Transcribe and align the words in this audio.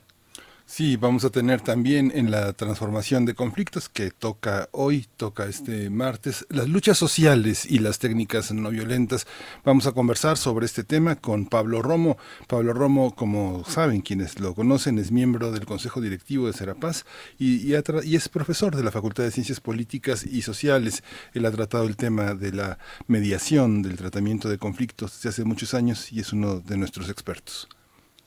Sí, 0.73 0.95
vamos 0.95 1.25
a 1.25 1.30
tener 1.30 1.59
también 1.59 2.14
en 2.16 2.31
la 2.31 2.53
transformación 2.53 3.25
de 3.25 3.36
conflictos 3.36 3.89
que 3.89 4.09
toca 4.09 4.69
hoy, 4.72 5.05
toca 5.17 5.47
este 5.47 5.89
martes, 5.89 6.45
las 6.47 6.69
luchas 6.69 6.97
sociales 6.97 7.66
y 7.69 7.80
las 7.80 8.00
técnicas 8.00 8.53
no 8.53 8.69
violentas. 8.69 9.28
Vamos 9.66 9.85
a 9.85 9.91
conversar 9.91 10.38
sobre 10.38 10.66
este 10.66 10.85
tema 10.85 11.18
con 11.18 11.46
Pablo 11.46 11.81
Romo. 11.81 12.18
Pablo 12.47 12.72
Romo, 12.72 13.13
como 13.13 13.66
saben 13.66 14.00
quienes 14.00 14.40
lo 14.40 14.56
conocen, 14.56 14.97
es 14.97 15.12
miembro 15.12 15.51
del 15.51 15.66
Consejo 15.66 16.00
Directivo 16.00 16.47
de 16.47 16.53
Serapaz 16.53 17.03
y, 17.38 17.69
y, 17.69 17.75
es 18.16 18.29
profesor 18.29 18.73
de 18.73 18.84
la 18.84 18.91
Facultad 18.91 19.25
de 19.25 19.31
Ciencias 19.31 19.59
Políticas 19.59 20.25
y 20.25 20.41
Sociales. 20.41 21.03
Él 21.34 21.46
ha 21.46 21.51
tratado 21.51 21.84
el 21.84 21.97
tema 21.97 22.34
de 22.34 22.53
la 22.53 22.79
mediación, 23.07 23.81
del 23.81 23.97
tratamiento 23.97 24.47
de 24.47 24.57
conflictos 24.57 25.16
desde 25.16 25.29
hace 25.31 25.44
muchos 25.44 25.73
años 25.73 26.13
y 26.13 26.22
es 26.22 26.31
uno 26.31 26.62
de 26.62 26.78
nuestros 26.78 27.09
expertos. 27.09 27.67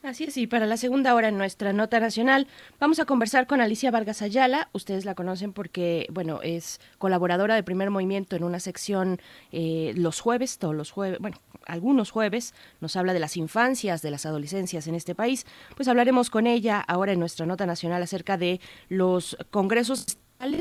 Así 0.04 0.24
es, 0.24 0.36
y 0.36 0.46
para 0.46 0.66
la 0.66 0.76
segunda 0.76 1.14
hora 1.14 1.28
en 1.28 1.38
nuestra 1.38 1.72
nota 1.72 1.98
nacional 1.98 2.46
vamos 2.78 3.00
a 3.00 3.06
conversar 3.06 3.46
con 3.46 3.62
Alicia 3.62 3.90
Vargas 3.90 4.20
Ayala. 4.20 4.68
Ustedes 4.72 5.06
la 5.06 5.14
conocen 5.14 5.54
porque, 5.54 6.06
bueno, 6.12 6.40
es 6.42 6.78
colaboradora 6.98 7.54
de 7.54 7.62
Primer 7.62 7.88
Movimiento 7.88 8.36
en 8.36 8.44
una 8.44 8.60
sección 8.60 9.18
eh, 9.50 9.94
los 9.96 10.20
jueves, 10.20 10.58
todos 10.58 10.74
los 10.74 10.90
jueves, 10.90 11.18
bueno, 11.20 11.38
algunos 11.64 12.10
jueves, 12.10 12.52
nos 12.82 12.96
habla 12.96 13.14
de 13.14 13.18
las 13.18 13.38
infancias, 13.38 14.02
de 14.02 14.10
las 14.10 14.26
adolescencias 14.26 14.86
en 14.88 14.94
este 14.94 15.14
país. 15.14 15.46
Pues 15.74 15.88
hablaremos 15.88 16.28
con 16.28 16.46
ella 16.46 16.80
ahora 16.80 17.12
en 17.12 17.18
nuestra 17.18 17.46
nota 17.46 17.64
nacional 17.64 18.02
acerca 18.02 18.36
de 18.36 18.60
los 18.90 19.38
congresos 19.50 20.18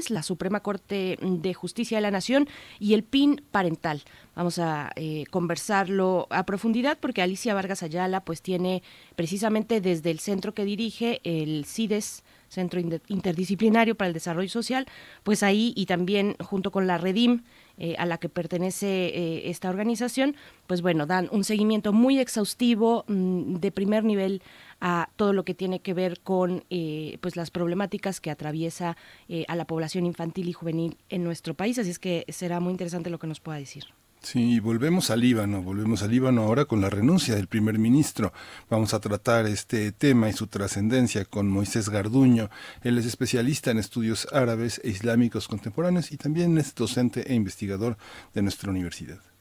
la 0.09 0.23
Suprema 0.23 0.61
Corte 0.61 1.17
de 1.21 1.53
Justicia 1.53 1.97
de 1.97 2.01
la 2.01 2.11
Nación 2.11 2.47
y 2.79 2.93
el 2.93 3.03
PIN 3.03 3.43
parental. 3.51 4.03
Vamos 4.35 4.59
a 4.59 4.91
eh, 4.95 5.25
conversarlo 5.29 6.27
a 6.29 6.45
profundidad 6.45 6.97
porque 6.99 7.21
Alicia 7.21 7.53
Vargas 7.53 7.83
Ayala 7.83 8.21
pues 8.21 8.41
tiene 8.41 8.81
precisamente 9.15 9.81
desde 9.81 10.11
el 10.11 10.19
centro 10.19 10.53
que 10.53 10.65
dirige, 10.65 11.21
el 11.23 11.65
CIDES, 11.65 12.23
Centro 12.49 12.79
Interdisciplinario 12.79 13.95
para 13.95 14.07
el 14.09 14.13
Desarrollo 14.13 14.49
Social, 14.49 14.85
pues 15.23 15.41
ahí 15.41 15.73
y 15.75 15.87
también 15.87 16.35
junto 16.39 16.71
con 16.71 16.85
la 16.85 16.99
Redim, 16.99 17.41
eh, 17.79 17.95
a 17.97 18.05
la 18.05 18.19
que 18.19 18.29
pertenece 18.29 19.07
eh, 19.07 19.49
esta 19.49 19.67
organización, 19.67 20.35
pues 20.67 20.83
bueno, 20.83 21.07
dan 21.07 21.27
un 21.31 21.43
seguimiento 21.43 21.91
muy 21.91 22.19
exhaustivo 22.19 23.03
mm, 23.07 23.55
de 23.55 23.71
primer 23.71 24.03
nivel 24.03 24.43
a 24.85 25.09
todo 25.15 25.31
lo 25.31 25.45
que 25.45 25.53
tiene 25.53 25.79
que 25.79 25.93
ver 25.93 26.19
con 26.19 26.65
eh, 26.69 27.17
pues 27.21 27.37
las 27.37 27.51
problemáticas 27.51 28.19
que 28.19 28.29
atraviesa 28.29 28.97
eh, 29.29 29.45
a 29.47 29.55
la 29.55 29.65
población 29.65 30.05
infantil 30.05 30.49
y 30.49 30.53
juvenil 30.53 30.97
en 31.09 31.23
nuestro 31.23 31.53
país. 31.53 31.79
Así 31.79 31.89
es 31.89 31.99
que 31.99 32.25
será 32.27 32.59
muy 32.59 32.71
interesante 32.71 33.09
lo 33.09 33.17
que 33.17 33.27
nos 33.27 33.39
pueda 33.39 33.57
decir. 33.57 33.85
Sí, 34.21 34.59
volvemos 34.59 35.09
al 35.09 35.21
Líbano, 35.21 35.61
volvemos 35.61 36.03
al 36.03 36.11
Líbano 36.11 36.43
ahora 36.43 36.65
con 36.65 36.81
la 36.81 36.89
renuncia 36.89 37.35
del 37.35 37.47
primer 37.47 37.79
ministro. 37.79 38.33
Vamos 38.69 38.93
a 38.93 38.99
tratar 38.99 39.45
este 39.45 39.93
tema 39.93 40.27
y 40.29 40.33
su 40.33 40.47
trascendencia 40.47 41.23
con 41.23 41.49
Moisés 41.49 41.87
Garduño. 41.87 42.49
Él 42.83 42.97
es 42.97 43.05
especialista 43.05 43.71
en 43.71 43.79
estudios 43.79 44.27
árabes 44.33 44.81
e 44.83 44.89
islámicos 44.89 45.47
contemporáneos 45.47 46.11
y 46.11 46.17
también 46.17 46.57
es 46.57 46.75
docente 46.75 47.31
e 47.31 47.35
investigador 47.35 47.97
de 48.33 48.41
nuestra 48.41 48.69
universidad. 48.69 49.32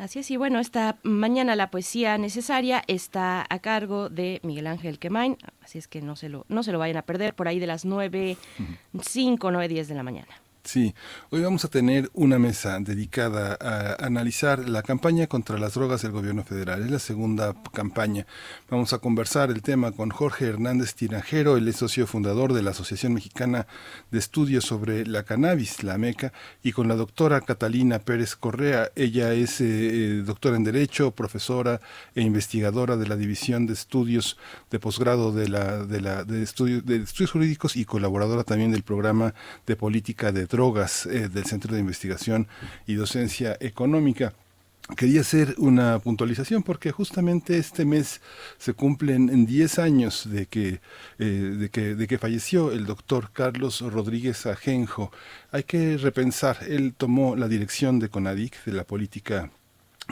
Así 0.00 0.18
es, 0.18 0.30
y 0.30 0.38
bueno, 0.38 0.60
esta 0.60 0.96
mañana 1.02 1.54
la 1.56 1.70
poesía 1.70 2.16
necesaria 2.16 2.82
está 2.86 3.44
a 3.50 3.58
cargo 3.58 4.08
de 4.08 4.40
Miguel 4.42 4.66
Ángel 4.66 4.98
Quemain, 4.98 5.36
así 5.60 5.76
es 5.76 5.88
que 5.88 6.00
no 6.00 6.16
se 6.16 6.30
lo, 6.30 6.46
no 6.48 6.62
se 6.62 6.72
lo 6.72 6.78
vayan 6.78 6.96
a 6.96 7.02
perder 7.02 7.34
por 7.34 7.48
ahí 7.48 7.58
de 7.58 7.66
las 7.66 7.84
nueve, 7.84 8.38
cinco, 9.02 9.50
nueve, 9.50 9.68
diez 9.68 9.88
de 9.88 9.94
la 9.94 10.02
mañana. 10.02 10.40
Sí, 10.62 10.94
hoy 11.30 11.40
vamos 11.40 11.64
a 11.64 11.68
tener 11.68 12.10
una 12.12 12.38
mesa 12.38 12.78
dedicada 12.80 13.56
a 13.60 14.04
analizar 14.04 14.68
la 14.68 14.82
campaña 14.82 15.26
contra 15.26 15.58
las 15.58 15.74
drogas 15.74 16.02
del 16.02 16.12
gobierno 16.12 16.44
federal. 16.44 16.82
Es 16.82 16.90
la 16.90 16.98
segunda 16.98 17.54
campaña. 17.72 18.26
Vamos 18.68 18.92
a 18.92 18.98
conversar 18.98 19.50
el 19.50 19.62
tema 19.62 19.90
con 19.92 20.10
Jorge 20.10 20.46
Hernández 20.46 20.94
Tiranjero, 20.94 21.56
él 21.56 21.66
es 21.66 21.76
socio 21.76 22.06
fundador 22.06 22.52
de 22.52 22.62
la 22.62 22.72
Asociación 22.72 23.14
Mexicana 23.14 23.66
de 24.10 24.18
Estudios 24.18 24.64
sobre 24.64 25.06
la 25.06 25.22
Cannabis, 25.22 25.82
la 25.82 25.96
MECA, 25.96 26.32
y 26.62 26.72
con 26.72 26.88
la 26.88 26.94
doctora 26.94 27.40
Catalina 27.40 27.98
Pérez 27.98 28.36
Correa. 28.36 28.90
Ella 28.96 29.32
es 29.32 29.62
eh, 29.62 29.64
eh, 29.64 30.22
doctora 30.24 30.56
en 30.56 30.64
Derecho, 30.64 31.12
profesora 31.12 31.80
e 32.14 32.20
investigadora 32.20 32.98
de 32.98 33.08
la 33.08 33.16
División 33.16 33.66
de 33.66 33.72
Estudios 33.72 34.36
de 34.70 34.78
Posgrado 34.78 35.32
de, 35.32 35.48
la, 35.48 35.84
de, 35.86 36.00
la, 36.02 36.24
de 36.24 36.42
Estudios 36.42 37.30
Jurídicos 37.30 37.76
y 37.76 37.86
colaboradora 37.86 38.44
también 38.44 38.70
del 38.70 38.82
programa 38.82 39.34
de 39.66 39.74
Política 39.74 40.32
de 40.32 40.49
drogas 40.50 41.06
eh, 41.06 41.28
del 41.28 41.44
Centro 41.44 41.74
de 41.74 41.80
Investigación 41.80 42.48
y 42.86 42.94
Docencia 42.94 43.56
Económica. 43.60 44.34
Quería 44.96 45.20
hacer 45.20 45.54
una 45.58 46.00
puntualización 46.00 46.64
porque 46.64 46.90
justamente 46.90 47.58
este 47.58 47.84
mes 47.84 48.20
se 48.58 48.74
cumplen 48.74 49.46
10 49.46 49.78
años 49.78 50.28
de 50.28 50.46
que, 50.46 50.80
eh, 51.18 51.24
de, 51.24 51.68
que, 51.68 51.94
de 51.94 52.08
que 52.08 52.18
falleció 52.18 52.72
el 52.72 52.86
doctor 52.86 53.30
Carlos 53.32 53.80
Rodríguez 53.82 54.46
Ajenjo. 54.46 55.12
Hay 55.52 55.62
que 55.62 55.96
repensar, 55.96 56.58
él 56.68 56.92
tomó 56.96 57.36
la 57.36 57.46
dirección 57.46 58.00
de 58.00 58.08
CONADIC, 58.08 58.64
de 58.64 58.72
la 58.72 58.84
política 58.84 59.50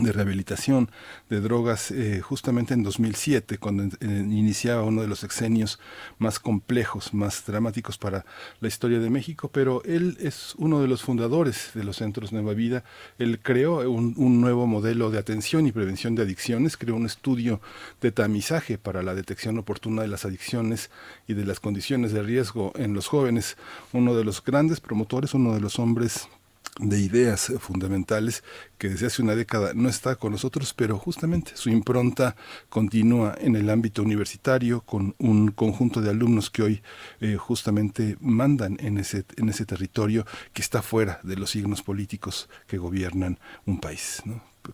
de 0.02 0.12
rehabilitación 0.12 0.90
de 1.28 1.40
drogas 1.40 1.90
eh, 1.90 2.20
justamente 2.20 2.74
en 2.74 2.82
2007, 2.82 3.58
cuando 3.58 3.84
iniciaba 4.00 4.82
uno 4.82 5.02
de 5.02 5.08
los 5.08 5.24
exenios 5.24 5.78
más 6.18 6.38
complejos, 6.38 7.14
más 7.14 7.44
dramáticos 7.46 7.98
para 7.98 8.24
la 8.60 8.68
historia 8.68 8.98
de 8.98 9.10
México, 9.10 9.50
pero 9.52 9.82
él 9.84 10.16
es 10.20 10.54
uno 10.56 10.80
de 10.80 10.88
los 10.88 11.02
fundadores 11.02 11.70
de 11.74 11.84
los 11.84 11.96
centros 11.96 12.32
Nueva 12.32 12.54
Vida. 12.54 12.84
Él 13.18 13.40
creó 13.40 13.88
un 13.90 14.40
nuevo 14.40 14.66
modelo 14.66 15.10
de 15.10 15.18
atención 15.18 15.66
y 15.66 15.72
prevención 15.72 16.14
de 16.14 16.22
adicciones, 16.22 16.76
creó 16.76 16.96
un 16.96 17.06
estudio 17.06 17.60
de 18.00 18.12
tamizaje 18.12 18.78
para 18.78 19.02
la 19.02 19.14
detección 19.14 19.58
oportuna 19.58 20.02
de 20.02 20.08
las 20.08 20.24
adicciones 20.24 20.90
y 21.26 21.34
de 21.34 21.44
las 21.44 21.60
condiciones 21.60 22.12
de 22.12 22.22
riesgo 22.22 22.72
en 22.76 22.94
los 22.94 23.08
jóvenes. 23.08 23.56
Uno 23.92 24.14
de 24.14 24.24
los 24.24 24.42
grandes 24.44 24.80
promotores, 24.80 25.34
uno 25.34 25.54
de 25.54 25.60
los 25.60 25.78
hombres 25.78 26.28
de 26.78 27.00
ideas 27.00 27.52
fundamentales 27.58 28.44
que 28.78 28.88
desde 28.88 29.06
hace 29.06 29.22
una 29.22 29.34
década 29.34 29.72
no 29.74 29.88
está 29.88 30.16
con 30.16 30.32
nosotros, 30.32 30.74
pero 30.74 30.98
justamente 30.98 31.52
su 31.54 31.70
impronta 31.70 32.36
continúa 32.68 33.36
en 33.40 33.56
el 33.56 33.70
ámbito 33.70 34.02
universitario 34.02 34.82
con 34.82 35.14
un 35.18 35.50
conjunto 35.50 36.00
de 36.00 36.10
alumnos 36.10 36.50
que 36.50 36.62
hoy 36.62 36.82
eh, 37.20 37.36
justamente 37.36 38.16
mandan 38.20 38.76
en 38.80 38.98
ese, 38.98 39.24
en 39.36 39.48
ese 39.48 39.66
territorio 39.66 40.24
que 40.52 40.62
está 40.62 40.82
fuera 40.82 41.20
de 41.22 41.36
los 41.36 41.50
signos 41.50 41.82
políticos 41.82 42.48
que 42.66 42.78
gobiernan 42.78 43.38
un 43.66 43.80
país. 43.80 44.22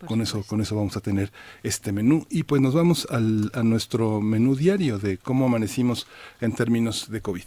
con 0.06 0.20
eso, 0.20 0.42
con 0.42 0.60
eso 0.60 0.76
vamos 0.76 0.96
a 0.96 1.00
tener 1.00 1.32
este 1.62 1.92
menú 1.92 2.26
y 2.28 2.42
pues 2.42 2.60
nos 2.60 2.74
vamos 2.74 3.06
al, 3.10 3.50
a 3.54 3.62
nuestro 3.62 4.20
menú 4.20 4.56
diario 4.56 4.98
de 4.98 5.18
cómo 5.18 5.46
amanecimos 5.46 6.06
en 6.40 6.52
términos 6.52 7.10
de 7.10 7.20
COVID. 7.20 7.46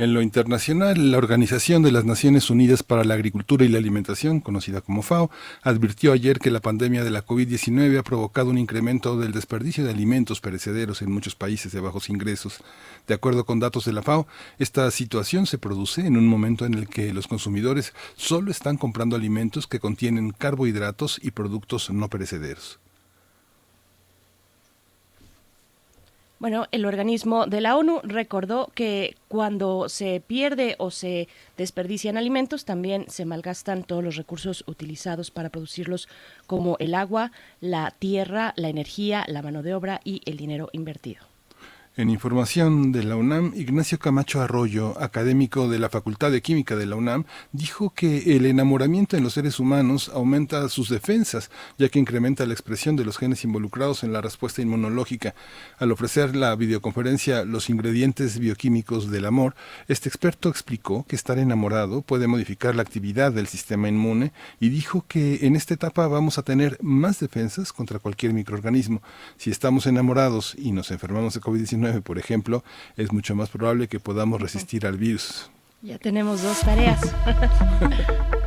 En 0.00 0.14
lo 0.14 0.22
internacional, 0.22 1.10
la 1.10 1.18
Organización 1.18 1.82
de 1.82 1.90
las 1.90 2.04
Naciones 2.04 2.50
Unidas 2.50 2.84
para 2.84 3.02
la 3.02 3.14
Agricultura 3.14 3.64
y 3.64 3.68
la 3.68 3.78
Alimentación, 3.78 4.38
conocida 4.38 4.80
como 4.80 5.02
FAO, 5.02 5.28
advirtió 5.62 6.12
ayer 6.12 6.38
que 6.38 6.52
la 6.52 6.60
pandemia 6.60 7.02
de 7.02 7.10
la 7.10 7.26
COVID-19 7.26 7.98
ha 7.98 8.04
provocado 8.04 8.50
un 8.50 8.58
incremento 8.58 9.18
del 9.18 9.32
desperdicio 9.32 9.84
de 9.84 9.90
alimentos 9.90 10.40
perecederos 10.40 11.02
en 11.02 11.10
muchos 11.10 11.34
países 11.34 11.72
de 11.72 11.80
bajos 11.80 12.10
ingresos. 12.10 12.60
De 13.08 13.14
acuerdo 13.14 13.44
con 13.44 13.58
datos 13.58 13.86
de 13.86 13.92
la 13.92 14.02
FAO, 14.02 14.28
esta 14.60 14.88
situación 14.92 15.46
se 15.46 15.58
produce 15.58 16.06
en 16.06 16.16
un 16.16 16.28
momento 16.28 16.64
en 16.64 16.74
el 16.74 16.88
que 16.88 17.12
los 17.12 17.26
consumidores 17.26 17.92
solo 18.14 18.52
están 18.52 18.76
comprando 18.76 19.16
alimentos 19.16 19.66
que 19.66 19.80
contienen 19.80 20.30
carbohidratos 20.30 21.18
y 21.20 21.32
productos 21.32 21.90
no 21.90 22.08
perecederos. 22.08 22.78
Bueno, 26.40 26.66
el 26.70 26.86
organismo 26.86 27.46
de 27.46 27.60
la 27.60 27.76
ONU 27.76 28.00
recordó 28.04 28.70
que 28.72 29.16
cuando 29.26 29.88
se 29.88 30.22
pierde 30.24 30.76
o 30.78 30.92
se 30.92 31.26
desperdician 31.56 32.16
alimentos, 32.16 32.64
también 32.64 33.06
se 33.08 33.24
malgastan 33.24 33.82
todos 33.82 34.04
los 34.04 34.14
recursos 34.14 34.62
utilizados 34.68 35.32
para 35.32 35.48
producirlos, 35.48 36.08
como 36.46 36.76
el 36.78 36.94
agua, 36.94 37.32
la 37.60 37.92
tierra, 37.98 38.54
la 38.56 38.68
energía, 38.68 39.24
la 39.26 39.42
mano 39.42 39.64
de 39.64 39.74
obra 39.74 40.00
y 40.04 40.22
el 40.26 40.36
dinero 40.36 40.68
invertido. 40.72 41.27
En 41.98 42.10
información 42.10 42.92
de 42.92 43.02
la 43.02 43.16
UNAM, 43.16 43.54
Ignacio 43.56 43.98
Camacho 43.98 44.40
Arroyo, 44.40 44.94
académico 45.02 45.68
de 45.68 45.80
la 45.80 45.88
Facultad 45.88 46.30
de 46.30 46.42
Química 46.42 46.76
de 46.76 46.86
la 46.86 46.94
UNAM, 46.94 47.24
dijo 47.50 47.90
que 47.90 48.36
el 48.36 48.46
enamoramiento 48.46 49.16
en 49.16 49.24
los 49.24 49.32
seres 49.32 49.58
humanos 49.58 50.08
aumenta 50.14 50.68
sus 50.68 50.90
defensas, 50.90 51.50
ya 51.76 51.88
que 51.88 51.98
incrementa 51.98 52.46
la 52.46 52.52
expresión 52.52 52.94
de 52.94 53.04
los 53.04 53.18
genes 53.18 53.42
involucrados 53.42 54.04
en 54.04 54.12
la 54.12 54.20
respuesta 54.20 54.62
inmunológica. 54.62 55.34
Al 55.76 55.90
ofrecer 55.90 56.36
la 56.36 56.54
videoconferencia 56.54 57.44
Los 57.44 57.68
ingredientes 57.68 58.38
bioquímicos 58.38 59.10
del 59.10 59.24
amor, 59.24 59.56
este 59.88 60.08
experto 60.08 60.50
explicó 60.50 61.04
que 61.08 61.16
estar 61.16 61.36
enamorado 61.36 62.02
puede 62.02 62.28
modificar 62.28 62.76
la 62.76 62.82
actividad 62.82 63.32
del 63.32 63.48
sistema 63.48 63.88
inmune 63.88 64.30
y 64.60 64.68
dijo 64.68 65.04
que 65.08 65.44
en 65.48 65.56
esta 65.56 65.74
etapa 65.74 66.06
vamos 66.06 66.38
a 66.38 66.44
tener 66.44 66.78
más 66.80 67.18
defensas 67.18 67.72
contra 67.72 67.98
cualquier 67.98 68.34
microorganismo. 68.34 69.02
Si 69.36 69.50
estamos 69.50 69.88
enamorados 69.88 70.54
y 70.56 70.70
nos 70.70 70.92
enfermamos 70.92 71.34
de 71.34 71.40
COVID-19, 71.40 71.87
por 72.02 72.18
ejemplo, 72.18 72.64
es 72.96 73.12
mucho 73.12 73.34
más 73.34 73.48
probable 73.50 73.88
que 73.88 74.00
podamos 74.00 74.40
resistir 74.40 74.86
al 74.86 74.96
virus. 74.96 75.50
Ya 75.82 75.98
tenemos 75.98 76.42
dos 76.42 76.60
tareas. 76.60 77.00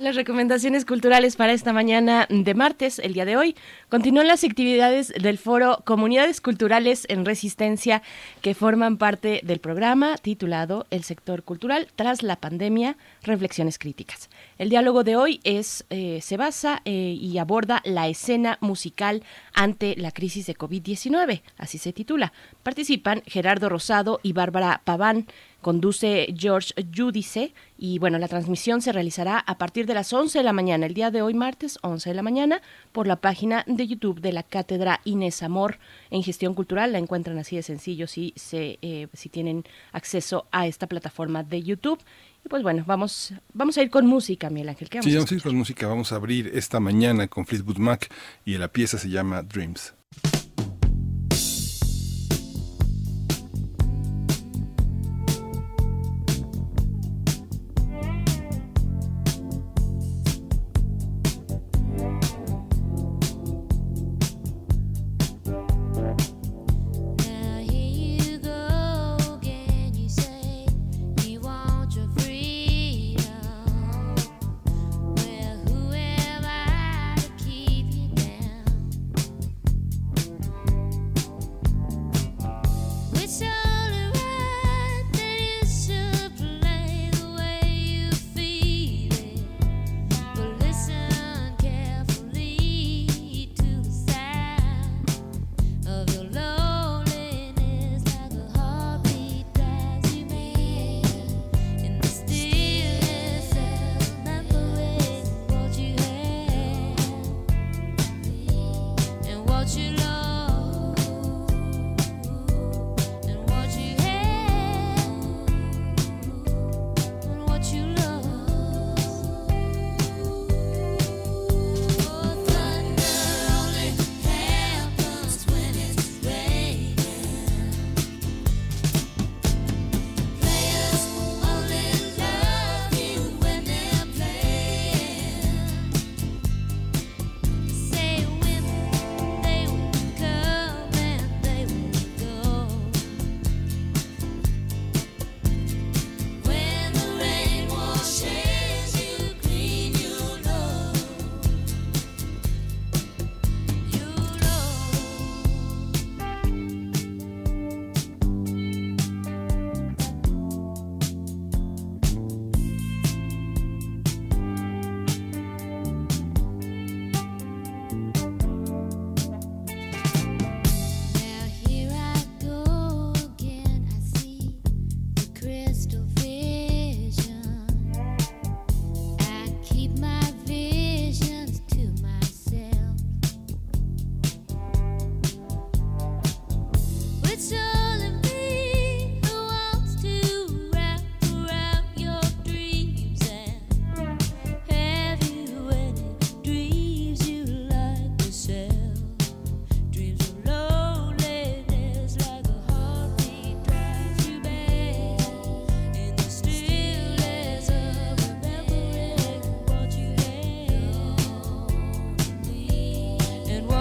Las 0.00 0.16
recomendaciones 0.16 0.84
culturales 0.84 1.36
para 1.36 1.52
esta 1.52 1.72
mañana 1.72 2.26
de 2.28 2.54
martes, 2.54 2.98
el 2.98 3.12
día 3.12 3.24
de 3.24 3.36
hoy, 3.36 3.54
continúan 3.88 4.26
las 4.26 4.42
actividades 4.42 5.10
del 5.10 5.38
foro 5.38 5.82
Comunidades 5.84 6.40
Culturales 6.40 7.06
en 7.08 7.24
Resistencia 7.24 8.02
que 8.42 8.56
forman 8.56 8.96
parte 8.96 9.40
del 9.44 9.60
programa 9.60 10.16
titulado 10.16 10.88
El 10.90 11.04
sector 11.04 11.44
cultural 11.44 11.86
tras 11.94 12.24
la 12.24 12.34
pandemia, 12.34 12.96
reflexiones 13.22 13.78
críticas. 13.78 14.30
El 14.58 14.68
diálogo 14.68 15.04
de 15.04 15.14
hoy 15.14 15.40
eh, 15.44 15.62
se 15.62 16.36
basa 16.36 16.82
eh, 16.84 16.90
y 16.90 17.38
aborda 17.38 17.80
la 17.84 18.08
escena 18.08 18.58
musical 18.60 19.22
ante 19.52 19.94
la 19.94 20.10
crisis 20.10 20.46
de 20.46 20.56
COVID-19, 20.56 21.42
así 21.56 21.78
se 21.78 21.92
titula. 21.92 22.32
Participan 22.64 23.22
Gerardo 23.26 23.68
Rosado 23.68 24.18
y 24.24 24.32
Bárbara 24.32 24.80
Paván 24.84 25.28
conduce 25.64 26.26
George 26.36 26.74
Judice 26.94 27.54
y 27.78 27.98
bueno, 27.98 28.18
la 28.18 28.28
transmisión 28.28 28.82
se 28.82 28.92
realizará 28.92 29.38
a 29.38 29.56
partir 29.56 29.86
de 29.86 29.94
las 29.94 30.12
11 30.12 30.38
de 30.38 30.44
la 30.44 30.52
mañana, 30.52 30.84
el 30.84 30.92
día 30.92 31.10
de 31.10 31.22
hoy 31.22 31.32
martes 31.32 31.78
11 31.80 32.10
de 32.10 32.14
la 32.14 32.20
mañana, 32.20 32.60
por 32.92 33.06
la 33.06 33.16
página 33.16 33.64
de 33.66 33.86
YouTube 33.86 34.20
de 34.20 34.32
la 34.32 34.42
Cátedra 34.42 35.00
Inés 35.04 35.42
Amor 35.42 35.78
en 36.10 36.22
Gestión 36.22 36.52
Cultural. 36.52 36.92
La 36.92 36.98
encuentran 36.98 37.38
así 37.38 37.56
de 37.56 37.62
sencillo 37.62 38.06
si, 38.06 38.34
se, 38.36 38.78
eh, 38.82 39.08
si 39.14 39.30
tienen 39.30 39.64
acceso 39.92 40.46
a 40.52 40.66
esta 40.66 40.86
plataforma 40.86 41.42
de 41.42 41.62
YouTube. 41.62 41.98
Y 42.44 42.48
pues 42.50 42.62
bueno, 42.62 42.84
vamos, 42.86 43.32
vamos 43.54 43.78
a 43.78 43.82
ir 43.82 43.88
con 43.88 44.04
música, 44.04 44.50
Miguel 44.50 44.68
Ángel. 44.68 44.90
¿Qué 44.90 44.98
vamos 44.98 45.10
sí, 45.10 45.16
vamos 45.16 45.32
a 45.32 45.34
ir 45.34 45.42
con 45.42 45.56
música. 45.56 45.86
Vamos 45.86 46.12
a 46.12 46.16
abrir 46.16 46.50
esta 46.52 46.78
mañana 46.78 47.26
con 47.26 47.46
Fleetwood 47.46 47.78
Mac 47.78 48.12
y 48.44 48.58
la 48.58 48.68
pieza 48.68 48.98
se 48.98 49.08
llama 49.08 49.42
Dreams. 49.42 49.94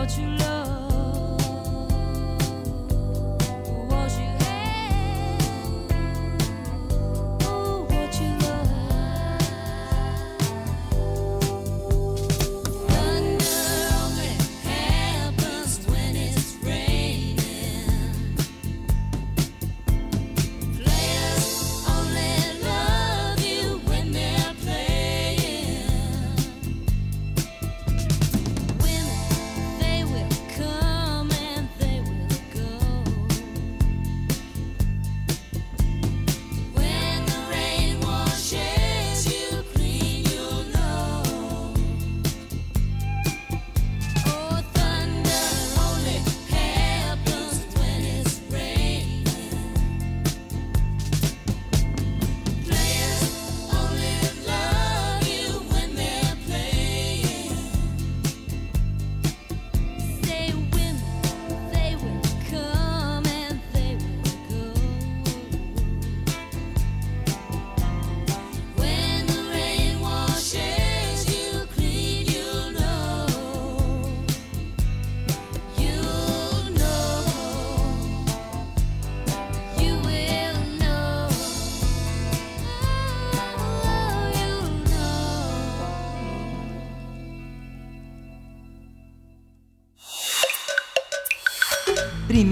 without 0.03 0.17
you. 0.19 0.42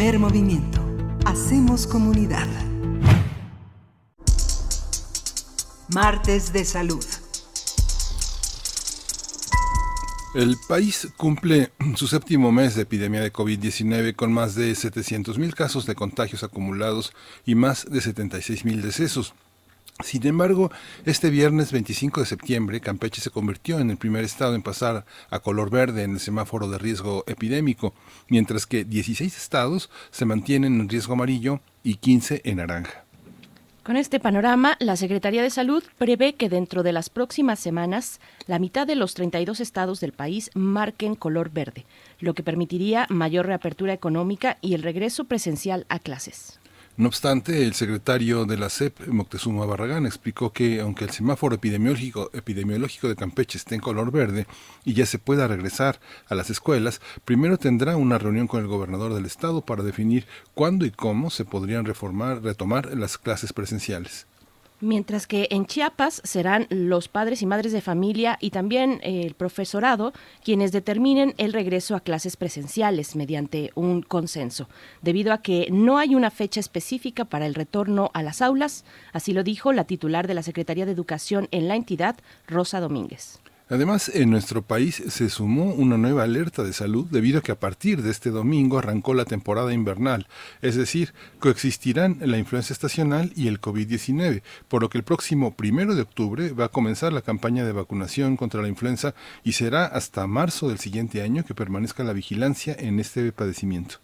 Primer 0.01 0.17
movimiento. 0.17 0.81
Hacemos 1.25 1.85
comunidad. 1.85 2.47
Martes 5.93 6.51
de 6.51 6.65
Salud. 6.65 7.05
El 10.33 10.57
país 10.67 11.07
cumple 11.17 11.71
su 11.95 12.07
séptimo 12.07 12.51
mes 12.51 12.73
de 12.73 12.81
epidemia 12.81 13.21
de 13.21 13.31
COVID-19 13.31 14.15
con 14.15 14.33
más 14.33 14.55
de 14.55 14.71
700.000 14.71 15.53
casos 15.53 15.85
de 15.85 15.93
contagios 15.93 16.43
acumulados 16.43 17.13
y 17.45 17.53
más 17.53 17.85
de 17.85 17.99
76.000 17.99 18.81
decesos. 18.81 19.35
Sin 20.03 20.25
embargo, 20.25 20.71
este 21.05 21.29
viernes 21.29 21.71
25 21.71 22.21
de 22.21 22.25
septiembre, 22.25 22.81
Campeche 22.81 23.21
se 23.21 23.29
convirtió 23.29 23.79
en 23.79 23.89
el 23.89 23.97
primer 23.97 24.23
estado 24.23 24.55
en 24.55 24.63
pasar 24.63 25.05
a 25.29 25.39
color 25.39 25.69
verde 25.69 26.03
en 26.03 26.11
el 26.11 26.19
semáforo 26.19 26.67
de 26.69 26.77
riesgo 26.77 27.23
epidémico, 27.27 27.93
mientras 28.27 28.65
que 28.65 28.83
16 28.83 29.37
estados 29.37 29.89
se 30.11 30.25
mantienen 30.25 30.79
en 30.79 30.89
riesgo 30.89 31.13
amarillo 31.13 31.61
y 31.83 31.95
15 31.95 32.41
en 32.45 32.57
naranja. 32.57 33.05
Con 33.83 33.97
este 33.97 34.19
panorama, 34.19 34.77
la 34.79 34.95
Secretaría 34.95 35.41
de 35.41 35.49
Salud 35.49 35.83
prevé 35.97 36.35
que 36.35 36.49
dentro 36.49 36.83
de 36.83 36.93
las 36.93 37.09
próximas 37.09 37.59
semanas 37.59 38.19
la 38.45 38.59
mitad 38.59 38.85
de 38.85 38.95
los 38.95 39.15
32 39.15 39.59
estados 39.59 39.99
del 39.99 40.11
país 40.11 40.51
marquen 40.53 41.15
color 41.15 41.49
verde, 41.49 41.87
lo 42.19 42.35
que 42.35 42.43
permitiría 42.43 43.07
mayor 43.09 43.47
reapertura 43.47 43.93
económica 43.93 44.59
y 44.61 44.75
el 44.75 44.83
regreso 44.83 45.25
presencial 45.25 45.87
a 45.89 45.97
clases. 45.97 46.60
No 47.01 47.07
obstante, 47.07 47.65
el 47.65 47.73
secretario 47.73 48.45
de 48.45 48.59
la 48.59 48.69
CEP, 48.69 49.07
Moctezuma 49.07 49.65
Barragán, 49.65 50.05
explicó 50.05 50.53
que 50.53 50.81
aunque 50.81 51.05
el 51.05 51.09
semáforo 51.09 51.55
epidemiológico, 51.55 52.29
de 53.09 53.15
Campeche 53.15 53.57
esté 53.57 53.73
en 53.73 53.81
color 53.81 54.11
verde 54.11 54.45
y 54.85 54.93
ya 54.93 55.07
se 55.07 55.17
pueda 55.17 55.47
regresar 55.47 55.99
a 56.27 56.35
las 56.35 56.51
escuelas, 56.51 57.01
primero 57.25 57.57
tendrá 57.57 57.97
una 57.97 58.19
reunión 58.19 58.45
con 58.45 58.61
el 58.61 58.67
gobernador 58.67 59.15
del 59.15 59.25
estado 59.25 59.61
para 59.61 59.81
definir 59.81 60.27
cuándo 60.53 60.85
y 60.85 60.91
cómo 60.91 61.31
se 61.31 61.43
podrían 61.43 61.85
reformar, 61.85 62.43
retomar 62.43 62.95
las 62.95 63.17
clases 63.17 63.51
presenciales. 63.51 64.27
Mientras 64.83 65.27
que 65.27 65.47
en 65.51 65.67
Chiapas 65.67 66.21
serán 66.23 66.65
los 66.71 67.07
padres 67.07 67.43
y 67.43 67.45
madres 67.45 67.71
de 67.71 67.81
familia 67.81 68.39
y 68.41 68.49
también 68.49 68.99
el 69.03 69.35
profesorado 69.35 70.11
quienes 70.43 70.71
determinen 70.71 71.35
el 71.37 71.53
regreso 71.53 71.95
a 71.95 71.99
clases 71.99 72.35
presenciales 72.35 73.15
mediante 73.15 73.69
un 73.75 74.01
consenso, 74.01 74.67
debido 75.03 75.33
a 75.33 75.43
que 75.43 75.67
no 75.71 75.99
hay 75.99 76.15
una 76.15 76.31
fecha 76.31 76.59
específica 76.59 77.25
para 77.25 77.45
el 77.45 77.53
retorno 77.53 78.09
a 78.15 78.23
las 78.23 78.41
aulas, 78.41 78.83
así 79.13 79.33
lo 79.33 79.43
dijo 79.43 79.71
la 79.71 79.83
titular 79.83 80.27
de 80.27 80.33
la 80.33 80.41
Secretaría 80.41 80.87
de 80.87 80.93
Educación 80.93 81.47
en 81.51 81.67
la 81.67 81.75
entidad, 81.75 82.15
Rosa 82.47 82.79
Domínguez. 82.79 83.40
Además, 83.71 84.11
en 84.13 84.29
nuestro 84.29 84.63
país 84.63 85.01
se 85.07 85.29
sumó 85.29 85.73
una 85.73 85.97
nueva 85.97 86.23
alerta 86.23 86.61
de 86.61 86.73
salud 86.73 87.07
debido 87.09 87.39
a 87.39 87.41
que 87.41 87.53
a 87.53 87.59
partir 87.59 88.01
de 88.01 88.11
este 88.11 88.29
domingo 88.29 88.77
arrancó 88.77 89.13
la 89.13 89.23
temporada 89.23 89.73
invernal, 89.73 90.27
es 90.61 90.75
decir, 90.75 91.13
coexistirán 91.39 92.17
la 92.19 92.37
influenza 92.37 92.73
estacional 92.73 93.31
y 93.33 93.47
el 93.47 93.61
COVID-19, 93.61 94.41
por 94.67 94.81
lo 94.81 94.89
que 94.89 94.97
el 94.97 95.05
próximo 95.05 95.55
primero 95.55 95.95
de 95.95 96.01
octubre 96.01 96.49
va 96.51 96.65
a 96.65 96.67
comenzar 96.67 97.13
la 97.13 97.21
campaña 97.21 97.63
de 97.63 97.71
vacunación 97.71 98.35
contra 98.35 98.61
la 98.61 98.67
influenza 98.67 99.15
y 99.41 99.53
será 99.53 99.85
hasta 99.85 100.27
marzo 100.27 100.67
del 100.67 100.79
siguiente 100.79 101.21
año 101.21 101.45
que 101.45 101.55
permanezca 101.55 102.03
la 102.03 102.11
vigilancia 102.11 102.75
en 102.77 102.99
este 102.99 103.31
padecimiento. 103.31 103.99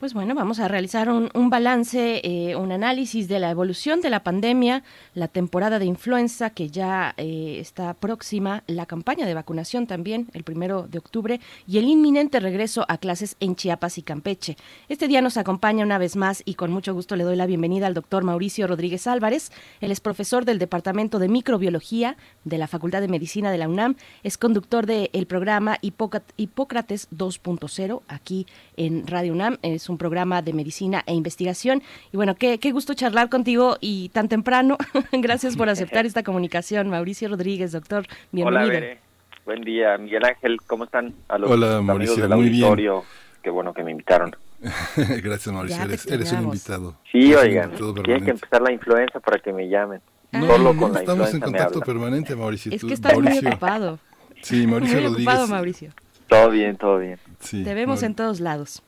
Pues 0.00 0.14
bueno, 0.14 0.34
vamos 0.34 0.60
a 0.60 0.66
realizar 0.66 1.10
un, 1.10 1.50
balance, 1.50 2.22
eh, 2.24 2.56
un 2.56 2.72
análisis 2.72 3.28
de 3.28 3.38
la 3.38 3.50
evolución 3.50 4.00
de 4.00 4.08
la 4.08 4.22
pandemia, 4.22 4.82
la 5.12 5.28
temporada 5.28 5.78
de 5.78 5.84
influenza 5.84 6.48
que 6.48 6.70
ya 6.70 7.12
eh, 7.18 7.58
está 7.60 7.92
próxima, 7.92 8.64
la 8.66 8.86
campaña 8.86 9.26
de 9.26 9.34
vacunación 9.34 9.86
también, 9.86 10.30
el 10.32 10.42
primero 10.42 10.88
de 10.88 10.96
octubre, 10.96 11.38
y 11.66 11.76
el 11.76 11.84
inminente 11.84 12.40
regreso 12.40 12.86
a 12.88 12.96
clases 12.96 13.36
en 13.40 13.56
Chiapas 13.56 13.98
y 13.98 14.02
Campeche. 14.02 14.56
Este 14.88 15.06
día 15.06 15.20
nos 15.20 15.36
acompaña 15.36 15.84
una 15.84 15.98
vez 15.98 16.16
más 16.16 16.42
y 16.46 16.54
con 16.54 16.72
mucho 16.72 16.94
gusto 16.94 17.14
le 17.14 17.24
doy 17.24 17.36
la 17.36 17.44
bienvenida 17.44 17.86
al 17.86 17.92
doctor 17.92 18.24
Mauricio 18.24 18.66
Rodríguez 18.66 19.06
Álvarez. 19.06 19.52
Él 19.82 19.92
es 19.92 20.00
profesor 20.00 20.46
del 20.46 20.58
Departamento 20.58 21.18
de 21.18 21.28
Microbiología 21.28 22.16
de 22.44 22.56
la 22.56 22.68
Facultad 22.68 23.02
de 23.02 23.08
Medicina 23.08 23.52
de 23.52 23.58
la 23.58 23.68
UNAM, 23.68 23.96
es 24.22 24.38
conductor 24.38 24.86
del 24.86 25.26
programa 25.26 25.76
Hipócrates 25.82 27.10
2.0 27.10 28.00
aquí 28.08 28.46
en 28.78 29.06
Radio 29.06 29.34
UNAM. 29.34 29.58
Es 29.60 29.89
un 29.90 29.98
programa 29.98 30.40
de 30.42 30.52
medicina 30.52 31.02
e 31.06 31.14
investigación. 31.14 31.82
Y 32.12 32.16
bueno, 32.16 32.34
qué, 32.36 32.58
qué 32.58 32.72
gusto 32.72 32.94
charlar 32.94 33.28
contigo 33.28 33.76
y 33.80 34.08
tan 34.10 34.28
temprano. 34.28 34.78
Gracias 35.12 35.56
por 35.56 35.68
aceptar 35.68 36.06
esta 36.06 36.22
comunicación, 36.22 36.88
Mauricio 36.88 37.28
Rodríguez, 37.28 37.72
doctor. 37.72 38.06
Bienvenido. 38.32 38.62
Hola, 38.64 38.72
Bere. 38.72 38.98
Buen 39.44 39.62
día, 39.62 39.98
Miguel 39.98 40.24
Ángel. 40.24 40.58
¿Cómo 40.66 40.84
están? 40.84 41.14
A 41.28 41.36
los 41.38 41.50
Hola, 41.50 41.82
Mauricio. 41.82 42.16
del 42.22 42.28
muy 42.36 42.46
auditorio. 42.46 42.92
bien. 42.94 43.04
Qué 43.42 43.50
bueno 43.50 43.72
que 43.74 43.82
me 43.82 43.90
invitaron. 43.90 44.34
Gracias, 44.96 45.48
Mauricio. 45.54 45.82
Eres, 45.82 46.06
eres, 46.06 46.32
un 46.32 46.44
invitado. 46.44 46.94
Sí, 47.10 47.34
oigan, 47.34 47.72
tiene 48.04 48.22
que 48.22 48.30
empezar 48.30 48.60
la 48.62 48.72
influenza 48.72 49.18
para 49.20 49.38
que 49.38 49.52
me 49.52 49.68
llamen. 49.68 50.00
No, 50.32 50.46
Solo 50.46 50.74
no, 50.74 50.80
con 50.80 50.92
la 50.92 51.00
estamos 51.00 51.34
en 51.34 51.40
contacto 51.40 51.80
permanente, 51.80 52.36
Mauricio. 52.36 52.70
Es 52.72 52.84
que 52.84 52.94
estás 52.94 53.14
Mauricio. 53.14 53.42
muy 53.42 53.50
ocupado. 53.52 53.98
Sí, 54.42 54.66
Mauricio 54.66 54.96
muy 54.98 55.04
Rodríguez. 55.08 55.26
ocupado, 55.34 55.48
Mauricio. 55.48 55.90
Todo 56.28 56.50
bien, 56.50 56.76
todo 56.76 56.98
bien. 56.98 57.18
Sí, 57.40 57.64
Te 57.64 57.74
vemos 57.74 57.88
Mauricio. 58.02 58.06
en 58.06 58.14
todos 58.14 58.40
lados. 58.40 58.82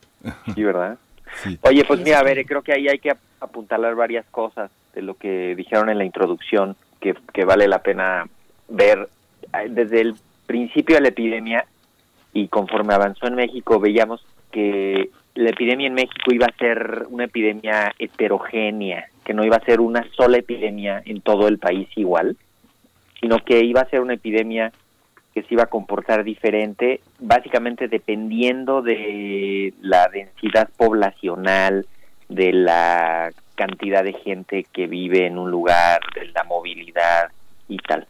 Sí, 0.55 0.63
¿verdad? 0.63 0.99
Sí. 1.45 1.59
Oye, 1.63 1.83
pues 1.87 1.99
mira, 2.01 2.19
a 2.19 2.23
ver, 2.23 2.45
creo 2.45 2.61
que 2.61 2.75
ahí 2.75 2.89
hay 2.89 2.99
que 2.99 3.11
apuntalar 3.41 3.95
varias 3.95 4.27
cosas 4.27 4.71
de 4.95 5.01
lo 5.01 5.15
que 5.15 5.55
dijeron 5.57 5.89
en 5.89 5.97
la 5.97 6.05
introducción 6.05 6.77
que, 7.01 7.15
que 7.33 7.47
vale 7.47 7.67
la 7.69 7.79
pena 7.79 8.27
ver. 8.69 9.09
Desde 9.71 10.03
el 10.03 10.15
principio 10.45 10.97
de 10.97 11.01
la 11.01 11.09
epidemia 11.09 11.65
y 12.35 12.49
conforme 12.49 12.93
avanzó 12.93 13.29
en 13.29 13.37
México, 13.37 13.81
veíamos 13.81 14.23
que 14.51 15.09
la 15.35 15.51
epidemia 15.51 15.87
en 15.87 15.95
México 15.95 16.33
iba 16.33 16.47
a 16.47 16.59
ser 16.59 17.07
una 17.09 17.25
epidemia 17.25 17.95
heterogénea, 17.99 19.09
que 19.25 19.35
no 19.35 19.45
iba 19.45 19.57
a 19.57 19.65
ser 19.65 19.81
una 19.81 20.07
sola 20.15 20.39
epidemia 20.39 21.03
en 21.05 21.21
todo 21.21 21.49
el 21.49 21.59
país 21.59 21.89
igual, 21.97 22.37
sino 23.21 23.39
que 23.39 23.65
iba 23.65 23.81
a 23.81 23.89
ser 23.89 24.01
una 24.01 24.15
epidemia 24.15 24.73
que 25.35 25.43
se 25.43 25.55
iba 25.55 25.65
a 25.65 25.67
comportar 25.67 26.25
diferente, 26.25 27.01
básicamente 27.19 27.89
dependiendo 27.89 28.83
de 28.83 29.73
la 29.81 30.09
densidad 30.09 30.69
poblacional, 30.77 31.87
de 32.29 32.53
la 32.53 33.31
cantidad 33.55 34.05
de 34.05 34.13
gente 34.13 34.67
que 34.73 34.87
vive 34.87 35.27
en 35.27 35.39
un 35.39 35.51
lugar, 35.51 36.01
de 36.15 36.27
la 36.33 36.45
movilidad 36.45 37.31
y 37.69 37.79
tal. 37.79 38.07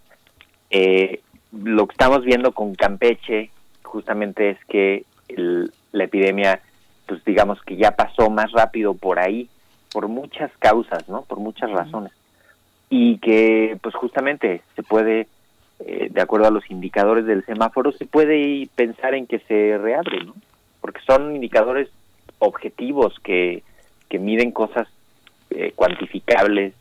Eh, 0.70 1.20
lo 1.52 1.86
que 1.86 1.92
estamos 1.92 2.24
viendo 2.24 2.52
con 2.52 2.74
Campeche 2.74 3.50
justamente 3.82 4.50
es 4.50 4.64
que 4.66 5.04
el- 5.28 5.70
la 5.92 6.04
epidemia, 6.04 6.60
pues 7.06 7.24
digamos 7.24 7.60
que 7.62 7.76
ya 7.76 7.92
pasó 7.92 8.30
más 8.30 8.50
rápido 8.52 8.94
por 8.94 9.18
ahí, 9.18 9.48
por 9.92 10.08
muchas 10.08 10.50
causas, 10.58 11.08
¿no? 11.08 11.22
Por 11.22 11.38
muchas 11.38 11.70
razones. 11.70 12.12
Y 12.88 13.18
que, 13.18 13.76
pues 13.82 13.94
justamente 13.94 14.62
se 14.74 14.82
puede 14.82 15.26
eh, 15.86 16.08
de 16.10 16.20
acuerdo 16.20 16.46
a 16.46 16.50
los 16.50 16.70
indicadores 16.70 17.26
del 17.26 17.44
semáforo, 17.44 17.92
se 17.92 18.06
puede 18.06 18.68
pensar 18.74 19.14
en 19.14 19.26
que 19.26 19.40
se 19.40 19.78
reabre, 19.78 20.24
¿no? 20.24 20.34
Porque 20.80 21.00
son 21.06 21.34
indicadores 21.34 21.88
objetivos 22.38 23.18
que, 23.22 23.62
que 24.08 24.18
miden 24.18 24.50
cosas 24.50 24.88
eh, 25.50 25.72
cuantificables 25.74 26.74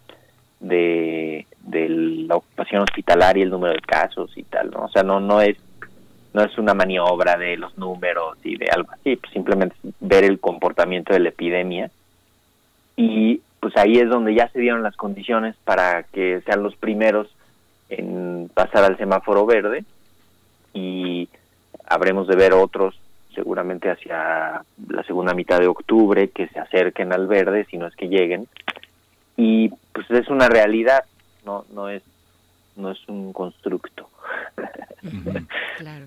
de, 0.59 1.45
de 1.61 1.89
la 1.89 2.35
ocupación 2.35 2.83
hospitalaria, 2.83 3.43
el 3.43 3.49
número 3.49 3.73
de 3.73 3.81
casos 3.81 4.31
y 4.37 4.43
tal, 4.43 4.71
¿no? 4.71 4.85
O 4.85 4.89
sea, 4.89 5.03
no, 5.03 5.19
no 5.19 5.41
es 5.41 5.57
no 6.33 6.43
es 6.43 6.57
una 6.57 6.73
maniobra 6.73 7.35
de 7.35 7.57
los 7.57 7.77
números 7.77 8.37
y 8.43 8.55
de 8.55 8.67
algo 8.67 8.89
así, 8.93 9.17
pues 9.17 9.33
simplemente 9.33 9.75
ver 9.99 10.23
el 10.23 10.39
comportamiento 10.39 11.13
de 11.13 11.19
la 11.19 11.29
epidemia 11.29 11.91
y 12.95 13.41
pues 13.59 13.75
ahí 13.77 13.97
es 13.97 14.09
donde 14.09 14.33
ya 14.33 14.47
se 14.49 14.59
dieron 14.59 14.81
las 14.81 14.95
condiciones 14.95 15.55
para 15.63 16.03
que 16.03 16.41
sean 16.45 16.63
los 16.63 16.75
primeros 16.75 17.27
en 17.91 18.49
pasar 18.53 18.83
al 18.83 18.97
semáforo 18.97 19.45
verde 19.45 19.83
y 20.73 21.29
habremos 21.85 22.27
de 22.27 22.35
ver 22.35 22.53
otros 22.53 22.99
seguramente 23.35 23.89
hacia 23.89 24.63
la 24.87 25.03
segunda 25.03 25.33
mitad 25.33 25.59
de 25.59 25.67
octubre 25.67 26.29
que 26.29 26.47
se 26.49 26.59
acerquen 26.59 27.13
al 27.13 27.27
verde 27.27 27.65
si 27.69 27.77
no 27.77 27.87
es 27.87 27.95
que 27.95 28.07
lleguen 28.07 28.47
y 29.37 29.69
pues 29.93 30.09
es 30.11 30.27
una 30.27 30.49
realidad 30.49 31.03
no 31.45 31.65
no 31.73 31.89
es 31.89 32.03
no 32.75 32.91
es 32.91 32.99
un 33.07 33.33
constructo. 33.33 34.09
Claro. 35.79 36.05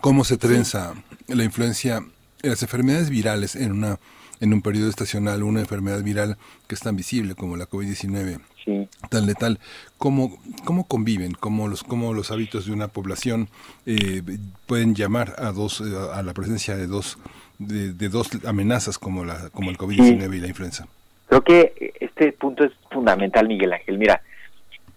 ¿Cómo 0.00 0.22
se 0.22 0.36
trenza 0.36 0.94
la 1.26 1.42
influencia, 1.42 1.98
las 2.40 2.62
enfermedades 2.62 3.10
virales 3.10 3.56
en 3.56 3.72
una 3.72 3.98
en 4.44 4.52
un 4.52 4.62
periodo 4.62 4.88
estacional, 4.88 5.42
una 5.42 5.60
enfermedad 5.60 6.02
viral 6.02 6.36
que 6.68 6.74
es 6.74 6.80
tan 6.80 6.96
visible 6.96 7.34
como 7.34 7.56
la 7.56 7.66
COVID-19, 7.66 8.40
sí 8.64 8.88
tan 9.08 9.26
letal, 9.26 9.58
¿cómo, 9.98 10.38
cómo 10.64 10.86
conviven? 10.86 11.32
¿Cómo 11.32 11.68
los, 11.68 11.84
cómo 11.84 12.12
los 12.12 12.30
hábitos 12.30 12.66
de 12.66 12.72
una 12.72 12.88
población 12.88 13.48
eh, 13.86 14.22
pueden 14.66 14.94
llamar 14.94 15.34
a 15.38 15.52
dos 15.52 15.80
eh, 15.80 15.84
a 16.12 16.22
la 16.22 16.34
presencia 16.34 16.76
de 16.76 16.86
dos 16.86 17.18
de, 17.58 17.92
de 17.92 18.08
dos 18.08 18.30
amenazas 18.44 18.98
como 18.98 19.24
la 19.24 19.50
como 19.50 19.70
el 19.70 19.78
COVID-19 19.78 20.36
y 20.36 20.40
la 20.40 20.48
influenza? 20.48 20.86
Creo 21.28 21.42
que 21.42 21.94
este 22.00 22.32
punto 22.32 22.64
es 22.64 22.72
fundamental, 22.90 23.48
Miguel 23.48 23.72
Ángel. 23.72 23.98
Mira, 23.98 24.22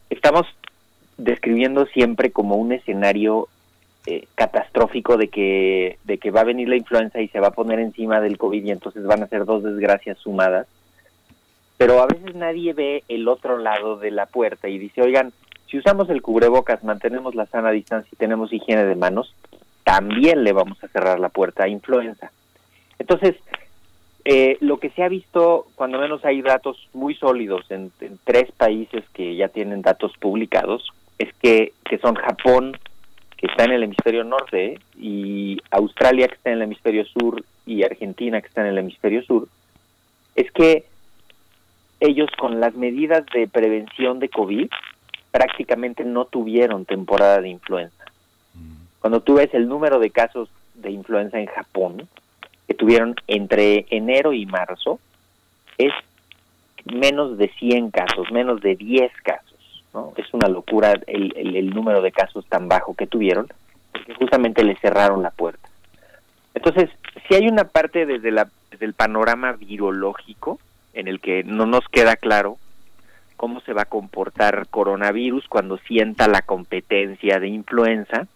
estamos 0.10 0.46
describiendo 1.18 1.86
siempre 1.88 2.32
como 2.32 2.56
un 2.56 2.74
escenario 2.74 3.48
eh, 4.10 4.26
catastrófico 4.36 5.18
de 5.18 5.28
que, 5.28 5.98
de 6.06 6.18
que 6.18 6.32
va 6.32 6.40
a 6.40 6.46
venir 6.46 6.70
la 6.70 6.78
influenza 6.78 7.20
y 7.20 7.28
se 7.28 7.42
va 7.42 7.50
a 7.50 7.52
poner 7.52 7.80
encima 7.80 8.22
del 8.22 8.38
COVID 8.38 8.64
y 8.64 8.72
entonces 8.72 9.04
van 9.06 9.22
a 9.22 9.28
ser 9.28 9.44
dos 9.44 9.64
desgracias 9.64 10.18
sumadas. 10.18 10.66
Pero 11.76 12.02
a 12.02 12.06
veces 12.06 12.34
nadie 12.34 12.72
ve 12.72 13.04
el 13.10 13.28
otro 13.28 13.58
lado 13.58 13.98
de 13.98 14.12
la 14.12 14.26
puerta 14.26 14.70
y 14.70 14.78
dice, 14.78 15.02
oigan, 15.02 15.34
si 15.70 15.78
usamos 15.78 16.10
el 16.10 16.22
cubrebocas, 16.22 16.86
mantenemos 16.86 17.36
la 17.36 17.48
sana 17.48 17.70
distancia 17.72 18.10
y 18.10 18.16
tenemos 18.16 18.54
higiene 18.54 18.86
de 18.86 18.96
manos, 18.96 19.36
también 19.84 20.46
le 20.46 20.54
vamos 20.54 20.82
a 20.82 20.88
cerrar 20.88 21.20
la 21.20 21.28
puerta 21.28 21.66
a 21.66 21.68
influenza. 21.68 22.32
Entonces, 23.00 23.36
eh, 24.24 24.56
lo 24.62 24.80
que 24.80 24.90
se 24.92 25.04
ha 25.04 25.10
visto, 25.10 25.68
cuando 25.76 26.00
menos 26.00 26.24
hay 26.24 26.42
datos 26.42 26.88
muy 26.94 27.14
sólidos 27.16 27.70
en, 27.72 27.92
tres 28.24 28.54
países 28.54 29.04
que 29.14 29.36
ya 29.36 29.50
tienen 29.50 29.82
datos 29.82 30.14
publicados, 30.18 30.94
es 31.20 31.34
que, 31.42 31.74
que 31.84 31.98
son 31.98 32.16
Japón, 32.16 32.78
que 33.38 33.48
está 33.48 33.66
en 33.66 33.72
el 33.72 33.84
hemisferio 33.84 34.24
norte, 34.24 34.80
y 34.98 35.58
Australia, 35.72 36.28
que 36.28 36.36
está 36.36 36.50
en 36.50 36.58
el 36.58 36.64
hemisferio 36.64 37.06
sur, 37.06 37.44
y 37.66 37.84
Argentina, 37.84 38.42
que 38.42 38.48
está 38.48 38.62
en 38.62 38.68
el 38.68 38.78
hemisferio 38.80 39.24
sur, 39.24 39.48
es 40.36 40.52
que 40.52 40.86
ellos 42.00 42.30
con 42.38 42.60
las 42.60 42.74
medidas 42.76 43.26
de 43.34 43.48
prevención 43.48 44.20
de 44.20 44.30
COVID 44.30 44.70
prácticamente 45.32 46.04
no 46.04 46.26
tuvieron 46.26 46.86
temporada 46.86 47.42
de 47.42 47.50
influenza. 47.50 48.06
Mm. 48.54 48.74
Cuando 49.00 49.22
tú 49.22 49.36
ves 49.36 49.54
el 49.54 49.68
número 49.68 50.00
de 50.00 50.10
casos 50.10 50.50
de 50.76 50.92
influenza 50.92 51.40
en 51.40 51.48
Japón, 51.48 52.08
que 52.68 52.74
tuvieron 52.74 53.16
entre 53.28 53.86
enero 53.90 54.34
y 54.34 54.46
marzo, 54.46 55.00
es 55.78 55.94
menos 56.86 57.38
de 57.38 57.50
100 57.50 57.92
casos, 57.92 58.32
menos 58.32 58.62
de 58.62 58.76
10 58.76 59.12
casos. 59.24 59.57
¿No? 59.98 60.14
Es 60.16 60.32
una 60.32 60.48
locura 60.48 60.94
el, 61.08 61.70
número 61.72 62.02
de 62.02 62.12
casos 62.12 62.46
tan 62.46 62.70
bajo 62.70 62.94
que 62.94 63.08
tuvieron, 63.08 63.48
porque 63.92 64.14
justamente 64.14 64.64
le 64.64 64.76
cerraron 64.76 65.24
la 65.24 65.32
puerta. 65.32 65.68
Entonces, 66.54 66.90
si 67.28 67.34
hay 67.34 67.48
una 67.48 67.64
parte 67.64 68.06
desde, 68.06 68.32
la, 68.32 68.48
el 68.80 68.94
panorama 68.94 69.54
virológico 69.54 70.60
en 70.94 71.08
el 71.08 71.20
que 71.20 71.44
no 71.44 71.66
nos 71.66 71.88
queda 71.90 72.16
claro 72.16 72.58
cómo 73.38 73.60
se 73.62 73.74
va 73.74 73.84
a 73.84 73.86
comportar 73.86 74.68
coronavirus 74.70 75.48
cuando 75.48 75.78
sienta 75.80 76.28
la 76.28 76.42
competencia 76.42 77.40
de 77.40 77.48
influenza, 77.48 78.28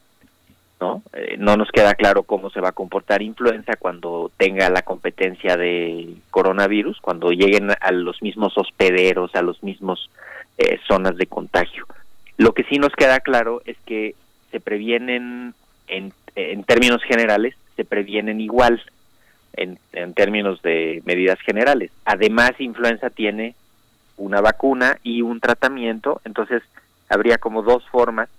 ¿no? 0.79 1.03
Eh, 1.13 1.35
no 1.37 1.57
nos 1.57 1.69
queda 1.71 1.93
claro 1.93 2.23
cómo 2.23 2.49
se 2.49 2.59
va 2.59 2.69
a 2.69 2.73
comportar 2.73 3.21
influenza 3.21 3.73
cuando 3.77 4.31
tenga 4.37 4.67
la 4.71 4.81
competencia 4.81 5.57
de 5.57 6.15
coronavirus, 6.31 6.99
cuando 7.01 7.29
lleguen 7.29 7.69
a 7.79 7.91
los 7.91 8.21
mismos 8.23 8.57
hospederos, 8.57 9.35
a 9.35 9.43
los 9.43 9.61
mismos 9.61 10.09
eh, 10.61 10.79
zonas 10.87 11.17
de 11.17 11.25
contagio. 11.25 11.85
Lo 12.37 12.53
que 12.53 12.63
sí 12.63 12.77
nos 12.77 12.93
queda 12.93 13.19
claro 13.19 13.61
es 13.65 13.77
que 13.85 14.15
se 14.51 14.59
previenen, 14.59 15.53
en, 15.87 16.13
en 16.35 16.63
términos 16.63 17.01
generales, 17.03 17.55
se 17.75 17.85
previenen 17.85 18.41
igual 18.41 18.81
en, 19.53 19.79
en 19.93 20.13
términos 20.13 20.61
de 20.61 21.01
medidas 21.05 21.39
generales. 21.41 21.91
Además, 22.05 22.51
influenza 22.59 23.09
tiene 23.09 23.55
una 24.17 24.41
vacuna 24.41 24.97
y 25.03 25.21
un 25.21 25.39
tratamiento, 25.39 26.21
entonces 26.25 26.61
habría 27.09 27.37
como 27.37 27.63
dos 27.63 27.83
formas 27.89 28.29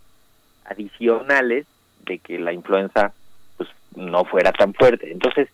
adicionales 0.65 1.67
de 2.07 2.19
que 2.19 2.39
la 2.39 2.53
influenza 2.53 3.13
pues 3.57 3.69
no 3.97 4.25
fuera 4.25 4.53
tan 4.53 4.75
fuerte. 4.75 5.11
Entonces, 5.13 5.49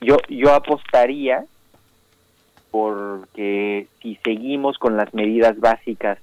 yo 0.00 0.16
yo 0.28 0.52
apostaría 0.52 1.44
porque 2.72 3.86
si 4.00 4.16
seguimos 4.24 4.78
con 4.78 4.96
las 4.96 5.14
medidas 5.14 5.60
básicas 5.60 6.18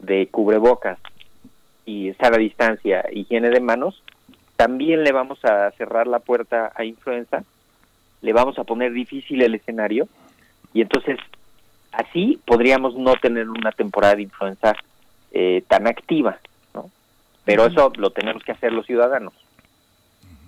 de 0.00 0.26
cubrebocas 0.26 0.98
y 1.86 2.08
estar 2.08 2.34
a 2.34 2.38
distancia, 2.38 3.04
higiene 3.12 3.50
de 3.50 3.60
manos, 3.60 4.02
también 4.56 5.04
le 5.04 5.12
vamos 5.12 5.44
a 5.44 5.70
cerrar 5.72 6.08
la 6.08 6.18
puerta 6.18 6.72
a 6.74 6.84
influenza, 6.84 7.44
le 8.22 8.32
vamos 8.32 8.58
a 8.58 8.64
poner 8.64 8.92
difícil 8.92 9.42
el 9.42 9.54
escenario 9.54 10.08
y 10.72 10.80
entonces 10.80 11.18
Así 11.96 12.40
podríamos 12.44 12.96
no 12.96 13.14
tener 13.14 13.48
una 13.48 13.70
temporada 13.70 14.16
de 14.16 14.22
influenza 14.22 14.74
eh, 15.30 15.62
tan 15.68 15.86
activa, 15.86 16.38
¿no? 16.74 16.90
Pero 17.44 17.66
eso 17.66 17.92
lo 17.96 18.10
tenemos 18.10 18.42
que 18.42 18.52
hacer 18.52 18.72
los 18.72 18.84
ciudadanos. 18.86 19.32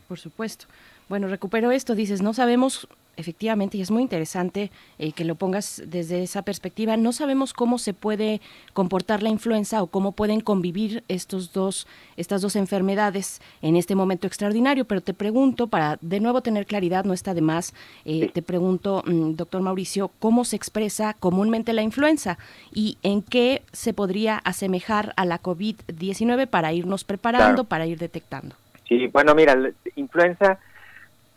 Por 0.08 0.18
supuesto. 0.18 0.66
Bueno, 1.08 1.28
recupero 1.28 1.70
esto, 1.70 1.94
dices, 1.94 2.20
no 2.20 2.34
sabemos 2.34 2.88
efectivamente, 3.16 3.76
y 3.76 3.80
es 3.80 3.90
muy 3.90 4.02
interesante 4.02 4.70
eh, 4.98 5.12
que 5.12 5.24
lo 5.24 5.34
pongas 5.34 5.82
desde 5.86 6.22
esa 6.22 6.42
perspectiva, 6.42 6.96
no 6.96 7.12
sabemos 7.12 7.52
cómo 7.52 7.78
se 7.78 7.94
puede 7.94 8.40
comportar 8.72 9.22
la 9.22 9.28
influenza 9.28 9.82
o 9.82 9.86
cómo 9.86 10.12
pueden 10.12 10.40
convivir 10.40 11.04
estos 11.08 11.52
dos, 11.52 11.86
estas 12.16 12.42
dos 12.42 12.56
enfermedades 12.56 13.40
en 13.62 13.76
este 13.76 13.94
momento 13.94 14.26
extraordinario, 14.26 14.84
pero 14.84 15.00
te 15.00 15.14
pregunto, 15.14 15.66
para 15.66 15.98
de 16.00 16.20
nuevo 16.20 16.40
tener 16.40 16.66
claridad, 16.66 17.04
no 17.04 17.12
está 17.12 17.34
de 17.34 17.40
más, 17.40 17.74
eh, 18.04 18.30
te 18.32 18.42
pregunto, 18.42 19.02
mm, 19.06 19.32
doctor 19.32 19.62
Mauricio, 19.62 20.10
¿cómo 20.18 20.44
se 20.44 20.56
expresa 20.56 21.14
comúnmente 21.14 21.72
la 21.72 21.82
influenza 21.82 22.38
y 22.72 22.98
en 23.02 23.22
qué 23.22 23.62
se 23.72 23.92
podría 23.92 24.36
asemejar 24.38 25.12
a 25.16 25.24
la 25.24 25.40
COVID-19 25.40 26.46
para 26.46 26.72
irnos 26.72 27.04
preparando, 27.04 27.64
para 27.64 27.86
ir 27.86 27.98
detectando? 27.98 28.54
Sí, 28.88 29.08
bueno, 29.08 29.34
mira, 29.34 29.56
la 29.56 29.72
influenza 29.96 30.58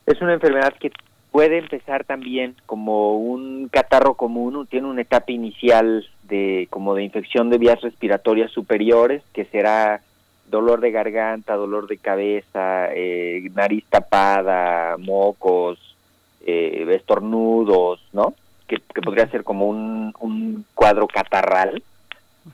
es 0.05 0.21
una 0.21 0.33
enfermedad 0.33 0.73
que 0.79 0.91
puede 1.31 1.57
empezar 1.57 2.03
también 2.05 2.55
como 2.65 3.17
un 3.17 3.69
catarro 3.69 4.15
común, 4.15 4.67
tiene 4.67 4.87
una 4.87 5.01
etapa 5.01 5.31
inicial 5.31 6.07
de 6.23 6.67
como 6.69 6.95
de 6.95 7.03
infección 7.03 7.49
de 7.49 7.57
vías 7.57 7.81
respiratorias 7.81 8.51
superiores, 8.51 9.23
que 9.33 9.45
será 9.45 10.01
dolor 10.49 10.81
de 10.81 10.91
garganta, 10.91 11.55
dolor 11.55 11.87
de 11.87 11.97
cabeza, 11.97 12.87
eh, 12.93 13.49
nariz 13.53 13.85
tapada, 13.89 14.97
mocos, 14.97 15.95
eh, 16.45 16.85
estornudos, 16.89 18.01
¿no? 18.13 18.33
Que, 18.67 18.79
podría 19.01 19.27
ser 19.27 19.43
como 19.43 19.67
un, 19.67 20.13
un 20.19 20.65
cuadro 20.73 21.07
catarral. 21.07 21.83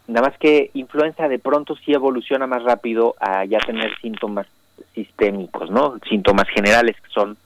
Nada 0.07 0.29
más 0.29 0.37
que 0.37 0.71
influenza 0.73 1.27
de 1.27 1.39
pronto 1.39 1.75
sí 1.75 1.93
evoluciona 1.93 2.47
más 2.47 2.63
rápido 2.63 3.15
a 3.19 3.45
ya 3.45 3.59
tener 3.59 3.91
síntomas 4.01 4.47
sistémicos, 4.93 5.69
¿no? 5.69 5.97
Síntomas 6.09 6.47
generales 6.49 6.95
que 7.01 7.09
son 7.09 7.37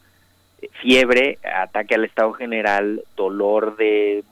fiebre, 0.82 1.38
ataque 1.44 1.96
al 1.96 2.06
estado 2.06 2.34
general, 2.34 3.04
dolor 3.16 3.78
de 3.78 4.24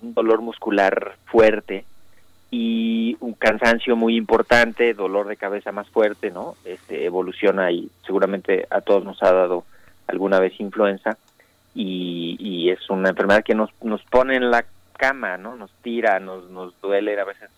dolor 0.00 0.40
muscular 0.40 1.16
fuerte 1.26 1.84
y 2.50 3.16
un 3.20 3.34
cansancio 3.34 3.96
muy 3.96 4.16
importante, 4.16 4.94
dolor 4.94 5.26
de 5.26 5.36
cabeza 5.36 5.72
más 5.72 5.88
fuerte, 5.88 6.30
¿no? 6.30 6.54
Este 6.64 7.04
evoluciona 7.04 7.70
y 7.72 7.90
seguramente 8.06 8.66
a 8.70 8.80
todos 8.80 9.04
nos 9.04 9.22
ha 9.22 9.32
dado 9.32 9.64
alguna 10.06 10.38
vez 10.38 10.58
influenza 10.60 11.18
y, 11.74 12.70
es 12.70 12.88
una 12.88 13.10
enfermedad 13.10 13.44
que 13.44 13.54
nos 13.54 13.70
nos 13.82 14.02
pone 14.04 14.36
en 14.36 14.50
la 14.50 14.64
cama, 14.96 15.36
¿no? 15.36 15.56
Nos 15.56 15.70
tira, 15.82 16.18
nos 16.20 16.48
nos 16.50 16.80
duele 16.80 17.18
a 17.20 17.24
veces 17.24 17.50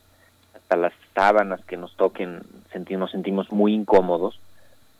hasta 0.54 0.76
las 0.76 0.92
sábanas 1.14 1.64
que 1.64 1.76
nos 1.76 1.94
toquen, 1.96 2.40
sentimos 2.72 3.10
sentimos 3.10 3.52
muy 3.52 3.74
incómodos. 3.74 4.40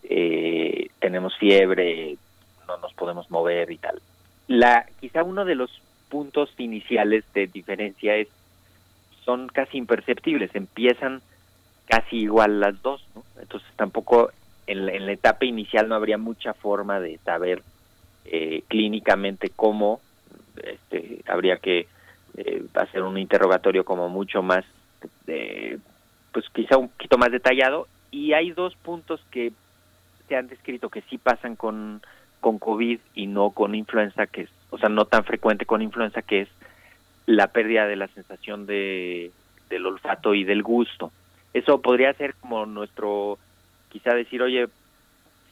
Eh, 0.04 0.88
tenemos 1.00 1.36
fiebre, 1.38 2.16
no 2.66 2.76
nos 2.78 2.92
podemos 2.94 3.30
mover 3.30 3.70
y 3.70 3.78
tal. 3.78 4.00
La, 4.48 4.86
quizá 5.00 5.22
uno 5.22 5.44
de 5.44 5.54
los 5.54 5.70
puntos 6.08 6.50
iniciales 6.58 7.24
de 7.34 7.46
diferencia 7.46 8.16
es 8.16 8.28
son 9.24 9.48
casi 9.48 9.76
imperceptibles, 9.76 10.54
empiezan 10.54 11.20
casi 11.86 12.18
igual 12.18 12.60
las 12.60 12.80
dos. 12.82 13.04
Entonces 13.40 13.68
tampoco 13.76 14.30
en 14.66 14.86
la, 14.86 15.12
etapa 15.12 15.44
inicial 15.44 15.88
no 15.88 15.94
habría 15.94 16.18
mucha 16.18 16.54
forma 16.54 17.00
de 17.00 17.18
saber 17.18 17.62
eh, 18.24 18.62
clínicamente 18.68 19.50
cómo, 19.54 20.00
este, 20.62 21.22
habría 21.26 21.58
que 21.58 21.86
eh, 22.36 22.64
hacer 22.74 23.02
un 23.02 23.18
interrogatorio 23.18 23.84
como 23.84 24.08
mucho 24.08 24.42
más, 24.42 24.64
pues 25.24 26.44
quizá 26.52 26.76
un 26.76 26.88
poquito 26.88 27.18
más 27.18 27.30
detallado, 27.30 27.88
y 28.10 28.32
hay 28.32 28.50
dos 28.50 28.74
puntos 28.76 29.20
que 29.30 29.52
se 30.28 30.36
han 30.36 30.48
descrito 30.48 30.88
que 30.88 31.02
sí 31.02 31.18
pasan 31.18 31.56
con 31.56 32.02
con 32.40 32.58
COVID 32.58 32.98
y 33.14 33.26
no 33.26 33.50
con 33.50 33.74
influenza, 33.74 34.26
que 34.26 34.42
es, 34.42 34.50
o 34.70 34.78
sea, 34.78 34.88
no 34.88 35.04
tan 35.04 35.24
frecuente 35.24 35.66
con 35.66 35.82
influenza, 35.82 36.22
que 36.22 36.42
es 36.42 36.48
la 37.26 37.48
pérdida 37.48 37.86
de 37.86 37.96
la 37.96 38.08
sensación 38.08 38.66
de, 38.66 39.32
del 39.68 39.86
olfato 39.86 40.34
y 40.34 40.44
del 40.44 40.62
gusto. 40.62 41.12
Eso 41.54 41.80
podría 41.80 42.12
ser 42.14 42.34
como 42.34 42.66
nuestro, 42.66 43.38
quizá 43.88 44.14
decir, 44.14 44.42
oye, 44.42 44.66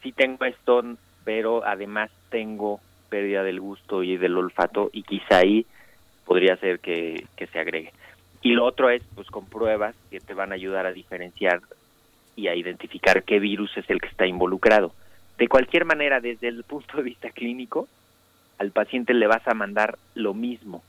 sí 0.02 0.12
tengo 0.12 0.44
esto, 0.44 0.82
pero 1.24 1.64
además 1.64 2.10
tengo 2.30 2.80
pérdida 3.08 3.42
del 3.42 3.60
gusto 3.60 4.02
y 4.02 4.16
del 4.16 4.36
olfato 4.36 4.90
y 4.92 5.02
quizá 5.02 5.38
ahí 5.38 5.66
podría 6.24 6.56
ser 6.56 6.80
que, 6.80 7.26
que 7.36 7.46
se 7.46 7.58
agregue. 7.58 7.92
Y 8.42 8.52
lo 8.52 8.64
otro 8.66 8.90
es, 8.90 9.02
pues, 9.14 9.28
con 9.28 9.46
pruebas 9.46 9.96
que 10.10 10.20
te 10.20 10.34
van 10.34 10.52
a 10.52 10.56
ayudar 10.56 10.84
a 10.86 10.92
diferenciar 10.92 11.60
y 12.36 12.48
a 12.48 12.54
identificar 12.54 13.22
qué 13.22 13.38
virus 13.38 13.76
es 13.76 13.88
el 13.88 14.00
que 14.00 14.08
está 14.08 14.26
involucrado. 14.26 14.92
De 15.38 15.48
cualquier 15.48 15.84
manera, 15.84 16.20
desde 16.20 16.48
el 16.48 16.62
punto 16.64 16.96
de 16.96 17.02
vista 17.02 17.30
clínico, 17.30 17.88
al 18.58 18.70
paciente 18.70 19.14
le 19.14 19.26
vas 19.26 19.46
a 19.48 19.54
mandar 19.54 19.98
lo 20.14 20.34
mismo. 20.34 20.82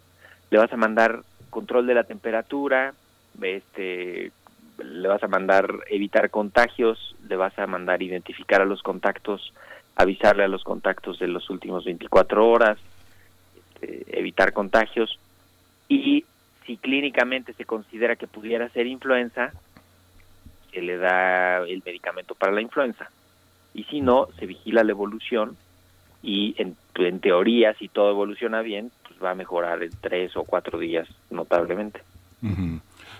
Le 0.52 0.60
vas 0.60 0.72
a 0.72 0.78
mandar 0.78 1.24
control 1.50 1.88
de 1.88 1.96
la 1.96 2.04
temperatura, 2.04 2.94
este 3.42 4.32
le 4.78 5.08
vas 5.08 5.24
a 5.24 5.28
mandar 5.28 5.74
evitar 5.90 6.30
contagios, 6.30 7.16
le 7.30 7.38
vas 7.38 7.58
a 7.58 7.66
mandar 7.66 8.04
identificar 8.04 8.62
a 8.62 8.66
los 8.66 8.84
contactos, 8.84 9.54
avisarle 9.96 10.44
a 10.44 10.50
los 10.50 10.64
contactos 10.64 11.18
de 11.20 11.28
los 11.28 11.50
últimos 11.50 11.86
24 11.86 12.46
horas, 12.46 12.78
este, 13.56 14.20
evitar 14.20 14.52
contagios 14.52 15.18
y 15.88 16.26
si 16.66 16.78
clínicamente 16.78 17.54
se 17.54 17.66
considera 17.66 18.16
que 18.16 18.28
pudiera 18.28 18.70
ser 18.70 18.88
influenza, 18.88 19.54
se 20.72 20.82
le 20.82 20.98
da 20.98 21.60
el 21.60 21.82
medicamento 21.86 22.36
para 22.36 22.52
la 22.52 22.62
influenza. 22.62 23.10
Y 23.76 23.84
si 23.84 24.02
no, 24.02 24.30
se 24.40 24.46
vigila 24.48 24.84
la 24.84 24.92
evolución 24.92 25.58
y 26.24 26.56
en, 26.58 26.76
en 26.96 27.20
teoría, 27.20 27.76
si 27.76 27.88
todo 27.88 28.10
evoluciona 28.10 28.62
bien, 28.62 28.90
pues 29.08 29.22
va 29.24 29.32
a 29.32 29.36
mejorar 29.36 29.84
en 29.84 29.92
tres 30.02 30.36
o 30.36 30.44
cuatro 30.44 30.80
días 30.80 31.08
notablemente. 31.30 32.02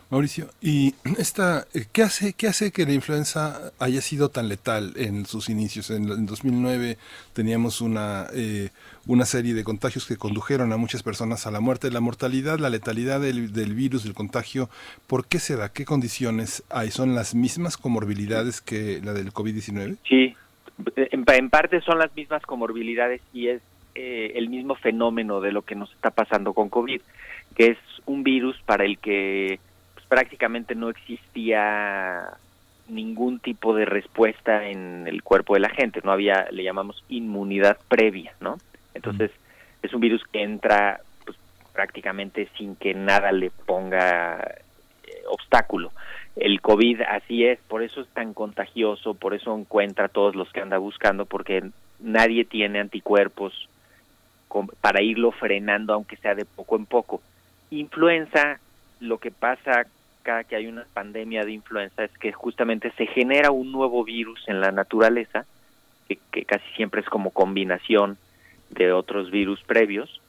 Mauricio, 0.10 0.50
¿y 0.62 0.94
esta, 1.18 1.66
eh, 1.74 1.86
qué 1.92 2.04
hace, 2.04 2.34
qué 2.34 2.48
hace 2.48 2.72
que 2.72 2.86
la 2.86 2.94
influenza 2.94 3.72
haya 3.80 4.02
sido 4.02 4.30
tan 4.30 4.50
letal 4.50 4.94
en 4.96 5.26
sus 5.26 5.50
inicios? 5.50 5.90
En, 5.90 6.26
2009 6.26 6.98
teníamos 7.34 7.82
una, 7.82 8.28
eh, 8.34 8.70
una 9.08 9.26
serie 9.26 9.54
de 9.54 9.64
contagios 9.64 10.06
que 10.06 10.18
condujeron 10.18 10.72
a 10.74 10.78
muchas 10.78 11.02
personas 11.02 11.48
a 11.48 11.52
la 11.52 11.60
muerte. 11.60 11.92
La 11.92 12.02
mortalidad, 12.02 12.60
la 12.60 12.70
letalidad 12.70 13.20
del, 13.20 13.50
virus, 13.74 14.04
del 14.04 14.14
contagio, 14.14 14.70
¿por 15.08 15.28
qué 15.28 15.40
se 15.40 15.56
da? 15.56 15.70
¿Qué 15.70 15.86
condiciones 15.86 16.64
hay? 16.70 16.92
¿Son 16.92 17.16
las 17.16 17.34
mismas 17.34 17.78
comorbilidades 17.78 18.62
que 18.62 19.02
la 19.04 19.14
del 19.14 19.34
COVID-19? 19.34 19.98
Sí, 20.08 20.36
en, 20.96 21.50
parte 21.50 21.82
son 21.82 22.00
las 22.00 22.16
mismas 22.16 22.44
comorbilidades 22.44 23.22
y 23.34 23.48
es 23.48 23.62
eh, 23.96 24.34
el 24.36 24.50
mismo 24.50 24.76
fenómeno 24.76 25.42
de 25.42 25.52
lo 25.52 25.62
que 25.62 25.76
nos 25.76 25.92
está 25.94 26.12
pasando 26.12 26.54
con 26.54 26.70
COVID, 26.70 27.02
que 27.56 27.68
es 27.68 27.78
un 28.06 28.24
virus 28.24 28.62
para 28.66 28.86
el 28.86 28.98
que 28.98 29.60
prácticamente 30.08 30.76
no 30.76 30.90
existía 30.90 32.38
ningún 32.88 33.40
tipo 33.40 33.74
de 33.74 33.86
respuesta 33.86 34.68
en 34.68 35.08
el 35.08 35.24
cuerpo 35.24 35.56
de 35.56 35.62
la 35.62 35.70
gente, 35.70 36.02
no 36.04 36.12
había, 36.12 36.48
le 36.52 36.64
llamamos 36.64 37.04
inmunidad 37.10 37.78
previa, 37.88 38.34
¿no? 38.40 38.58
Entonces, 38.94 39.32
es 39.82 39.94
un 39.94 40.02
virus 40.02 40.24
que 40.32 40.44
entra 40.44 41.00
pues, 41.26 41.38
prácticamente 41.74 42.48
sin 42.58 42.76
que 42.76 42.94
nada 42.94 43.32
le 43.32 43.50
ponga 43.50 44.40
eh, 45.04 45.24
obstáculo. 45.28 45.92
El 46.36 46.60
COVID 46.62 47.02
así 47.02 47.46
es, 47.46 47.60
por 47.68 47.82
eso 47.82 48.02
es 48.02 48.08
tan 48.10 48.34
contagioso, 48.34 49.14
por 49.14 49.34
eso 49.34 49.58
encuentra 49.58 50.06
a 50.06 50.10
todos 50.10 50.36
los 50.36 50.52
que 50.52 50.60
anda 50.60 50.78
buscando, 50.78 51.26
porque 51.26 51.64
nadie 52.00 52.44
tiene 52.44 52.80
anticuerpos 52.80 53.70
para 54.82 55.02
irlo 55.02 55.32
frenando, 55.32 55.94
aunque 55.94 56.18
sea 56.18 56.36
de 56.36 56.46
poco 56.46 56.76
en 56.76 56.86
poco. 56.86 57.22
Influenza, 57.72 58.60
lo 59.00 59.18
que 59.18 59.32
pasa 59.32 59.86
cada 60.26 60.44
que 60.44 60.56
hay 60.56 60.68
una 60.68 60.86
pandemia 60.94 61.46
de 61.46 61.52
influenza 61.52 62.04
es 62.04 62.12
que 62.18 62.32
justamente 62.32 62.92
se 62.98 63.06
genera 63.06 63.52
un 63.52 63.72
nuevo 63.72 64.04
virus 64.04 64.44
en 64.48 64.60
la 64.60 64.72
naturaleza, 64.72 65.46
que, 66.08 66.46
casi 66.46 66.66
siempre 66.76 67.02
es 67.02 67.08
como 67.08 67.30
combinación 67.30 68.18
de 68.72 68.92
otros 68.92 69.30
virus 69.30 69.62
previos, 69.64 70.22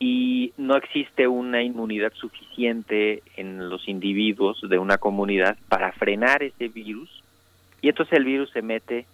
y 0.00 0.54
no 0.56 0.76
existe 0.76 1.28
una 1.28 1.62
inmunidad 1.62 2.12
suficiente 2.14 3.22
en 3.36 3.68
los 3.68 3.86
individuos 3.86 4.58
de 4.68 4.78
una 4.78 4.96
comunidad 4.96 5.58
para 5.68 5.92
frenar 5.92 6.42
ese 6.42 6.68
virus, 6.68 7.22
y 7.82 7.90
entonces 7.90 8.18
el 8.18 8.24
virus 8.24 8.50
se 8.50 8.62
mete 8.62 9.06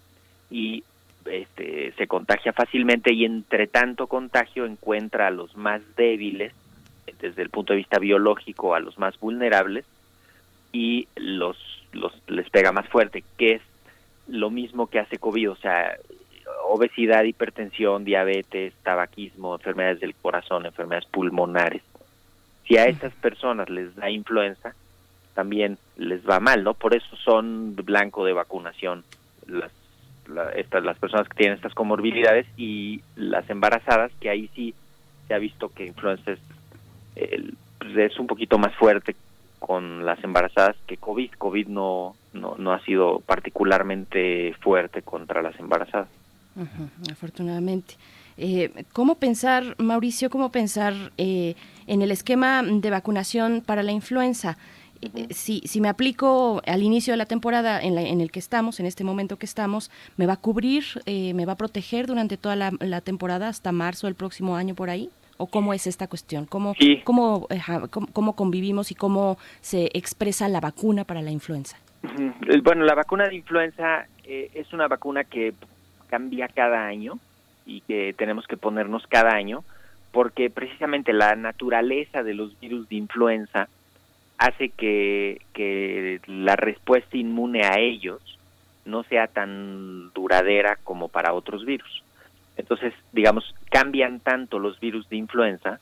y 0.49 0.83
este, 1.25 1.93
se 1.97 2.07
contagia 2.07 2.53
fácilmente 2.53 3.13
y 3.13 3.25
entre 3.25 3.67
tanto 3.67 4.07
contagio 4.07 4.65
encuentra 4.65 5.27
a 5.27 5.31
los 5.31 5.55
más 5.57 5.81
débiles 5.97 6.53
desde 7.19 7.41
el 7.41 7.49
punto 7.49 7.73
de 7.73 7.77
vista 7.77 7.99
biológico 7.99 8.73
a 8.73 8.79
los 8.79 8.97
más 8.97 9.19
vulnerables 9.19 9.85
y 10.71 11.07
los, 11.15 11.57
los 11.91 12.13
les 12.27 12.49
pega 12.49 12.71
más 12.71 12.87
fuerte, 12.87 13.23
que 13.37 13.55
es 13.55 13.61
lo 14.27 14.49
mismo 14.49 14.87
que 14.87 14.99
hace 14.99 15.17
COVID, 15.17 15.51
o 15.51 15.55
sea, 15.57 15.97
obesidad, 16.67 17.23
hipertensión, 17.23 18.03
diabetes, 18.03 18.73
tabaquismo, 18.83 19.55
enfermedades 19.55 19.99
del 19.99 20.15
corazón, 20.15 20.65
enfermedades 20.65 21.07
pulmonares. 21.09 21.81
Si 22.67 22.77
a 22.77 22.85
estas 22.85 23.13
personas 23.13 23.69
les 23.69 23.95
da 23.95 24.09
influenza, 24.09 24.73
también 25.33 25.77
les 25.97 26.27
va 26.27 26.39
mal, 26.39 26.63
¿no? 26.63 26.73
Por 26.73 26.95
eso 26.95 27.15
son 27.17 27.75
blanco 27.75 28.25
de 28.25 28.33
vacunación 28.33 29.03
las, 29.47 29.71
estas, 30.55 30.83
las 30.83 30.97
personas 30.97 31.29
que 31.29 31.37
tienen 31.37 31.55
estas 31.55 31.73
comorbilidades 31.73 32.47
y 32.57 33.01
las 33.15 33.49
embarazadas, 33.49 34.11
que 34.19 34.29
ahí 34.29 34.49
sí 34.55 34.73
se 35.27 35.33
ha 35.33 35.37
visto 35.37 35.69
que 35.69 35.85
influenza 35.85 36.31
es, 36.31 36.39
pues, 37.79 37.97
es 37.97 38.19
un 38.19 38.27
poquito 38.27 38.57
más 38.57 38.75
fuerte 38.75 39.15
con 39.59 40.05
las 40.05 40.23
embarazadas 40.23 40.75
que 40.85 40.97
COVID. 40.97 41.31
COVID 41.37 41.67
no, 41.67 42.15
no, 42.33 42.55
no 42.57 42.73
ha 42.73 42.79
sido 42.81 43.19
particularmente 43.19 44.53
fuerte 44.59 45.01
contra 45.01 45.41
las 45.41 45.59
embarazadas. 45.59 46.09
Afortunadamente. 47.11 47.95
Eh, 48.37 48.85
¿Cómo 48.93 49.15
pensar, 49.15 49.75
Mauricio, 49.79 50.29
cómo 50.29 50.51
pensar 50.51 50.93
eh, 51.17 51.55
en 51.87 52.01
el 52.01 52.11
esquema 52.11 52.63
de 52.63 52.89
vacunación 52.89 53.63
para 53.65 53.83
la 53.83 53.91
influenza? 53.91 54.57
Eh, 55.01 55.27
si, 55.31 55.61
si 55.61 55.81
me 55.81 55.89
aplico 55.89 56.61
al 56.65 56.83
inicio 56.83 57.13
de 57.13 57.17
la 57.17 57.25
temporada 57.25 57.81
en, 57.81 57.97
en, 57.97 58.21
el 58.21 58.31
que 58.31 58.39
estamos, 58.39 58.79
en 58.79 58.85
este 58.85 59.03
momento 59.03 59.37
que 59.37 59.45
estamos, 59.45 59.91
¿me 60.17 60.25
va 60.25 60.33
a 60.33 60.37
cubrir, 60.37 60.85
me 61.05 61.45
va 61.45 61.53
a 61.53 61.57
proteger 61.57 62.07
durante 62.07 62.37
toda 62.37 62.55
la, 62.55 62.71
la 62.79 63.01
temporada 63.01 63.47
hasta 63.47 63.71
marzo 63.71 64.07
del 64.07 64.15
próximo 64.15 64.55
año 64.55 64.75
por 64.75 64.89
ahí? 64.89 65.09
o 65.37 65.47
cómo 65.47 65.73
es 65.73 65.87
esta 65.87 66.07
cuestión? 66.07 66.45
¿Cómo, 66.45 66.73
cómo, 67.03 67.47
cómo, 68.11 68.35
convivimos 68.35 68.91
y 68.91 68.95
cómo 68.95 69.37
se 69.61 69.91
expresa 69.93 70.49
la 70.49 70.59
vacuna 70.59 71.03
para 71.03 71.21
la 71.21 71.31
influenza? 71.31 71.77
Bueno, 72.63 72.85
la 72.85 72.95
vacuna 72.95 73.27
de 73.27 73.35
influenza 73.35 74.07
eh, 74.23 74.51
es 74.53 74.71
una 74.73 74.87
vacuna 74.87 75.23
que 75.23 75.53
cambia 76.09 76.47
cada 76.47 76.85
año 76.85 77.19
y 77.65 77.81
que 77.81 78.13
tenemos 78.17 78.47
que 78.47 78.57
ponernos 78.57 79.05
cada 79.07 79.33
año 79.33 79.63
porque 80.11 80.49
precisamente 80.49 81.13
la 81.13 81.35
naturaleza 81.35 82.23
de 82.23 82.33
los 82.33 82.59
virus 82.59 82.89
de 82.89 82.95
influenza 82.95 83.67
hace 84.37 84.69
que, 84.69 85.41
la 86.27 86.55
respuesta 86.55 87.17
inmune 87.17 87.63
a 87.65 87.79
ellos 87.79 88.21
no 88.85 89.03
sea 89.03 89.27
tan 89.27 90.11
duradera 90.13 90.77
como 90.83 91.09
para 91.09 91.33
otros 91.33 91.65
virus. 91.65 92.03
Entonces, 92.55 92.93
digamos, 93.11 93.53
cambian 93.69 94.19
tanto 94.19 94.59
los 94.59 94.79
virus 94.79 95.09
de 95.09 95.17
influenza, 95.17 95.79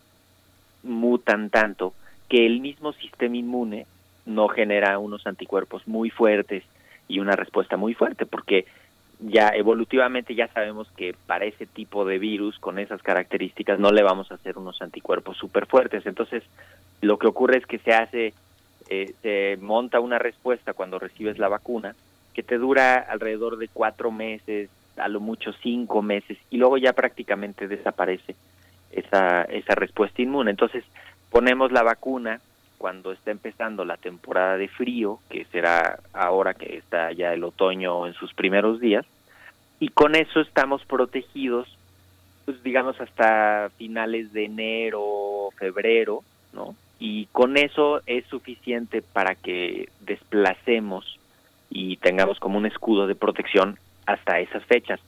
mutan 0.83 1.49
tanto, 1.49 1.93
que 2.27 2.45
el 2.45 2.59
mismo 2.59 2.93
sistema 2.93 3.37
inmune 3.37 3.85
no 4.25 4.47
genera 4.47 4.97
unos 4.97 5.27
anticuerpos 5.27 5.87
muy 5.87 6.09
fuertes 6.09 6.63
y 7.07 7.19
una 7.19 7.35
respuesta 7.35 7.77
muy 7.77 7.93
fuerte, 7.93 8.25
porque 8.25 8.65
ya 9.19 9.49
evolutivamente 9.49 10.35
ya 10.35 10.47
sabemos 10.49 10.89
que 10.95 11.15
para 11.25 11.45
ese 11.45 11.65
tipo 11.65 12.05
de 12.05 12.19
virus 12.19 12.59
con 12.59 12.79
esas 12.79 13.01
características 13.01 13.79
no 13.79 13.91
le 13.91 14.03
vamos 14.03 14.31
a 14.31 14.35
hacer 14.35 14.57
unos 14.57 14.81
anticuerpos 14.81 15.37
súper 15.37 15.65
fuertes. 15.65 16.05
Entonces, 16.05 16.43
lo 17.01 17.17
que 17.17 17.27
ocurre 17.27 17.57
es 17.57 17.65
que 17.65 17.79
se 17.79 17.93
hace, 17.93 18.33
eh, 18.89 19.13
se 19.21 19.57
monta 19.61 19.99
una 19.99 20.19
respuesta 20.19 20.73
cuando 20.73 20.99
recibes 20.99 21.37
la 21.37 21.47
vacuna 21.47 21.95
que 22.33 22.43
te 22.43 22.57
dura 22.57 22.95
alrededor 22.95 23.57
de 23.57 23.69
cuatro 23.69 24.11
meses, 24.11 24.69
a 24.97 25.07
lo 25.07 25.19
mucho 25.19 25.53
cinco 25.61 26.01
meses 26.01 26.37
y 26.49 26.57
luego 26.57 26.77
ya 26.77 26.93
prácticamente 26.93 27.67
desaparece 27.67 28.35
esa, 28.91 29.43
esa 29.43 29.75
respuesta 29.75 30.21
inmune. 30.21 30.51
Entonces 30.51 30.83
ponemos 31.29 31.71
la 31.71 31.83
vacuna 31.83 32.41
cuando 32.85 33.13
está 33.13 33.31
empezando 33.31 33.83
la 33.83 33.97
temporada 33.97 34.57
de 34.57 34.67
frío, 34.67 35.17
que 35.27 35.45
será 35.45 35.97
ahora 36.13 36.53
que 36.53 36.77
está 36.77 37.11
ya 37.13 37.33
el 37.33 37.43
otoño 37.43 38.05
en 38.05 38.13
sus 38.13 38.31
primeros 38.35 38.79
días, 38.79 39.03
y 39.79 39.87
con 39.87 40.13
eso 40.13 40.39
estamos 40.39 40.85
protegidos, 40.85 41.67
pues 42.45 42.61
digamos 42.61 43.01
hasta 43.01 43.71
finales 43.79 44.31
de 44.33 44.45
enero, 44.45 45.49
febrero, 45.57 46.23
¿no? 46.53 46.75
Y 46.99 47.25
con 47.31 47.57
eso 47.57 48.01
es 48.05 48.23
suficiente 48.27 49.01
para 49.01 49.33
que 49.33 49.89
desplacemos 50.01 51.19
y 51.71 51.97
tengamos 51.97 52.39
como 52.39 52.59
un 52.59 52.67
escudo 52.67 53.07
de 53.07 53.15
protección 53.15 53.79
hasta 54.05 54.41
esas 54.41 54.63
fechas. 54.65 54.99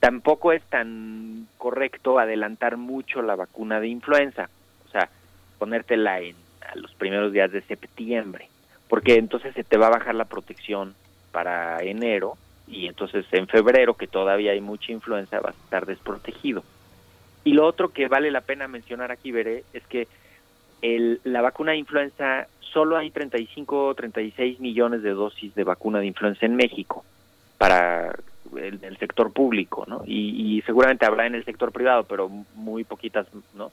Tampoco 0.00 0.50
es 0.52 0.62
tan 0.62 1.46
correcto 1.58 2.18
adelantar 2.18 2.78
mucho 2.78 3.20
la 3.20 3.36
vacuna 3.36 3.80
de 3.80 3.88
influenza, 3.88 4.48
o 4.88 4.90
sea, 4.90 5.10
ponértela 5.58 6.18
en 6.20 6.36
a 6.70 6.76
los 6.76 6.92
primeros 6.94 7.32
días 7.32 7.50
de 7.52 7.62
septiembre, 7.62 8.48
porque 8.88 9.16
entonces 9.16 9.54
se 9.54 9.64
te 9.64 9.76
va 9.76 9.86
a 9.86 9.98
bajar 9.98 10.14
la 10.14 10.26
protección 10.26 10.94
para 11.30 11.82
enero 11.82 12.36
y 12.66 12.86
entonces 12.86 13.26
en 13.32 13.48
febrero, 13.48 13.94
que 13.94 14.06
todavía 14.06 14.52
hay 14.52 14.60
mucha 14.60 14.92
influenza, 14.92 15.40
vas 15.40 15.54
a 15.54 15.64
estar 15.64 15.86
desprotegido. 15.86 16.62
Y 17.44 17.54
lo 17.54 17.66
otro 17.66 17.88
que 17.88 18.08
vale 18.08 18.30
la 18.30 18.40
pena 18.40 18.68
mencionar 18.68 19.10
aquí, 19.10 19.32
Veré, 19.32 19.64
es 19.72 19.86
que 19.86 20.06
el, 20.80 21.20
la 21.24 21.42
vacuna 21.42 21.72
de 21.72 21.78
influenza, 21.78 22.46
solo 22.60 22.96
hay 22.96 23.10
35 23.10 23.86
o 23.86 23.94
36 23.94 24.60
millones 24.60 25.02
de 25.02 25.10
dosis 25.10 25.54
de 25.54 25.64
vacuna 25.64 26.00
de 26.00 26.06
influenza 26.06 26.46
en 26.46 26.56
México 26.56 27.04
para 27.58 28.12
el, 28.56 28.96
sector 28.98 29.32
público, 29.32 29.84
¿no? 29.86 30.02
Y, 30.06 30.62
seguramente 30.66 31.06
habrá 31.06 31.26
en 31.26 31.34
el 31.34 31.44
sector 31.44 31.72
privado, 31.72 32.04
pero 32.04 32.28
muy 32.54 32.84
poquitas, 32.84 33.26
¿no? 33.54 33.72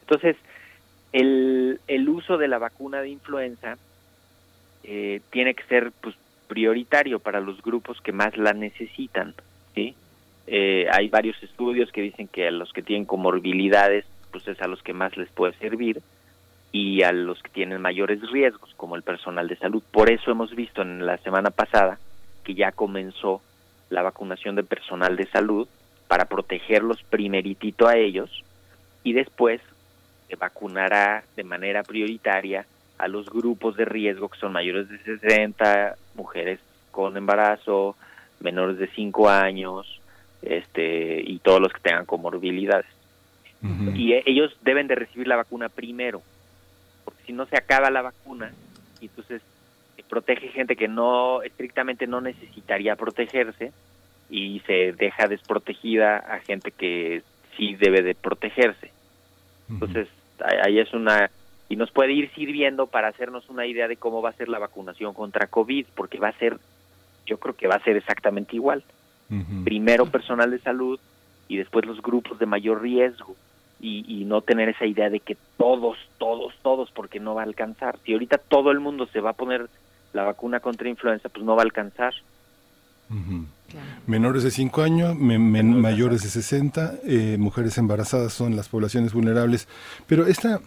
Entonces, 0.00 0.36
el, 1.14 1.80
el 1.86 2.08
uso 2.08 2.36
de 2.38 2.48
la 2.48 2.58
vacuna 2.58 3.00
de 3.00 3.08
influenza 3.08 3.78
eh, 4.82 5.20
tiene 5.30 5.54
que 5.54 5.62
ser 5.64 5.92
pues 6.00 6.16
prioritario 6.48 7.20
para 7.20 7.40
los 7.40 7.62
grupos 7.62 8.00
que 8.00 8.12
más 8.12 8.36
la 8.36 8.52
necesitan, 8.52 9.32
¿sí? 9.76 9.94
Eh, 10.48 10.86
hay 10.90 11.08
varios 11.08 11.40
estudios 11.42 11.90
que 11.92 12.02
dicen 12.02 12.26
que 12.26 12.48
a 12.48 12.50
los 12.50 12.72
que 12.72 12.82
tienen 12.82 13.06
comorbilidades, 13.06 14.04
pues 14.32 14.46
es 14.48 14.60
a 14.60 14.66
los 14.66 14.82
que 14.82 14.92
más 14.92 15.16
les 15.16 15.30
puede 15.30 15.54
servir 15.54 16.02
y 16.72 17.02
a 17.02 17.12
los 17.12 17.40
que 17.42 17.50
tienen 17.50 17.80
mayores 17.80 18.20
riesgos, 18.32 18.74
como 18.76 18.96
el 18.96 19.02
personal 19.02 19.46
de 19.46 19.56
salud. 19.56 19.84
Por 19.92 20.10
eso 20.10 20.32
hemos 20.32 20.52
visto 20.56 20.82
en 20.82 21.06
la 21.06 21.18
semana 21.18 21.50
pasada 21.50 22.00
que 22.42 22.54
ya 22.54 22.72
comenzó 22.72 23.40
la 23.88 24.02
vacunación 24.02 24.56
de 24.56 24.64
personal 24.64 25.16
de 25.16 25.26
salud 25.26 25.68
para 26.08 26.24
protegerlos 26.24 27.04
primeritito 27.04 27.86
a 27.86 27.96
ellos 27.96 28.42
y 29.04 29.12
después 29.12 29.60
se 30.28 30.36
vacunará 30.36 31.24
de 31.36 31.44
manera 31.44 31.82
prioritaria 31.82 32.66
a 32.98 33.08
los 33.08 33.28
grupos 33.28 33.76
de 33.76 33.84
riesgo 33.84 34.28
que 34.28 34.38
son 34.38 34.52
mayores 34.52 34.88
de 34.88 34.98
60, 34.98 35.96
mujeres 36.14 36.60
con 36.90 37.16
embarazo, 37.16 37.96
menores 38.40 38.78
de 38.78 38.86
5 38.88 39.28
años, 39.28 40.00
este 40.42 41.20
y 41.20 41.38
todos 41.38 41.60
los 41.60 41.72
que 41.72 41.80
tengan 41.80 42.06
comorbilidades. 42.06 42.86
Y 43.94 44.12
e, 44.12 44.22
ellos 44.26 44.54
deben 44.60 44.88
de 44.88 44.94
recibir 44.94 45.26
la 45.26 45.36
vacuna 45.36 45.70
primero, 45.70 46.22
porque 47.04 47.22
si 47.24 47.32
no 47.32 47.46
se 47.46 47.56
acaba 47.56 47.90
la 47.90 48.02
vacuna, 48.02 48.52
entonces 49.00 49.40
protege 50.08 50.48
gente 50.48 50.76
que 50.76 50.86
no 50.88 51.42
estrictamente 51.42 52.06
no 52.06 52.20
necesitaría 52.20 52.94
protegerse 52.94 53.72
y 54.30 54.60
se 54.66 54.92
deja 54.92 55.26
desprotegida 55.26 56.18
a 56.18 56.40
gente 56.40 56.70
que 56.70 57.22
sí 57.56 57.74
debe 57.74 58.02
de 58.02 58.14
protegerse. 58.14 58.90
Entonces, 59.74 60.08
ahí 60.62 60.78
es 60.78 60.92
una 60.92 61.30
y 61.68 61.76
nos 61.76 61.90
puede 61.90 62.12
ir 62.12 62.30
sirviendo 62.34 62.86
para 62.86 63.08
hacernos 63.08 63.48
una 63.48 63.66
idea 63.66 63.88
de 63.88 63.96
cómo 63.96 64.22
va 64.22 64.30
a 64.30 64.34
ser 64.34 64.48
la 64.48 64.58
vacunación 64.58 65.14
contra 65.14 65.46
COVID, 65.46 65.86
porque 65.94 66.18
va 66.18 66.28
a 66.28 66.38
ser, 66.38 66.58
yo 67.26 67.38
creo 67.38 67.56
que 67.56 67.66
va 67.66 67.76
a 67.76 67.82
ser 67.82 67.96
exactamente 67.96 68.56
igual. 68.56 68.82
Primero 69.64 70.06
personal 70.06 70.50
de 70.52 70.60
salud 70.60 71.00
y 71.48 71.56
después 71.56 71.86
los 71.86 72.00
grupos 72.00 72.38
de 72.38 72.46
mayor 72.46 72.82
riesgo 72.82 73.34
y, 73.80 74.04
y, 74.06 74.24
no 74.26 74.42
tener 74.42 74.68
esa 74.68 74.86
idea 74.86 75.10
de 75.10 75.18
que 75.18 75.36
todos, 75.56 75.98
todos, 76.18 76.54
todos, 76.62 76.90
porque 76.92 77.18
no 77.18 77.34
va 77.34 77.42
a 77.42 77.46
alcanzar. 77.46 77.98
Si 78.04 78.12
ahorita 78.12 78.38
todo 78.38 78.70
el 78.70 78.78
mundo 78.78 79.06
se 79.06 79.20
va 79.20 79.30
a 79.30 79.34
poner 79.34 79.68
la 80.12 80.22
vacuna 80.22 80.60
contra 80.60 80.88
influenza, 80.88 81.28
pues 81.28 81.44
no 81.44 81.56
va 81.56 81.62
a 81.62 81.64
alcanzar. 81.64 82.14
Menores 84.06 84.42
de 84.42 84.50
5 84.50 84.82
años, 84.82 85.16
mayores 85.16 86.22
de 86.22 86.28
60, 86.28 86.94
eh, 87.04 87.36
mujeres 87.38 87.78
embarazadas 87.78 88.32
son 88.32 88.56
las 88.56 88.68
poblaciones 88.68 89.12
vulnerables. 89.12 89.68
Pero 90.06 90.26
esta, 90.26 90.60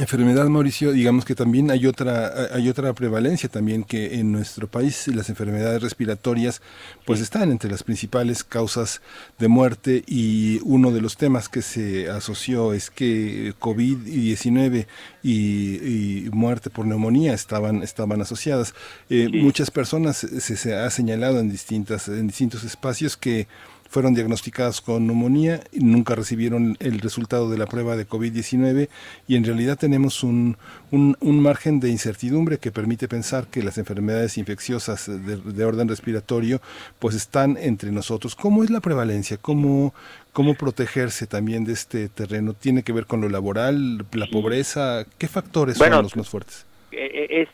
enfermedad, 0.00 0.46
Mauricio, 0.46 0.92
digamos 0.92 1.24
que 1.24 1.34
también 1.34 1.70
hay 1.70 1.86
otra, 1.86 2.48
hay 2.52 2.68
otra 2.68 2.92
prevalencia 2.92 3.48
también 3.48 3.84
que 3.84 4.18
en 4.20 4.32
nuestro 4.32 4.68
país 4.68 5.08
las 5.08 5.28
enfermedades 5.28 5.82
respiratorias 5.82 6.60
pues 7.04 7.20
están 7.20 7.50
entre 7.50 7.70
las 7.70 7.82
principales 7.82 8.44
causas 8.44 9.00
de 9.38 9.48
muerte 9.48 10.04
y 10.06 10.60
uno 10.64 10.90
de 10.90 11.00
los 11.00 11.16
temas 11.16 11.48
que 11.48 11.62
se 11.62 12.10
asoció 12.10 12.72
es 12.72 12.90
que 12.90 13.54
COVID-19 13.58 14.86
y, 15.22 16.28
muerte 16.32 16.70
por 16.70 16.86
neumonía 16.86 17.32
estaban, 17.32 17.82
estaban 17.82 18.20
asociadas. 18.20 18.74
Eh, 19.08 19.28
muchas 19.32 19.70
personas 19.70 20.16
se, 20.18 20.56
se, 20.56 20.74
ha 20.74 20.90
señalado 20.90 21.40
en, 21.40 21.50
distintas, 21.50 22.08
en 22.08 22.26
distintos 22.26 22.64
espacios 22.64 23.16
que 23.16 23.46
fueron 23.88 24.14
diagnosticadas 24.14 24.80
con 24.80 25.06
neumonía 25.06 25.60
y 25.72 25.80
nunca 25.80 26.14
recibieron 26.14 26.76
el 26.80 27.00
resultado 27.00 27.50
de 27.50 27.58
la 27.58 27.66
prueba 27.66 27.96
de 27.96 28.08
COVID-19 28.08 28.88
y 29.28 29.36
en 29.36 29.44
realidad 29.44 29.78
tenemos 29.78 30.22
un, 30.22 30.56
un, 30.90 31.42
margen 31.42 31.80
de 31.80 31.90
incertidumbre 31.90 32.58
que 32.58 32.72
permite 32.72 33.08
pensar 33.08 33.46
que 33.46 33.62
las 33.62 33.78
enfermedades 33.78 34.38
infecciosas 34.38 35.06
de, 35.06 35.64
orden 35.64 35.88
respiratorio 35.88 36.60
pues 36.98 37.14
están 37.14 37.56
entre 37.56 37.92
nosotros. 37.92 38.34
¿Cómo 38.34 38.64
es 38.64 38.70
la 38.70 38.80
prevalencia? 38.80 39.36
¿Cómo, 39.36 39.94
¿Cómo 40.32 40.54
protegerse 40.54 41.26
también 41.26 41.64
de 41.64 41.72
este 41.72 42.08
terreno? 42.08 42.52
¿Tiene 42.54 42.82
que 42.82 42.92
ver 42.92 43.06
con 43.06 43.20
lo 43.20 43.28
laboral, 43.28 44.04
la 44.12 44.26
pobreza? 44.26 45.04
¿Qué 45.18 45.28
factores 45.28 45.76
son 45.76 45.90
los 45.90 46.16
más 46.16 46.28
fuertes? 46.28 46.66
Eh, 46.92 47.10
eh, 47.12 47.42
es 47.42 47.48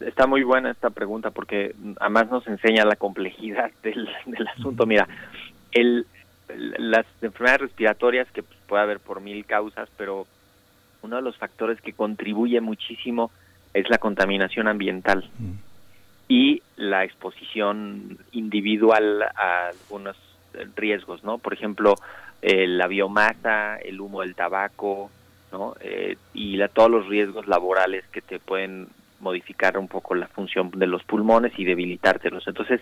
está 0.00 0.26
muy 0.26 0.42
buena 0.42 0.70
esta 0.70 0.90
pregunta 0.90 1.30
porque 1.30 1.74
además 2.00 2.30
nos 2.30 2.46
enseña 2.46 2.84
la 2.84 2.96
complejidad 2.96 3.70
del, 3.82 4.08
del 4.26 4.48
asunto. 4.48 4.86
Mira, 4.86 5.08
el, 5.72 6.06
las 6.78 7.06
enfermedades 7.20 7.62
respiratorias, 7.62 8.30
que 8.32 8.42
pues, 8.42 8.58
puede 8.66 8.82
haber 8.82 9.00
por 9.00 9.20
mil 9.20 9.44
causas, 9.44 9.88
pero 9.96 10.26
uno 11.02 11.16
de 11.16 11.22
los 11.22 11.36
factores 11.36 11.80
que 11.80 11.92
contribuye 11.92 12.60
muchísimo 12.60 13.30
es 13.74 13.88
la 13.90 13.98
contaminación 13.98 14.68
ambiental 14.68 15.28
mm. 15.38 15.52
y 16.28 16.62
la 16.76 17.04
exposición 17.04 18.18
individual 18.32 19.22
a 19.22 19.68
algunos 19.68 20.16
riesgos, 20.76 21.24
¿no? 21.24 21.38
Por 21.38 21.54
ejemplo, 21.54 21.94
eh, 22.42 22.66
la 22.66 22.86
biomasa, 22.86 23.76
el 23.76 24.00
humo 24.00 24.20
del 24.20 24.34
tabaco, 24.34 25.10
¿no? 25.50 25.74
Eh, 25.80 26.16
y 26.34 26.56
la, 26.56 26.68
todos 26.68 26.90
los 26.90 27.08
riesgos 27.08 27.46
laborales 27.46 28.04
que 28.12 28.20
te 28.20 28.38
pueden 28.38 28.88
modificar 29.20 29.78
un 29.78 29.88
poco 29.88 30.14
la 30.14 30.26
función 30.26 30.70
de 30.74 30.86
los 30.86 31.04
pulmones 31.04 31.52
y 31.56 31.64
debilitártelos. 31.64 32.46
Entonces, 32.48 32.80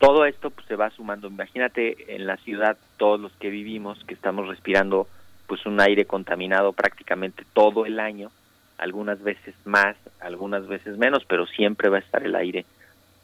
todo 0.00 0.24
esto 0.24 0.50
pues, 0.50 0.66
se 0.66 0.76
va 0.76 0.90
sumando. 0.90 1.28
Imagínate 1.28 2.16
en 2.16 2.26
la 2.26 2.38
ciudad 2.38 2.76
todos 2.96 3.20
los 3.20 3.32
que 3.32 3.50
vivimos 3.50 4.02
que 4.04 4.14
estamos 4.14 4.48
respirando 4.48 5.06
pues 5.46 5.66
un 5.66 5.80
aire 5.80 6.06
contaminado 6.06 6.72
prácticamente 6.72 7.44
todo 7.52 7.84
el 7.84 8.00
año, 8.00 8.30
algunas 8.78 9.22
veces 9.22 9.54
más, 9.64 9.96
algunas 10.20 10.66
veces 10.66 10.96
menos, 10.96 11.24
pero 11.28 11.46
siempre 11.46 11.90
va 11.90 11.98
a 11.98 12.00
estar 12.00 12.24
el 12.24 12.34
aire 12.34 12.64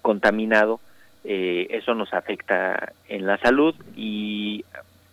contaminado. 0.03 0.81
Eh, 1.25 1.67
eso 1.71 1.95
nos 1.95 2.13
afecta 2.13 2.93
en 3.09 3.27
la 3.27 3.39
salud 3.39 3.75
y 3.97 4.65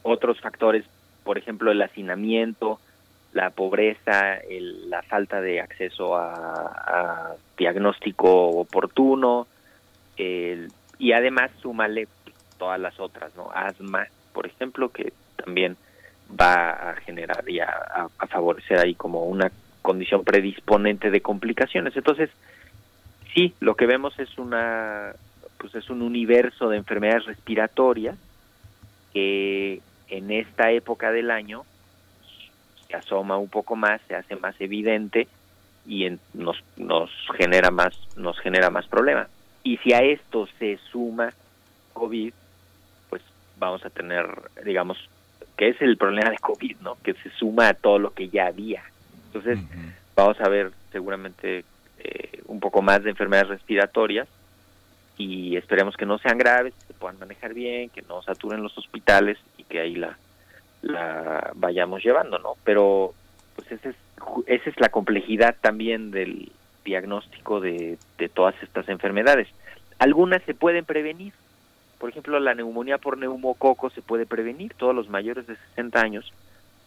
otros 0.02 0.42
factores, 0.42 0.84
por 1.24 1.38
ejemplo, 1.38 1.72
el 1.72 1.82
hacinamiento, 1.82 2.80
la 3.32 3.52
pobreza, 3.52 4.40
la 4.90 5.02
falta 5.04 5.40
de 5.40 5.62
acceso 5.62 6.16
a, 6.16 6.34
a 6.34 7.36
diagnóstico 7.58 8.50
oportuno, 8.50 9.48
el 10.18 10.70
y 11.04 11.12
además 11.12 11.52
súmale 11.62 12.08
todas 12.58 12.80
las 12.80 12.98
otras, 12.98 13.36
¿no? 13.36 13.52
Asma, 13.54 14.08
por 14.32 14.48
ejemplo, 14.48 14.88
que 14.88 15.12
también 15.36 15.76
va 16.40 16.92
a 16.92 16.96
generar 16.96 17.44
y 17.46 17.60
a, 17.60 18.08
favorecer 18.30 18.80
ahí 18.80 18.96
como 18.96 19.26
una 19.26 19.52
condición 19.82 20.24
predisponente 20.24 21.12
de 21.12 21.20
complicaciones. 21.20 21.98
Entonces, 21.98 22.30
sí, 23.34 23.54
lo 23.60 23.76
que 23.76 23.86
vemos 23.86 24.18
es 24.18 24.38
una 24.38 25.12
pues 25.58 25.76
es 25.76 25.90
un 25.90 26.02
universo 26.02 26.70
de 26.70 26.78
enfermedades 26.78 27.26
respiratorias 27.26 28.18
que 29.12 29.82
en 30.08 30.32
esta 30.32 30.72
época 30.72 31.12
del 31.12 31.32
año 31.32 31.66
se 32.88 32.96
asoma 32.96 33.38
un 33.38 33.50
poco 33.50 33.76
más, 33.76 34.00
se 34.08 34.16
hace 34.16 34.38
más 34.38 34.56
evidente 34.62 35.28
y 35.86 36.08
nos 36.34 36.64
nos 36.78 37.12
genera 37.38 37.72
más 37.72 37.94
nos 38.16 38.40
genera 38.40 38.70
más 38.70 38.88
problemas. 38.88 39.28
Y 39.64 39.78
si 39.78 39.94
a 39.94 40.00
esto 40.00 40.48
se 40.60 40.78
suma 40.92 41.34
COVID, 41.94 42.34
pues 43.10 43.22
vamos 43.58 43.86
a 43.86 43.90
tener, 43.90 44.26
digamos, 44.66 44.98
que 45.58 45.70
es 45.70 45.82
el 45.82 45.98
problema 45.98 46.30
de 46.30 46.38
COVID, 46.38 46.78
¿no? 46.82 46.98
Que 47.04 47.14
se 47.14 47.30
suma 47.32 47.70
a 47.70 47.74
todo 47.74 48.00
lo 48.00 48.14
que 48.14 48.30
ya 48.30 48.48
había. 48.48 48.84
Entonces, 49.28 49.60
vamos 50.16 50.40
a 50.42 50.50
ver 50.50 50.72
seguramente 50.92 51.64
eh, 52.00 52.42
un 52.46 52.60
poco 52.60 52.82
más 52.82 53.04
de 53.04 53.12
enfermedades 53.12 53.50
respiratorias 53.50 54.28
y 55.18 55.56
esperemos 55.56 55.96
que 55.96 56.06
no 56.06 56.18
sean 56.18 56.38
graves, 56.38 56.74
que 56.74 56.88
se 56.88 56.94
puedan 56.94 57.20
manejar 57.20 57.54
bien, 57.54 57.90
que 57.90 58.02
no 58.04 58.22
saturen 58.22 58.62
los 58.62 58.78
hospitales 58.78 59.38
y 59.58 59.64
que 59.64 59.80
ahí 59.80 59.96
la, 59.96 60.18
la 60.82 61.52
vayamos 61.56 62.04
llevando, 62.04 62.40
¿no? 62.40 62.56
Pero 62.64 63.14
pues 63.56 63.72
esa 63.72 63.90
es, 63.90 63.96
esa 64.48 64.70
es 64.70 64.80
la 64.80 64.90
complejidad 64.90 65.56
también 65.62 66.12
del, 66.12 66.52
diagnóstico 66.84 67.60
de, 67.60 67.98
todas 68.34 68.56
estas 68.62 68.88
enfermedades. 68.90 69.48
Algunas 70.00 70.42
se 70.44 70.54
pueden 70.54 70.86
prevenir, 70.86 71.34
por 72.00 72.10
ejemplo, 72.10 72.40
la 72.40 72.54
neumonía 72.54 72.98
por 72.98 73.18
neumococo 73.18 73.90
se 73.90 74.02
puede 74.02 74.26
prevenir. 74.26 74.74
Todos 74.74 74.94
los 74.94 75.10
mayores 75.10 75.48
de 75.48 75.56
60 75.56 76.02
años 76.02 76.34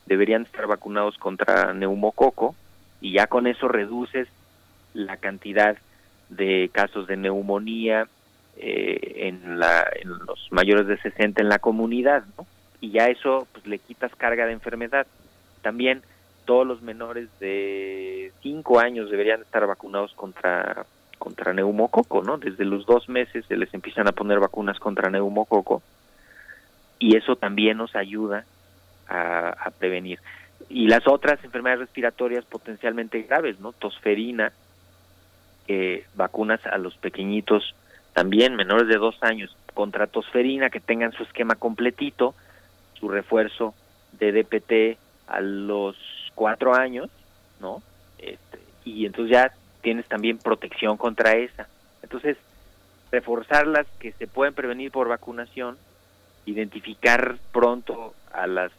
deberían 0.04 0.42
estar 0.42 0.66
vacunados 0.66 1.16
contra 1.16 1.72
neumococo 1.72 2.54
y 3.00 3.12
ya 3.12 3.26
con 3.26 3.46
eso 3.46 3.68
reduces 3.68 4.28
la 4.92 5.16
cantidad 5.16 5.76
de 6.28 6.70
casos 6.72 7.06
de 7.06 7.16
neumonía 7.16 8.08
eh, 8.58 9.28
en, 9.28 9.58
la, 9.58 9.86
los 10.04 10.48
mayores 10.50 10.86
de 10.86 10.98
60 10.98 11.42
en 11.42 11.48
la 11.48 11.58
comunidad, 11.58 12.24
¿no? 12.36 12.46
Y 12.80 12.90
ya 12.90 13.06
eso 13.06 13.46
pues 13.52 13.66
le 13.66 13.78
quitas 13.78 14.14
carga 14.16 14.46
de 14.46 14.52
enfermedad. 14.52 15.06
También 15.62 16.02
todos 16.46 16.66
los 16.66 16.80
menores 16.80 17.28
de 17.38 18.32
5 18.42 18.80
años 18.80 19.10
deberían 19.10 19.42
estar 19.42 19.66
vacunados 19.66 20.12
contra 20.14 20.86
contra 21.18 21.52
neumococo, 21.52 22.22
¿no? 22.22 22.36
Desde 22.36 22.64
los 22.64 22.86
dos 22.86 23.08
meses 23.08 23.44
se 23.46 23.56
les 23.56 23.72
empiezan 23.72 24.06
a 24.06 24.12
poner 24.12 24.38
vacunas 24.38 24.78
contra 24.78 25.10
neumococo 25.10 25.82
y 26.98 27.16
eso 27.16 27.36
también 27.36 27.78
nos 27.78 27.96
ayuda 27.96 28.44
a, 29.08 29.70
prevenir. 29.78 30.20
Y 30.68 30.88
las 30.88 31.06
otras 31.06 31.42
enfermedades 31.44 31.80
respiratorias 31.80 32.44
potencialmente 32.44 33.22
graves, 33.22 33.60
¿no? 33.60 33.72
Tosferina, 33.72 34.52
eh, 35.68 36.04
vacunas 36.14 36.64
a 36.66 36.78
los 36.78 36.96
pequeñitos 36.96 37.74
también 38.12 38.56
menores 38.56 38.88
de 38.88 38.96
dos 38.96 39.16
años 39.20 39.54
contra 39.74 40.06
tosferina 40.06 40.70
que 40.70 40.80
tengan 40.80 41.12
su 41.12 41.22
esquema 41.22 41.54
completito, 41.54 42.34
su 42.94 43.08
refuerzo 43.08 43.74
de 44.12 44.32
DPT 44.32 44.98
a 45.28 45.40
los 45.40 45.96
cuatro 46.36 46.76
años, 46.76 47.10
¿no? 47.60 47.82
Este, 48.18 48.60
y 48.84 49.06
entonces 49.06 49.32
ya 49.32 49.52
tienes 49.82 50.06
también 50.06 50.38
protección 50.38 50.96
contra 50.96 51.32
esa. 51.32 51.66
Entonces, 52.02 52.36
reforzar 53.10 53.66
las 53.66 53.86
que 53.98 54.12
se 54.12 54.28
pueden 54.28 54.54
prevenir 54.54 54.92
por 54.92 55.08
vacunación, 55.08 55.76
identificar 56.44 57.36
pronto 57.52 58.14
a 58.32 58.46
las 58.46 58.70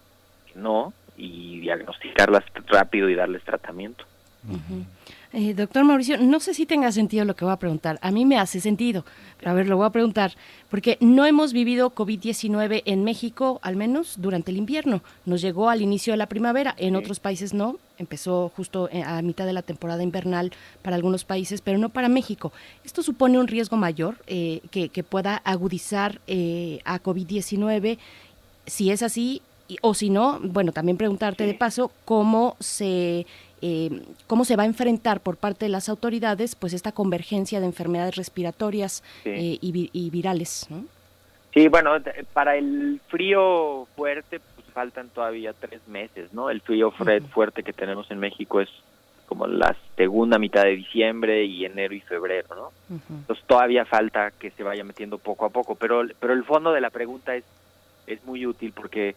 que 0.46 0.60
no 0.60 0.94
y 1.18 1.60
diagnosticarlas 1.60 2.46
rápido 2.68 3.10
y 3.10 3.16
darles 3.16 3.44
tratamiento. 3.44 4.06
Eh, 5.34 5.54
doctor 5.54 5.84
Mauricio, 5.84 6.18
no 6.18 6.40
sé 6.40 6.54
si 6.54 6.66
tenga 6.66 6.92
sentido 6.92 7.26
lo 7.26 7.36
que 7.36 7.44
voy 7.44 7.54
a 7.54 7.58
preguntar. 7.58 8.00
A 8.02 8.12
mí 8.12 8.26
me 8.26 8.40
hace 8.40 8.62
sentido. 8.62 9.04
Pero 9.38 9.52
a 9.52 9.54
ver, 9.54 9.68
lo 9.68 9.78
voy 9.78 9.86
a 9.86 9.90
preguntar. 9.90 10.34
Porque 10.70 10.98
no 11.02 11.26
hemos 11.26 11.54
vivido 11.54 11.94
COVID-19 11.94 12.84
en 12.86 13.04
México, 13.04 13.60
al 13.62 13.76
menos 13.76 14.16
durante 14.18 14.52
el 14.52 14.58
invierno. 14.58 15.02
Nos 15.26 15.42
llegó 15.42 15.70
al 15.70 15.82
inicio 15.82 16.14
de 16.14 16.18
la 16.18 16.28
primavera. 16.28 16.76
En 16.78 16.96
otros 16.96 17.20
países 17.20 17.54
no. 17.54 17.78
Empezó 17.98 18.52
justo 18.56 18.90
eh, 18.92 19.04
a 19.04 19.22
mitad 19.22 19.46
de 19.46 19.54
la 19.54 19.64
temporada 19.64 20.04
invernal 20.04 20.54
para 20.82 20.96
algunos 20.96 21.26
países, 21.26 21.62
pero 21.62 21.78
no 21.78 21.90
para 21.90 22.10
México. 22.10 22.54
¿Esto 22.86 23.04
supone 23.04 23.40
un 23.40 23.48
riesgo 23.48 23.76
mayor 23.76 24.18
eh, 24.28 24.62
que, 24.72 25.04
pueda 25.04 25.38
agudizar 25.38 26.22
a 26.86 27.00
COVID-19? 27.02 27.98
Si 28.66 28.92
es 28.92 29.02
así, 29.02 29.42
o 29.82 29.94
si 29.94 30.10
no, 30.10 30.40
bueno, 30.42 30.72
también 30.72 30.98
preguntarte 30.98 31.46
de 31.46 31.54
paso 31.54 31.92
cómo 32.06 32.56
se 32.60 33.26
eh, 33.62 34.02
cómo 34.28 34.46
se 34.46 34.56
va 34.56 34.64
a 34.64 34.66
enfrentar 34.66 35.20
por 35.20 35.38
parte 35.38 35.66
de 35.66 35.70
las 35.70 35.90
autoridades 35.90 36.56
pues 36.56 36.74
esta 36.74 36.92
convergencia 36.92 37.60
de 37.60 37.66
enfermedades 37.66 38.16
respiratorias 38.16 39.04
eh, 39.26 39.58
y, 39.62 40.10
virales. 40.10 40.68
¿no? 40.70 40.86
Sí, 41.54 41.68
bueno, 41.68 41.92
para 42.34 42.56
el 42.56 43.02
frío 43.08 43.88
fuerte 43.96 44.40
pues 44.40 44.68
faltan 44.74 45.10
todavía 45.10 45.54
tres 45.54 45.88
meses, 45.88 46.34
¿no? 46.34 46.50
El 46.50 46.62
frío 46.62 46.92
fuerte 46.92 47.64
que 47.64 47.74
tenemos 47.74 48.12
en 48.12 48.20
México 48.20 48.62
es 48.62 48.70
como 49.26 49.46
la 49.46 49.76
segunda 49.96 50.40
mitad 50.40 50.64
de 50.64 50.78
diciembre 50.78 51.44
y 51.44 51.66
enero 51.66 51.94
y 51.94 52.00
febrero, 52.00 52.48
¿no? 52.56 52.72
Entonces 53.10 53.44
todavía 53.46 53.86
falta 53.86 54.32
que 54.32 54.52
se 54.52 54.64
vaya 54.64 54.84
metiendo 54.84 55.18
poco 55.18 55.46
a 55.46 55.50
poco, 55.50 55.76
pero 55.76 56.04
pero 56.20 56.34
el 56.34 56.44
fondo 56.44 56.72
de 56.72 56.82
la 56.82 56.90
pregunta 56.90 57.36
es 57.36 57.44
es 58.08 58.24
muy 58.24 58.46
útil 58.46 58.72
porque 58.74 59.16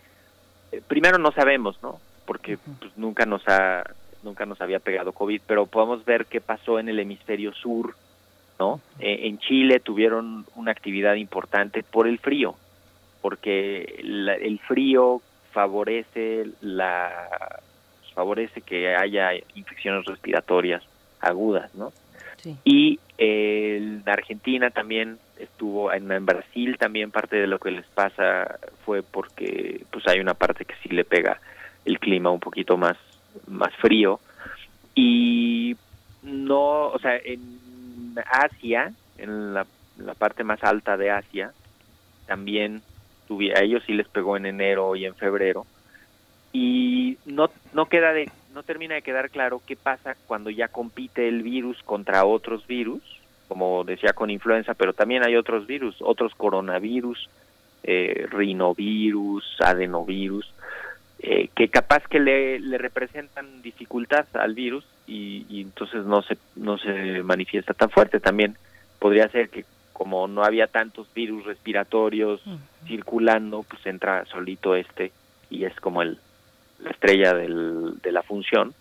eh, 0.73 0.83
primero 0.87 1.19
no 1.19 1.31
sabemos, 1.33 1.79
¿no? 1.83 2.01
Porque 2.27 2.59
pues, 2.59 2.97
nunca 2.97 3.25
nos 3.25 3.47
ha 3.47 3.85
nunca 4.23 4.47
nos 4.47 4.61
había 4.61 4.79
pegado 4.79 5.13
COVID, 5.13 5.41
pero 5.47 5.67
podemos 5.67 6.05
ver 6.05 6.27
qué 6.27 6.41
pasó 6.41 6.79
en 6.79 6.89
el 6.89 6.99
hemisferio 6.99 7.53
sur, 7.55 7.95
¿no? 8.59 8.81
Eh, 8.99 9.21
en 9.25 9.39
Chile 9.39 9.81
tuvieron 9.81 10.47
una 10.55 10.73
actividad 10.73 11.15
importante 11.15 11.83
por 11.83 12.07
el 12.07 12.19
frío, 12.19 12.57
porque 13.23 13.97
el 13.99 14.59
frío 14.67 15.23
favorece 15.53 16.47
la 16.61 17.61
favorece 18.15 18.61
que 18.61 18.95
haya 18.95 19.31
infecciones 19.55 20.05
respiratorias 20.05 20.83
agudas, 21.21 21.75
¿no? 21.75 21.93
Y 22.65 22.99
en 23.19 24.03
Argentina 24.07 24.71
también 24.71 25.19
estuvo, 25.39 25.93
en, 25.93 26.11
en, 26.11 26.25
Brasil 26.25 26.79
también 26.79 27.11
parte 27.11 27.37
de 27.37 27.47
lo 27.47 27.59
que 27.59 27.71
les 27.71 27.85
pasa 27.87 28.59
fue 28.87 29.03
porque 29.03 29.85
pues 29.91 30.09
hay 30.09 30.21
una 30.21 30.33
parte 30.33 30.65
que 30.65 30.75
sí 30.83 30.89
le 30.89 31.05
pega 31.05 31.39
el 31.85 31.99
clima 31.99 32.31
un 32.31 32.41
poquito 32.41 32.79
más 32.79 32.97
más 33.47 33.75
frío. 33.77 34.21
Y 34.95 35.77
no, 36.23 36.89
o 36.89 36.99
sea, 36.99 37.17
en 37.17 37.41
Asia, 38.31 38.93
en 39.19 39.55
la, 39.55 39.67
parte 40.19 40.45
más 40.45 40.63
alta 40.65 40.97
de 40.97 41.11
Asia, 41.11 41.53
también 42.27 42.83
tuve, 43.29 43.57
a 43.57 43.63
ellos 43.63 43.83
sí 43.87 43.93
les 43.93 44.09
pegó 44.09 44.37
en 44.37 44.47
enero 44.47 44.97
y 44.97 45.05
en 45.05 45.15
febrero. 45.15 45.67
Y 46.53 47.17
no 47.27 47.49
no 47.73 47.87
queda 47.87 48.13
de 48.13 48.29
no 48.55 48.63
termina 48.65 48.97
de 48.97 49.03
quedar 49.03 49.31
claro 49.31 49.63
qué 49.65 49.77
pasa 49.77 50.17
cuando 50.27 50.51
ya 50.51 50.69
compite 50.69 51.29
el 51.29 51.43
virus 51.43 51.81
contra 51.85 52.25
otros 52.25 52.67
virus, 52.67 53.03
como 53.47 53.85
decía 53.85 54.13
con 54.13 54.31
influenza, 54.31 54.75
pero 54.75 54.93
también 54.93 55.25
hay 55.25 55.37
otros 55.37 55.67
virus, 55.67 55.97
otros 56.01 56.35
coronavirus, 56.35 57.29
eh, 57.83 58.27
rinovirus, 58.31 59.45
adenovirus, 59.61 60.53
eh, 61.23 61.51
que 61.55 61.69
capaz 61.69 62.03
que 62.09 62.19
le, 62.19 62.59
le, 62.61 62.79
representan 62.79 63.61
dificultad 63.61 64.25
al 64.33 64.55
virus 64.55 64.87
y, 65.07 65.61
entonces 65.61 66.07
no 66.07 66.23
se 66.23 66.39
no 66.57 66.79
se 66.79 67.23
manifiesta 67.23 67.75
tan 67.75 67.91
fuerte. 67.91 68.21
También 68.21 68.57
podría 68.99 69.29
ser 69.29 69.51
que 69.51 69.67
como 69.93 70.29
no 70.29 70.45
había 70.45 70.67
tantos 70.67 71.13
virus 71.13 71.45
respiratorios 71.45 72.41
circulando 72.87 73.65
pues 73.65 73.85
entra 73.85 74.25
solito 74.27 74.75
este 74.75 75.13
y 75.51 75.65
es 75.65 75.79
como 75.81 76.01
el 76.01 76.19
la 76.83 76.91
estrella 76.91 77.35
del, 77.35 77.99
de 78.01 78.13
la 78.13 78.23
función. 78.23 78.73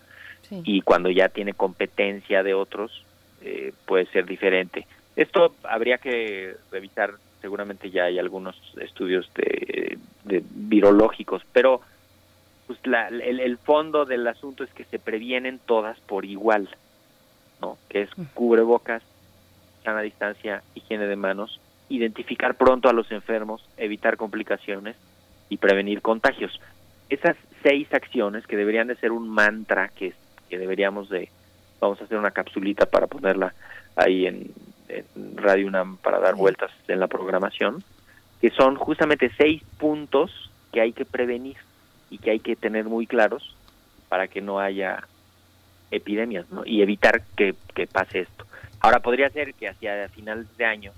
Y 0.50 0.80
cuando 0.80 1.10
ya 1.10 1.28
tiene 1.28 1.52
competencia 1.52 2.42
de 2.42 2.54
otros 2.54 3.04
eh, 3.42 3.74
puede 3.84 4.06
ser 4.06 4.24
diferente. 4.24 4.86
Esto 5.14 5.54
habría 5.62 5.98
que 5.98 6.56
revisar. 6.72 7.12
Seguramente 7.42 7.90
ya 7.90 8.04
hay 8.04 8.18
algunos 8.18 8.56
estudios 8.80 9.30
de, 9.34 9.98
de 10.24 10.42
virológicos 10.50 11.42
pero 11.52 11.82
pues 12.70 12.86
la, 12.86 13.08
el, 13.08 13.58
fondo 13.58 14.04
del 14.04 14.24
asunto 14.28 14.62
es 14.62 14.70
que 14.70 14.84
se 14.84 15.00
previenen 15.00 15.58
todas 15.66 15.98
por 15.98 16.24
igual, 16.24 16.68
¿no? 17.60 17.78
Que 17.88 18.02
es 18.02 18.10
cubrebocas, 18.32 19.02
sana 19.82 20.02
distancia, 20.02 20.62
higiene 20.76 21.08
de 21.08 21.16
manos, 21.16 21.58
identificar 21.88 22.54
pronto 22.54 22.88
a 22.88 22.92
los 22.92 23.10
enfermos, 23.10 23.68
evitar 23.76 24.16
complicaciones 24.16 24.94
y 25.48 25.56
prevenir 25.56 26.00
contagios. 26.00 26.60
Esas 27.08 27.36
seis 27.64 27.92
acciones 27.92 28.46
que 28.46 28.56
deberían 28.56 28.86
de 28.86 28.94
ser 28.94 29.10
un 29.10 29.28
mantra 29.28 29.88
que, 29.88 30.14
que 30.48 30.56
deberíamos 30.56 31.08
de, 31.08 31.28
vamos 31.80 32.00
a 32.00 32.04
hacer 32.04 32.18
una 32.18 32.30
capsulita 32.30 32.86
para 32.86 33.08
ponerla 33.08 33.52
ahí 33.96 34.28
en, 34.28 34.52
Radio 35.34 35.66
UNAM 35.66 35.96
para 35.96 36.20
dar 36.20 36.36
vueltas 36.36 36.70
en 36.86 37.00
la 37.00 37.08
programación, 37.08 37.82
que 38.40 38.50
son 38.50 38.76
justamente 38.76 39.28
seis 39.36 39.60
puntos 39.76 40.52
que 40.72 40.80
hay 40.80 40.92
que 40.92 41.04
prevenir 41.04 41.56
y 42.10 42.18
que 42.18 42.32
hay 42.32 42.40
que 42.40 42.56
tener 42.56 42.84
muy 42.84 43.06
claros 43.06 43.56
para 44.08 44.28
que 44.28 44.40
no 44.40 44.58
haya 44.58 45.06
epidemias 45.90 46.50
¿no? 46.50 46.64
y 46.66 46.82
evitar 46.82 47.22
que, 47.36 47.54
pase 47.90 48.20
esto. 48.20 48.44
Ahora 48.80 49.00
podría 49.00 49.30
ser 49.30 49.54
que 49.54 49.68
hacia 49.68 50.08
finales 50.08 50.46
de 50.56 50.64
año, 50.64 50.92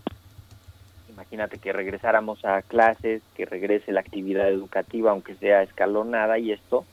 imagínate 1.09 1.59
que 1.59 1.73
regresáramos 1.73 2.45
a 2.45 2.63
clases, 2.63 3.23
que 3.37 3.45
regrese 3.45 3.93
la 3.93 4.01
actividad 4.01 4.49
educativa, 4.49 5.11
aunque 5.11 5.35
sea 5.37 5.63
escalonada 5.63 6.39
y 6.39 6.53
esto, 6.53 6.85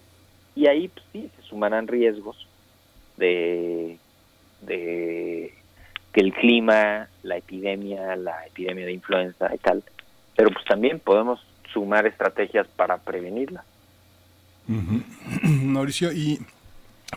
y 0.56 0.68
ahí 0.68 0.90
pues, 0.90 1.06
sí 1.12 1.32
se 1.36 1.42
sumarán 1.44 1.88
riesgos 1.88 2.48
de, 3.18 3.98
de 4.62 5.54
que 6.12 6.22
el 6.22 6.34
clima, 6.34 7.08
la 7.24 7.38
epidemia, 7.38 8.16
la 8.16 8.46
epidemia 8.48 8.86
de 8.86 8.94
influenza 8.94 9.54
y 9.54 9.58
tal, 9.60 9.84
pero 10.36 10.50
pues 10.50 10.66
también 10.66 11.00
podemos 11.00 11.40
sumar 11.72 12.08
estrategias 12.08 12.68
para 12.68 12.98
prevenirla. 12.98 13.64
Mauricio, 15.44 16.12
y 16.12 16.40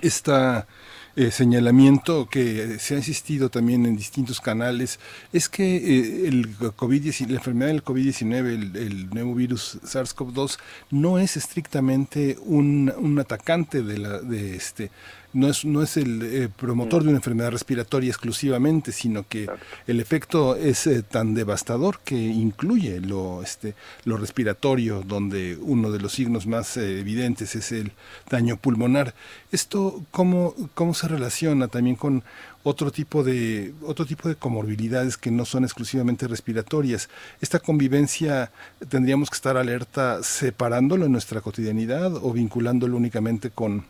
esta 0.01 0.67
eh, 1.15 1.31
señalamiento 1.31 2.27
que 2.27 2.79
se 2.79 2.95
ha 2.95 2.97
insistido 2.97 3.51
también 3.51 3.85
en 3.85 3.97
distintos 3.97 4.41
canales 4.41 4.99
es 5.35 5.51
que 5.51 5.77
eh, 5.77 6.29
el 6.29 6.57
COVID 6.75 7.05
la 7.29 7.37
enfermedad 7.37 7.69
del 7.69 7.85
COVID-19, 7.85 8.77
el, 8.77 9.11
nuevo 9.11 9.35
virus 9.35 9.79
SARS-CoV-2, 9.85 10.59
no 10.91 11.19
es 11.19 11.37
estrictamente 11.37 12.39
un, 12.47 12.91
un 12.97 13.19
atacante 13.19 13.83
de, 13.83 13.99
la, 13.99 14.21
de 14.21 14.57
este 14.57 14.91
no 15.33 15.49
es, 15.49 15.65
no 15.65 15.83
es 15.83 15.97
el 15.97 16.23
eh, 16.23 16.49
promotor 16.55 17.03
de 17.03 17.09
una 17.09 17.19
enfermedad 17.19 17.51
respiratoria 17.51 18.09
exclusivamente, 18.11 18.93
sino 18.93 19.27
que 19.27 19.49
el 19.87 20.01
efecto 20.01 20.57
es 20.57 20.87
eh, 20.87 21.03
tan 21.03 21.35
devastador 21.35 22.01
que 22.05 22.17
incluye 22.17 23.01
lo, 23.01 23.43
este, 23.43 23.75
lo 24.05 24.17
respiratorio, 24.17 25.03
donde 25.03 25.57
uno 25.61 25.91
de 25.91 26.01
los 26.01 26.13
signos 26.13 26.47
más 26.47 26.77
eh, 26.77 27.01
evidentes 27.01 27.55
es 27.57 27.73
el 27.73 27.93
daño 28.31 28.57
pulmonar. 28.57 29.15
¿Esto 29.51 30.03
cómo, 30.11 30.55
cómo 30.75 30.95
se 30.95 31.09
relaciona 31.09 31.69
también 31.69 31.97
con 31.97 32.23
otro 32.65 32.93
tipo 32.93 33.25
de 33.25 33.75
otro 33.83 34.07
tipo 34.07 34.29
de 34.29 34.37
comorbilidades 34.37 35.17
que 35.17 35.31
no 35.31 35.45
son 35.45 35.65
exclusivamente 35.65 36.29
respiratorias. 36.29 37.09
Esta 37.41 37.59
convivencia 37.59 38.53
tendríamos 38.89 39.31
que 39.31 39.35
estar 39.35 39.57
alerta 39.57 40.23
separándolo 40.23 41.07
en 41.07 41.13
nuestra 41.13 41.41
cotidianidad 41.41 42.15
o 42.15 42.33
vinculándolo 42.33 42.97
únicamente 42.97 43.51
con 43.51 43.85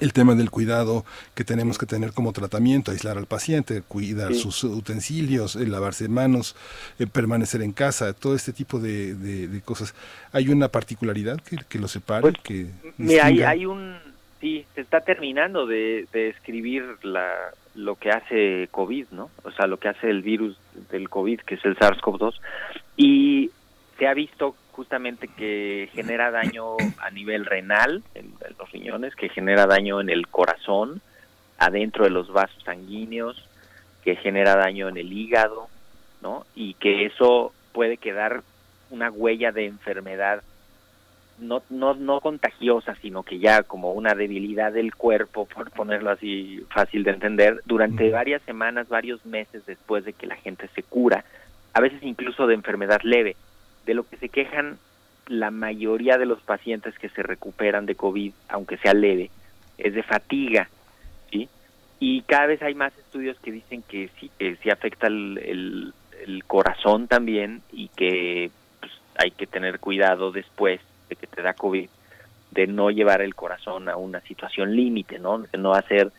el 0.00 0.12
tema 0.12 0.34
del 0.34 0.50
cuidado 0.50 1.04
que 1.34 1.44
tenemos 1.44 1.78
que 1.78 1.86
tener 1.86 2.12
como 2.12 2.32
tratamiento, 2.32 2.90
aislar 2.90 3.18
al 3.18 3.26
paciente, 3.26 3.82
cuidar 3.82 4.34
sus 4.34 4.62
utensilios, 4.64 5.56
eh, 5.56 5.66
lavarse 5.66 6.08
manos, 6.08 6.56
eh, 6.98 7.06
permanecer 7.06 7.62
en 7.62 7.72
casa, 7.72 8.12
todo 8.12 8.34
este 8.34 8.52
tipo 8.52 8.78
de, 8.78 9.60
cosas. 9.64 9.94
¿Hay 10.32 10.48
una 10.48 10.68
particularidad 10.68 11.38
que, 11.40 11.78
lo 11.78 11.88
separe? 11.88 12.22
Pues, 12.22 12.34
que 12.42 12.66
mira, 12.98 13.26
hay, 13.26 13.42
hay, 13.42 13.66
un, 13.66 13.96
sí, 14.40 14.64
se 14.74 14.82
está 14.82 15.00
terminando 15.00 15.66
de, 15.66 16.06
de 16.12 16.28
escribir 16.28 16.84
la, 17.02 17.32
lo 17.74 17.96
que 17.96 18.10
hace 18.10 18.68
COVID, 18.70 19.06
¿no? 19.12 19.30
O 19.44 19.50
sea, 19.52 19.66
lo 19.66 19.78
que 19.78 19.88
hace 19.88 20.08
el 20.08 20.22
virus 20.22 20.56
del 20.90 21.08
COVID, 21.08 21.40
que 21.40 21.56
es 21.56 21.64
el 21.64 21.76
SARS-CoV-2, 21.76 22.34
y 22.96 23.50
se 23.98 24.06
ha 24.06 24.14
visto 24.14 24.56
justamente 24.72 25.28
que 25.28 25.88
genera 25.92 26.30
daño 26.30 26.76
a 26.98 27.10
nivel 27.10 27.46
renal, 27.46 28.02
en, 28.14 28.32
los 28.58 28.70
riñones, 28.70 29.14
que 29.14 29.28
genera 29.28 29.66
daño 29.66 30.00
en 30.00 30.10
el 30.10 30.28
corazón, 30.28 31.00
adentro 31.58 32.04
de 32.04 32.10
los 32.10 32.32
vasos 32.32 32.62
sanguíneos, 32.64 33.48
que 34.02 34.16
genera 34.16 34.56
daño 34.56 34.88
en 34.88 34.96
el 34.96 35.12
hígado, 35.12 35.68
¿no? 36.22 36.46
Y 36.54 36.74
que 36.74 37.06
eso 37.06 37.52
puede 37.72 37.96
quedar 37.96 38.42
una 38.90 39.10
huella 39.10 39.52
de 39.52 39.66
enfermedad 39.66 40.42
no, 41.40 41.62
no, 41.70 41.94
no 41.94 42.20
contagiosa, 42.20 42.94
sino 43.00 43.22
que 43.22 43.38
ya 43.38 43.62
como 43.62 43.92
una 43.92 44.14
debilidad 44.14 44.72
del 44.72 44.94
cuerpo, 44.94 45.46
por 45.46 45.70
ponerlo 45.70 46.10
así 46.10 46.64
fácil 46.70 47.02
de 47.02 47.12
entender, 47.12 47.60
durante 47.64 48.10
varias 48.10 48.42
semanas, 48.42 48.88
varios 48.88 49.24
meses 49.24 49.64
después 49.66 50.04
de 50.04 50.12
que 50.12 50.26
la 50.26 50.36
gente 50.36 50.68
se 50.74 50.82
cura, 50.82 51.24
a 51.72 51.80
veces 51.80 52.02
incluso 52.02 52.46
de 52.46 52.54
enfermedad 52.54 53.00
leve. 53.02 53.36
De 53.86 53.94
lo 53.94 54.04
que 54.04 54.16
se 54.16 54.28
quejan 54.28 54.78
la 55.26 55.50
mayoría 55.50 56.18
de 56.18 56.26
los 56.26 56.40
pacientes 56.40 56.98
que 56.98 57.08
se 57.08 57.22
recuperan 57.22 57.86
de 57.86 57.94
COVID, 57.94 58.32
aunque 58.48 58.76
sea 58.78 58.94
leve, 58.94 59.30
es 59.78 59.94
de 59.94 60.02
fatiga, 60.02 60.68
¿sí? 61.30 61.48
Y 62.00 62.22
cada 62.22 62.46
vez 62.46 62.62
hay 62.62 62.74
más 62.74 62.96
estudios 62.98 63.38
que 63.38 63.52
dicen 63.52 63.82
que 63.82 64.10
sí, 64.18 64.30
que 64.38 64.56
sí 64.56 64.70
afecta 64.70 65.06
el, 65.06 65.92
el, 66.26 66.44
corazón 66.46 67.06
también 67.06 67.62
y 67.72 67.88
que 67.88 68.50
pues, 68.80 68.92
hay 69.16 69.30
que 69.30 69.46
tener 69.46 69.78
cuidado 69.78 70.32
después 70.32 70.80
que 71.08 71.26
te 71.26 71.42
da 71.42 71.54
COVID, 71.54 71.88
de 72.50 72.66
no 72.66 72.90
llevar 72.90 73.20
el 73.22 73.34
corazón 73.34 73.88
a 73.88 73.96
una 73.96 74.20
situación 74.22 74.74
límite, 74.74 75.18
¿no? 75.18 75.38
De 75.38 75.58
no 75.58 75.72
hacer 75.74 76.10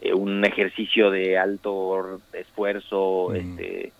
eh, 0.00 0.14
un 0.14 0.44
ejercicio 0.44 1.10
de 1.10 1.38
alto 1.38 2.20
esfuerzo, 2.32 3.34
este, 3.34 3.92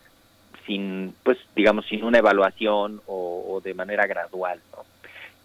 sin, 0.70 1.16
pues, 1.24 1.36
digamos, 1.56 1.84
sin 1.86 2.04
una 2.04 2.18
evaluación 2.18 3.02
o, 3.06 3.60
de 3.64 3.74
manera 3.74 4.06
gradual, 4.06 4.60
¿no? 4.70 4.84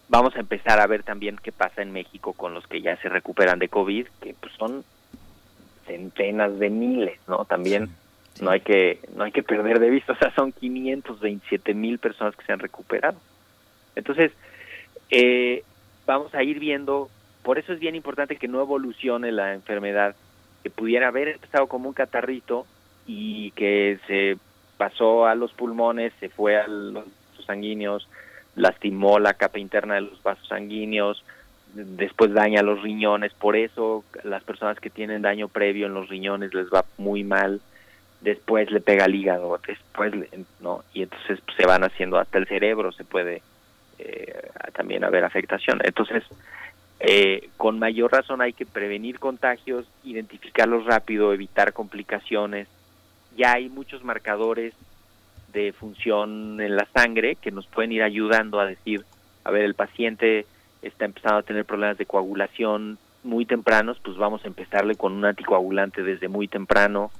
Vamos 0.08 0.36
a 0.36 0.40
empezar 0.40 0.80
a 0.80 0.86
ver 0.86 1.02
también 1.02 1.40
qué 1.42 1.52
pasa 1.52 1.82
en 1.82 1.92
México 1.92 2.34
con 2.34 2.54
los 2.54 2.68
que 2.68 2.80
ya 2.80 2.96
se 2.98 3.10
recuperan 3.10 3.58
de 3.58 3.70
COVID, 3.70 4.06
que 4.22 4.36
pues 4.40 4.54
son 4.54 4.84
centenas 5.88 6.60
de 6.60 6.70
miles, 6.70 7.18
¿no? 7.28 7.44
También 7.46 7.90
no 8.40 8.52
hay 8.52 8.60
que 8.60 9.00
no 9.16 9.24
hay 9.24 9.32
que 9.32 9.42
perder 9.42 9.80
de 9.80 9.90
vista, 9.90 10.14
o 10.14 10.16
sea, 10.16 10.32
son 10.36 10.52
527 10.52 11.74
mil 11.74 11.98
personas 11.98 12.36
que 12.36 12.46
se 12.46 12.54
han 12.54 12.60
recuperado. 12.60 13.18
Entonces, 13.96 14.32
eh, 15.10 15.64
vamos 16.06 16.36
a 16.36 16.44
ir 16.44 16.60
viendo, 16.60 17.10
por 17.42 17.58
eso 17.58 17.74
es 17.74 17.80
bien 17.80 17.96
importante 17.96 18.36
que 18.36 18.48
no 18.48 18.62
evolucione 18.62 19.32
la 19.32 19.56
enfermedad, 19.56 20.16
que 20.62 20.70
pudiera 20.70 21.08
haber 21.08 21.30
empezado 21.30 21.66
como 21.66 21.90
un 21.90 21.96
catarrito 21.96 22.68
y 23.08 23.50
que 23.52 23.98
se 24.06 24.38
pasó 24.78 25.26
a 25.26 25.36
los 25.36 25.54
pulmones, 25.54 26.14
se 26.20 26.30
fue 26.30 26.58
a 26.58 26.68
los 26.68 27.06
vasos 27.06 27.46
sanguíneos, 27.46 28.08
lastimó 28.56 29.20
la 29.20 29.34
capa 29.34 29.60
interna 29.60 29.96
de 29.96 30.02
los 30.02 30.22
vasos 30.24 30.48
sanguíneos, 30.48 31.24
después 31.74 32.34
daña 32.34 32.62
los 32.62 32.82
riñones, 32.82 33.34
por 33.34 33.56
eso 33.56 34.04
las 34.24 34.44
personas 34.44 34.80
que 34.80 34.90
tienen 34.90 35.22
daño 35.22 35.48
previo 35.48 35.88
en 35.88 35.94
los 35.94 36.08
riñones 36.08 36.54
les 36.54 36.68
va 36.68 36.86
muy 36.98 37.24
mal, 37.24 37.62
después 38.22 38.72
le 38.72 38.82
pega 38.82 39.06
al 39.06 39.16
hígado, 39.16 39.60
después, 39.68 40.14
¿no? 40.62 40.84
Y 40.94 41.04
entonces 41.04 41.40
pues, 41.46 41.58
se 41.58 41.66
van 41.66 41.84
haciendo 41.84 42.18
hasta 42.18 42.38
el 42.38 42.48
cerebro, 42.48 42.92
se 42.92 43.04
puede 43.04 43.42
eh, 44.00 44.50
también 44.74 45.04
haber 45.04 45.26
afectación. 45.26 45.80
Entonces, 45.84 46.24
eh, 47.00 47.50
con 47.58 47.78
mayor 47.78 48.12
razón 48.12 48.42
hay 48.42 48.54
que 48.54 48.66
prevenir 48.66 49.20
contagios, 49.20 49.86
identificarlos 50.04 50.86
rápido, 50.86 51.34
evitar 51.34 51.74
complicaciones. 51.74 52.68
Ya 53.36 53.54
hay 53.54 53.70
muchos 53.70 54.04
marcadores 54.04 54.74
de 55.54 55.74
función 55.74 56.60
en 56.60 56.76
la 56.76 56.86
sangre 56.94 57.36
que 57.36 57.52
nos 57.52 57.68
pueden 57.68 57.92
ir 57.92 58.04
ayudando 58.04 58.60
a 58.60 58.66
decir, 58.66 59.06
a 59.44 59.52
ver, 59.52 59.64
el 59.64 59.74
paciente 59.74 60.46
está 60.82 61.06
empezando 61.06 61.38
a 61.38 61.44
tener 61.44 61.66
problemas 61.66 61.98
de 61.98 62.06
coagulación 62.06 62.98
muy 63.24 63.46
tempranos, 63.46 63.98
pues 64.04 64.18
vamos 64.18 64.44
a 64.44 64.48
empezarle 64.48 64.96
con 64.96 65.14
un 65.14 65.26
anticoagulante 65.26 66.04
desde 66.04 66.28
muy 66.28 66.48
temprano, 66.48 67.12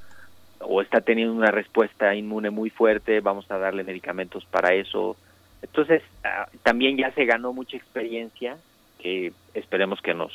o 0.60 0.82
está 0.82 1.02
teniendo 1.02 1.34
una 1.34 1.52
respuesta 1.52 2.14
inmune 2.14 2.50
muy 2.50 2.70
fuerte, 2.70 3.22
vamos 3.22 3.50
a 3.50 3.58
darle 3.58 3.84
medicamentos 3.84 4.46
para 4.46 4.74
eso, 4.74 5.18
entonces, 5.62 6.04
ah, 6.24 6.48
también 6.62 6.96
ya 6.96 7.12
se 7.12 7.26
ganó 7.26 7.52
mucha 7.52 7.76
experiencia 7.76 8.58
que 9.00 9.34
esperemos 9.56 10.00
que 10.02 10.14
nos, 10.14 10.32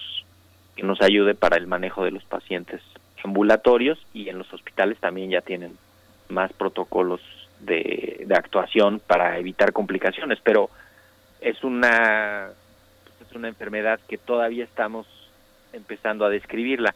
que 0.75 0.83
nos 0.83 1.01
ayude 1.01 1.35
para 1.35 1.57
el 1.57 1.69
manejo 1.69 2.05
de 2.05 2.11
los 2.11 2.25
pacientes 2.25 2.81
ambulatorios 3.25 3.99
y 4.13 4.29
en 4.29 4.39
los 4.39 4.53
hospitales 4.53 4.99
también 4.99 5.31
ya 5.31 5.41
tienen 5.41 5.77
más 6.29 6.53
protocolos 6.53 7.21
de, 7.61 8.25
de 8.27 8.35
actuación 8.35 9.01
para 9.07 9.39
evitar 9.39 9.73
complicaciones, 9.73 10.39
pero 10.43 10.71
es 11.41 11.63
una 11.65 12.49
es 13.21 13.37
una 13.37 13.49
enfermedad 13.49 14.01
que 14.09 14.19
todavía 14.19 14.65
estamos 14.65 15.07
empezando 15.73 16.25
a 16.25 16.31
describirla. 16.31 16.95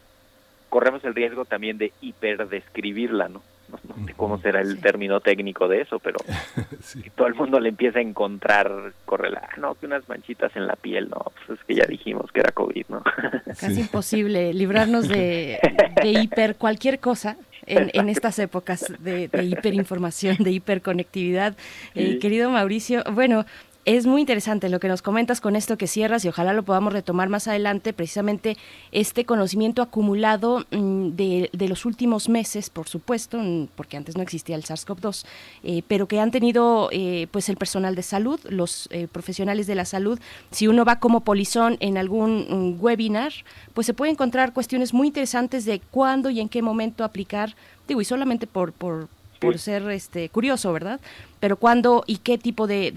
Corremos 0.69 1.05
el 1.05 1.15
riesgo 1.15 1.45
también 1.45 1.79
de 1.79 1.93
hiperdescribirla, 2.01 3.29
¿no? 3.29 3.43
No, 3.83 4.07
sé 4.07 4.15
cómo 4.15 4.39
será 4.39 4.61
el 4.61 4.81
término 4.81 5.21
técnico 5.21 5.69
de 5.69 5.83
eso, 5.83 5.99
pero 5.99 6.19
todo 7.17 7.27
el 7.27 7.35
mundo 7.35 7.61
le 7.61 7.71
empieza 7.71 7.99
a 7.99 8.03
encontrar 8.03 8.93
correlar, 9.05 9.59
no, 9.59 9.75
que 9.75 9.87
unas 9.87 10.09
manchitas 10.09 10.55
en 10.57 10.67
la 10.67 10.77
piel, 10.77 11.09
no, 11.11 11.33
pues 11.47 11.59
es 11.59 11.65
que 11.67 11.75
ya 11.75 11.87
dijimos 11.87 12.31
que 12.33 12.41
era 12.41 12.53
COVID, 12.53 12.87
¿no? 12.89 13.03
Casi 13.47 13.81
imposible 13.81 14.53
librarnos 14.53 15.09
de, 15.09 15.59
hiper 16.03 16.57
cualquier 16.57 16.99
cosa 17.01 17.37
en, 17.67 18.09
estas 18.09 18.39
épocas 18.39 18.93
de, 18.99 19.31
hiperinformación, 19.43 20.37
de 20.39 20.51
hiperconectividad. 20.51 21.57
Eh, 21.95 22.19
querido 22.19 22.51
Mauricio, 22.51 23.03
bueno, 23.13 23.47
es 23.85 24.07
muy 24.07 24.23
interesante 24.23 24.69
lo 24.69 24.81
que 24.81 24.89
nos 24.89 25.03
comentas 25.03 25.41
con 25.41 25.57
esto 25.57 25.77
que 25.77 25.87
cierras 25.87 26.25
y 26.25 26.29
ojalá 26.29 26.55
lo 26.55 26.63
podamos 26.63 26.93
retomar 26.93 27.29
más 27.29 27.49
adelante, 27.49 27.93
precisamente 27.93 28.57
este 28.93 29.27
conocimiento 29.27 29.83
acumulado 29.83 30.65
mm, 30.71 31.09
de, 31.11 31.51
los 31.69 31.85
últimos 31.85 32.29
meses, 32.29 32.71
por 32.71 32.89
supuesto, 32.89 33.39
mm, 33.39 33.69
porque 33.77 33.97
antes 33.97 34.17
no 34.17 34.23
existía 34.23 34.57
el 34.57 34.65
SARS-CoV-2, 34.65 35.27
eh, 35.65 35.83
pero 35.87 36.09
que 36.09 36.19
han 36.19 36.31
tenido 36.31 36.89
eh, 36.93 37.27
pues 37.31 37.49
el 37.49 37.57
personal 37.57 37.95
de 37.95 38.03
salud, 38.03 38.41
los 38.49 38.89
eh, 38.91 39.07
profesionales 39.07 39.67
de 39.67 39.75
la 39.75 39.85
salud. 39.85 40.19
Si 40.51 40.67
uno 40.67 40.85
va 40.85 40.99
como 40.99 41.21
polizón 41.21 41.77
en 41.81 41.99
algún 41.99 42.47
mm, 42.49 42.83
webinar, 42.83 43.33
pues 43.75 43.87
se 43.87 43.95
puede 43.95 44.13
encontrar 44.13 44.55
cuestiones 44.55 44.95
muy 44.95 45.09
interesantes 45.09 45.67
de 45.67 45.81
cuándo 45.81 46.31
y 46.31 46.41
en 46.41 46.49
qué 46.49 46.63
momento 46.63 47.05
aplicar, 47.05 47.55
digo, 47.87 48.01
y 48.01 48.05
solamente 48.07 48.47
por, 48.47 48.73
por, 48.73 49.09
por 49.45 49.59
ser 49.59 49.89
este 49.91 50.29
curioso, 50.29 50.73
¿verdad? 50.73 51.01
Pero 51.41 51.57
cuándo 51.57 52.05
y 52.07 52.19
qué 52.19 52.39
tipo 52.39 52.67
de, 52.67 52.93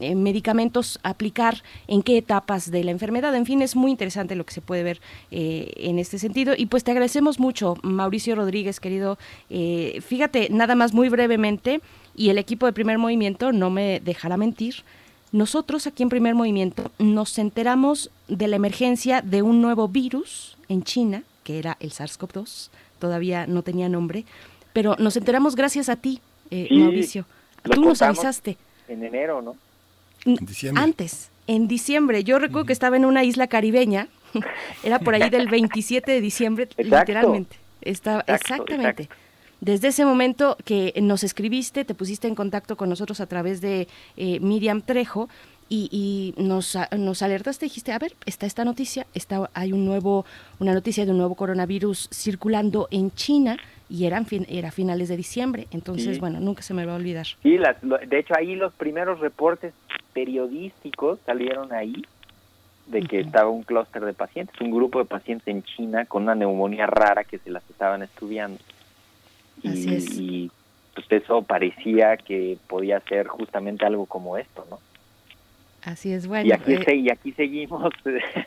eh, 0.00 0.14
medicamentos 0.14 0.98
aplicar, 1.02 1.62
en 1.86 2.02
qué 2.02 2.18
etapas 2.18 2.70
de 2.70 2.84
la 2.84 2.90
enfermedad, 2.90 3.34
en 3.34 3.46
fin, 3.46 3.62
es 3.62 3.76
muy 3.76 3.90
interesante 3.90 4.34
lo 4.36 4.44
que 4.44 4.54
se 4.54 4.60
puede 4.60 4.82
ver 4.82 5.00
eh, 5.30 5.72
en 5.76 5.98
este 5.98 6.18
sentido. 6.18 6.54
Y 6.56 6.66
pues 6.66 6.84
te 6.84 6.90
agradecemos 6.90 7.38
mucho, 7.38 7.76
Mauricio 7.82 8.34
Rodríguez, 8.34 8.80
querido. 8.80 9.18
Eh, 9.50 10.00
fíjate, 10.06 10.48
nada 10.50 10.74
más 10.74 10.94
muy 10.94 11.08
brevemente, 11.08 11.80
y 12.16 12.30
el 12.30 12.38
equipo 12.38 12.66
de 12.66 12.72
primer 12.72 12.98
movimiento 12.98 13.52
no 13.52 13.70
me 13.70 14.00
dejará 14.00 14.36
mentir. 14.36 14.84
Nosotros 15.34 15.88
aquí 15.88 16.04
en 16.04 16.10
Primer 16.10 16.36
Movimiento 16.36 16.92
nos 17.00 17.38
enteramos 17.38 18.08
de 18.28 18.46
la 18.46 18.54
emergencia 18.54 19.20
de 19.20 19.42
un 19.42 19.60
nuevo 19.60 19.88
virus 19.88 20.56
en 20.68 20.84
China, 20.84 21.24
que 21.42 21.58
era 21.58 21.76
el 21.80 21.90
SARS-CoV-2, 21.90 22.68
todavía 23.00 23.48
no 23.48 23.62
tenía 23.62 23.88
nombre, 23.88 24.26
pero 24.74 24.96
nos 24.98 25.16
enteramos 25.16 25.56
gracias 25.56 25.88
a 25.88 25.96
ti, 25.96 26.20
eh, 26.50 26.68
Mauricio. 26.70 27.24
Tú 27.62 27.82
nos 27.82 28.02
avisaste. 28.02 28.58
En 28.88 29.02
enero, 29.02 29.40
¿no? 29.40 29.56
En 30.26 30.44
diciembre. 30.44 30.82
Antes, 30.82 31.30
en 31.46 31.68
diciembre. 31.68 32.24
Yo 32.24 32.38
recuerdo 32.38 32.66
que 32.66 32.74
estaba 32.74 32.96
en 32.96 33.06
una 33.06 33.24
isla 33.24 33.46
caribeña, 33.46 34.08
era 34.84 34.98
por 34.98 35.14
ahí 35.14 35.30
del 35.30 35.48
27 35.48 36.10
de 36.10 36.20
diciembre, 36.20 36.68
literalmente. 36.76 37.56
Estaba, 37.80 38.24
exactamente. 38.26 39.08
Desde 39.60 39.88
ese 39.88 40.04
momento 40.04 40.58
que 40.64 40.92
nos 41.00 41.22
escribiste, 41.22 41.84
te 41.84 41.94
pusiste 41.94 42.26
en 42.26 42.34
contacto 42.34 42.76
con 42.76 42.88
nosotros 42.88 43.20
a 43.20 43.26
través 43.26 43.60
de 43.60 43.86
eh, 44.16 44.40
Miriam 44.40 44.82
Trejo 44.82 45.28
y, 45.68 46.34
nos, 46.36 46.76
nos 46.96 47.22
alertaste, 47.22 47.66
dijiste, 47.66 47.92
a 47.92 47.98
ver, 47.98 48.14
está 48.26 48.46
esta 48.46 48.64
noticia, 48.64 49.06
está, 49.14 49.50
hay 49.54 49.72
un 49.72 49.84
nuevo, 49.84 50.24
una 50.58 50.74
noticia 50.74 51.04
de 51.04 51.12
un 51.12 51.18
nuevo 51.18 51.34
coronavirus 51.34 52.08
circulando 52.12 52.88
en 52.90 53.12
China 53.12 53.56
y 53.88 54.06
eran 54.06 54.26
fin, 54.26 54.46
era 54.48 54.70
finales 54.70 55.08
de 55.08 55.16
diciembre, 55.16 55.66
entonces 55.70 56.18
bueno, 56.18 56.40
nunca 56.40 56.62
se 56.62 56.74
me 56.74 56.86
va 56.86 56.92
a 56.92 56.96
olvidar. 56.96 57.26
Sí, 57.42 57.58
de 57.58 58.18
hecho 58.18 58.34
ahí 58.36 58.54
los 58.54 58.72
primeros 58.72 59.20
reportes 59.20 59.74
periodísticos 60.12 61.18
salieron 61.26 61.72
ahí 61.72 62.04
de 62.86 63.00
que 63.02 63.20
estaba 63.20 63.48
un 63.48 63.62
clúster 63.62 64.04
de 64.04 64.12
pacientes, 64.12 64.60
un 64.60 64.70
grupo 64.70 64.98
de 64.98 65.06
pacientes 65.06 65.48
en 65.48 65.62
China 65.62 66.04
con 66.06 66.24
una 66.24 66.34
neumonía 66.34 66.86
rara 66.86 67.24
que 67.24 67.38
se 67.38 67.50
las 67.50 67.68
estaban 67.70 68.02
estudiando. 68.02 68.58
Y, 69.62 69.68
y 69.68 70.50
pues 70.94 71.06
eso 71.10 71.42
parecía 71.42 72.16
que 72.16 72.58
podía 72.68 73.00
ser 73.00 73.26
justamente 73.26 73.86
algo 73.86 74.06
como 74.06 74.36
esto, 74.36 74.66
¿no? 74.70 74.78
Así 75.84 76.12
es, 76.12 76.26
bueno. 76.26 76.48
Y 76.48 76.52
aquí, 76.52 76.72
eh, 76.86 77.12
aquí 77.12 77.32
seguimos. 77.32 77.92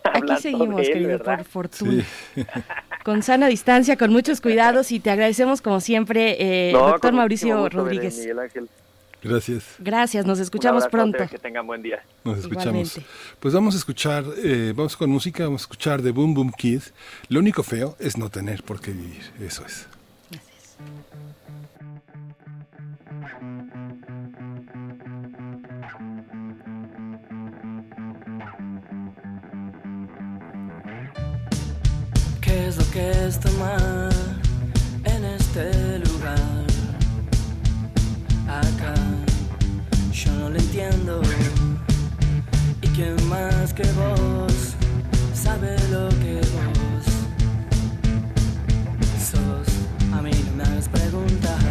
aquí 0.03 0.38
seguimos, 0.41 0.81
querido 0.81 1.19
por 1.19 1.43
Fortuna. 1.43 2.03
Con 3.03 3.23
sana 3.23 3.47
distancia, 3.47 3.95
con 3.95 4.11
muchos 4.11 4.41
cuidados 4.41 4.91
y 4.91 4.99
te 4.99 5.09
agradecemos 5.09 5.61
como 5.61 5.79
siempre, 5.79 6.35
eh, 6.39 6.73
doctor 6.73 7.13
Mauricio 7.13 7.69
Rodríguez. 7.69 8.27
Gracias. 9.23 9.75
Gracias, 9.79 10.25
nos 10.25 10.39
escuchamos 10.39 10.88
pronto. 10.88 11.25
Que 11.29 11.38
tengan 11.38 11.65
buen 11.65 11.81
día. 11.81 12.03
Nos 12.25 12.39
escuchamos. 12.39 12.99
Pues 13.39 13.53
vamos 13.53 13.75
a 13.75 13.77
escuchar, 13.77 14.25
eh, 14.43 14.73
vamos 14.75 14.97
con 14.97 15.09
música, 15.09 15.45
vamos 15.45 15.61
a 15.61 15.63
escuchar 15.63 16.01
de 16.01 16.11
Boom 16.11 16.33
Boom 16.33 16.51
Kid. 16.51 16.81
Lo 17.29 17.39
único 17.39 17.63
feo 17.63 17.95
es 17.97 18.17
no 18.17 18.29
tener 18.29 18.61
por 18.63 18.81
qué 18.81 18.91
vivir, 18.91 19.21
eso 19.39 19.65
es. 19.65 19.88
¿Qué 32.57 32.69
es 32.69 32.77
lo 32.77 32.89
que 32.89 33.11
está 33.27 33.51
mal 33.51 34.09
en 35.03 35.25
este 35.25 35.99
lugar? 35.99 36.65
Acá 38.47 38.95
yo 40.11 40.31
no 40.31 40.49
lo 40.49 40.57
entiendo. 40.57 41.21
¿Y 42.81 42.87
quién 42.95 43.15
más 43.29 43.71
que 43.75 43.83
vos 43.91 44.73
sabe 45.35 45.75
lo 45.91 46.09
que 46.23 46.41
vos 46.55 47.05
sos? 49.29 49.67
A 50.17 50.23
mí 50.23 50.31
no 50.47 50.55
me 50.55 50.63
hagas 50.63 50.89
preguntas. 50.89 51.61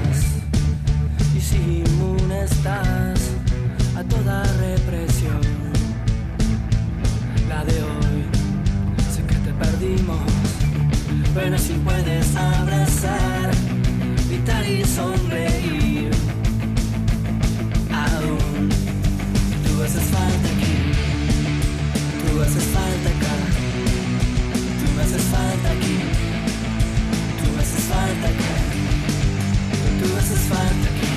Y 1.37 1.41
si 1.41 1.83
inmune 1.85 2.45
estás 2.45 3.19
a 3.97 4.05
toda 4.05 4.45
represión, 4.61 5.41
la 7.49 7.65
de 7.65 7.83
hoy, 7.83 8.23
sé 9.13 9.23
que 9.27 9.35
te 9.35 9.53
perdimos. 9.53 10.46
Pero 11.37 11.59
si 11.59 11.75
puedes 11.75 12.35
abrazar, 12.35 13.51
gritar 14.27 14.67
y 14.67 14.83
sonreír, 14.85 16.11
aún 17.93 18.71
tú 19.67 19.83
haces 19.83 20.03
falta 20.05 20.49
aquí, 20.49 20.77
tú 22.23 22.41
haces 22.41 22.65
falta 22.65 23.09
acá, 23.11 23.37
tú 24.81 24.93
me 24.97 25.03
haces 25.03 25.23
falta 25.25 25.71
aquí, 25.73 25.99
tú 27.45 27.61
haces 27.61 27.85
falta 27.85 28.29
acá, 28.29 28.55
tú 30.01 30.17
haces 30.17 30.41
falta 30.49 30.89
aquí. 30.89 31.16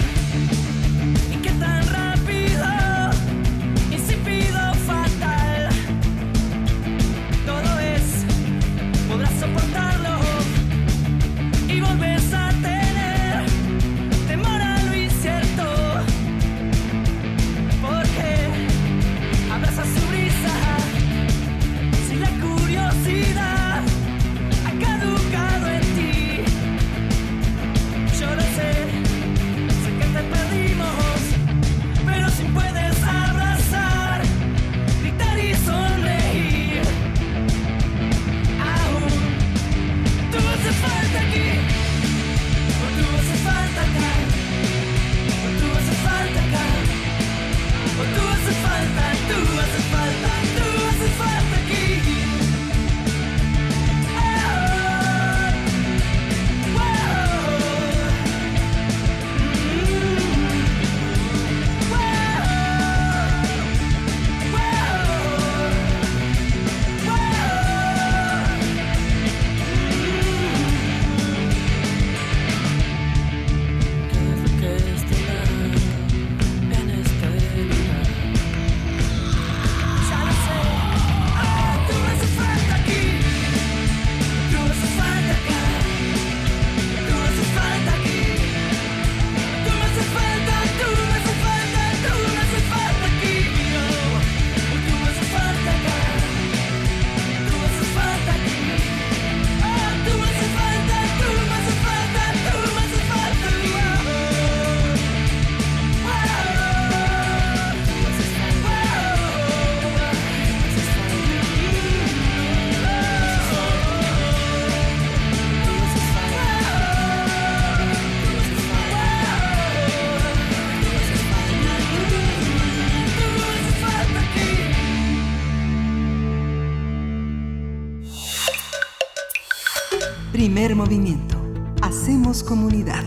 Hacemos 131.83 132.41
comunidad. 132.41 133.03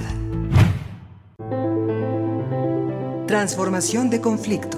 Transformación 3.27 4.09
de 4.09 4.21
conflictos. 4.21 4.72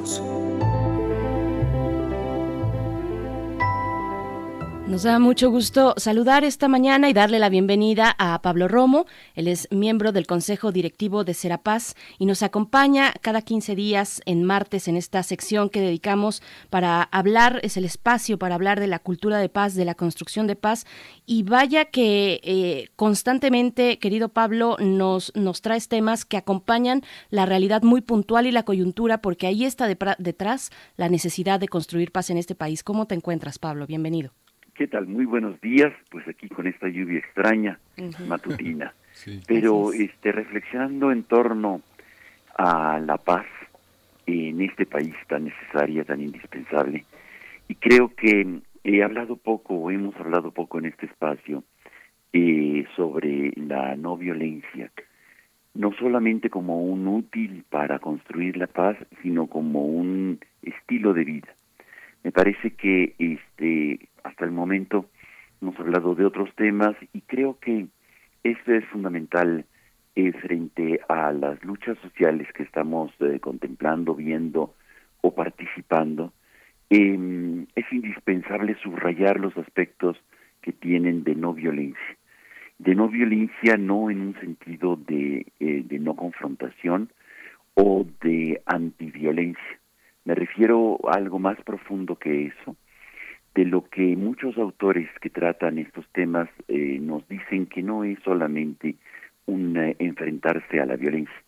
Mucho 5.05 5.51
gusto 5.51 5.93
saludar 5.99 6.45
esta 6.45 6.67
mañana 6.67 7.11
y 7.11 7.13
darle 7.13 7.39
la 7.39 7.51
bienvenida 7.51 8.17
a 8.19 8.41
Pablo 8.41 8.69
Romo. 8.69 9.05
Él 9.35 9.49
es 9.49 9.69
miembro 9.71 10.13
del 10.13 10.27
Consejo 10.27 10.73
Directivo 10.73 11.25
de 11.25 11.35
Serapaz 11.35 11.95
y 12.19 12.25
nos 12.25 12.43
acompaña 12.43 13.13
cada 13.21 13.43
15 13.43 13.75
días 13.75 14.23
en 14.25 14.45
martes 14.45 14.89
en 14.89 14.97
esta 14.97 15.23
sección 15.23 15.69
que 15.69 15.83
dedicamos 15.83 16.43
para 16.71 17.03
hablar, 17.03 17.61
es 17.63 17.77
el 17.77 17.85
espacio 17.85 18.39
para 18.39 18.55
hablar 18.55 18.81
de 18.81 18.87
la 18.87 18.99
cultura 18.99 19.39
de 19.39 19.51
paz, 19.51 19.75
de 19.75 19.85
la 19.85 19.95
construcción 19.95 20.47
de 20.47 20.57
paz. 20.57 20.87
Y 21.27 21.43
vaya 21.43 21.85
que 21.85 22.41
eh, 22.43 22.89
constantemente, 22.97 23.99
querido 23.99 24.31
Pablo, 24.31 24.79
nos, 24.81 25.33
nos 25.35 25.61
traes 25.61 25.89
temas 25.89 26.25
que 26.25 26.39
acompañan 26.39 27.03
la 27.29 27.45
realidad 27.45 27.83
muy 27.83 28.01
puntual 28.01 28.47
y 28.47 28.53
la 28.53 28.63
coyuntura, 28.63 29.21
porque 29.21 29.47
ahí 29.47 29.67
está 29.67 29.87
detrás 29.87 30.71
la 30.97 31.11
necesidad 31.11 31.61
de 31.61 31.69
construir 31.69 32.11
paz 32.11 32.31
en 32.31 32.39
este 32.39 32.55
país. 32.55 32.83
¿Cómo 32.83 33.07
te 33.07 33.15
encuentras, 33.15 33.59
Pablo? 33.59 33.87
Bienvenido. 33.87 34.33
¿Qué 34.75 34.89
tal? 34.89 35.07
Muy 35.07 35.25
buenos 35.25 35.61
días, 35.61 35.93
pues 36.11 36.27
aquí 36.27 36.49
con 36.49 36.66
esta 36.66 36.89
lluvia 36.89 37.20
extraña, 37.20 37.79
matutina. 38.27 38.93
Pero 39.47 39.93
este, 39.93 40.33
reflexionando 40.33 41.12
en 41.12 41.22
torno 41.22 41.81
a 42.59 42.99
la 42.99 43.16
paz 43.18 43.47
en 44.27 44.61
este 44.61 44.85
país 44.85 45.14
tan 45.29 45.45
necesaria, 45.45 46.03
tan 46.03 46.20
indispensable, 46.20 47.05
y 47.68 47.77
creo 47.77 48.12
que 48.16 48.62
he 48.83 49.05
hablado 49.05 49.37
poco, 49.37 49.75
o 49.75 49.93
hemos 49.93 50.16
hablado 50.16 50.51
poco 50.51 50.81
en 50.81 50.87
este 50.87 51.07
espacio, 51.07 51.62
eh, 52.33 52.85
sobre 52.97 53.53
la 53.55 53.95
no 53.95 54.16
violencia, 54.16 54.91
no 55.75 55.93
solamente 55.93 56.51
como 56.51 56.83
un 56.83 57.07
útil 57.07 57.64
para 57.70 58.01
construir 58.01 58.57
la 58.57 58.66
paz, 58.66 58.97
sino 59.22 59.47
como 59.47 59.85
un 59.85 60.41
estilo 60.62 61.14
de 61.14 61.25
vida. 61.25 61.55
Me 62.25 62.33
parece 62.33 62.72
que 62.72 63.14
este 63.18 64.09
hasta 64.25 64.45
el 64.45 64.51
momento 64.51 65.07
hemos 65.62 65.79
hablado 65.79 66.14
de 66.14 66.25
otros 66.25 66.51
temas 66.57 66.97
y 67.12 67.20
creo 67.22 67.59
que 67.61 67.87
esto 68.43 68.72
es 68.72 68.85
fundamental 68.87 69.64
eh, 70.16 70.33
frente 70.33 71.01
a 71.09 71.33
las 71.33 71.62
luchas 71.64 71.97
sociales 71.99 72.49
que 72.53 72.64
estamos 72.64 73.12
eh, 73.20 73.41
contemplando, 73.41 74.14
viendo 74.14 74.75
o 75.22 75.35
participando, 75.35 76.33
em, 76.91 77.66
es 77.75 77.85
indispensable 77.91 78.77
subrayar 78.83 79.41
los 79.41 79.57
aspectos 79.57 80.16
que 80.61 80.72
tienen 80.72 81.25
de 81.25 81.35
no 81.35 81.55
violencia. 81.55 82.16
De 82.79 82.95
no 82.95 83.09
violencia 83.09 83.77
no 83.77 84.11
en 84.11 84.20
un 84.20 84.41
sentido 84.41 84.97
de, 84.97 85.47
eh, 85.61 85.83
de 85.85 85.99
no 85.99 86.14
confrontación 86.14 87.11
o 87.75 88.07
de 88.22 88.62
antiviolencia. 88.66 89.81
Me 90.25 90.35
refiero 90.35 90.99
a 91.09 91.16
algo 91.16 91.39
más 91.39 91.61
profundo 91.62 92.16
que 92.16 92.47
eso, 92.47 92.77
de 93.55 93.65
lo 93.65 93.85
que 93.85 94.17
muchos 94.17 94.59
autores 94.59 95.09
que 95.21 95.31
tratan 95.31 95.79
estos 95.79 96.07
temas 96.09 96.49
eh, 96.69 96.99
nos 97.01 97.27
dicen 97.29 97.67
que 97.67 97.83
no 97.83 98.03
es 98.03 98.19
solamente 98.25 98.97
un 99.47 99.77
eh, 99.77 99.97
enfrentarse 100.01 100.81
a 100.81 100.87
la 100.87 100.97
violencia, 100.97 101.43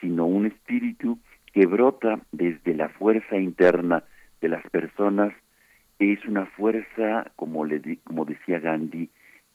sino 0.00 0.26
un 0.26 0.46
espíritu 0.46 1.18
que 1.52 1.66
brota 1.66 2.20
desde 2.32 2.74
la 2.74 2.88
fuerza 2.88 3.36
interna 3.36 4.04
de 4.40 4.48
las 4.48 4.62
personas, 4.70 5.34
es 5.98 6.24
una 6.24 6.46
fuerza, 6.46 7.30
como, 7.36 7.64
le, 7.66 7.98
como 8.02 8.24
decía 8.24 8.58
Gandhi, 8.58 9.10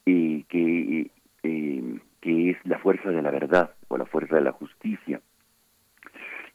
eh, 0.06 0.43
que, 0.48 1.10
que 1.41 2.50
es 2.52 2.58
la 2.64 2.78
fuerza 2.80 3.10
de 3.10 3.22
la 3.22 3.32
verdad 3.32 3.72
o 3.88 3.98
la 3.98 4.06
fuerza 4.06 4.36
de 4.36 4.41
la 4.41 4.52
justicia, 4.52 5.20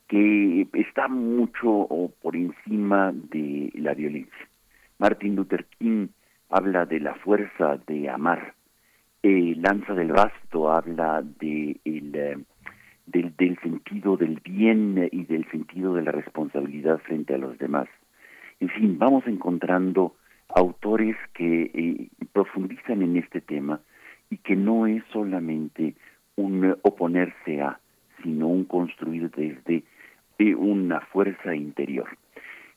que 0.06 0.68
está 0.74 1.08
mucho 1.08 1.88
por 2.22 2.36
encima 2.36 3.12
de 3.12 3.72
la 3.74 3.94
violencia. 3.94 4.51
Martin 5.02 5.34
Luther 5.34 5.66
King 5.80 6.06
habla 6.48 6.86
de 6.86 7.00
la 7.00 7.16
fuerza 7.16 7.76
de 7.88 8.08
amar. 8.08 8.54
Eh, 9.20 9.56
Lanza 9.56 9.94
del 9.94 10.12
Basto 10.12 10.70
habla 10.70 11.24
eh, 11.40 11.76
del, 13.06 13.36
del 13.36 13.58
sentido 13.58 14.16
del 14.16 14.38
bien 14.44 15.08
y 15.10 15.24
del 15.24 15.44
sentido 15.50 15.94
de 15.94 16.02
la 16.02 16.12
responsabilidad 16.12 16.98
frente 16.98 17.34
a 17.34 17.38
los 17.38 17.58
demás. 17.58 17.88
En 18.60 18.68
fin, 18.68 18.96
vamos 18.96 19.26
encontrando 19.26 20.14
autores 20.54 21.16
que 21.34 21.72
eh, 21.74 22.08
profundizan 22.32 23.02
en 23.02 23.16
este 23.16 23.40
tema 23.40 23.80
y 24.30 24.36
que 24.36 24.54
no 24.54 24.86
es 24.86 25.02
solamente 25.12 25.96
un 26.36 26.76
oponerse 26.82 27.60
a, 27.60 27.80
sino 28.22 28.46
un 28.46 28.66
construir 28.66 29.32
desde 29.32 29.82
una 30.56 31.00
fuerza 31.00 31.56
interior. 31.56 32.06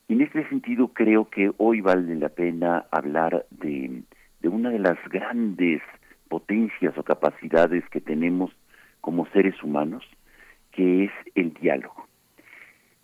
En 0.08 0.20
este 0.20 0.48
sentido 0.48 0.88
creo 0.88 1.28
que 1.28 1.50
hoy 1.56 1.80
vale 1.80 2.14
la 2.14 2.28
pena 2.28 2.86
hablar 2.92 3.44
de, 3.50 4.02
de 4.40 4.48
una 4.48 4.70
de 4.70 4.78
las 4.78 4.96
grandes 5.08 5.82
potencias 6.28 6.96
o 6.96 7.02
capacidades 7.02 7.82
que 7.90 8.00
tenemos 8.00 8.52
como 9.00 9.26
seres 9.30 9.60
humanos, 9.64 10.04
que 10.70 11.04
es 11.04 11.10
el 11.34 11.52
diálogo. 11.54 12.06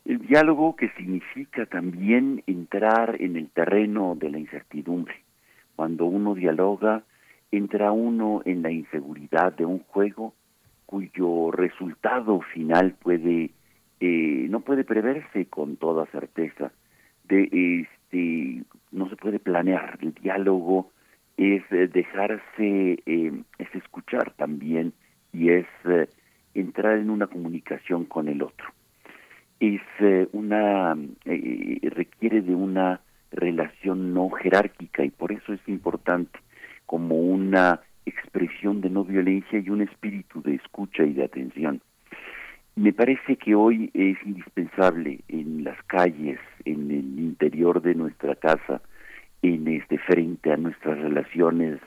El 0.05 0.19
diálogo 0.29 0.77
que 0.77 0.91
significa 0.91 1.67
también 1.67 2.45
entrar 2.47 3.21
en 3.21 3.35
el 3.35 3.51
terreno 3.51 4.15
de 4.15 4.31
la 4.31 4.39
incertidumbre. 4.39 5.25
Cuando 5.75 6.05
uno 6.05 6.37
dialoga, 6.37 7.03
entra 7.51 7.91
uno 7.91 8.43
en 8.45 8.63
la 8.63 8.71
inseguridad 8.71 9.53
de 9.53 9.65
un 9.65 9.81
juego 9.81 10.35
cuyo 10.87 11.51
resultado 11.51 12.41
final 12.55 12.95
puede 13.03 13.51
eh, 13.99 14.47
no 14.49 14.61
puede 14.61 14.85
preverse 14.85 15.47
con 15.47 15.77
toda 15.77 16.07
certeza 16.07 16.71
este 17.41 18.65
no 18.91 19.09
se 19.09 19.17
puede 19.17 19.39
planear. 19.39 19.99
El 20.01 20.15
diálogo 20.15 20.91
es 21.37 21.63
eh, 21.71 21.89
dejarse 21.89 23.03
eh, 23.07 23.33
es 23.59 23.75
escuchar 23.75 24.33
también 24.37 24.93
y 25.33 25.51
es 25.51 25.67
eh, 25.85 26.09
entrar 26.55 26.99
en 26.99 27.11
una 27.11 27.27
comunicación 27.27 28.05
con 28.05 28.29
el 28.29 28.43
otro. 28.43 28.69
Es 29.61 29.81
una 30.33 30.97
requiere 31.83 32.43
de 32.43 32.53
una 32.53 33.01
relación 33.31 34.13
no 34.13 34.29
jerárquica 34.31 35.05
y 35.05 35.11
por 35.11 35.31
eso 35.31 35.53
es 35.53 35.61
importante 35.69 36.37
como 36.85 37.15
una 37.15 37.81
expresión 38.05 38.81
de 38.81 38.91
no 38.91 39.05
violencia 39.05 39.61
y 39.61 39.71
un 39.71 39.83
espíritu 39.83 40.43
de 40.43 40.57
escucha 40.57 41.05
y 41.05 41.13
de 41.13 41.25
atención 41.25 41.81
me 42.75 42.93
parece 42.93 43.37
que 43.37 43.55
hoy 43.55 43.91
es 43.95 44.17
indispensable 44.25 45.21
en 45.29 45.65
las 45.65 45.81
calles, 45.85 46.39
en 46.65 46.91
el 46.91 47.19
interior 47.19 47.83
de 47.83 47.95
nuestra 47.95 48.35
casa, 48.35 48.81
en 49.43 49.69
este 49.69 49.99
frente 49.99 50.53
a 50.53 50.57
nuestras 50.57 50.99
relaciones, 50.99 51.81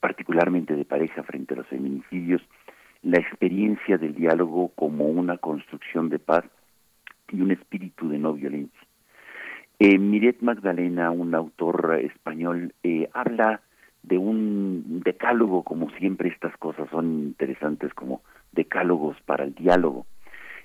particularmente 0.00 0.74
de 0.74 0.84
pareja 0.84 1.22
frente 1.22 1.54
a 1.54 1.58
los 1.58 1.66
feminicidios, 1.68 2.42
la 3.02 3.18
experiencia 3.18 3.96
del 3.96 4.14
diálogo 4.14 4.72
como 4.74 5.06
una 5.06 5.38
construcción 5.38 6.08
de 6.08 6.18
paz 6.18 6.44
y 7.30 7.40
un 7.40 7.52
espíritu 7.52 8.08
de 8.08 8.18
no 8.18 8.32
violencia. 8.32 8.80
Eh, 9.78 9.98
Miret 9.98 10.40
Magdalena, 10.40 11.12
un 11.12 11.36
autor 11.36 12.00
español, 12.02 12.74
eh, 12.82 13.08
habla 13.12 13.60
de 14.02 14.18
un 14.18 15.02
decálogo, 15.04 15.62
como 15.62 15.90
siempre 15.90 16.30
estas 16.30 16.56
cosas 16.56 16.88
son 16.90 17.22
interesantes 17.22 17.94
como 17.94 18.22
decálogos 18.58 19.16
para 19.24 19.44
el 19.44 19.54
diálogo, 19.54 20.04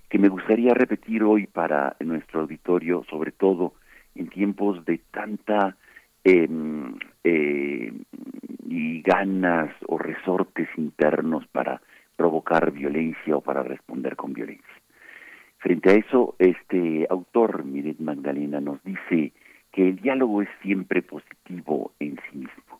que 0.09 0.17
me 0.17 0.27
gustaría 0.27 0.73
repetir 0.73 1.23
hoy 1.23 1.45
para 1.45 1.95
nuestro 1.99 2.41
auditorio, 2.41 3.05
sobre 3.07 3.31
todo 3.31 3.73
en 4.15 4.29
tiempos 4.29 4.83
de 4.85 4.97
tanta 5.11 5.77
em, 6.23 6.95
eh, 7.23 7.93
y 8.67 9.01
ganas 9.01 9.69
o 9.87 9.97
resortes 9.99 10.67
internos 10.77 11.45
para 11.47 11.81
provocar 12.15 12.71
violencia 12.71 13.37
o 13.37 13.41
para 13.41 13.61
responder 13.61 14.15
con 14.15 14.33
violencia. 14.33 14.77
Frente 15.59 15.91
a 15.91 15.93
eso, 15.93 16.35
este 16.39 17.05
autor, 17.09 17.63
Miret 17.63 17.99
Magdalena, 17.99 18.59
nos 18.59 18.83
dice 18.83 19.33
que 19.71 19.89
el 19.89 19.97
diálogo 19.97 20.41
es 20.41 20.49
siempre 20.61 21.01
positivo 21.01 21.91
en 21.99 22.17
sí 22.25 22.37
mismo. 22.37 22.79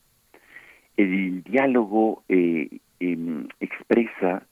El 0.98 1.44
diálogo 1.44 2.24
eh, 2.30 2.80
em, 3.00 3.48
expresa 3.60 4.44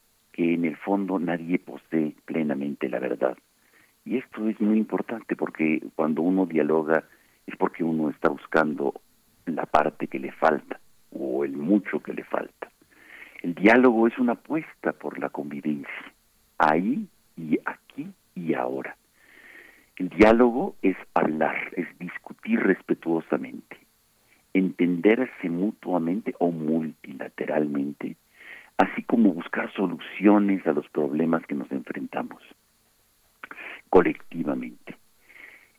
en 0.42 0.66
el 0.66 0.78
fondo 0.78 1.20
nadie 1.20 1.60
posee 1.60 2.16
plenamente 2.26 2.90
la 2.90 3.00
verdad. 3.00 3.38
Y 4.06 4.18
esto 4.18 4.48
es 4.48 4.60
muy 4.60 4.78
importante 4.78 5.36
porque 5.36 5.82
cuando 5.96 6.22
uno 6.22 6.46
dialoga 6.46 7.04
es 7.46 7.56
porque 7.56 7.84
uno 7.84 8.10
está 8.10 8.30
buscando 8.30 8.94
la 9.46 9.66
parte 9.66 10.08
que 10.08 10.20
le 10.20 10.32
falta 10.32 10.80
o 11.12 11.44
el 11.44 11.56
mucho 11.56 12.00
que 12.00 12.14
le 12.14 12.24
falta. 12.24 12.72
El 13.42 13.56
diálogo 13.56 14.08
es 14.08 14.18
una 14.18 14.34
apuesta 14.34 14.94
por 14.94 15.20
la 15.20 15.30
convivencia, 15.30 16.14
ahí 16.58 17.08
y 17.36 17.60
aquí 17.66 18.08
y 18.36 18.54
ahora. 18.54 18.96
El 19.98 20.10
diálogo 20.10 20.76
es 20.82 20.96
hablar, 21.14 21.58
es 21.76 21.88
discutir 22.00 22.60
respetuosamente, 22.60 23.78
entenderse 24.54 25.50
mutuamente 25.50 26.34
o 26.40 26.52
multilateralmente 26.52 28.16
así 28.82 29.04
como 29.04 29.32
buscar 29.32 29.72
soluciones 29.74 30.66
a 30.66 30.72
los 30.74 30.90
problemas 30.90 31.46
que 31.46 31.54
nos 31.54 31.72
enfrentamos 31.72 32.42
colectivamente. 33.92 34.96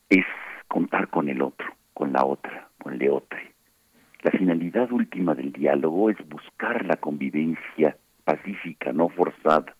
Es 0.09 0.25
contar 0.69 1.09
con 1.09 1.27
el 1.27 1.41
otro, 1.41 1.67
con 1.93 2.13
la 2.13 2.23
otra, 2.23 2.69
con 2.81 2.97
le 2.97 3.09
otra. 3.09 3.41
La 4.21 4.31
finalidad 4.31 4.89
última 4.93 5.35
del 5.35 5.51
diálogo 5.51 6.11
es 6.11 6.17
buscar 6.29 6.85
la 6.85 6.95
convivencia 6.95 7.97
pacífica, 8.23 8.93
no 8.93 9.09
forzada, 9.09 9.75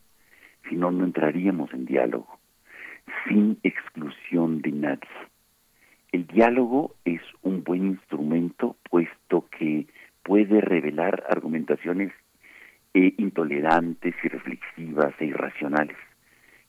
si 0.68 0.76
no, 0.76 0.92
no 0.92 1.06
entraríamos 1.06 1.72
en 1.74 1.86
diálogo, 1.86 2.40
sin 3.26 3.58
exclusión 3.64 4.62
de 4.62 4.72
nadie. 4.74 5.18
El 6.12 6.28
diálogo 6.28 6.96
es 7.06 7.22
un 7.42 7.64
buen 7.64 7.86
instrumento 7.86 8.76
puesto 8.90 9.48
que 9.58 9.88
puede 10.24 10.60
revelar 10.60 11.24
argumentaciones 11.30 12.12
e 12.94 13.14
intolerantes 13.18 14.16
y 14.24 14.28
reflexivas 14.28 15.14
e 15.20 15.26
irracionales, 15.26 15.98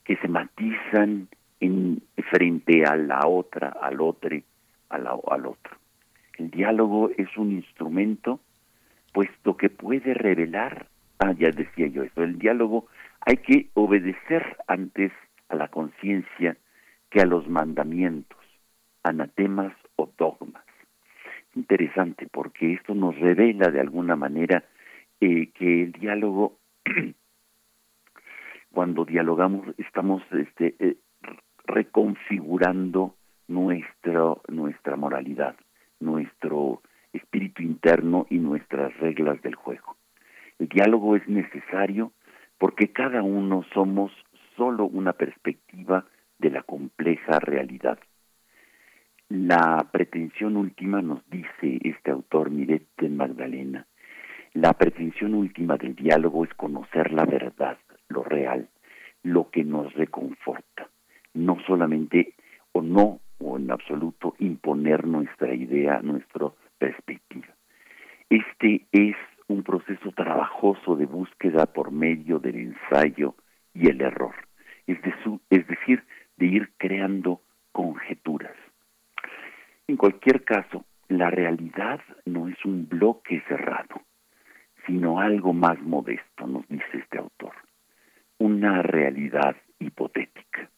que 0.04 0.16
se 0.16 0.28
matizan 0.28 1.28
en 1.60 2.02
frente 2.30 2.84
a 2.84 2.96
la 2.96 3.26
otra, 3.26 3.68
al 3.68 4.00
otro, 4.00 4.36
al 4.88 5.46
otro. 5.46 5.76
El 6.38 6.50
diálogo 6.50 7.10
es 7.16 7.36
un 7.36 7.52
instrumento, 7.52 8.40
puesto 9.12 9.56
que 9.56 9.70
puede 9.70 10.14
revelar, 10.14 10.86
ah, 11.18 11.32
ya 11.32 11.50
decía 11.50 11.86
yo 11.86 12.02
eso, 12.02 12.22
el 12.22 12.38
diálogo 12.38 12.86
hay 13.20 13.36
que 13.38 13.68
obedecer 13.74 14.56
antes 14.66 15.12
a 15.48 15.56
la 15.56 15.68
conciencia 15.68 16.56
que 17.10 17.20
a 17.20 17.26
los 17.26 17.48
mandamientos, 17.48 18.40
anatemas 19.02 19.72
o 19.96 20.10
dogmas. 20.18 20.64
Interesante 21.54 22.26
porque 22.30 22.72
esto 22.72 22.94
nos 22.94 23.16
revela 23.16 23.70
de 23.70 23.80
alguna 23.80 24.16
manera 24.16 24.64
que 25.54 25.82
el 25.84 25.92
diálogo, 25.92 26.58
cuando 28.72 29.04
dialogamos, 29.04 29.66
estamos 29.78 30.22
este, 30.32 30.74
eh, 30.78 30.96
reconfigurando 31.66 33.14
nuestro, 33.48 34.42
nuestra 34.48 34.96
moralidad, 34.96 35.56
nuestro 36.00 36.82
espíritu 37.12 37.62
interno 37.62 38.26
y 38.28 38.38
nuestras 38.38 38.94
reglas 38.98 39.40
del 39.42 39.54
juego. 39.54 39.96
El 40.58 40.68
diálogo 40.68 41.16
es 41.16 41.26
necesario 41.28 42.12
porque 42.58 42.92
cada 42.92 43.22
uno 43.22 43.64
somos 43.72 44.12
solo 44.56 44.84
una 44.84 45.12
perspectiva 45.12 46.04
de 46.38 46.50
la 46.50 46.62
compleja 46.62 47.40
realidad. 47.40 47.98
La 49.28 49.88
pretensión 49.90 50.56
última, 50.56 51.00
nos 51.00 51.28
dice 51.30 51.80
este 51.82 52.10
autor 52.10 52.50
Miret 52.50 52.86
Magdalena, 53.08 53.86
la 54.54 54.72
pretensión 54.72 55.34
última 55.34 55.76
del 55.76 55.94
diálogo 55.96 56.44
es 56.44 56.54
conocer 56.54 57.12
la 57.12 57.24
verdad, 57.24 57.76
lo 58.08 58.22
real, 58.22 58.68
lo 59.24 59.50
que 59.50 59.64
nos 59.64 59.92
reconforta, 59.94 60.88
no 61.34 61.58
solamente 61.66 62.34
o 62.72 62.80
no 62.80 63.20
o 63.38 63.56
en 63.58 63.70
absoluto 63.70 64.34
imponer 64.38 65.06
nuestra 65.06 65.52
idea, 65.52 66.00
nuestra 66.02 66.52
perspectiva. 66.78 67.48
Este 68.30 68.86
es 68.92 69.16
un 69.48 69.64
proceso 69.64 70.12
trabajoso 70.12 70.94
de 70.94 71.06
búsqueda 71.06 71.66
por 71.66 71.90
medio 71.90 72.38
del 72.38 72.56
ensayo 72.56 73.34
y 73.74 73.88
el 73.88 74.00
error, 74.00 74.34
es, 74.86 74.98
decir, 75.66 76.04
de 76.36 76.46
ir 76.46 76.70
creando 76.76 77.40
conjeturas. 77.72 78.54
En 79.88 79.96
cualquier 79.96 80.44
caso, 80.44 80.84
la 81.08 81.30
realidad 81.30 82.00
no 82.24 82.48
es 82.48 82.64
un 82.64 82.88
bloque 82.88 83.42
cerrado, 83.48 84.00
sino 84.86 85.20
algo 85.20 85.52
más 85.52 85.80
modesto, 85.80 86.46
nos 86.46 86.66
dice 86.68 86.98
este 86.98 87.18
autor, 87.18 87.54
una 88.38 88.82
realidad 88.82 89.56
hipotética. 89.78 90.68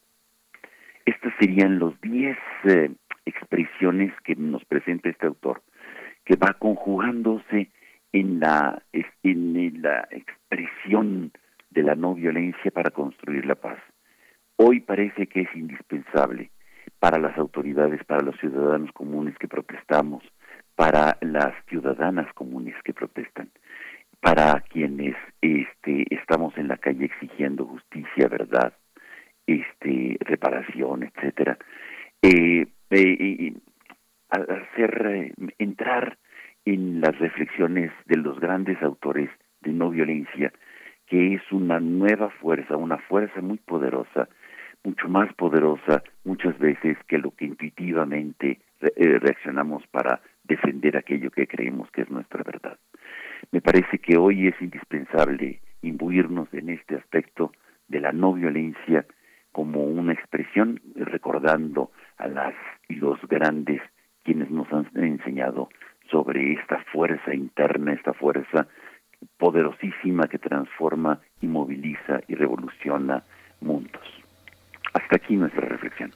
Estas 1.05 1.33
serían 1.39 1.79
los 1.79 2.01
diez 2.01 2.37
eh, 2.65 2.91
expresiones 3.25 4.13
que 4.23 4.35
nos 4.35 4.65
presenta 4.65 5.09
este 5.09 5.27
autor, 5.27 5.63
que 6.25 6.37
va 6.37 6.55
conjugándose 6.55 7.71
en 8.13 8.41
la, 8.41 8.83
en 9.23 9.83
la 9.83 10.09
expresión 10.11 11.33
de 11.71 11.83
la 11.83 11.95
no 11.95 12.15
violencia 12.15 12.71
para 12.71 12.91
construir 12.91 13.45
la 13.47 13.55
paz. 13.55 13.79
Hoy 14.57 14.81
parece 14.81 15.27
que 15.27 15.43
es 15.43 15.55
indispensable 15.55 16.51
para 16.99 17.19
las 17.19 17.37
autoridades, 17.37 18.03
para 18.05 18.23
los 18.23 18.37
ciudadanos 18.39 18.91
comunes 18.93 19.37
que 19.39 19.49
protestamos, 19.49 20.25
para 20.75 21.19
las 21.21 21.53
ciudadanas 21.69 22.33
comunes 22.35 22.75
que 22.85 22.95
protestan, 22.95 23.51
para 24.21 24.61
quienes 24.63 25.17
este, 25.41 26.05
estamos 26.11 26.57
en 26.57 26.69
la 26.69 26.77
calle 26.77 27.05
exigiendo 27.05 27.67
justicia, 27.67 28.29
verdad, 28.29 28.73
este, 29.47 30.17
reparación, 30.21 31.05
etcétera, 31.05 31.59
eh, 32.23 32.67
eh, 32.91 33.55
hacer 34.31 35.07
eh, 35.07 35.33
entrar 35.59 36.19
en 36.65 37.01
las 37.01 37.17
reflexiones 37.19 37.93
de 38.07 38.17
los 38.17 38.41
grandes 38.41 38.83
autores 38.83 39.31
de 39.61 39.73
no 39.73 39.91
violencia, 39.91 40.53
que 41.07 41.35
es 41.35 41.53
una 41.53 41.79
nueva 41.79 42.31
fuerza, 42.31 42.77
una 42.77 42.99
fuerza 42.99 43.41
muy 43.41 43.59
poderosa, 43.59 44.29
mucho 44.83 45.09
más 45.09 45.33
poderosa 45.35 46.03
muchas 46.25 46.59
veces 46.59 46.97
que 47.07 47.19
lo 47.19 47.31
que 47.31 47.45
intuitivamente 47.45 48.61
reaccionamos 48.97 49.87
para 49.89 50.21
defender 50.45 50.97
aquello 50.97 51.31
que 51.31 51.47
creemos 51.47 51.91
que 51.93 52.03
es 52.03 52.11
nuestra 52.11 52.43
verdad. 52.43 52.79
Me 53.53 53.61
parece 53.61 53.99
que 53.99 54.17
hoy 54.17 54.49
es 54.49 54.55
indispensable 54.61 55.61
imbuirnos 55.83 56.53
en 56.53 56.71
este 56.71 56.97
aspecto 56.97 57.53
de 57.89 58.01
la 58.01 58.13
no 58.13 58.33
violencia 58.33 59.07
como 59.53 59.85
una 59.85 60.13
expresión 60.13 60.81
recordando 60.95 61.91
a 62.19 62.29
las 62.29 62.55
y 62.89 62.97
los 62.97 63.21
grandes 63.29 63.81
quienes 64.23 64.51
nos 64.51 64.71
han 64.73 64.89
enseñado 64.95 65.69
sobre 66.11 66.53
esta 66.55 66.85
fuerza 66.93 67.35
interna, 67.35 67.93
esta 67.93 68.13
fuerza 68.13 68.67
poderosísima 69.39 70.29
que 70.29 70.39
transforma 70.39 71.21
y 71.41 71.47
moviliza 71.47 72.21
y 72.29 72.35
revoluciona 72.35 73.25
mundos. 73.61 74.03
Hasta 74.93 75.17
aquí 75.17 75.37
nuestra 75.37 75.67
reflexión. 75.67 76.13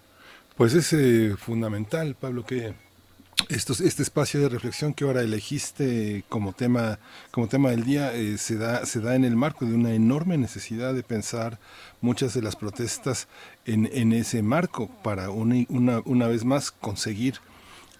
Pues 0.56 0.74
es 0.74 0.92
eh, 0.92 1.36
fundamental, 1.36 2.16
Pablo, 2.20 2.44
que 2.44 2.74
este 3.48 4.02
espacio 4.02 4.40
de 4.40 4.48
reflexión 4.48 4.94
que 4.94 5.04
ahora 5.04 5.22
elegiste 5.22 6.24
como 6.28 6.52
tema, 6.52 6.98
como 7.30 7.48
tema 7.48 7.70
del 7.70 7.84
día 7.84 8.14
eh, 8.14 8.38
se, 8.38 8.56
da, 8.56 8.86
se 8.86 9.00
da 9.00 9.14
en 9.14 9.24
el 9.24 9.36
marco 9.36 9.64
de 9.64 9.74
una 9.74 9.92
enorme 9.94 10.38
necesidad 10.38 10.94
de 10.94 11.02
pensar 11.02 11.58
muchas 12.00 12.34
de 12.34 12.42
las 12.42 12.56
protestas 12.56 13.28
en, 13.64 13.88
en 13.92 14.12
ese 14.12 14.42
marco 14.42 14.88
para 15.02 15.30
una, 15.30 15.64
una, 15.68 16.00
una 16.04 16.26
vez 16.26 16.44
más 16.44 16.70
conseguir 16.70 17.40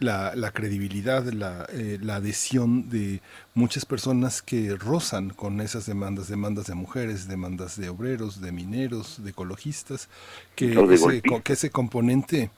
la, 0.00 0.34
la 0.34 0.50
credibilidad, 0.50 1.24
la, 1.24 1.66
eh, 1.72 1.98
la, 2.00 2.16
adhesión 2.16 2.88
de 2.88 3.20
muchas 3.54 3.84
personas 3.84 4.40
que 4.40 4.74
rozan 4.74 5.30
con 5.30 5.60
esas 5.60 5.86
demandas, 5.86 6.28
demandas 6.28 6.66
de 6.66 6.74
mujeres, 6.74 7.28
demandas 7.28 7.76
de 7.76 7.90
obreros, 7.90 8.40
de 8.40 8.50
mineros, 8.50 9.22
de 9.22 9.30
ecologistas, 9.30 10.08
que, 10.56 10.72
ese, 10.90 11.22
que 11.22 11.52
ese 11.52 11.70
componente 11.70 12.50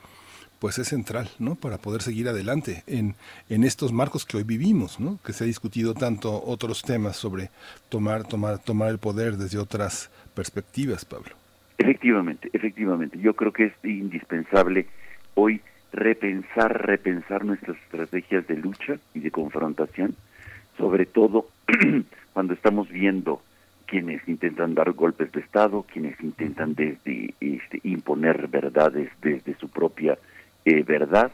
pues 0.63 0.79
es 0.79 0.87
central, 0.87 1.29
¿no? 1.41 1.57
Para 1.57 1.79
poder 1.79 2.03
seguir 2.03 2.29
adelante 2.29 2.85
en, 2.87 3.17
en 3.49 3.65
estos 3.65 3.93
marcos 3.93 4.25
que 4.25 4.37
hoy 4.37 4.45
vivimos, 4.45 5.01
¿no? 5.01 5.19
Que 5.27 5.33
se 5.33 5.43
ha 5.43 5.47
discutido 5.49 5.93
tanto 5.93 6.41
otros 6.41 6.83
temas 6.83 7.17
sobre 7.17 7.51
tomar, 7.89 8.23
tomar, 8.23 8.61
tomar 8.61 8.91
el 8.91 8.99
poder 8.99 9.39
desde 9.39 9.59
otras 9.59 10.09
perspectivas, 10.37 11.05
Pablo. 11.05 11.35
Efectivamente, 11.79 12.49
efectivamente. 12.53 13.19
Yo 13.19 13.35
creo 13.35 13.53
que 13.53 13.65
es 13.65 13.73
indispensable 13.83 14.87
hoy 15.35 15.61
repensar, 15.93 16.87
repensar 16.87 17.45
nuestras 17.45 17.77
estrategias 17.79 18.47
de 18.47 18.57
lucha 18.57 18.99
y 19.15 19.19
de 19.19 19.33
confrontación, 19.33 20.15
sobre 20.79 21.07
todo 21.07 21.49
cuando 22.35 22.55
estamos 22.55 22.89
viendo 22.89 23.43
quienes 23.87 24.29
intentan 24.29 24.77
dar 24.77 24.93
golpes 24.93 25.33
de 25.33 25.41
Estado, 25.41 25.85
quienes 25.93 26.21
intentan 26.21 26.77
desde 26.77 27.35
este, 27.41 27.81
imponer 27.83 28.47
verdades 28.47 29.11
desde 29.21 29.57
su 29.57 29.69
propia 29.69 30.17
eh, 30.65 30.83
verdad, 30.83 31.33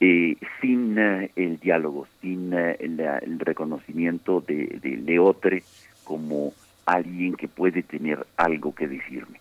eh, 0.00 0.36
sin 0.60 0.98
eh, 0.98 1.30
el 1.36 1.58
diálogo, 1.58 2.06
sin 2.20 2.52
el 2.52 3.38
reconocimiento 3.40 4.40
de, 4.46 4.78
de 4.82 4.96
Leotre 4.96 5.62
como 6.04 6.52
alguien 6.86 7.34
que 7.34 7.48
puede 7.48 7.82
tener 7.82 8.26
algo 8.36 8.74
que 8.74 8.88
decirme 8.88 9.40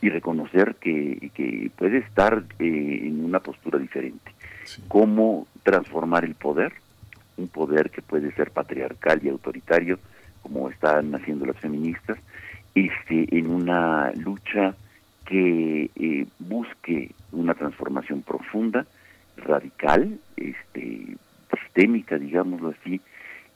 y 0.00 0.10
reconocer 0.10 0.76
que, 0.76 1.30
que 1.34 1.70
puede 1.76 1.98
estar 1.98 2.44
en 2.58 3.24
una 3.24 3.40
postura 3.40 3.78
diferente. 3.78 4.32
Cómo 4.86 5.46
transformar 5.62 6.24
el 6.24 6.34
poder, 6.34 6.72
un 7.36 7.48
poder 7.48 7.90
que 7.90 8.02
puede 8.02 8.32
ser 8.32 8.50
patriarcal 8.50 9.20
y 9.22 9.28
autoritario, 9.28 9.98
como 10.42 10.70
están 10.70 11.14
haciendo 11.14 11.46
las 11.46 11.56
feministas, 11.56 12.18
este, 12.74 13.36
en 13.36 13.50
una 13.50 14.12
lucha 14.12 14.74
que 15.28 15.90
eh, 15.94 16.26
busque 16.38 17.10
una 17.32 17.52
transformación 17.52 18.22
profunda, 18.22 18.86
radical, 19.36 20.18
este, 20.38 21.16
sistémica, 21.52 22.16
digámoslo 22.18 22.70
así, 22.80 22.98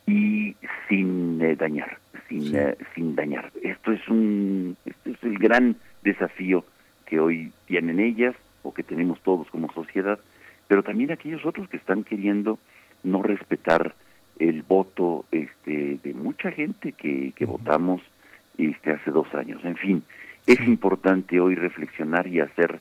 y 0.06 0.54
sin 0.86 1.40
eh, 1.40 1.56
dañar, 1.56 1.96
sin, 2.28 2.54
eh, 2.54 2.76
sin 2.94 3.16
dañar. 3.16 3.50
Esto 3.62 3.92
es 3.92 4.06
un, 4.08 4.76
este 4.84 5.12
es 5.12 5.22
el 5.22 5.38
gran 5.38 5.76
desafío 6.02 6.66
que 7.06 7.18
hoy 7.18 7.52
tienen 7.66 8.00
ellas 8.00 8.36
o 8.62 8.74
que 8.74 8.82
tenemos 8.82 9.18
todos 9.22 9.48
como 9.48 9.72
sociedad, 9.72 10.18
pero 10.68 10.82
también 10.82 11.10
aquellos 11.10 11.46
otros 11.46 11.70
que 11.70 11.78
están 11.78 12.04
queriendo 12.04 12.58
no 13.02 13.22
respetar 13.22 13.94
el 14.38 14.62
voto 14.62 15.24
este, 15.32 15.98
de 16.04 16.12
mucha 16.12 16.50
gente 16.52 16.92
que, 16.92 17.32
que 17.34 17.46
votamos 17.46 18.02
este, 18.58 18.90
hace 18.92 19.10
dos 19.10 19.32
años. 19.34 19.64
En 19.64 19.76
fin, 19.76 20.02
es 20.46 20.60
importante 20.60 21.40
hoy 21.40 21.54
reflexionar 21.54 22.26
y 22.26 22.40
hacer 22.40 22.80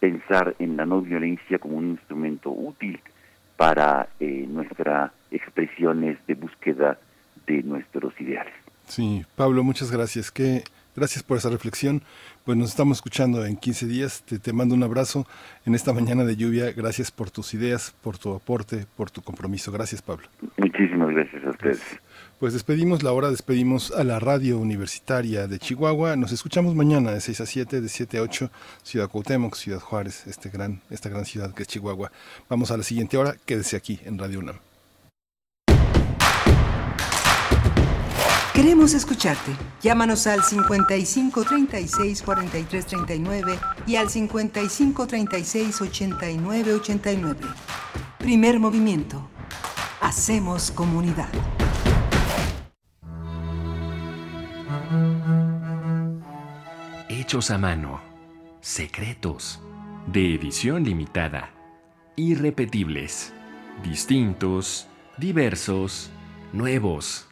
pensar 0.00 0.54
en 0.58 0.76
la 0.76 0.86
no 0.86 1.00
violencia 1.00 1.58
como 1.58 1.76
un 1.76 1.90
instrumento 1.90 2.50
útil 2.50 3.00
para 3.56 4.08
eh, 4.18 4.46
nuestras 4.48 5.12
expresiones 5.30 6.18
de 6.26 6.34
búsqueda 6.34 6.98
de 7.46 7.62
nuestros 7.62 8.12
ideales. 8.20 8.54
Sí, 8.86 9.24
Pablo, 9.36 9.62
muchas 9.62 9.90
gracias. 9.90 10.30
Que 10.30 10.64
gracias 10.96 11.22
por 11.22 11.36
esa 11.36 11.50
reflexión. 11.50 12.02
Pues 12.44 12.58
nos 12.58 12.70
estamos 12.70 12.98
escuchando 12.98 13.46
en 13.46 13.56
15 13.56 13.86
días. 13.86 14.24
Te, 14.24 14.40
te 14.40 14.52
mando 14.52 14.74
un 14.74 14.82
abrazo 14.82 15.26
en 15.64 15.76
esta 15.76 15.92
mañana 15.92 16.24
de 16.24 16.34
lluvia. 16.34 16.72
Gracias 16.72 17.12
por 17.12 17.30
tus 17.30 17.54
ideas, 17.54 17.94
por 18.02 18.18
tu 18.18 18.34
aporte, 18.34 18.86
por 18.96 19.12
tu 19.12 19.22
compromiso. 19.22 19.70
Gracias, 19.70 20.02
Pablo. 20.02 20.26
Muchísimas 20.56 21.10
gracias 21.10 21.44
a 21.44 21.50
ustedes. 21.50 22.00
Pues 22.40 22.52
despedimos 22.54 23.04
la 23.04 23.12
hora, 23.12 23.30
despedimos 23.30 23.92
a 23.92 24.02
la 24.02 24.18
radio 24.18 24.58
universitaria 24.58 25.46
de 25.46 25.60
Chihuahua. 25.60 26.16
Nos 26.16 26.32
escuchamos 26.32 26.74
mañana 26.74 27.12
de 27.12 27.20
6 27.20 27.42
a 27.42 27.46
7, 27.46 27.80
de 27.80 27.88
7 27.88 28.18
a 28.18 28.22
8, 28.22 28.50
Ciudad 28.82 29.08
Cuauhtémoc, 29.08 29.54
Ciudad 29.54 29.78
Juárez, 29.78 30.26
este 30.26 30.50
gran, 30.50 30.80
esta 30.90 31.08
gran 31.08 31.24
ciudad 31.24 31.54
que 31.54 31.62
es 31.62 31.68
Chihuahua. 31.68 32.10
Vamos 32.48 32.72
a 32.72 32.76
la 32.76 32.82
siguiente 32.82 33.16
hora, 33.16 33.36
quédese 33.46 33.76
aquí 33.76 34.00
en 34.04 34.18
Radio 34.18 34.40
UNAM. 34.40 34.71
Queremos 38.54 38.92
escucharte. 38.92 39.50
Llámanos 39.80 40.26
al 40.26 40.42
55 40.42 41.42
36 41.44 42.22
43 42.22 42.86
39 42.86 43.58
y 43.86 43.96
al 43.96 44.10
55 44.10 45.06
36 45.06 45.80
89 45.80 46.74
89. 46.74 47.40
Primer 48.18 48.60
movimiento. 48.60 49.26
Hacemos 50.02 50.70
comunidad. 50.70 51.30
Hechos 57.08 57.50
a 57.50 57.56
mano. 57.56 58.00
Secretos. 58.60 59.62
De 60.06 60.34
edición 60.34 60.84
limitada. 60.84 61.54
irrepetibles, 62.16 63.32
distintos, 63.82 64.88
diversos, 65.16 66.10
nuevos. 66.52 67.31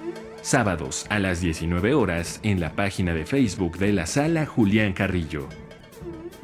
Sábados 0.41 1.05
a 1.09 1.19
las 1.19 1.39
19 1.39 1.93
horas 1.93 2.39
en 2.41 2.59
la 2.59 2.73
página 2.73 3.13
de 3.13 3.27
Facebook 3.27 3.77
de 3.77 3.93
la 3.93 4.07
sala 4.07 4.47
Julián 4.47 4.93
Carrillo. 4.93 5.47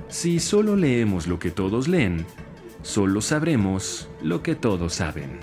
Si 0.07 0.39
solo 0.39 0.75
leemos 0.75 1.25
lo 1.25 1.39
que 1.39 1.49
todos 1.49 1.87
leen, 1.87 2.23
solo 2.83 3.21
sabremos 3.21 4.07
lo 4.21 4.43
que 4.43 4.53
todos 4.53 4.93
saben. 4.93 5.39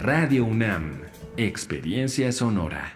Radio 0.00 0.46
UNAM, 0.46 1.02
Experiencia 1.36 2.32
Sonora. 2.32 2.95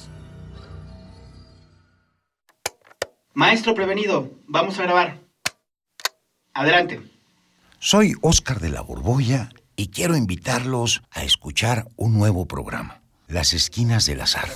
Maestro 3.33 3.73
prevenido, 3.73 4.29
vamos 4.47 4.77
a 4.79 4.83
grabar. 4.83 5.19
Adelante. 6.53 7.01
Soy 7.79 8.13
Óscar 8.21 8.59
de 8.59 8.69
la 8.69 8.81
Borbolla 8.81 9.49
y 9.77 9.87
quiero 9.87 10.17
invitarlos 10.17 11.01
a 11.11 11.23
escuchar 11.23 11.87
un 11.95 12.13
nuevo 12.13 12.45
programa, 12.45 13.00
Las 13.31 13.53
Esquinas 13.53 14.05
del 14.07 14.19
Azar. 14.19 14.49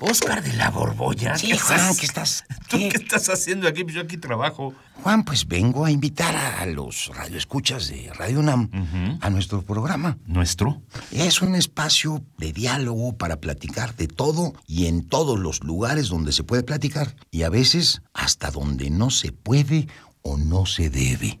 Óscar 0.00 0.44
de 0.44 0.52
la 0.52 0.68
Borbolla. 0.68 1.38
Sí, 1.38 1.56
Juan, 1.56 1.96
¿qué 1.96 2.04
estás? 2.04 2.44
¿Tú 2.68 2.76
qué? 2.76 2.88
estás 2.88 3.30
haciendo 3.30 3.66
aquí? 3.66 3.86
Yo 3.88 4.02
aquí 4.02 4.18
trabajo. 4.18 4.74
Juan, 5.02 5.24
pues 5.24 5.48
vengo 5.48 5.86
a 5.86 5.90
invitar 5.90 6.36
a 6.36 6.66
los 6.66 7.10
radioescuchas 7.14 7.88
de 7.88 8.12
Radio 8.12 8.40
UNAM 8.40 9.18
a 9.22 9.30
nuestro 9.30 9.62
programa. 9.62 10.18
¿Nuestro? 10.26 10.82
Es 11.10 11.40
un 11.40 11.54
espacio 11.54 12.22
de 12.36 12.52
diálogo 12.52 13.16
para 13.16 13.40
platicar 13.40 13.96
de 13.96 14.08
todo 14.08 14.52
y 14.66 14.86
en 14.86 15.08
todos 15.08 15.38
los 15.38 15.64
lugares 15.64 16.08
donde 16.08 16.32
se 16.32 16.44
puede 16.44 16.62
platicar 16.62 17.16
y 17.30 17.44
a 17.44 17.48
veces 17.48 18.02
hasta 18.12 18.50
donde 18.50 18.90
no 18.90 19.08
se 19.08 19.32
puede 19.32 19.88
o 20.20 20.36
no 20.36 20.66
se 20.66 20.90
debe. 20.90 21.40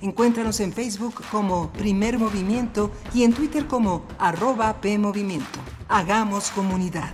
Encuéntranos 0.00 0.60
en 0.60 0.72
Facebook 0.72 1.14
como 1.30 1.70
Primer 1.72 2.18
Movimiento 2.18 2.90
y 3.14 3.24
en 3.24 3.32
Twitter 3.32 3.66
como 3.66 4.04
arroba 4.18 4.80
PMovimiento. 4.80 5.58
Hagamos 5.88 6.50
comunidad. 6.50 7.12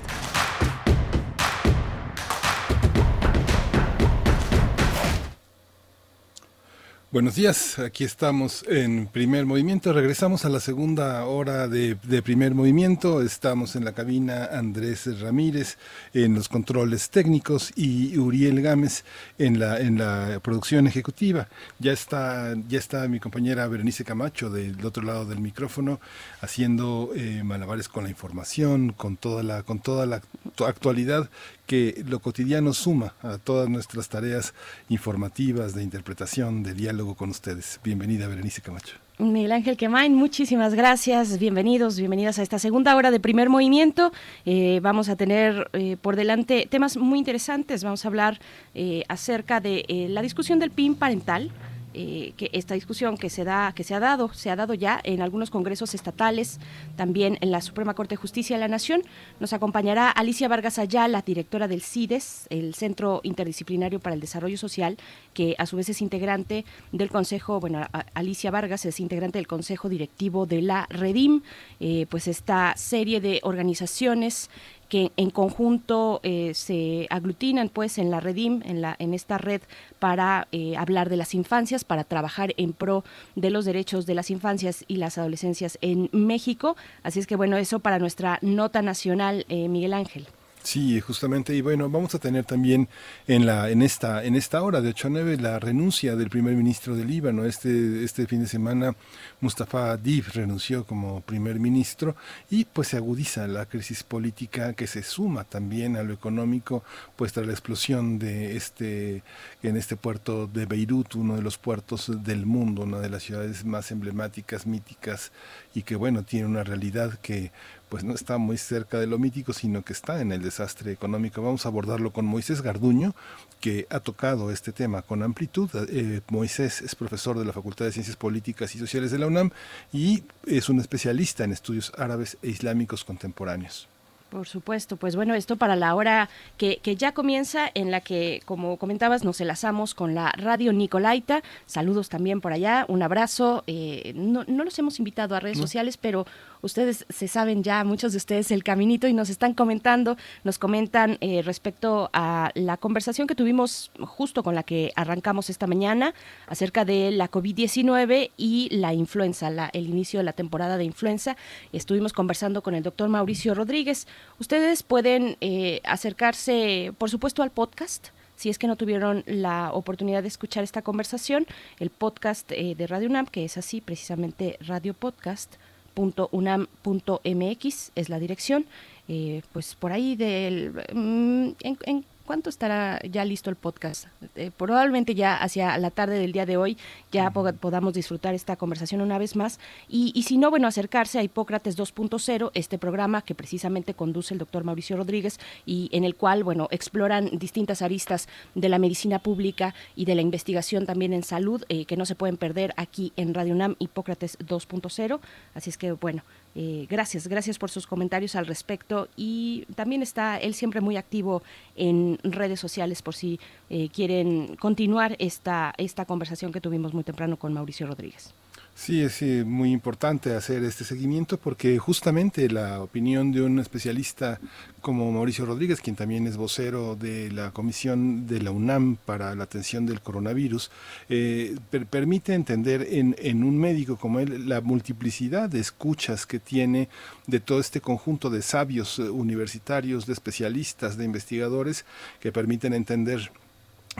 Buenos 7.13 7.35
días, 7.35 7.79
aquí 7.79 8.05
estamos 8.05 8.65
en 8.67 9.07
primer 9.07 9.45
movimiento. 9.45 9.93
Regresamos 9.93 10.47
a 10.47 10.49
la 10.49 10.61
segunda 10.61 11.27
hora 11.27 11.69
de, 11.69 11.95
primer 12.25 12.55
movimiento. 12.55 13.21
Estamos 13.21 13.77
en 13.77 13.85
la 13.85 13.93
cabina 13.93 14.47
Andrés 14.47 15.21
Ramírez 15.21 15.77
en 16.15 16.35
los 16.35 16.49
controles 16.49 17.11
técnicos 17.11 17.71
y 17.77 18.17
Uriel 18.17 18.63
Gámez 18.63 19.05
en 19.37 19.59
la, 19.59 19.79
en 19.79 19.99
la 19.99 20.41
producción 20.43 20.87
ejecutiva. 20.87 21.49
Ya 21.79 21.93
está, 21.93 22.55
ya 22.67 22.79
está 22.79 23.07
mi 23.09 23.21
compañera 23.21 23.69
Berenice 23.69 24.07
Camacho 24.07 24.49
del 24.49 24.83
otro 24.83 25.03
lado 25.03 25.27
del 25.27 25.41
micrófono 25.41 26.01
haciendo 26.41 27.11
eh, 27.15 27.43
malabares 27.45 27.91
con 27.91 28.05
la 28.05 28.11
información, 28.11 28.95
con 28.95 29.19
toda 29.19 29.43
la, 29.43 29.65
con 29.65 29.81
toda 29.81 30.07
la 30.07 30.23
actualidad 30.67 31.29
que 31.73 32.05
lo 32.07 32.21
cotidiano 32.21 32.75
suma 32.75 33.15
a 33.23 33.39
todas 33.39 33.67
nuestras 33.67 34.07
tareas 34.07 34.53
informativas, 34.91 35.75
de 35.75 35.83
interpretación, 35.83 36.63
de 36.63 36.75
diálogo 36.75 37.15
con 37.15 37.31
ustedes. 37.31 37.81
Bienvenida, 37.83 38.29
Berenice 38.29 38.61
Camacho. 38.61 38.97
Miguel 39.19 39.53
Ángel 39.53 39.79
Quemain, 39.79 40.15
muchísimas 40.15 40.75
gracias, 40.75 41.39
bienvenidos, 41.39 41.97
bienvenidas 41.99 42.39
a 42.39 42.43
esta 42.43 42.59
segunda 42.59 42.95
hora 42.95 43.11
de 43.11 43.21
primer 43.21 43.49
movimiento. 43.49 44.13
Eh, 44.45 44.81
vamos 44.83 45.09
a 45.09 45.17
tener 45.17 45.71
eh, 45.73 45.97
por 45.97 46.15
delante 46.15 46.67
temas 46.69 46.99
muy 46.99 47.19
interesantes, 47.19 47.85
vamos 47.85 48.05
a 48.05 48.09
hablar 48.09 48.39
eh, 48.75 49.05
acerca 49.09 49.61
de 49.61 50.07
la 50.11 50.21
discusión 50.21 50.59
del 50.59 50.73
PIN 50.73 50.95
parental, 50.95 51.53
eh, 51.95 52.33
que 52.37 52.51
esta 52.53 52.75
discusión 52.75 53.17
que 53.17 53.31
se 53.31 53.45
da 53.45 53.73
que 53.75 53.85
se 53.85 53.95
ha 53.95 54.01
dado 54.01 54.33
se 54.33 54.51
ha 54.51 54.57
dado 54.57 54.75
ya 54.75 55.01
en 55.05 55.23
algunos 55.23 55.51
congresos 55.51 55.95
estatales 55.95 56.59
también 56.97 57.39
en 57.41 57.51
la 57.51 57.61
Suprema 57.61 57.95
Corte 57.95 58.15
de 58.15 58.21
Justicia 58.21 58.57
de 58.57 58.61
la 58.61 58.69
Nación. 58.69 59.03
Nos 59.41 59.53
acompañará 59.53 60.11
Alicia 60.11 60.49
Vargas 60.49 60.79
Ayala 60.79 61.23
directora 61.23 61.69
del 61.69 61.83
CIDES 61.83 62.47
el 62.51 62.75
Centro 62.75 63.21
Interdisciplinario 63.23 64.01
para 64.01 64.15
el 64.15 64.21
Desarrollo 64.21 64.59
Social 64.59 64.97
que 65.35 65.55
a 65.59 65.67
su 65.67 65.77
vez 65.77 65.89
es 65.89 66.03
integrante 66.03 66.65
del 66.93 67.11
Consejo 67.11 67.61
bueno 67.61 67.87
Alicia 68.15 68.51
Vargas 68.51 68.85
es 68.85 69.01
integrante 69.01 69.39
del 69.39 69.47
Consejo 69.47 69.89
Directivo 69.89 70.47
de 70.47 70.63
la 70.63 70.87
Redim. 70.91 71.43
Eh, 71.81 72.07
pues 72.09 72.29
esta 72.29 72.75
serie 72.77 73.21
de 73.21 73.41
organizaciones 73.43 74.51
que 74.93 75.11
en 75.17 75.31
conjunto 75.31 76.21
eh, 76.23 76.53
se 76.53 77.07
aglutinan 77.09 77.71
pues 77.71 77.97
en 77.97 78.11
la 78.11 78.21
Redim, 78.21 78.61
en, 78.67 78.83
la, 78.83 78.95
en 78.99 79.15
esta 79.15 79.39
red 79.39 79.63
para 79.99 80.49
eh, 80.53 80.77
hablar 80.77 81.09
de 81.09 81.17
las 81.17 81.33
infancias, 81.33 81.83
para 81.83 82.05
trabajar 82.05 82.53
en 82.59 82.75
pro 82.75 83.03
de 83.35 83.49
los 83.49 83.65
derechos 83.65 84.05
de 84.05 84.15
las 84.15 84.31
infancias 84.31 84.85
y 84.89 84.97
las 84.97 85.17
adolescencias 85.17 85.79
en 85.81 86.11
México. 86.13 86.77
Así 87.05 87.21
es 87.21 87.27
que 87.27 87.37
bueno, 87.37 87.57
eso 87.57 87.79
para 87.79 87.99
nuestra 87.99 88.39
nota 88.43 88.83
nacional, 88.83 89.47
eh, 89.49 89.67
Miguel 89.67 89.95
Ángel. 89.95 90.27
Sí, 90.63 91.01
justamente, 91.01 91.57
y 91.57 91.61
bueno, 91.61 91.91
vamos 91.91 92.15
a 92.15 92.21
tener 92.21 92.45
también 92.45 92.89
en 93.27 93.47
la 93.47 93.69
en 93.69 93.83
esta 93.83 94.23
en 94.25 94.37
esta 94.37 94.63
hora 94.63 94.81
de 94.81 94.91
8 94.91 95.09
a 95.09 95.11
9 95.11 95.37
la 95.39 95.59
renuncia 95.59 96.15
del 96.15 96.31
primer 96.31 96.55
ministro 96.55 96.95
del 96.95 97.09
Líbano. 97.09 97.45
Este 97.45 98.05
este 98.05 98.29
fin 98.29 98.43
de 98.43 98.47
semana 98.47 98.95
Mustafa 99.41 99.91
Adib 99.91 100.27
renunció 100.33 100.87
como 100.87 101.21
primer 101.23 101.59
ministro 101.59 102.15
y 102.49 102.65
pues 102.65 102.89
se 102.89 102.97
agudiza 102.97 103.49
la 103.49 103.67
crisis 103.67 104.05
política 104.05 104.73
que 104.75 104.87
se 104.87 105.03
suma 105.03 105.43
también 105.43 105.97
a 105.97 106.05
lo 106.05 106.15
económico, 106.15 106.85
pues 107.17 107.33
tras 107.33 107.47
la 107.47 107.53
explosión 107.53 108.21
de 108.21 108.57
este 108.57 109.25
en 109.65 109.77
este 109.77 109.97
puerto 109.97 110.47
de 110.47 110.67
Beirut, 110.67 111.17
uno 111.17 111.35
de 111.35 111.43
los 111.43 111.59
puertos 111.59 112.23
del 112.23 112.47
mundo, 112.47 112.83
una 112.83 113.01
de 113.01 113.11
las 113.11 113.25
ciudades 113.25 113.65
más 113.65 113.91
emblemáticas, 113.91 114.65
míticas 114.67 115.33
y 115.75 115.83
que 115.83 115.97
bueno, 115.97 116.23
tiene 116.23 116.47
una 116.47 116.63
realidad 116.63 117.19
que 117.21 117.51
pues 117.93 118.05
no 118.05 118.15
está 118.15 118.39
muy 118.39 118.57
cerca 118.57 118.99
de 118.99 119.07
lo 119.07 119.19
mítico, 119.19 119.53
sino 119.53 119.83
que 119.85 119.93
está 119.93 120.23
en 120.23 120.33
el 120.33 120.41
desastre 120.41 120.93
económico. 120.93 121.43
Vamos 121.43 121.67
a 121.67 121.69
abordarlo 121.69 122.11
con 122.11 122.25
Moisés 122.25 122.63
Garduño, 122.63 123.15
que 123.61 123.87
ha 123.91 124.01
tocado 124.01 124.51
este 124.51 124.73
tema 124.73 125.03
con 125.03 125.23
amplitud. 125.23 125.69
Eh, 125.91 126.23
Moisés 126.31 126.81
es 126.81 126.95
profesor 126.95 127.39
de 127.39 127.45
la 127.45 127.53
Facultad 127.53 127.85
de 127.85 127.93
Ciencias 127.93 128.17
Políticas 128.17 128.75
y 128.75 128.79
Sociales 128.79 129.11
de 129.11 129.19
la 129.19 129.27
UNAM 129.27 129.51
y 129.93 130.25
es 130.47 130.71
un 130.71 130.81
especialista 130.81 131.45
en 131.45 131.53
estudios 131.53 131.93
árabes 131.99 132.39
e 132.41 132.49
islámicos 132.49 133.05
contemporáneos. 133.05 133.91
Por 134.33 134.49
supuesto, 134.49 134.97
pues 134.97 135.15
bueno, 135.15 135.35
esto 135.35 135.57
para 135.57 135.77
la 135.77 135.95
hora 135.95 136.31
que, 136.57 136.79
que, 136.79 136.97
ya 136.97 137.13
comienza, 137.13 137.71
en 137.75 137.91
la 137.91 138.01
que, 138.01 138.41
como 138.47 138.79
comentabas, 138.79 139.25
nos 139.25 139.39
enlazamos 139.43 139.93
con 139.93 140.15
la 140.15 140.33
radio 140.39 140.73
Nicolaita. 140.73 141.43
Saludos 141.67 142.09
también 142.09 142.41
por 142.41 142.55
allá, 142.55 142.87
un 142.89 143.03
abrazo. 143.03 143.63
Eh, 143.67 144.15
no, 144.17 144.45
no, 144.49 144.65
los 144.65 144.79
hemos 144.79 144.99
invitado 144.99 145.37
a 145.37 145.41
redes 145.41 145.59
no. 145.59 145.65
sociales, 145.65 145.99
pero 145.99 146.27
ustedes 146.63 147.05
se 147.09 147.29
saben 147.29 147.63
ya, 147.63 147.85
muchos 147.85 148.13
de 148.13 148.19
ustedes, 148.19 148.51
el 148.51 148.65
caminito 148.65 149.09
y 149.09 149.13
nos 149.13 149.29
están 149.29 149.53
comentando, 149.53 150.17
nos 150.45 150.59
comentan 150.59 151.19
eh, 151.21 151.43
respecto 151.43 152.09
a 152.13 152.51
la 152.55 152.77
conversación 152.77 153.27
que 153.27 153.35
tuvimos 153.35 153.91
justo 154.01 154.43
con 154.43 154.55
la 154.55 154.63
que 154.63 154.93
arrancamos 154.97 155.51
esta 155.51 155.67
mañana 155.67 156.15
acerca 156.47 156.85
de 156.85 157.11
la 157.11 157.31
COVID-19 157.31 158.31
y 158.37 158.69
la 158.71 158.95
influenza, 158.95 159.51
la, 159.51 159.69
el 159.73 159.89
inicio 159.89 160.21
de 160.21 160.25
la 160.25 160.33
temporada 160.33 160.77
de 160.79 160.85
influenza. 160.85 161.37
Estuvimos 161.73 162.13
conversando 162.13 162.63
con 162.63 162.75
el 162.75 162.83
doctor 162.83 163.09
Mauricio 163.09 163.55
Rodríguez. 163.55 164.07
Ustedes 164.39 164.83
pueden 164.83 165.37
eh, 165.41 165.81
acercarse, 165.85 166.93
por 166.97 167.11
supuesto, 167.11 167.43
al 167.43 167.51
podcast 167.51 168.09
si 168.43 168.49
es 168.49 168.59
que 168.59 168.67
no 168.67 168.75
tuvieron 168.75 169.23
la 169.27 169.73
oportunidad 169.73 170.23
de 170.23 170.29
escuchar 170.29 170.65
esta 170.65 170.83
conversación, 170.83 171.47
el 171.79 171.91
podcast 171.91 172.51
eh, 172.51 172.75
de 172.75 172.89
Radio 172.89 173.09
UNAM, 173.09 173.27
que 173.27 173.45
es 173.45 173.57
así 173.57 173.81
precisamente 173.81 174.59
Radio 174.67 174.95
Podcast, 174.95 175.59
.unam.mx 175.95 177.91
es 177.95 178.09
la 178.09 178.19
dirección. 178.19 178.67
Eh, 179.09 179.43
pues 179.53 179.75
por 179.75 179.93
ahí 179.93 180.17
del... 180.17 180.73
Mm, 180.93 181.51
en, 181.61 182.05
cuánto 182.25 182.51
estará 182.51 183.01
ya 183.03 183.25
listo 183.25 183.51
el 183.51 183.57
podcast? 183.57 184.07
Eh, 184.37 184.51
probablemente 184.57 185.15
ya 185.15 185.37
hacia 185.37 185.77
la 185.79 185.91
tarde 185.91 186.19
del 186.19 186.33
día 186.33 186.47
de 186.47 186.57
hoy 186.57 186.77
ya 187.11 187.31
pod 187.31 187.55
podamos 187.55 187.95
disfrutar 187.95 188.35
esta 188.35 188.57
conversación 188.57 189.01
una 189.01 189.19
vez 189.19 189.37
más. 189.37 189.59
Y, 189.89 190.13
y 190.15 190.23
si 190.25 190.39
no, 190.39 190.51
bueno, 190.51 190.69
acercarse 190.69 191.19
a 191.19 191.23
Hipócrates 191.23 191.79
2.0, 191.79 192.51
este 192.55 192.79
programa 192.79 193.23
que 193.23 193.35
precisamente 193.35 193.95
conduce 193.95 194.35
el 194.35 194.39
doctor 194.39 194.65
Mauricio 194.65 194.97
Rodríguez 194.97 195.39
y 195.67 195.89
en 195.93 196.05
el 196.05 196.15
cual, 196.15 196.45
bueno, 196.45 196.69
exploran 196.71 197.31
distintas 197.39 197.83
aristas 197.83 198.29
de 198.55 198.69
la 198.69 198.79
medicina 198.79 199.19
pública 199.19 199.75
y 199.97 200.05
de 200.05 200.15
la 200.15 200.23
investigación 200.23 200.87
también 200.87 201.13
en 201.13 201.23
salud 201.23 201.65
eh, 201.69 201.85
que 201.85 201.97
no 201.97 202.07
se 202.07 202.15
pueden 202.15 202.37
perder 202.37 202.75
aquí 202.77 203.13
en 203.17 203.35
Radio 203.35 203.55
UNAM 203.55 203.77
Hipócrates 203.79 204.39
2.0. 204.39 205.21
Así 205.55 205.71
es 205.71 205.79
que, 205.79 205.93
bueno, 205.93 206.23
eh, 206.55 206.87
gracias, 206.89 207.27
gracias 207.29 207.59
por 207.59 207.71
sus 207.71 207.87
comentarios 207.87 208.37
al 208.37 208.47
respecto 208.47 209.09
y 209.17 209.65
también 209.75 210.03
está 210.03 210.37
él 210.39 210.55
siempre 210.55 210.81
muy 210.81 210.97
activo 210.97 211.43
en 211.77 212.19
redes 212.23 212.61
sociales 212.61 213.01
por 213.01 213.15
si 213.15 213.41
eh, 213.71 213.89
quieren 213.89 214.57
continuar 214.57 215.17
esta, 215.19 215.73
esta 215.79 216.05
conversación 216.05 216.53
que 216.53 216.61
tuvimos 216.61 216.93
muy 216.93 217.05
temprano 217.05 217.39
con 217.39 217.53
Mauricio 217.53 217.87
Rodríguez. 217.87 218.35
Sí, 218.75 219.03
es 219.03 219.13
sí, 219.13 219.45
muy 219.45 219.71
importante 219.71 220.35
hacer 220.35 220.65
este 220.65 220.85
seguimiento 220.85 221.37
porque 221.37 221.79
justamente 221.79 222.49
la 222.49 222.81
opinión 222.81 223.31
de 223.31 223.43
un 223.43 223.59
especialista 223.59 224.41
como 224.81 225.13
Mauricio 225.13 225.45
Rodríguez, 225.45 225.81
quien 225.81 225.95
también 225.95 226.27
es 226.27 226.37
vocero 226.37 226.97
de 226.97 227.31
la 227.31 227.53
Comisión 227.53 228.27
de 228.27 228.41
la 228.41 228.51
UNAM 228.51 228.97
para 228.97 229.35
la 229.35 229.45
atención 229.45 229.85
del 229.87 230.01
coronavirus, 230.01 230.71
eh, 231.11 231.55
per 231.71 231.87
permite 231.87 232.35
entender 232.35 232.87
en, 232.91 233.15
en, 233.19 233.45
un 233.45 233.59
médico 233.59 233.97
como 233.97 234.19
él 234.21 234.49
la 234.49 234.63
multiplicidad 234.63 235.49
de 235.51 235.61
escuchas 235.61 236.27
que 236.27 236.41
tiene 236.41 236.89
de 237.27 237.41
todo 237.41 237.61
este 237.61 237.81
conjunto 237.83 238.31
de 238.31 238.43
sabios 238.43 238.99
universitarios, 238.99 240.07
de 240.07 240.15
especialistas, 240.15 240.97
de 240.97 241.05
investigadores, 241.05 241.85
que 242.21 242.33
permiten 242.33 242.73
entender 242.73 243.31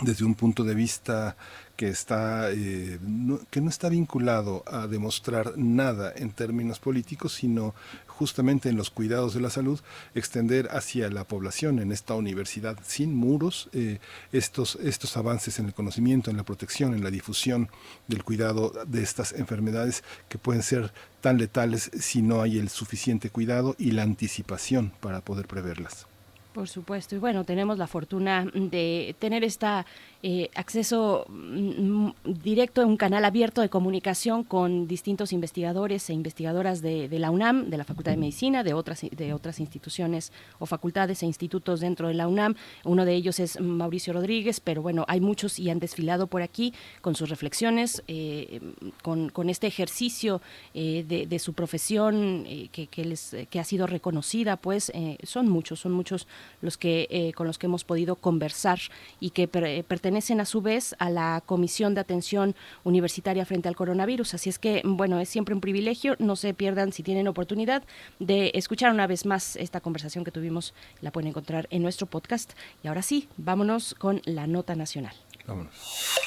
desde 0.01 0.25
un 0.25 0.35
punto 0.35 0.65
de 0.65 0.75
vista 0.75 1.37
que 1.77 1.89
está 1.89 2.51
eh, 2.53 2.99
no, 3.03 3.41
que 3.51 3.61
no 3.61 3.69
está 3.69 3.89
vinculado 3.89 4.63
a 4.67 4.87
demostrar 4.87 5.57
nada 5.57 6.13
en 6.15 6.31
términos 6.31 6.79
políticos, 6.79 7.33
sino 7.35 7.75
justamente 8.07 8.69
en 8.69 8.77
los 8.77 8.91
cuidados 8.91 9.35
de 9.35 9.41
la 9.41 9.51
salud, 9.51 9.81
extender 10.15 10.69
hacia 10.71 11.11
la 11.11 11.25
población 11.25 11.79
en 11.81 11.91
esta 11.91 12.15
universidad 12.15 12.79
sin 12.85 13.15
muros 13.15 13.69
eh, 13.73 13.99
estos, 14.33 14.77
estos 14.77 15.17
avances 15.17 15.59
en 15.59 15.67
el 15.67 15.75
conocimiento, 15.75 16.31
en 16.31 16.37
la 16.37 16.45
protección, 16.45 16.95
en 16.95 17.03
la 17.03 17.11
difusión 17.11 17.69
del 18.07 18.23
cuidado 18.23 18.73
de 18.87 19.03
estas 19.03 19.33
enfermedades 19.33 20.05
que 20.29 20.39
pueden 20.39 20.63
ser 20.63 20.93
tan 21.21 21.39
letales 21.39 21.91
si 21.99 22.23
no 22.23 22.43
hay 22.43 22.59
el 22.59 22.69
suficiente 22.69 23.31
cuidado 23.31 23.75
y 23.79 23.93
la 23.93 24.03
anticipación 24.03 24.93
para 25.01 25.21
poder 25.21 25.47
preverlas. 25.47 26.07
Por 26.53 26.69
supuesto. 26.69 27.17
Y 27.17 27.19
bueno, 27.19 27.45
tenemos 27.45 27.79
la 27.79 27.87
fortuna 27.87 28.47
de 28.53 29.17
tener 29.19 29.43
esta 29.43 29.87
eh, 30.25 30.51
acceso 30.55 31.27
mm, 31.29 32.11
directo 32.25 32.81
a 32.81 32.87
un 32.87 32.97
canal 32.97 33.25
abierto 33.25 33.61
de 33.61 33.69
comunicación 33.69 34.45
con 34.45 34.87
distintos 34.87 35.33
investigadores 35.33 36.09
e 36.11 36.13
investigadoras 36.13 36.81
de, 36.81 37.09
de, 37.09 37.19
la 37.19 37.33
UNAM, 37.33 37.71
de 37.71 37.77
la 37.77 37.83
Facultad 37.83 38.13
de 38.13 38.19
Medicina, 38.19 38.63
de 38.63 38.73
otras, 38.73 39.01
de 39.01 39.33
otras 39.33 39.59
instituciones 39.59 40.33
o 40.61 40.67
facultades 40.67 41.25
e 41.25 41.27
institutos 41.27 41.81
dentro 41.81 42.07
de 42.07 42.15
la 42.15 42.29
UNAM. 42.29 42.55
Uno 42.85 43.05
de 43.05 43.15
ellos 43.15 43.41
es 43.41 43.61
Mauricio 43.61 44.13
Rodríguez, 44.13 44.61
pero 44.61 44.81
bueno, 44.81 45.05
hay 45.09 45.21
muchos 45.21 45.59
y 45.59 45.71
han 45.71 45.81
desfilado 45.81 46.29
por 46.29 46.43
aquí 46.43 46.73
con 47.01 47.17
sus 47.17 47.29
reflexiones, 47.29 48.05
eh, 48.07 48.61
con, 49.03 49.29
con, 49.29 49.51
este 49.51 49.67
ejercicio 49.67 50.41
eh, 50.73 51.05
de, 51.09 51.27
de, 51.27 51.39
su 51.41 51.53
profesión 51.53 52.45
que, 52.71 52.87
que, 52.87 53.05
les, 53.05 53.35
que 53.51 53.59
ha 53.59 53.65
sido 53.65 53.89
reconocida, 53.89 54.57
pues 54.57 54.93
son 55.25 55.49
muchos, 55.49 55.81
son 55.81 55.91
muchos 55.91 56.29
los 56.61 56.77
que 56.77 57.33
con 57.35 57.49
los 57.49 57.59
que 57.59 57.67
hemos 57.67 57.83
podido 57.83 58.15
conversar 58.15 58.79
y 59.19 59.31
que 59.31 59.49
per 59.49 59.85
pertenecen 60.13 60.41
a 60.41 60.45
su 60.45 60.61
vez 60.61 60.95
a 60.99 61.09
la 61.09 61.43
Comisión 61.47 61.95
de 61.95 62.03
Atención 62.03 62.55
Universitaria 62.85 63.47
frente 63.47 63.69
al 63.69 63.77
coronavirus. 63.77 64.35
Así 64.35 64.51
es 64.51 64.59
que, 64.59 64.83
bueno, 64.85 65.19
es 65.19 65.31
siempre 65.31 65.55
un 65.55 65.63
privilegio. 65.63 66.17
No 66.19 66.37
se 66.37 66.53
pierdan 66.53 66.93
si 66.93 67.03
tienen 67.03 67.29
oportunidad 67.29 67.83
de 68.19 68.51
escuchar 68.53 68.93
una 68.93 69.07
vez 69.07 69.25
más 69.25 69.57
esta 69.57 69.81
conversación 69.81 70.23
que 70.23 70.31
tuvimos. 70.31 70.75
La 71.01 71.13
pueden 71.13 71.29
encontrar 71.29 71.67
en 71.71 71.81
nuestro 71.81 72.07
podcast. 72.07 72.53
Y 72.85 72.89
ahora 72.89 73.01
sí, 73.01 73.31
vámonos 73.39 73.95
con 73.95 74.21
la 74.27 74.47
nota 74.47 74.75
nacional. 74.75 75.15
Vámonos. 75.47 76.19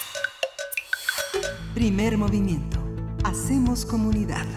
Primer 1.76 2.18
movimiento. 2.18 2.80
Hacemos 3.24 3.86
comunidad. 3.86 4.48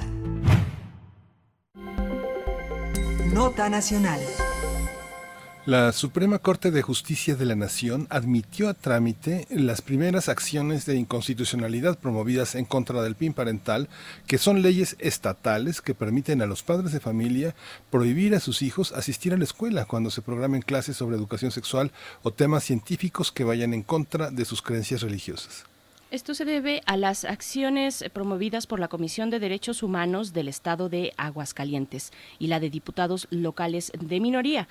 Nota 3.31 3.68
nacional. 3.68 4.20
La 5.68 5.92
Suprema 5.92 6.38
Corte 6.38 6.70
de 6.70 6.80
Justicia 6.80 7.36
de 7.36 7.44
la 7.44 7.54
Nación 7.54 8.06
admitió 8.08 8.70
a 8.70 8.72
trámite 8.72 9.46
las 9.50 9.82
primeras 9.82 10.30
acciones 10.30 10.86
de 10.86 10.96
inconstitucionalidad 10.96 11.98
promovidas 11.98 12.54
en 12.54 12.64
contra 12.64 13.02
del 13.02 13.16
PIN 13.16 13.34
parental, 13.34 13.90
que 14.26 14.38
son 14.38 14.62
leyes 14.62 14.96
estatales 14.98 15.82
que 15.82 15.94
permiten 15.94 16.40
a 16.40 16.46
los 16.46 16.62
padres 16.62 16.92
de 16.92 17.00
familia 17.00 17.54
prohibir 17.90 18.34
a 18.34 18.40
sus 18.40 18.62
hijos 18.62 18.92
asistir 18.92 19.34
a 19.34 19.36
la 19.36 19.44
escuela 19.44 19.84
cuando 19.84 20.10
se 20.10 20.22
programen 20.22 20.62
clases 20.62 20.96
sobre 20.96 21.16
educación 21.16 21.50
sexual 21.50 21.92
o 22.22 22.30
temas 22.30 22.64
científicos 22.64 23.30
que 23.30 23.44
vayan 23.44 23.74
en 23.74 23.82
contra 23.82 24.30
de 24.30 24.46
sus 24.46 24.62
creencias 24.62 25.02
religiosas. 25.02 25.66
Esto 26.11 26.32
se 26.32 26.46
debe 26.46 26.80
a 26.86 26.96
las 26.96 27.26
acciones 27.26 28.02
promovidas 28.14 28.66
por 28.66 28.80
la 28.80 28.88
Comisión 28.88 29.28
de 29.28 29.38
Derechos 29.38 29.82
Humanos 29.82 30.32
del 30.32 30.48
Estado 30.48 30.88
de 30.88 31.12
Aguascalientes 31.18 32.12
y 32.38 32.46
la 32.46 32.61
de 32.61 32.70
diputados 32.70 33.28
locales 33.28 33.92
de 33.92 34.18
minoría. 34.18 34.68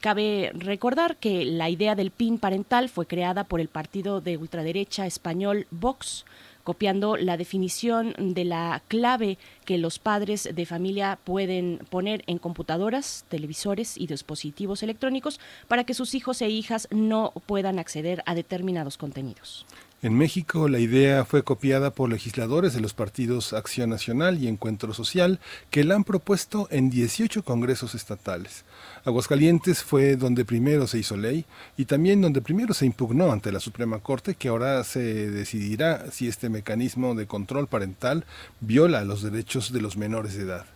Cabe 0.00 0.50
recordar 0.54 1.18
que 1.18 1.44
la 1.44 1.68
idea 1.68 1.94
del 1.94 2.10
PIN 2.10 2.38
parental 2.38 2.88
fue 2.88 3.04
creada 3.04 3.44
por 3.44 3.60
el 3.60 3.68
partido 3.68 4.22
de 4.22 4.38
ultraderecha 4.38 5.04
español 5.04 5.66
Vox 5.70 6.24
copiando 6.64 7.16
la 7.16 7.36
definición 7.36 8.14
de 8.18 8.44
la 8.44 8.82
clave 8.88 9.36
que 9.66 9.78
los 9.78 9.98
padres 9.98 10.48
de 10.54 10.64
familia 10.64 11.18
pueden 11.24 11.80
poner 11.90 12.22
en 12.26 12.38
computadoras, 12.38 13.26
televisores 13.28 13.98
y 13.98 14.06
dispositivos 14.06 14.82
electrónicos 14.82 15.38
para 15.68 15.84
que 15.84 15.92
sus 15.92 16.14
hijos 16.14 16.40
e 16.40 16.48
hijas 16.48 16.88
no 16.90 17.32
puedan 17.46 17.78
acceder 17.78 18.22
a 18.26 18.34
determinados 18.34 18.96
contenidos. 18.96 19.66
En 20.04 20.18
México, 20.18 20.66
la 20.66 20.80
idea 20.80 21.24
fue 21.24 21.44
copiada 21.44 21.92
por 21.92 22.10
legisladores 22.10 22.74
de 22.74 22.80
los 22.80 22.92
partidos 22.92 23.52
Acción 23.52 23.90
Nacional 23.90 24.42
y 24.42 24.48
Encuentro 24.48 24.92
Social, 24.94 25.38
que 25.70 25.84
la 25.84 25.94
han 25.94 26.02
propuesto 26.02 26.66
en 26.72 26.90
18 26.90 27.44
congresos 27.44 27.94
estatales. 27.94 28.64
Aguascalientes 29.04 29.84
fue 29.84 30.16
donde 30.16 30.44
primero 30.44 30.88
se 30.88 30.98
hizo 30.98 31.16
ley 31.16 31.44
y 31.76 31.84
también 31.84 32.20
donde 32.20 32.42
primero 32.42 32.74
se 32.74 32.84
impugnó 32.84 33.30
ante 33.30 33.52
la 33.52 33.60
Suprema 33.60 34.00
Corte, 34.00 34.34
que 34.34 34.48
ahora 34.48 34.82
se 34.82 35.30
decidirá 35.30 36.10
si 36.10 36.26
este 36.26 36.48
mecanismo 36.48 37.14
de 37.14 37.28
control 37.28 37.68
parental 37.68 38.24
viola 38.58 39.04
los 39.04 39.22
derechos 39.22 39.72
de 39.72 39.82
los 39.82 39.96
menores 39.96 40.34
de 40.34 40.42
edad. 40.42 40.66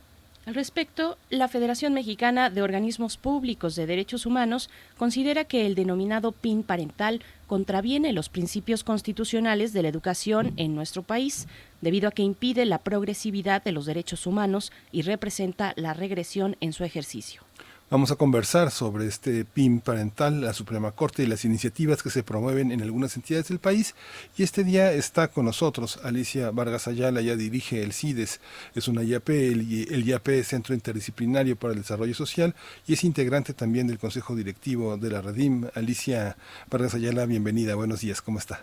Al 0.47 0.55
respecto, 0.55 1.19
la 1.29 1.49
Federación 1.49 1.93
Mexicana 1.93 2.51
de 2.51 2.63
Organismos 2.63 3.17
Públicos 3.17 3.75
de 3.75 3.85
Derechos 3.85 4.27
Humanos 4.27 4.71
considera 4.97 5.43
que 5.43 5.67
el 5.67 5.75
denominado 5.75 6.31
PIN 6.31 6.63
parental 6.63 7.21
contraviene 7.49 8.13
los 8.13 8.29
principios 8.29 8.85
constitucionales 8.85 9.73
de 9.73 9.83
la 9.83 9.89
educación 9.89 10.53
en 10.57 10.77
nuestro 10.77 11.03
país, 11.03 11.49
debido 11.81 12.09
a 12.09 12.13
que 12.13 12.23
impide 12.23 12.65
la 12.65 12.79
progresividad 12.79 13.65
de 13.65 13.73
los 13.73 13.87
derechos 13.87 14.25
humanos 14.25 14.71
y 14.93 15.03
representa 15.03 15.73
la 15.75 15.95
regresión 15.95 16.57
en 16.61 16.73
su 16.73 16.85
ejercicio. 16.85 17.43
Vamos 17.89 18.11
a 18.11 18.17
conversar 18.17 18.73
sobre 18.73 19.07
este 19.07 19.45
PIN 19.45 19.79
parental, 19.79 20.41
la 20.41 20.53
Suprema 20.55 20.91
Corte 20.91 21.23
y 21.23 21.27
las 21.27 21.45
iniciativas 21.45 22.03
que 22.03 22.11
se 22.11 22.25
promueven 22.25 22.73
en 22.73 22.83
algunas 22.83 23.15
entidades 23.15 23.47
del 23.47 23.61
país. 23.61 23.95
Y 24.37 24.43
este 24.43 24.65
día 24.65 24.91
está 24.91 25.29
con 25.29 25.45
nosotros 25.45 26.01
Alicia 26.05 26.51
Vargas 26.51 26.89
Ayala, 26.89 27.21
ya 27.21 27.37
dirige 27.37 27.85
el 27.85 27.93
CIDES, 27.93 28.41
es 28.75 28.89
una 28.89 29.05
IAP, 29.05 29.29
el, 29.29 29.61
el 29.89 30.05
IAP 30.05 30.43
Centro 30.43 30.75
Interdisciplinario 30.75 31.55
para 31.55 31.75
el 31.75 31.79
Desarrollo 31.79 32.15
Social 32.15 32.57
y 32.89 32.95
es 32.95 33.05
integrante 33.05 33.53
también 33.53 33.87
del 33.87 34.01
Consejo 34.01 34.35
Directivo 34.35 34.97
de 34.97 35.09
la 35.09 35.23
Redim. 35.23 35.67
Alicia 35.77 36.37
Vargas 36.69 36.97
Ayala, 36.97 37.25
bienvenida, 37.25 37.77
buenos 37.77 38.01
días, 38.01 38.21
¿cómo 38.21 38.41
está? 38.41 38.63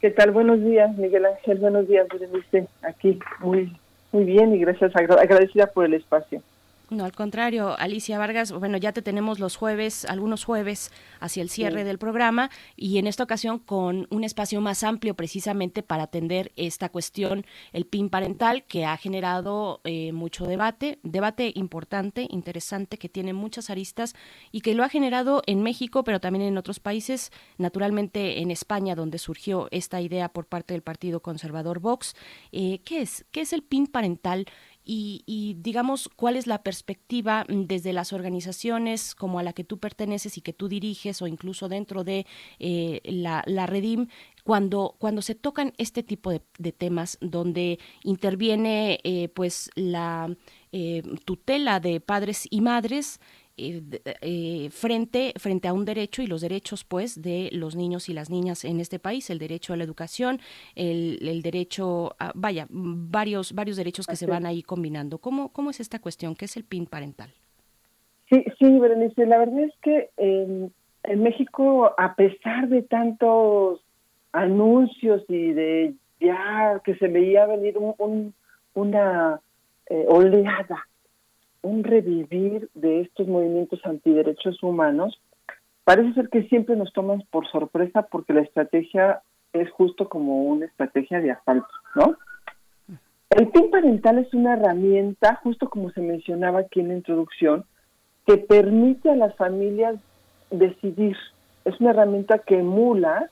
¿Qué 0.00 0.08
tal? 0.08 0.30
Buenos 0.30 0.64
días, 0.64 0.96
Miguel 0.96 1.26
Ángel, 1.26 1.58
buenos 1.58 1.86
días, 1.86 2.06
Berenice, 2.10 2.66
aquí 2.80 3.18
muy, 3.40 3.76
muy 4.10 4.24
bien 4.24 4.54
y 4.54 4.60
gracias, 4.60 4.96
agradecida 4.96 5.66
por 5.66 5.84
el 5.84 5.92
espacio. 5.92 6.42
No, 6.90 7.06
al 7.06 7.12
contrario, 7.12 7.74
Alicia 7.78 8.18
Vargas, 8.18 8.52
bueno, 8.52 8.76
ya 8.76 8.92
te 8.92 9.00
tenemos 9.00 9.38
los 9.38 9.56
jueves, 9.56 10.04
algunos 10.04 10.44
jueves 10.44 10.92
hacia 11.18 11.42
el 11.42 11.48
cierre 11.48 11.80
Sí. 11.80 11.84
del 11.84 11.98
programa 11.98 12.50
y 12.76 12.98
en 12.98 13.06
esta 13.06 13.24
ocasión 13.24 13.58
con 13.58 14.06
un 14.10 14.22
espacio 14.22 14.60
más 14.60 14.84
amplio 14.84 15.14
precisamente 15.14 15.82
para 15.82 16.02
atender 16.04 16.52
esta 16.56 16.90
cuestión, 16.90 17.46
el 17.72 17.86
PIN 17.86 18.10
parental, 18.10 18.64
que 18.64 18.84
ha 18.84 18.98
generado 18.98 19.80
eh, 19.84 20.12
mucho 20.12 20.44
debate, 20.44 20.98
debate 21.02 21.52
importante, 21.54 22.26
interesante, 22.28 22.98
que 22.98 23.08
tiene 23.08 23.32
muchas 23.32 23.70
aristas 23.70 24.14
y 24.52 24.60
que 24.60 24.74
lo 24.74 24.84
ha 24.84 24.90
generado 24.90 25.42
en 25.46 25.62
México, 25.62 26.04
pero 26.04 26.20
también 26.20 26.44
en 26.44 26.58
otros 26.58 26.80
países, 26.80 27.32
naturalmente 27.56 28.40
en 28.42 28.50
España, 28.50 28.94
donde 28.94 29.16
surgió 29.18 29.68
esta 29.70 30.02
idea 30.02 30.28
por 30.28 30.46
parte 30.46 30.74
del 30.74 30.82
Partido 30.82 31.20
Conservador 31.20 31.80
Vox. 31.80 32.14
Eh, 32.52 32.82
¿Qué 32.84 33.00
es? 33.00 33.24
¿Qué 33.30 33.40
es 33.40 33.54
el 33.54 33.62
PIN 33.62 33.86
parental? 33.86 34.44
Y, 34.84 35.22
y, 35.26 35.54
digamos 35.54 36.10
cuál 36.14 36.36
es 36.36 36.46
la 36.46 36.62
perspectiva 36.62 37.44
mm, 37.48 37.62
desde 37.62 37.92
las 37.92 38.12
organizaciones 38.12 39.14
como 39.14 39.38
a 39.38 39.42
la 39.42 39.52
que 39.52 39.64
tú 39.64 39.78
perteneces 39.78 40.36
y 40.36 40.40
que 40.40 40.52
tú 40.52 40.68
diriges 40.68 41.22
o 41.22 41.26
incluso 41.26 41.68
dentro 41.68 42.04
de 42.04 42.26
eh, 42.58 43.00
la, 43.04 43.42
la, 43.46 43.66
Redim 43.66 44.08
cuando, 44.44 44.96
cuando 44.98 45.22
se 45.22 45.34
tocan 45.34 45.72
este 45.78 46.02
tipo 46.02 46.30
de, 46.30 46.42
de 46.58 46.72
temas 46.72 47.18
donde 47.20 47.78
interviene 48.02 49.00
eh, 49.04 49.28
pues 49.28 49.70
la 49.74 50.36
eh, 50.72 51.02
tutela 51.24 51.80
de 51.80 52.00
padres 52.00 52.46
y 52.50 52.60
madres 52.60 53.20
eh, 53.56 53.82
eh, 54.20 54.68
frente, 54.70 55.32
frente 55.36 55.68
a 55.68 55.72
un 55.72 55.84
derecho 55.84 56.22
y 56.22 56.26
los 56.26 56.40
derechos 56.40 56.82
pues 56.82 57.22
de 57.22 57.50
los 57.52 57.76
niños 57.76 58.08
y 58.08 58.12
las 58.12 58.28
niñas 58.28 58.64
en 58.64 58.80
este 58.80 58.98
país, 58.98 59.30
el 59.30 59.38
derecho 59.38 59.72
a 59.72 59.76
la 59.76 59.84
educación, 59.84 60.40
el, 60.74 61.18
el 61.22 61.42
derecho 61.42 62.16
a, 62.18 62.32
vaya, 62.34 62.66
varios, 62.70 63.52
varios 63.52 63.76
derechos 63.76 64.06
que 64.06 64.14
Así 64.14 64.24
se 64.24 64.30
van 64.30 64.44
ahí 64.44 64.62
combinando. 64.62 65.18
¿Cómo, 65.18 65.52
¿Cómo 65.52 65.70
es 65.70 65.78
esta 65.78 66.00
cuestión? 66.00 66.34
¿Qué 66.34 66.46
es 66.46 66.56
el 66.56 66.64
PIN 66.64 66.86
parental? 66.86 67.30
Sí, 68.28 68.44
sí, 68.58 68.78
Berenice, 68.78 69.26
la 69.26 69.38
verdad 69.38 69.60
es 69.60 69.74
que 69.82 70.10
en, 70.16 70.72
en 71.04 71.22
México, 71.22 71.92
a 71.96 72.16
pesar 72.16 72.68
de 72.68 72.82
tantos 72.82 73.80
anuncios 74.32 75.22
y 75.28 75.52
de 75.52 75.94
ya 76.18 76.80
que 76.84 76.96
se 76.96 77.06
veía 77.06 77.46
venir 77.46 77.78
un, 77.78 77.94
un, 77.98 78.34
una 78.74 79.40
eh, 79.86 80.06
oleada 80.08 80.88
un 81.64 81.82
revivir 81.82 82.68
de 82.74 83.00
estos 83.00 83.26
movimientos 83.26 83.80
antiderechos 83.84 84.62
humanos, 84.62 85.18
parece 85.84 86.12
ser 86.12 86.28
que 86.28 86.44
siempre 86.44 86.76
nos 86.76 86.92
toman 86.92 87.24
por 87.30 87.48
sorpresa 87.48 88.02
porque 88.02 88.34
la 88.34 88.42
estrategia 88.42 89.22
es 89.52 89.70
justo 89.70 90.08
como 90.08 90.44
una 90.44 90.66
estrategia 90.66 91.20
de 91.20 91.32
asalto, 91.32 91.74
¿no? 91.94 92.16
El 93.30 93.48
PIN 93.48 93.70
parental 93.70 94.18
es 94.18 94.32
una 94.34 94.54
herramienta, 94.54 95.40
justo 95.42 95.68
como 95.68 95.90
se 95.90 96.00
mencionaba 96.00 96.60
aquí 96.60 96.80
en 96.80 96.88
la 96.88 96.94
introducción, 96.94 97.64
que 98.26 98.36
permite 98.36 99.10
a 99.10 99.16
las 99.16 99.34
familias 99.36 99.96
decidir. 100.50 101.16
Es 101.64 101.80
una 101.80 101.90
herramienta 101.90 102.38
que 102.38 102.58
emula 102.58 103.30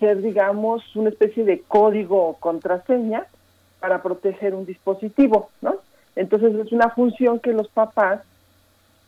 ser, 0.00 0.20
digamos, 0.20 0.84
una 0.96 1.08
especie 1.10 1.44
de 1.44 1.60
código 1.60 2.28
o 2.28 2.34
contraseña 2.34 3.26
para 3.80 4.02
proteger 4.02 4.54
un 4.54 4.66
dispositivo, 4.66 5.50
¿no? 5.60 5.77
Entonces 6.18 6.52
es 6.56 6.72
una 6.72 6.90
función 6.90 7.38
que 7.38 7.52
los 7.52 7.68
papás 7.68 8.22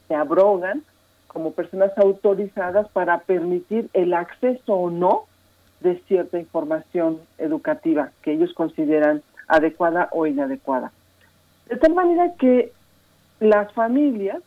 se 0.06 0.14
abrogan 0.14 0.84
como 1.26 1.50
personas 1.50 1.90
autorizadas 1.98 2.88
para 2.90 3.18
permitir 3.18 3.90
el 3.94 4.14
acceso 4.14 4.74
o 4.74 4.90
no 4.90 5.24
de 5.80 6.00
cierta 6.06 6.38
información 6.38 7.18
educativa 7.38 8.12
que 8.22 8.34
ellos 8.34 8.54
consideran 8.54 9.22
adecuada 9.48 10.08
o 10.12 10.24
inadecuada. 10.26 10.92
De 11.68 11.76
tal 11.78 11.94
manera 11.94 12.32
que 12.38 12.72
las 13.40 13.72
familias 13.72 14.40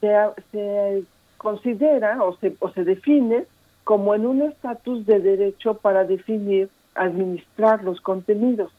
se, 0.00 0.16
se 0.52 1.04
considera 1.36 2.22
o 2.24 2.38
se, 2.38 2.56
o 2.58 2.70
se 2.70 2.84
define 2.84 3.44
como 3.84 4.14
en 4.14 4.24
un 4.24 4.40
estatus 4.40 5.04
de 5.04 5.20
derecho 5.20 5.74
para 5.74 6.04
definir, 6.04 6.70
administrar 6.94 7.84
los 7.84 8.00
contenidos. 8.00 8.72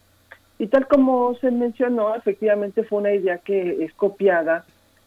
Y 0.59 0.67
tal 0.67 0.87
como 0.87 1.35
se 1.35 1.51
mencionó, 1.51 2.15
efectivamente 2.15 2.83
fue 2.83 2.99
una 2.99 3.13
idea 3.13 3.37
que 3.37 3.83
es 3.83 3.93
copiada 3.93 4.65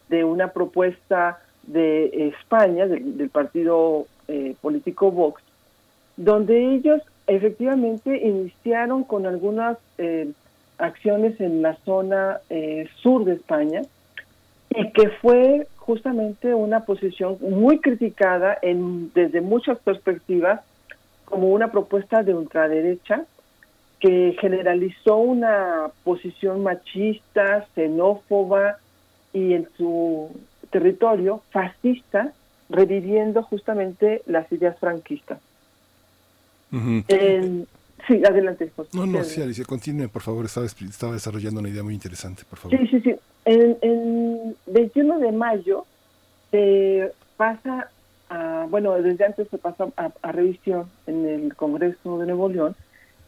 de 0.09 0.23
una 0.23 0.49
propuesta 0.49 1.39
de 1.63 2.29
España, 2.29 2.87
del, 2.87 3.29
partido 3.29 4.07
eh, 4.27 4.55
político 4.61 5.11
Vox, 5.11 5.41
donde 6.17 6.75
ellos 6.75 7.01
efectivamente 7.27 8.17
iniciaron 8.17 9.03
con 9.03 9.25
algunas 9.25 9.77
eh, 9.97 10.31
acciones 10.77 11.39
en 11.39 11.61
la 11.61 11.75
zona 11.85 12.39
eh, 12.49 12.87
sur 13.01 13.25
de 13.25 13.33
España 13.33 13.81
y 14.69 14.91
que 14.91 15.09
fue 15.21 15.67
justamente 15.77 16.53
una 16.53 16.85
posición 16.85 17.37
muy 17.41 17.79
criticada 17.79 18.57
en, 18.61 19.11
desde 19.13 19.41
muchas 19.41 19.79
perspectivas 19.79 20.61
como 21.25 21.49
una 21.49 21.71
propuesta 21.71 22.23
de 22.23 22.33
ultraderecha 22.33 23.25
que 24.01 24.35
generalizó 24.41 25.17
una 25.17 25.91
posición 26.03 26.63
machista, 26.63 27.67
xenófoba 27.75 28.79
y 29.31 29.53
en 29.53 29.69
su 29.77 30.31
territorio 30.71 31.43
fascista, 31.51 32.33
reviviendo 32.69 33.43
justamente 33.43 34.23
las 34.25 34.51
ideas 34.51 34.77
franquistas. 34.79 35.39
Uh 36.71 36.77
-huh. 36.77 37.05
eh, 37.09 37.65
sí, 38.07 38.21
adelante. 38.25 38.71
José. 38.75 38.89
No, 38.93 39.05
no, 39.05 39.23
sí, 39.23 39.39
Alicia, 39.41 39.65
continúe, 39.65 40.09
por 40.09 40.23
favor. 40.23 40.45
Estaba, 40.45 40.65
estaba, 40.65 41.13
desarrollando 41.13 41.59
una 41.59 41.69
idea 41.69 41.83
muy 41.83 41.93
interesante, 41.93 42.43
por 42.49 42.57
favor. 42.57 42.79
Sí, 42.79 42.87
sí, 42.87 43.01
sí. 43.01 43.15
El, 43.45 43.77
el 43.81 44.55
21 44.65 45.19
de 45.19 45.31
mayo 45.31 45.85
se 46.49 47.11
pasa 47.37 47.89
a, 48.29 48.65
bueno, 48.67 48.93
desde 48.93 49.25
antes 49.25 49.47
se 49.49 49.59
pasó 49.59 49.93
a, 49.95 50.11
a 50.23 50.31
revisión 50.31 50.89
en 51.05 51.27
el 51.27 51.55
Congreso 51.55 52.17
de 52.17 52.25
Nuevo 52.25 52.49
León, 52.49 52.75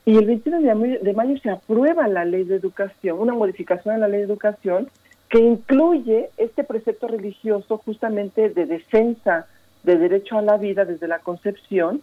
y 0.06 0.18
el 0.18 0.26
21 0.26 0.62
de 0.62 0.76
mayo, 0.76 1.00
de 1.02 1.14
mayo, 1.14 1.38
se 1.38 1.50
aprueba 1.50 2.08
la 2.08 2.26
ley 2.26 2.44
de 2.44 2.56
educación, 2.56 3.20
una 3.20 3.34
modificación 3.34 3.96
a 3.96 3.98
la 4.00 4.08
ley 4.08 4.20
de 4.20 4.26
educación 4.26 4.90
que 5.30 5.40
incluye 5.40 6.30
este 6.38 6.64
precepto 6.64 7.08
religioso 7.08 7.78
justamente 7.80 8.50
de 8.50 8.66
defensa 8.66 9.48
de 9.84 9.98
derecho 9.98 10.38
a 10.38 10.42
la 10.42 10.58
vida 10.58 10.86
desde 10.86 11.08
la 11.08 11.20
concepción, 11.20 12.02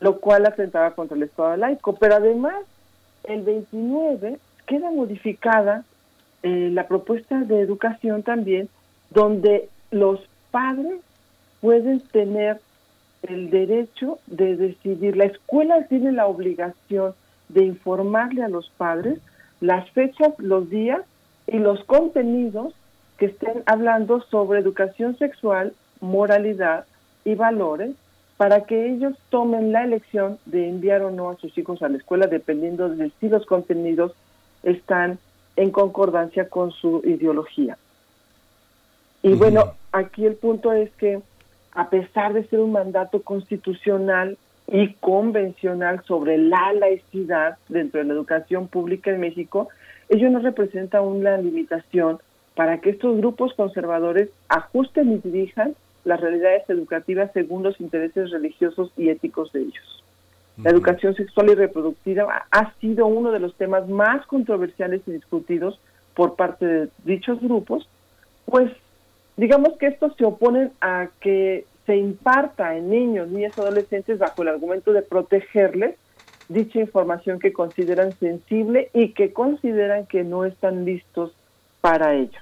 lo 0.00 0.20
cual 0.20 0.46
atentaba 0.46 0.92
contra 0.92 1.16
el 1.16 1.24
Estado 1.24 1.56
laico. 1.56 1.94
Pero 1.96 2.16
además, 2.16 2.56
el 3.24 3.42
29 3.42 4.38
queda 4.66 4.90
modificada 4.90 5.84
eh, 6.42 6.70
la 6.72 6.86
propuesta 6.86 7.40
de 7.40 7.60
educación 7.60 8.22
también, 8.22 8.68
donde 9.10 9.68
los 9.90 10.20
padres 10.50 11.00
pueden 11.60 12.00
tener 12.00 12.60
el 13.22 13.50
derecho 13.50 14.18
de 14.26 14.56
decidir. 14.56 15.16
La 15.16 15.24
escuela 15.24 15.86
tiene 15.88 16.12
la 16.12 16.26
obligación 16.26 17.14
de 17.54 17.64
informarle 17.64 18.42
a 18.42 18.48
los 18.48 18.70
padres 18.76 19.18
las 19.60 19.90
fechas, 19.90 20.32
los 20.38 20.70
días 20.70 21.02
y 21.46 21.58
los 21.58 21.84
contenidos 21.84 22.74
que 23.18 23.26
estén 23.26 23.62
hablando 23.66 24.22
sobre 24.22 24.60
educación 24.60 25.18
sexual, 25.18 25.74
moralidad 26.00 26.86
y 27.24 27.34
valores 27.34 27.94
para 28.36 28.64
que 28.64 28.88
ellos 28.88 29.14
tomen 29.28 29.72
la 29.72 29.84
elección 29.84 30.38
de 30.46 30.68
enviar 30.68 31.02
o 31.02 31.10
no 31.10 31.28
a 31.28 31.36
sus 31.36 31.56
hijos 31.58 31.82
a 31.82 31.90
la 31.90 31.98
escuela 31.98 32.26
dependiendo 32.26 32.88
de 32.88 33.12
si 33.20 33.28
los 33.28 33.44
contenidos 33.44 34.12
están 34.62 35.18
en 35.56 35.70
concordancia 35.70 36.48
con 36.48 36.70
su 36.70 37.02
ideología. 37.04 37.76
Y 39.22 39.34
bueno, 39.34 39.74
aquí 39.92 40.24
el 40.24 40.36
punto 40.36 40.72
es 40.72 40.90
que 40.92 41.20
a 41.72 41.90
pesar 41.90 42.32
de 42.32 42.46
ser 42.48 42.60
un 42.60 42.72
mandato 42.72 43.22
constitucional 43.22 44.38
y 44.70 44.94
convencional 44.94 46.02
sobre 46.04 46.38
la 46.38 46.72
laicidad 46.72 47.58
dentro 47.68 48.00
de 48.00 48.06
la 48.06 48.14
educación 48.14 48.68
pública 48.68 49.10
en 49.10 49.20
México, 49.20 49.68
ello 50.08 50.30
no 50.30 50.38
representa 50.38 51.00
una 51.00 51.36
limitación 51.38 52.18
para 52.54 52.78
que 52.80 52.90
estos 52.90 53.16
grupos 53.16 53.52
conservadores 53.54 54.28
ajusten 54.48 55.12
y 55.12 55.18
dirijan 55.18 55.74
las 56.04 56.20
realidades 56.20 56.68
educativas 56.68 57.30
según 57.34 57.62
los 57.62 57.80
intereses 57.80 58.30
religiosos 58.30 58.92
y 58.96 59.08
éticos 59.08 59.52
de 59.52 59.60
ellos. 59.62 60.04
La 60.62 60.70
educación 60.70 61.14
sexual 61.14 61.50
y 61.50 61.54
reproductiva 61.54 62.46
ha 62.50 62.72
sido 62.80 63.06
uno 63.06 63.32
de 63.32 63.40
los 63.40 63.54
temas 63.54 63.88
más 63.88 64.26
controversiales 64.26 65.00
y 65.06 65.12
discutidos 65.12 65.80
por 66.14 66.36
parte 66.36 66.66
de 66.66 66.88
dichos 67.04 67.40
grupos, 67.40 67.88
pues 68.44 68.70
digamos 69.36 69.78
que 69.78 69.86
estos 69.86 70.14
se 70.16 70.24
oponen 70.24 70.70
a 70.80 71.08
que 71.20 71.64
se 71.86 71.96
imparta 71.96 72.76
en 72.76 72.90
niños, 72.90 73.28
niñas 73.28 73.52
y 73.56 73.60
adolescentes 73.60 74.18
bajo 74.18 74.42
el 74.42 74.48
argumento 74.48 74.92
de 74.92 75.02
protegerles 75.02 75.96
dicha 76.50 76.80
información 76.80 77.38
que 77.38 77.52
consideran 77.52 78.12
sensible 78.18 78.90
y 78.92 79.10
que 79.10 79.32
consideran 79.32 80.06
que 80.06 80.24
no 80.24 80.44
están 80.44 80.84
listos 80.84 81.32
para 81.80 82.14
ello. 82.14 82.38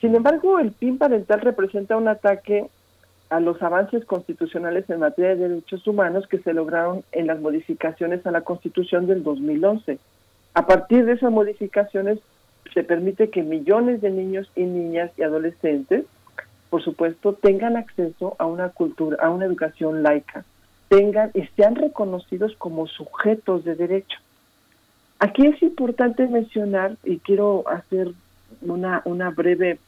Sin 0.00 0.14
embargo, 0.14 0.58
el 0.58 0.72
PIN 0.72 0.96
parental 0.96 1.40
representa 1.40 1.96
un 1.96 2.08
ataque 2.08 2.68
a 3.28 3.40
los 3.40 3.60
avances 3.62 4.04
constitucionales 4.04 4.88
en 4.88 5.00
materia 5.00 5.34
de 5.34 5.48
derechos 5.48 5.86
humanos 5.86 6.26
que 6.26 6.38
se 6.38 6.54
lograron 6.54 7.02
en 7.12 7.26
las 7.26 7.40
modificaciones 7.40 8.24
a 8.26 8.30
la 8.30 8.42
Constitución 8.42 9.06
del 9.06 9.22
2011. 9.22 9.98
A 10.54 10.66
partir 10.66 11.04
de 11.04 11.12
esas 11.12 11.32
modificaciones 11.32 12.18
se 12.72 12.84
permite 12.84 13.30
que 13.30 13.42
millones 13.42 14.00
de 14.00 14.10
niños 14.10 14.50
y 14.54 14.62
niñas 14.62 15.10
y 15.16 15.22
adolescentes, 15.22 16.04
por 16.72 16.82
supuesto, 16.82 17.34
tengan 17.34 17.76
acceso 17.76 18.34
a 18.38 18.46
una 18.46 18.70
cultura, 18.70 19.18
a 19.20 19.28
una 19.28 19.44
educación 19.44 20.02
laica, 20.02 20.46
tengan 20.88 21.30
y 21.34 21.42
sean 21.54 21.74
reconocidos 21.74 22.56
como 22.56 22.86
sujetos 22.86 23.62
de 23.64 23.74
derecho. 23.74 24.18
Aquí 25.18 25.46
es 25.46 25.62
importante 25.62 26.26
mencionar, 26.26 26.96
y 27.04 27.18
quiero 27.18 27.64
hacer 27.68 28.12
una, 28.62 29.02
una 29.04 29.28
breve, 29.28 29.80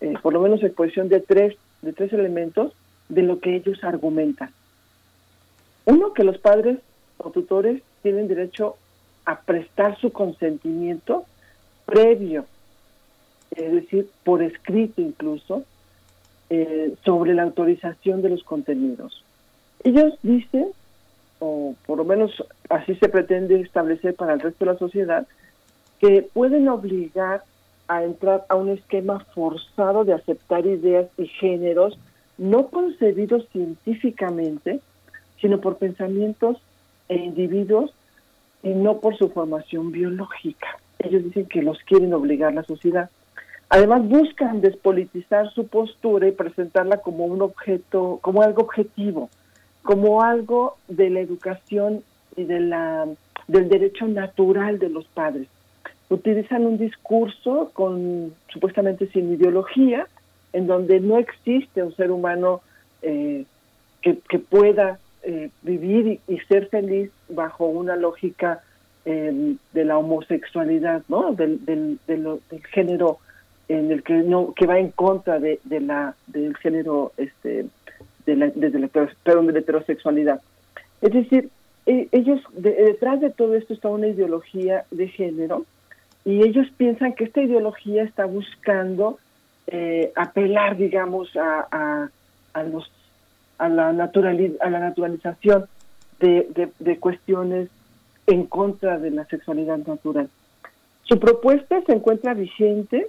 eh, 0.00 0.14
por 0.20 0.32
lo 0.32 0.40
menos 0.40 0.60
exposición 0.64 1.08
de 1.08 1.20
tres, 1.20 1.56
de 1.82 1.92
tres 1.92 2.12
elementos 2.12 2.72
de 3.08 3.22
lo 3.22 3.38
que 3.38 3.54
ellos 3.54 3.84
argumentan. 3.84 4.50
Uno, 5.84 6.14
que 6.14 6.24
los 6.24 6.38
padres 6.38 6.80
o 7.16 7.30
tutores 7.30 7.80
tienen 8.02 8.26
derecho 8.26 8.74
a 9.24 9.38
prestar 9.42 9.96
su 10.00 10.10
consentimiento 10.10 11.26
previo, 11.86 12.44
es 13.52 13.70
decir, 13.70 14.10
por 14.24 14.42
escrito 14.42 15.00
incluso, 15.00 15.62
eh, 16.50 16.94
sobre 17.04 17.34
la 17.34 17.42
autorización 17.42 18.22
de 18.22 18.30
los 18.30 18.42
contenidos. 18.44 19.24
Ellos 19.82 20.14
dicen, 20.22 20.68
o 21.38 21.74
por 21.86 21.98
lo 21.98 22.04
menos 22.04 22.32
así 22.68 22.94
se 22.96 23.08
pretende 23.08 23.60
establecer 23.60 24.14
para 24.14 24.34
el 24.34 24.40
resto 24.40 24.64
de 24.64 24.72
la 24.72 24.78
sociedad, 24.78 25.26
que 26.00 26.22
pueden 26.32 26.68
obligar 26.68 27.42
a 27.88 28.02
entrar 28.02 28.44
a 28.48 28.54
un 28.54 28.70
esquema 28.70 29.20
forzado 29.34 30.04
de 30.04 30.14
aceptar 30.14 30.66
ideas 30.66 31.06
y 31.18 31.26
géneros 31.26 31.98
no 32.38 32.68
concebidos 32.68 33.46
científicamente, 33.52 34.80
sino 35.40 35.60
por 35.60 35.76
pensamientos 35.76 36.58
e 37.08 37.16
individuos 37.16 37.92
y 38.62 38.70
no 38.70 38.98
por 39.00 39.16
su 39.16 39.28
formación 39.28 39.92
biológica. 39.92 40.78
Ellos 40.98 41.24
dicen 41.24 41.46
que 41.46 41.62
los 41.62 41.78
quieren 41.80 42.14
obligar 42.14 42.54
la 42.54 42.64
sociedad. 42.64 43.10
Además 43.68 44.06
buscan 44.06 44.60
despolitizar 44.60 45.50
su 45.52 45.66
postura 45.66 46.28
y 46.28 46.32
presentarla 46.32 46.98
como 46.98 47.24
un 47.24 47.42
objeto, 47.42 48.18
como 48.22 48.42
algo 48.42 48.62
objetivo, 48.62 49.30
como 49.82 50.22
algo 50.22 50.76
de 50.88 51.10
la 51.10 51.20
educación 51.20 52.02
y 52.36 52.44
de 52.44 52.60
la 52.60 53.06
del 53.46 53.68
derecho 53.68 54.06
natural 54.06 54.78
de 54.78 54.88
los 54.88 55.04
padres. 55.06 55.48
Utilizan 56.08 56.66
un 56.66 56.78
discurso 56.78 57.70
con 57.74 58.34
supuestamente 58.48 59.06
sin 59.08 59.32
ideología, 59.32 60.06
en 60.52 60.66
donde 60.66 61.00
no 61.00 61.18
existe 61.18 61.82
un 61.82 61.94
ser 61.96 62.10
humano 62.10 62.62
eh, 63.02 63.44
que, 64.00 64.38
pueda 64.38 64.98
eh, 65.22 65.50
vivir 65.62 66.20
y, 66.28 66.38
ser 66.40 66.68
feliz 66.68 67.10
bajo 67.28 67.66
una 67.66 67.96
lógica 67.96 68.62
eh, 69.06 69.56
de 69.72 69.84
la 69.84 69.98
homosexualidad, 69.98 71.02
¿no? 71.08 71.32
Del, 71.32 71.64
del, 71.64 71.98
del, 72.06 72.40
género 72.70 73.18
en 73.68 73.90
el 73.90 74.02
que 74.02 74.14
no 74.14 74.52
que 74.54 74.66
va 74.66 74.78
en 74.78 74.90
contra 74.90 75.38
de, 75.38 75.60
de 75.64 75.80
la 75.80 76.14
del 76.26 76.56
género 76.56 77.12
este 77.16 77.66
de 78.26 78.36
la, 78.36 78.48
de, 78.48 78.78
la, 78.78 78.88
heterosexualidad. 79.58 80.40
Es 81.02 81.12
decir, 81.12 81.50
e, 81.86 82.08
ellos, 82.12 82.40
detrás 82.54 83.20
de 83.20 83.30
todo 83.30 83.54
esto 83.54 83.74
está 83.74 83.88
una 83.88 84.08
ideología 84.08 84.84
de 84.90 85.08
género 85.08 85.66
y 86.24 86.42
ellos 86.42 86.66
piensan 86.76 87.12
que 87.14 87.24
esta 87.24 87.42
ideología 87.42 88.02
está 88.02 88.24
buscando 88.24 89.18
eh, 89.66 90.12
apelar, 90.16 90.76
digamos, 90.76 91.36
a, 91.36 92.08
a, 92.54 92.62
los, 92.62 92.90
a, 93.58 93.68
la, 93.68 93.92
naturaliz 93.92 94.52
a 94.60 94.70
la 94.70 94.80
naturalización 94.80 95.66
de, 96.20 96.70
de 96.78 96.98
cuestiones 96.98 97.68
en 98.26 98.46
contra 98.46 98.98
de 98.98 99.10
la 99.10 99.26
sexualidad 99.26 99.78
natural. 99.78 100.30
Su 101.02 101.18
propuesta 101.18 101.82
se 101.82 101.92
encuentra 101.92 102.32
vigente 102.32 103.08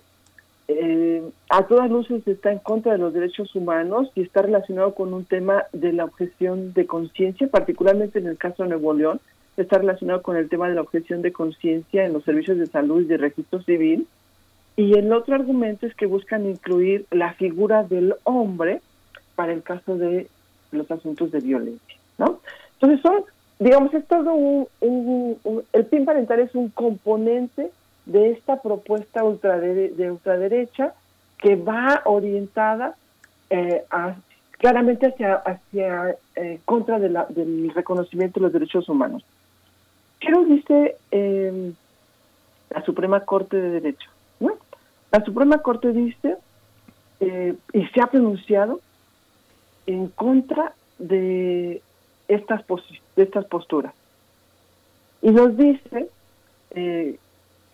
eh, 0.68 1.22
a 1.50 1.68
todas 1.68 1.92
luces 1.92 2.28
está 2.28 2.52
en 2.52 2.60
contra 2.60 2.94
de 2.94 2.98
los 2.98 3.14
derechos 3.14 3.56
humanos 3.56 4.10
y 4.16 4.22
está 4.22 4.42
relacionado 4.42 4.96
con 4.96 5.14
un 5.14 5.26
tema 5.26 5.66
de 5.74 5.94
la 5.94 6.06
objeción 6.06 6.74
de 6.74 6.88
conciencia, 6.88 7.48
particularmente 7.48 8.20
en 8.20 8.28
el 8.28 8.38
caso 8.38 8.64
de 8.64 8.70
Nuevo 8.70 8.94
León, 8.94 9.20
está 9.58 9.78
relacionado 9.78 10.22
con 10.22 10.38
el 10.38 10.50
tema 10.50 10.68
de 10.68 10.76
la 10.76 10.82
objeción 10.82 11.22
de 11.22 11.32
conciencia 11.32 12.06
en 12.06 12.14
los 12.14 12.24
servicios 12.24 12.58
de 12.58 12.66
salud 12.66 13.02
y 13.02 13.06
de 13.06 13.18
registro 13.18 13.62
civil. 13.62 14.08
Y 14.76 14.98
el 14.98 15.14
otro 15.14 15.36
argumento 15.36 15.86
es 15.86 15.96
que 15.96 16.08
buscan 16.08 16.46
incluir 16.46 17.06
la 17.12 17.34
figura 17.34 17.84
del 17.84 18.16
hombre 18.24 18.82
para 19.36 19.54
el 19.54 19.64
caso 19.64 19.98
de 19.98 20.28
los 20.72 20.90
asuntos 20.92 21.32
de 21.32 21.40
violencia, 21.40 21.98
¿no? 22.18 22.40
Entonces 22.74 23.02
son, 23.02 23.24
digamos, 23.60 23.94
es 23.94 24.06
todo 24.08 24.34
un, 24.34 24.68
el 25.72 25.86
PIN 25.86 26.06
parental 26.06 26.40
es 26.40 26.54
un 26.56 26.70
componente 26.70 27.72
de 28.06 28.32
esta 28.32 28.62
propuesta 28.62 29.22
de 29.22 30.12
ultraderecha 30.12 30.94
que 31.38 31.56
va 31.56 32.02
orientada 32.06 32.96
eh, 33.50 33.84
claramente 34.52 35.08
hacia, 35.08 35.36
hacia 35.36 36.16
eh, 36.36 36.60
contra 36.66 37.00
de 37.00 37.10
la, 37.10 37.26
del 37.26 37.72
reconocimiento 37.74 38.40
de 38.40 38.46
los 38.46 38.54
derechos 38.54 38.88
humanos. 38.90 39.24
¿Qué 40.20 40.30
nos 40.30 40.48
dice 40.48 40.96
em, 41.12 41.74
la 42.70 42.84
Suprema 42.84 43.20
Corte 43.22 43.58
de 43.58 43.70
Derecho? 43.70 44.10
La 45.12 45.24
Suprema 45.24 45.60
Corte 45.60 45.92
dice 45.94 46.38
eh, 47.20 47.56
y 47.74 47.86
se 47.88 48.02
ha 48.02 48.08
pronunciado 48.08 48.82
en 49.86 50.08
contra 50.10 50.74
de 50.98 51.82
estas, 52.28 52.66
de 53.16 53.24
estas 53.24 53.46
posturas. 53.46 53.94
Y 55.22 55.32
nos 55.32 55.56
dice 55.56 56.10
eh, 56.72 57.18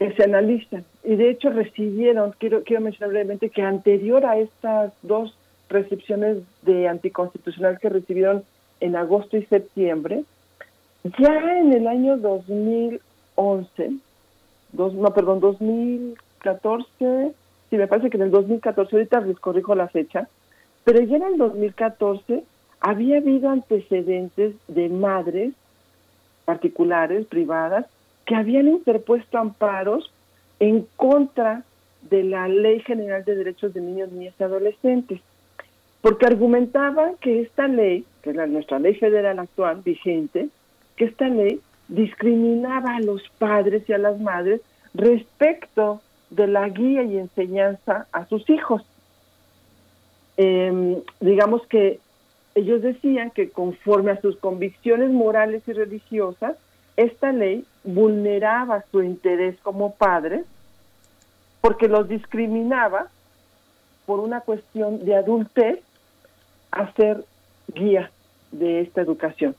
que 0.02 0.11
se 0.14 0.23
analizan. 0.23 0.84
Y 1.03 1.15
de 1.15 1.30
hecho 1.30 1.52
recibieron, 1.52 2.34
quiero, 2.40 2.64
quiero 2.64 2.82
mencionar 2.82 3.11
brevemente 3.11 3.52
que 3.52 3.61
anterior 3.61 4.26
a 4.26 4.40
estas 4.40 4.94
dos 5.03 5.38
recepciones 5.69 6.40
de 6.64 6.88
anticonstitucional 6.88 7.78
que 7.78 7.90
recibieron 7.90 8.44
en 8.80 8.95
agosto 8.95 9.38
y 9.38 9.45
septiembre, 9.45 10.23
ya 11.19 11.60
en 11.60 11.73
el 11.73 11.86
año 11.86 12.18
2011, 12.18 13.91
dos, 14.72 14.94
no, 14.95 15.14
perdón, 15.14 15.40
2014, 15.40 17.34
sí, 17.69 17.78
me 17.78 17.86
parece 17.86 18.10
que 18.10 18.18
en 18.18 18.23
el 18.23 18.32
2014, 18.32 18.95
ahorita 18.95 19.22
les 19.22 19.40
corrijo 19.40 19.76
la 19.76 19.88
fecha, 19.88 20.28
pero 20.84 20.99
ya 21.03 21.18
en 21.18 21.23
el 21.23 21.38
2014 21.38 22.44
había 22.80 23.18
habido 23.18 23.52
antecedentes 23.52 24.56
de 24.68 24.90
madres 24.90 25.53
particulares, 26.45 27.28
privadas, 27.28 27.86
que 28.26 28.35
habían 28.35 28.68
interpuesto 28.68 29.38
amparos 29.38 30.11
en 30.60 30.88
contra 30.95 31.64
de 32.10 32.23
la 32.23 32.48
Ley 32.48 32.81
General 32.81 33.23
de 33.23 33.35
Derechos 33.35 33.73
de 33.73 33.81
Niños, 33.81 34.11
Niñas 34.11 34.35
y 34.39 34.43
Adolescentes, 34.43 35.22
porque 36.02 36.26
argumentaban 36.26 37.15
que 37.22 37.41
esta 37.41 37.68
ley, 37.68 38.06
que 38.22 38.31
es 38.31 38.35
nuestra 38.35 38.80
ley 38.80 38.95
federal 38.95 39.39
actual 39.39 39.81
vigente, 39.84 40.49
que 40.95 41.06
esta 41.06 41.27
ley 41.27 41.61
discriminaba 41.88 42.95
a 42.95 43.02
los 43.02 43.22
padres 43.38 43.88
y 43.88 43.93
a 43.93 43.98
las 43.98 44.19
madres 44.19 44.61
respecto 44.93 46.02
de 46.30 46.48
la 46.48 46.69
guía 46.69 47.03
y 47.03 47.18
enseñanza 47.18 48.07
a 48.11 48.26
sus 48.26 48.49
hijos. 48.49 48.84
Em, 50.38 50.98
digamos 51.19 51.65
que 51.68 51.99
ellos 52.56 52.81
decían 52.81 53.31
que 53.31 53.49
conforme 53.49 54.11
a 54.11 54.22
sus 54.22 54.38
convicciones 54.38 55.11
morales 55.11 55.61
y 55.68 55.73
religiosas, 55.73 56.56
esta 57.03 57.32
ley 57.32 57.65
vulneraba 57.84 58.84
su 58.91 59.02
interés 59.03 59.56
como 59.64 59.95
padres 59.95 60.45
porque 61.61 61.88
los 61.88 62.07
discriminaba 62.07 63.07
por 64.06 64.19
una 64.19 64.41
cuestión 64.41 65.06
de 65.06 65.15
adultez 65.15 65.80
a 66.72 66.91
ser 66.94 67.23
guía 67.73 68.11
de 68.52 68.82
esta 68.82 69.02
educación. 69.02 69.56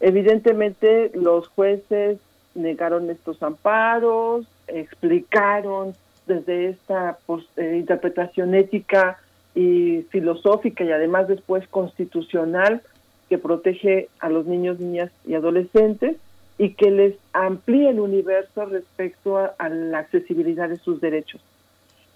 Evidentemente 0.00 1.10
los 1.14 1.48
jueces 1.48 2.18
negaron 2.54 3.10
estos 3.10 3.42
amparos, 3.42 4.46
explicaron 4.66 5.94
desde 6.26 6.70
esta 6.70 7.18
pues, 7.26 7.44
eh, 7.56 7.76
interpretación 7.76 8.54
ética 8.54 9.18
y 9.54 10.02
filosófica 10.10 10.84
y 10.84 10.92
además 10.92 11.28
después 11.28 11.66
constitucional 11.68 12.82
que 13.28 13.38
protege 13.38 14.08
a 14.20 14.28
los 14.28 14.46
niños, 14.46 14.78
niñas 14.78 15.10
y 15.26 15.34
adolescentes 15.34 16.16
y 16.58 16.74
que 16.74 16.90
les 16.90 17.14
amplíe 17.32 17.90
el 17.90 18.00
universo 18.00 18.66
respecto 18.66 19.38
a, 19.38 19.68
la 19.68 20.00
accesibilidad 20.00 20.68
de 20.68 20.76
sus 20.76 21.00
derechos. 21.00 21.40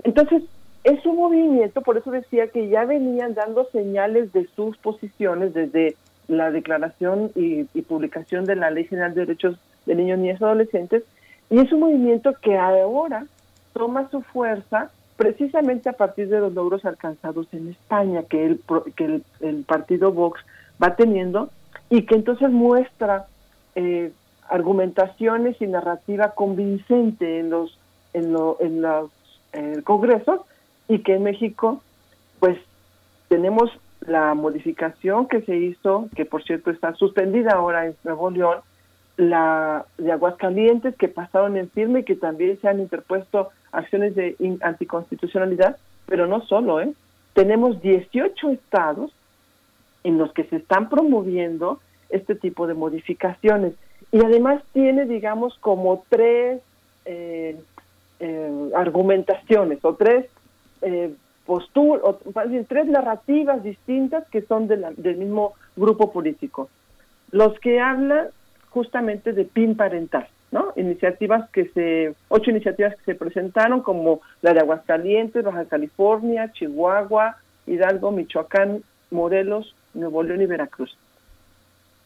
Entonces, 0.02 0.42
es 0.82 1.06
un 1.06 1.16
movimiento, 1.16 1.80
por 1.80 1.96
eso 1.96 2.10
decía 2.10 2.48
que 2.48 2.68
ya 2.68 2.84
venían 2.84 3.34
dando 3.34 3.64
señales 3.70 4.32
de 4.32 4.48
sus 4.56 4.76
posiciones 4.78 5.54
desde 5.54 5.94
la 6.26 6.50
declaración 6.50 7.30
y, 7.36 7.66
y 7.72 7.82
publicación 7.82 8.44
de 8.44 8.56
la 8.56 8.70
Ley 8.70 8.84
General 8.84 9.14
de 9.14 9.20
Derechos 9.20 9.58
de 9.86 9.94
Niños, 9.94 10.18
Niñas 10.18 10.40
y 10.40 10.44
Adolescentes, 10.44 11.04
y 11.48 11.60
es 11.60 11.72
un 11.72 11.80
movimiento 11.80 12.34
que 12.42 12.58
ahora 12.58 13.26
toma 13.74 14.08
su 14.10 14.22
fuerza 14.22 14.90
precisamente 15.16 15.88
a 15.88 15.92
partir 15.92 16.28
de 16.28 16.40
los 16.40 16.52
logros 16.52 16.84
alcanzados 16.84 17.46
en 17.52 17.68
España, 17.68 18.24
que 18.28 18.44
el, 18.44 18.60
que 18.96 19.04
el, 19.04 19.24
el 19.40 19.62
partido 19.62 20.10
Vox 20.10 20.40
va 20.82 20.96
teniendo, 20.96 21.50
y 21.90 22.06
que 22.06 22.16
entonces 22.16 22.50
muestra 22.50 23.26
eh, 23.74 24.12
argumentaciones 24.52 25.60
y 25.60 25.66
narrativa 25.66 26.32
convincente 26.34 27.40
en 27.40 27.50
los 27.50 27.78
en, 28.14 28.32
lo- 28.32 28.58
en 28.60 28.82
los 28.82 29.10
eh, 29.54 29.80
congresos 29.84 30.40
y 30.88 30.98
que 31.00 31.14
en 31.14 31.22
México 31.22 31.82
pues 32.40 32.58
tenemos 33.28 33.70
la 34.06 34.34
modificación 34.34 35.26
que 35.28 35.40
se 35.42 35.56
hizo 35.56 36.08
que 36.14 36.24
por 36.26 36.42
cierto 36.44 36.70
está 36.70 36.92
suspendida 36.94 37.52
ahora 37.54 37.86
en 37.86 37.94
Nuevo 38.04 38.30
León 38.30 38.58
la 39.16 39.86
de 39.98 40.12
Aguascalientes 40.12 40.94
que 40.96 41.08
pasaron 41.08 41.56
en 41.56 41.70
firme 41.70 42.00
y 42.00 42.04
que 42.04 42.16
también 42.16 42.58
se 42.60 42.68
han 42.68 42.80
interpuesto 42.80 43.50
acciones 43.72 44.14
de 44.14 44.36
in- 44.38 44.58
anticonstitucionalidad 44.62 45.76
pero 46.06 46.26
no 46.26 46.42
solo 46.46 46.80
eh 46.80 46.92
tenemos 47.34 47.80
18 47.80 48.50
estados 48.50 49.10
en 50.04 50.18
los 50.18 50.32
que 50.32 50.44
se 50.44 50.56
están 50.56 50.90
promoviendo 50.90 51.80
este 52.10 52.34
tipo 52.34 52.66
de 52.66 52.74
modificaciones. 52.74 53.72
Y 54.12 54.20
además 54.22 54.62
tiene, 54.72 55.06
digamos, 55.06 55.56
como 55.58 56.04
tres 56.08 56.60
eh, 57.04 57.56
eh, 58.20 58.70
argumentaciones 58.76 59.84
o 59.84 59.94
tres 59.94 60.26
eh, 60.82 61.12
posturas, 61.46 62.16
tres 62.68 62.86
narrativas 62.86 63.62
distintas 63.64 64.28
que 64.28 64.42
son 64.42 64.68
de 64.68 64.76
la- 64.76 64.92
del 64.92 65.16
mismo 65.16 65.54
grupo 65.76 66.12
político. 66.12 66.68
Los 67.30 67.58
que 67.58 67.80
hablan 67.80 68.28
justamente 68.70 69.32
de 69.32 69.44
PIN 69.44 69.76
parental, 69.76 70.28
¿no? 70.50 70.72
Iniciativas 70.76 71.48
que 71.50 71.66
se, 71.70 72.14
ocho 72.28 72.50
iniciativas 72.50 72.94
que 72.96 73.04
se 73.04 73.14
presentaron 73.14 73.80
como 73.82 74.20
la 74.42 74.52
de 74.52 74.60
Aguascalientes, 74.60 75.42
Baja 75.42 75.64
California, 75.64 76.52
Chihuahua, 76.52 77.36
Hidalgo, 77.66 78.12
Michoacán, 78.12 78.82
Morelos, 79.10 79.74
Nuevo 79.94 80.22
León 80.22 80.42
y 80.42 80.46
Veracruz. 80.46 80.96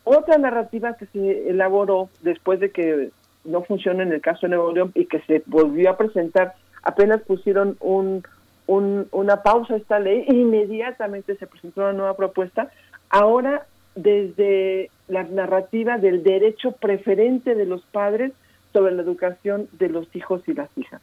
Otra 0.08 0.38
narrativa 0.38 0.96
que 0.96 1.06
se 1.06 1.50
elaboró 1.50 2.08
después 2.22 2.60
de 2.60 2.70
que 2.70 3.10
no 3.44 3.62
funcionó 3.62 4.02
en 4.04 4.12
el 4.12 4.20
caso 4.20 4.42
de 4.46 4.50
Nuevo 4.54 4.70
León 4.72 4.92
y 4.94 5.06
que 5.06 5.18
se 5.22 5.42
volvió 5.46 5.90
a 5.90 5.96
presentar, 5.96 6.54
apenas 6.84 7.22
pusieron 7.22 7.76
un, 7.80 8.22
un- 8.68 9.08
una 9.10 9.42
pausa 9.42 9.74
a 9.74 9.78
esta 9.78 9.98
ley 9.98 10.24
inmediatamente 10.28 11.34
se 11.34 11.48
presentó 11.48 11.80
una 11.80 11.92
nueva 11.92 12.16
propuesta. 12.16 12.70
Ahora, 13.10 13.66
desde 13.96 14.90
la 15.08 15.24
narrativa 15.24 15.98
del 15.98 16.22
derecho 16.22 16.70
preferente 16.70 17.56
de 17.56 17.66
los 17.66 17.82
padres 17.86 18.30
sobre 18.72 18.94
la 18.94 19.02
educación 19.02 19.68
de 19.72 19.88
los 19.88 20.06
hijos 20.14 20.42
y 20.46 20.54
las 20.54 20.68
hijas. 20.76 21.02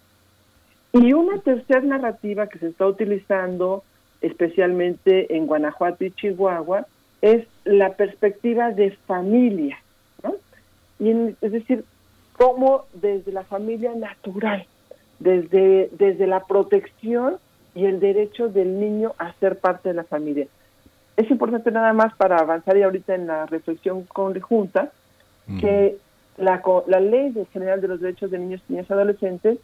Y 0.93 1.11
una 1.11 1.39
tercera 1.41 1.81
narrativa 1.81 2.47
que 2.47 2.59
se 2.59 2.67
está 2.67 2.87
utilizando 2.87 3.83
especialmente 4.21 5.35
en 5.35 5.45
Guanajuato 5.47 6.05
y 6.05 6.11
Chihuahua 6.11 6.85
es 7.23 7.47
la 7.63 7.93
perspectiva 7.93 8.71
de 8.71 8.91
familia, 9.07 9.77
¿no? 10.23 10.35
Y 10.99 11.09
en- 11.09 11.37
es 11.39 11.53
decir, 11.53 11.85
cómo 12.37 12.83
desde 12.93 13.31
la 13.31 13.43
familia 13.45 13.93
natural, 13.95 14.65
desde, 15.19 15.89
desde 15.93 16.27
la 16.27 16.41
protección 16.41 17.37
y 17.75 17.85
el 17.85 18.01
derecho 18.01 18.49
del 18.49 18.77
niño 18.77 19.13
a 19.17 19.31
ser 19.39 19.57
parte 19.57 19.87
de 19.89 19.95
la 19.95 20.03
familia. 20.03 20.47
Es 21.15 21.31
importante 21.31 21.71
nada 21.71 21.93
más 21.93 22.13
para 22.15 22.39
avanzar 22.39 22.75
y 22.75 22.83
ahorita 22.83 23.15
en 23.15 23.27
la 23.27 23.45
reflexión 23.45 24.03
conjunta 24.03 24.91
que 25.61 25.95
la, 26.37 26.61
la 26.87 26.99
ley 26.99 27.29
de 27.31 27.45
general 27.45 27.79
de 27.79 27.87
los 27.87 28.01
derechos 28.01 28.31
de 28.31 28.39
niños, 28.39 28.61
niñas 28.67 28.87
y 28.89 28.93
adolescentes 28.93 29.59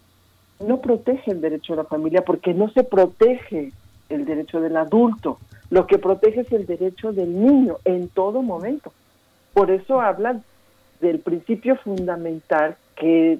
no 0.65 0.79
protege 0.79 1.31
el 1.31 1.41
derecho 1.41 1.73
a 1.73 1.77
la 1.77 1.83
familia 1.85 2.21
porque 2.21 2.53
no 2.53 2.69
se 2.69 2.83
protege 2.83 3.71
el 4.09 4.25
derecho 4.25 4.61
del 4.61 4.77
adulto. 4.77 5.39
Lo 5.69 5.85
que 5.87 5.97
protege 5.97 6.41
es 6.41 6.51
el 6.51 6.65
derecho 6.65 7.13
del 7.13 7.39
niño 7.39 7.77
en 7.85 8.07
todo 8.09 8.41
momento. 8.41 8.91
Por 9.53 9.71
eso 9.71 10.01
hablan 10.01 10.43
del 10.99 11.19
principio 11.19 11.75
fundamental 11.77 12.75
que, 12.95 13.39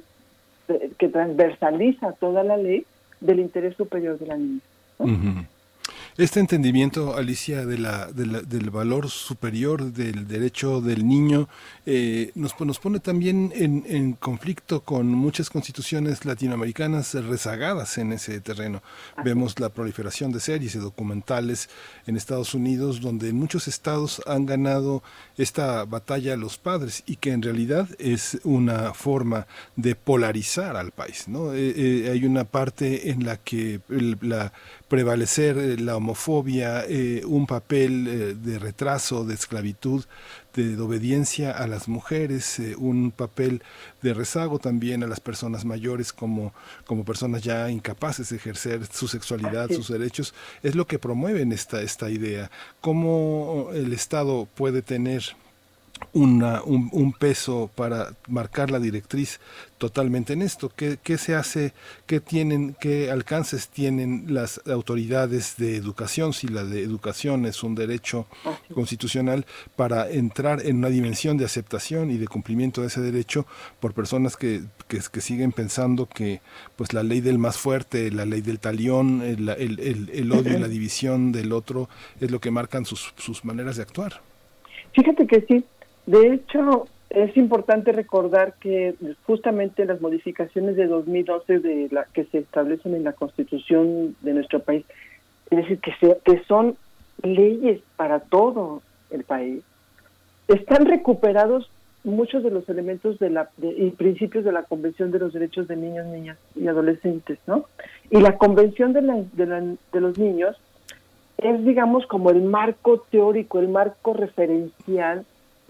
que 0.97 1.07
transversaliza 1.10 2.14
toda 2.14 2.43
la 2.43 2.57
ley 2.57 2.85
del 3.19 3.39
interés 3.39 3.76
superior 3.76 4.18
de 4.19 4.26
la 4.27 4.38
niña. 4.38 4.61
Este 6.20 6.41
entendimiento, 6.41 7.16
Alicia, 7.16 7.66
de 7.66 7.78
la, 7.78 8.08
de 8.12 8.26
la- 8.26 8.41
del 8.41 8.72
valor 8.72 9.10
superior 9.10 9.94
del 9.94 10.28
derecho 10.28 10.82
del 10.82 11.08
niño 11.08 11.48
eh, 11.86 12.32
nos, 12.36 12.54
pon- 12.54 12.68
nos 12.68 12.78
pone 12.78 13.00
también 13.00 13.54
en, 13.56 14.14
conflicto 14.20 14.84
con 14.84 15.08
muchas 15.08 15.50
constituciones 15.50 16.26
latinoamericanas 16.26 17.14
rezagadas 17.14 17.98
en 17.98 18.12
ese 18.12 18.41
terreno. 18.41 18.84
Vemos 19.24 19.58
la 19.62 19.70
proliferación 19.70 20.34
de 20.34 20.41
series 20.41 20.76
y 20.76 20.80
documentales 20.80 21.70
en 22.06 22.18
Estados 22.18 22.54
Unidos, 22.54 23.00
donde 23.00 23.32
muchos 23.32 23.70
estados 23.70 24.22
han 24.28 24.46
ganado 24.46 25.02
esta 25.38 25.86
batalla 25.86 26.36
los 26.36 26.58
padres 26.58 27.02
y 27.06 27.16
que 27.16 27.32
en 27.32 27.41
realidad 27.44 27.88
es 27.98 28.40
una 28.44 28.94
forma 28.94 29.48
de 29.78 29.96
polarizar 29.96 30.76
al 30.76 30.91
país. 30.91 31.30
¿no? 31.30 31.54
Eh, 31.54 31.74
eh, 31.78 32.10
hay 32.12 32.26
una 32.26 32.44
parte 32.44 33.10
en 33.10 33.24
la 33.26 33.38
que 33.38 33.80
el- 33.88 34.18
la 34.22 34.52
prevalecer 34.90 35.57
eh, 35.57 35.78
la 35.78 35.95
homofobia, 35.95 36.84
eh, 36.86 37.22
un 37.26 37.45
papel 37.45 38.07
eh, 38.07 38.34
de 38.34 38.60
retraso, 38.60 39.24
de 39.24 39.36
esclavitud, 39.36 40.03
de, 40.56 40.76
de 40.76 40.82
obediencia 40.82 41.52
a 41.52 41.68
las 41.68 41.88
mujeres, 41.88 42.60
eh, 42.60 42.76
un 42.76 43.11
papel 43.11 43.61
de 44.02 44.14
rezago 44.14 44.57
también 44.57 45.03
a 45.03 45.07
las 45.07 45.20
personas 45.20 45.64
mayores 45.64 46.11
como, 46.11 46.53
como 46.86 47.06
personas 47.06 47.44
ya 47.44 47.70
incapaces 47.70 48.30
de 48.30 48.38
ejercer 48.38 48.86
su 48.91 49.07
sexualidad, 49.07 49.70
sus 49.70 49.90
derechos, 49.90 50.34
es 50.64 50.76
lo 50.76 50.88
que 50.88 50.99
promueven 50.99 51.52
esta, 51.52 51.82
esta 51.82 52.10
idea. 52.10 52.49
¿Cómo 52.82 53.70
el 53.74 53.94
Estado 53.94 54.48
puede 54.56 54.82
tener 54.82 55.24
una, 56.14 56.62
un, 56.64 56.90
un 56.92 57.14
peso 57.14 57.70
para 57.76 58.14
marcar 58.28 58.72
la 58.72 58.80
directriz 58.80 59.40
totalmente 59.78 60.34
en 60.34 60.42
esto. 60.42 60.70
¿Qué, 60.76 60.98
qué 61.02 61.18
se 61.18 61.36
hace? 61.36 61.74
¿Qué 62.08 62.20
tienen? 62.20 62.76
¿Qué 62.80 63.12
alcances 63.12 63.70
tienen 63.70 64.26
las 64.34 64.62
autoridades 64.68 65.56
de 65.58 65.76
educación? 65.76 66.34
Si 66.34 66.48
la 66.48 66.64
de 66.64 66.82
educación 66.84 67.46
es 67.46 67.64
un 67.64 67.76
derecho 67.76 68.28
constitucional 68.74 69.46
para 69.76 70.10
entrar 70.10 70.66
en 70.66 70.78
una 70.78 70.90
dimensión 70.90 71.38
de 71.38 71.46
aceptación 71.46 72.12
y 72.12 72.18
de 72.18 72.28
cumplimiento 72.28 72.82
de 72.82 72.88
ese 72.88 73.02
derecho 73.02 73.46
por 73.80 73.94
personas 73.94 74.36
que, 74.36 74.62
que, 74.88 75.00
que 75.12 75.22
siguen 75.22 75.52
pensando 75.52 76.08
que 76.08 76.42
pues 76.76 76.94
la 76.94 77.04
ley 77.04 77.22
del 77.22 77.38
más 77.38 77.58
fuerte, 77.58 78.12
la 78.12 78.26
ley 78.26 78.42
del 78.42 78.60
talión, 78.60 79.22
el, 79.22 79.48
el, 79.50 79.80
el- 79.80 80.10
el 80.14 80.32
odio 80.32 80.58
y 80.58 80.60
la 80.60 80.68
división 80.78 81.32
del 81.32 81.52
otro 81.52 81.88
es 82.20 82.32
lo 82.32 82.40
que 82.40 82.52
marcan 82.52 82.86
sus, 82.86 83.14
sus 83.18 83.46
maneras 83.46 83.78
de 83.78 83.84
actuar. 83.84 84.22
Fíjate 84.94 85.28
que 85.28 85.46
sí. 85.48 85.64
De 86.10 86.34
hecho, 86.34 86.88
es 87.11 87.38
importante 87.38 87.91
recordar 87.91 88.53
que 88.60 88.95
justamente 89.27 89.86
las 89.86 90.02
modificaciones 90.02 90.76
de 90.76 90.88
2012 90.88 91.60
de 91.60 91.88
la 91.91 92.06
que 92.06 92.23
se 92.26 92.40
establecen 92.40 92.95
en 92.95 93.03
la 93.03 93.14
Constitución 93.14 94.15
de 94.22 94.34
nuestro 94.34 94.60
país, 94.60 94.84
es 95.52 95.57
decir, 95.60 95.77
que, 95.80 95.91
se- 95.99 96.18
que 96.26 96.44
son 96.45 96.76
leyes 97.22 97.81
para 97.95 98.22
todo 98.22 98.81
el 99.11 99.23
país, 99.23 99.61
están 100.48 100.88
recuperados 100.88 101.69
muchos 102.03 102.41
de 102.44 102.49
los 102.49 102.68
elementos 102.69 103.19
de 103.19 103.30
la, 103.30 103.49
de- 103.57 103.69
y 103.77 103.91
principios 103.91 104.44
de 104.44 104.52
la 104.52 104.64
Convención 104.64 105.11
de 105.11 105.19
los 105.19 105.31
Derechos 105.34 105.68
de 105.68 105.76
Niños, 105.76 106.07
Niñas 106.07 106.40
y 106.56 106.68
Adolescentes, 106.68 107.38
¿no? 107.45 107.65
Y 108.10 108.19
la 108.19 108.36
Convención 108.40 108.94
de, 108.94 109.03
la- 109.03 109.23
de, 109.34 109.45
la- 109.45 109.76
de 109.94 110.02
los 110.02 110.18
Niños 110.18 110.57
es, 111.38 111.64
digamos, 111.64 112.07
como 112.07 112.31
el 112.31 112.41
marco 112.41 113.06
teórico, 113.11 113.60
el 113.60 113.68
marco 113.69 114.14
referencial 114.15 115.23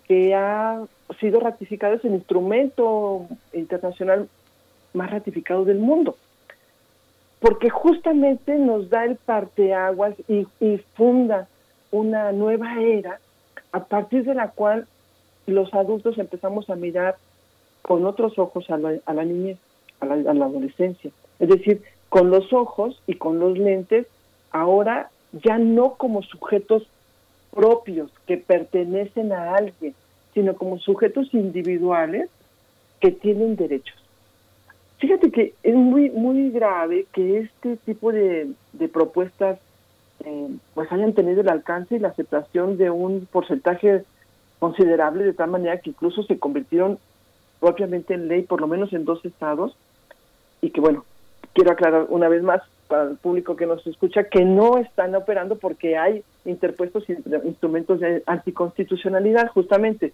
que 0.10 0.34
ha 0.34 0.82
sido 1.20 1.40
ratificado, 1.40 1.94
es 1.94 2.04
el 2.04 2.16
instrumento 2.16 3.28
internacional 3.54 4.28
más 4.94 5.12
ratificado 5.12 5.66
del 5.66 5.78
mundo. 5.78 6.18
Porque 7.40 7.70
justamente 7.70 8.56
nos 8.56 8.90
da 8.90 9.06
el 9.06 9.18
parteaguas 9.18 10.16
y, 10.28 10.48
funda 10.96 11.48
una 11.92 12.32
nueva 12.32 12.82
era 12.82 13.20
a 13.72 13.86
partir 13.86 14.24
de 14.26 14.34
la 14.34 14.50
cual 14.50 14.88
los 15.46 15.72
adultos 15.76 16.18
empezamos 16.18 16.72
a 16.72 16.76
mirar 16.76 17.18
con 17.84 18.06
otros 18.06 18.38
ojos 18.40 18.68
a 18.72 18.78
la, 18.78 18.96
a 19.06 19.14
la 19.14 19.24
niñez, 19.24 19.60
a 20.00 20.08
la, 20.08 20.32
a 20.32 20.34
la 20.34 20.46
adolescencia. 20.46 21.12
Es 21.40 21.50
decir, 21.50 21.84
con 22.10 22.32
los 22.32 22.52
ojos 22.52 23.00
y 23.06 23.14
con 23.14 23.38
los 23.38 23.60
lentes, 23.60 24.08
ahora 24.50 25.12
ya 25.34 25.60
no 25.60 25.94
como 25.94 26.24
sujetos 26.24 26.88
propios 27.54 28.12
que 28.26 28.38
pertenecen 28.38 29.32
a 29.32 29.56
alguien, 29.56 29.94
sino 30.34 30.56
como 30.56 30.80
sujetos 30.80 31.34
individuales 31.34 32.30
que 33.00 33.12
tienen 33.12 33.56
derechos. 33.56 33.96
Fíjate 35.00 35.32
que 35.32 35.54
es 35.64 35.76
muy 35.76 36.10
muy 36.10 36.52
grave 36.52 37.08
que 37.14 37.40
este 37.40 37.78
tipo 37.78 38.12
de, 38.12 38.52
propuestas 38.92 39.58
eh, 40.26 40.50
pues 40.74 40.92
hayan 40.92 41.14
tenido 41.14 41.42
el 41.42 41.50
alcance 41.50 41.96
y 41.96 42.00
la 42.00 42.10
aceptación 42.10 42.78
de 42.78 42.90
un 42.90 43.26
porcentaje 43.32 44.04
considerable 44.60 45.24
de 45.24 45.34
tal 45.34 45.52
manera 45.52 45.80
que 45.80 45.92
incluso 45.92 46.24
se 46.24 46.38
convirtieron 46.38 47.00
propiamente 47.62 48.14
en 48.14 48.28
ley 48.28 48.42
por 48.42 48.60
lo 48.60 48.68
menos 48.68 48.92
en 48.92 49.06
dos 49.06 49.24
estados 49.24 49.74
y 50.62 50.72
que 50.72 50.82
bueno 50.82 51.06
quiero 51.54 51.72
aclarar 51.72 52.08
una 52.10 52.28
vez 52.28 52.44
más 52.44 52.62
para 52.90 53.04
el 53.04 53.18
público 53.18 53.56
que 53.56 53.66
nos 53.66 53.86
escucha 53.88 54.26
que 54.26 54.44
no 54.44 54.78
están 54.80 55.16
operando 55.16 55.58
porque 55.58 55.98
hay 55.98 56.24
interpuestos 56.46 57.04
instrumentos 57.10 58.00
de 58.00 58.24
anticonstitucionalidad 58.26 59.50
justamente 59.50 60.14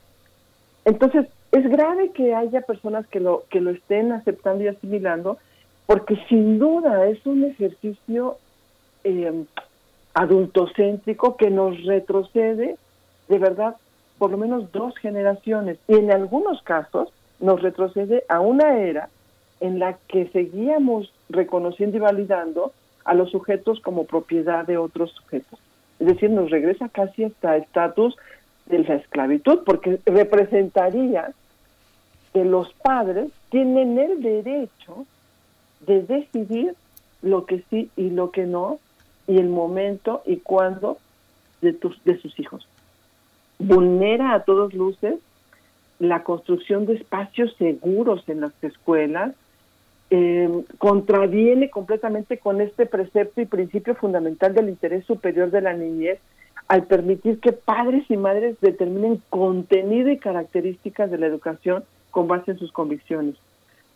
entonces 0.84 1.28
es 1.52 1.70
grave 1.70 2.12
que 2.12 2.34
haya 2.34 2.62
personas 2.62 3.08
que 3.08 3.20
lo 3.20 3.44
que 3.50 3.62
lo 3.62 3.72
estén 3.72 4.12
aceptando 4.12 4.64
y 4.64 4.68
asimilando 4.68 5.38
porque 5.86 6.18
sin 6.28 6.58
duda 6.60 7.08
es 7.08 7.26
un 7.26 7.44
ejercicio 7.44 8.38
eh, 9.04 9.46
adultocéntrico 10.14 11.38
que 11.38 11.50
nos 11.50 11.84
retrocede 11.84 12.78
de 13.28 13.40
verdad 13.40 13.76
por 14.18 14.32
lo 14.32 14.38
menos 14.38 14.72
dos 14.72 14.96
generaciones 14.98 15.78
y 15.88 15.96
en 15.96 16.12
algunos 16.12 16.62
casos 16.64 17.10
nos 17.40 17.62
retrocede 17.62 18.24
a 18.30 18.40
una 18.40 18.80
era 18.80 19.10
en 19.60 19.80
la 19.80 19.98
que 20.08 20.28
seguíamos 20.30 21.12
reconociendo 21.30 21.98
y 21.98 22.02
validando 22.02 22.72
a 23.04 23.14
los 23.14 23.32
sujetos 23.32 23.80
como 23.82 24.06
propiedad 24.06 24.66
de 24.66 24.78
otros 24.78 25.12
sujetos. 25.12 25.60
Es 26.00 26.08
decir, 26.08 26.30
nos 26.30 26.50
regresa 26.50 26.90
casi 26.90 27.24
hasta 27.24 27.58
estatus 27.58 28.16
de 28.66 28.80
la 28.80 28.96
esclavitud, 28.96 29.60
porque 29.66 30.00
representaría 30.06 31.32
que 32.34 32.44
los 32.44 32.74
padres 32.74 33.32
tienen 33.50 33.98
el 33.98 34.22
derecho 34.22 35.06
de 35.86 36.02
decidir 36.04 36.76
lo 37.22 37.46
que 37.46 37.64
sí 37.70 37.90
y 37.96 38.10
lo 38.10 38.32
que 38.32 38.46
no, 38.46 38.80
y 39.28 39.38
el 39.38 39.50
momento 39.50 40.22
y 40.26 40.38
cuándo 40.38 40.98
de, 41.62 41.74
tus, 41.74 42.04
de 42.04 42.20
sus 42.20 42.38
hijos. 42.40 42.68
Vulnera 43.58 44.34
a 44.34 44.44
todos 44.44 44.74
luces 44.74 45.16
la 46.00 46.24
construcción 46.24 46.86
de 46.86 46.96
espacios 46.96 47.56
seguros 47.58 48.28
en 48.28 48.42
las 48.42 48.64
escuelas, 48.64 49.34
eh, 50.12 50.64
contraviene 50.78 51.70
completamente 51.70 52.38
con 52.38 52.62
este 52.62 52.86
precepto 52.86 53.42
y 53.42 53.46
principio 53.46 53.96
fundamental 53.96 54.54
del 54.54 54.70
interés 54.70 55.06
superior 55.06 55.50
de 55.50 55.62
la 55.62 55.74
niñez 55.74 56.20
al 56.68 56.84
permitir 56.86 57.40
que 57.40 57.52
padres 57.52 58.10
y 58.10 58.18
madres 58.18 58.56
determinen 58.62 59.22
contenido 59.30 60.10
y 60.10 60.18
características 60.18 61.12
de 61.12 61.18
la 61.18 61.28
educación 61.28 61.84
con 62.12 62.28
base 62.28 62.52
en 62.52 62.60
sus 62.60 62.72
convicciones. 62.72 63.36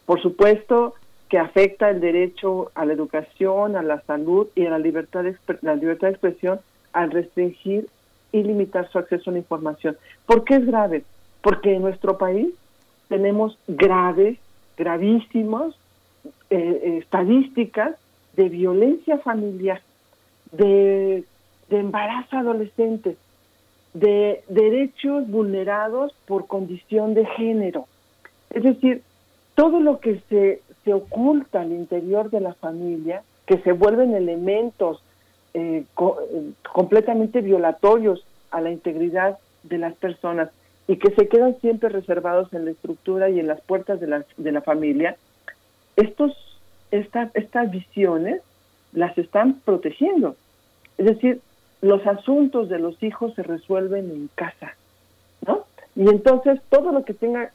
Por 0.06 0.22
supuesto 0.22 0.95
que 1.30 1.38
afecta 1.38 1.90
el 1.90 1.99
derecho 1.99 2.72
a 2.73 2.86
la 2.86 2.94
educación, 2.94 3.76
a 3.76 3.84
la 3.84 4.02
salud 4.02 4.48
y 4.56 4.65
a 4.65 4.72
la 4.72 4.80
libertad 4.80 5.23
de, 5.23 5.36
la 5.61 5.76
libertad 5.76 6.07
de 6.07 6.14
expresión 6.14 6.60
al 6.91 7.11
restringir 7.11 7.88
y 8.31 8.44
limitar 8.44 8.90
su 8.91 8.98
acceso 8.98 9.30
a 9.30 9.34
la 9.34 9.40
información. 9.40 9.98
¿Por 10.26 10.44
qué 10.44 10.56
es 10.56 10.65
grave? 10.65 11.03
Porque 11.41 11.76
en 11.76 11.84
nuestro 11.84 12.18
país 12.18 12.49
tenemos 13.07 13.57
graves, 13.68 14.38
gravísimos 14.77 15.76
eh, 16.49 16.57
eh, 16.57 16.97
estadísticas 16.97 17.95
de 18.35 18.49
violencia 18.49 19.17
familiar, 19.19 19.81
de, 20.51 21.23
de 21.69 21.77
embarazo 21.77 22.38
adolescente, 22.38 23.17
de 23.93 24.43
derechos 24.49 25.27
vulnerados 25.27 26.13
por 26.26 26.47
condición 26.47 27.13
de 27.13 27.26
género. 27.26 27.88
Es 28.49 28.63
decir, 28.63 29.03
todo 29.55 29.80
lo 29.80 29.99
que 29.99 30.21
se, 30.30 30.61
se 30.84 30.93
oculta 30.93 31.61
al 31.61 31.71
interior 31.71 32.30
de 32.30 32.39
la 32.39 32.53
familia, 32.53 33.23
que 33.45 33.57
se 33.59 33.71
vuelven 33.71 34.13
elementos 34.13 35.03
eh, 35.53 35.84
completamente 36.73 37.41
violatorios 37.41 38.23
a 38.51 38.61
la 38.61 38.71
integridad 38.71 39.39
de 39.63 39.77
las 39.80 39.95
personas 39.95 40.49
y 40.88 40.97
que 40.97 41.11
se 41.11 41.27
quedan 41.27 41.59
siempre 41.59 41.89
reservados 41.89 42.53
en 42.53 42.65
la 42.65 42.71
estructura 42.71 43.30
y 43.30 43.39
en 43.39 43.47
las 43.47 43.61
puertas 43.61 43.99
de 43.99 44.07
la, 44.07 44.26
de 44.38 44.51
la 44.51 44.61
familia, 44.61 45.17
estos, 46.01 46.34
estas 46.91 47.71
visiones 47.71 48.41
las 48.93 49.17
están 49.17 49.61
protegiendo. 49.65 50.35
Es 50.97 51.05
decir, 51.05 51.41
los 51.81 52.05
asuntos 52.05 52.69
de 52.69 52.80
los 52.80 53.01
hijos 53.03 53.34
se 53.35 53.43
resuelven 53.43 54.11
en 54.11 54.30
casa, 54.35 54.76
¿no? 55.45 55.65
Y 55.95 56.09
entonces 56.09 56.59
todo 56.69 56.91
lo 56.91 57.05
que 57.05 57.13
tenga 57.13 57.51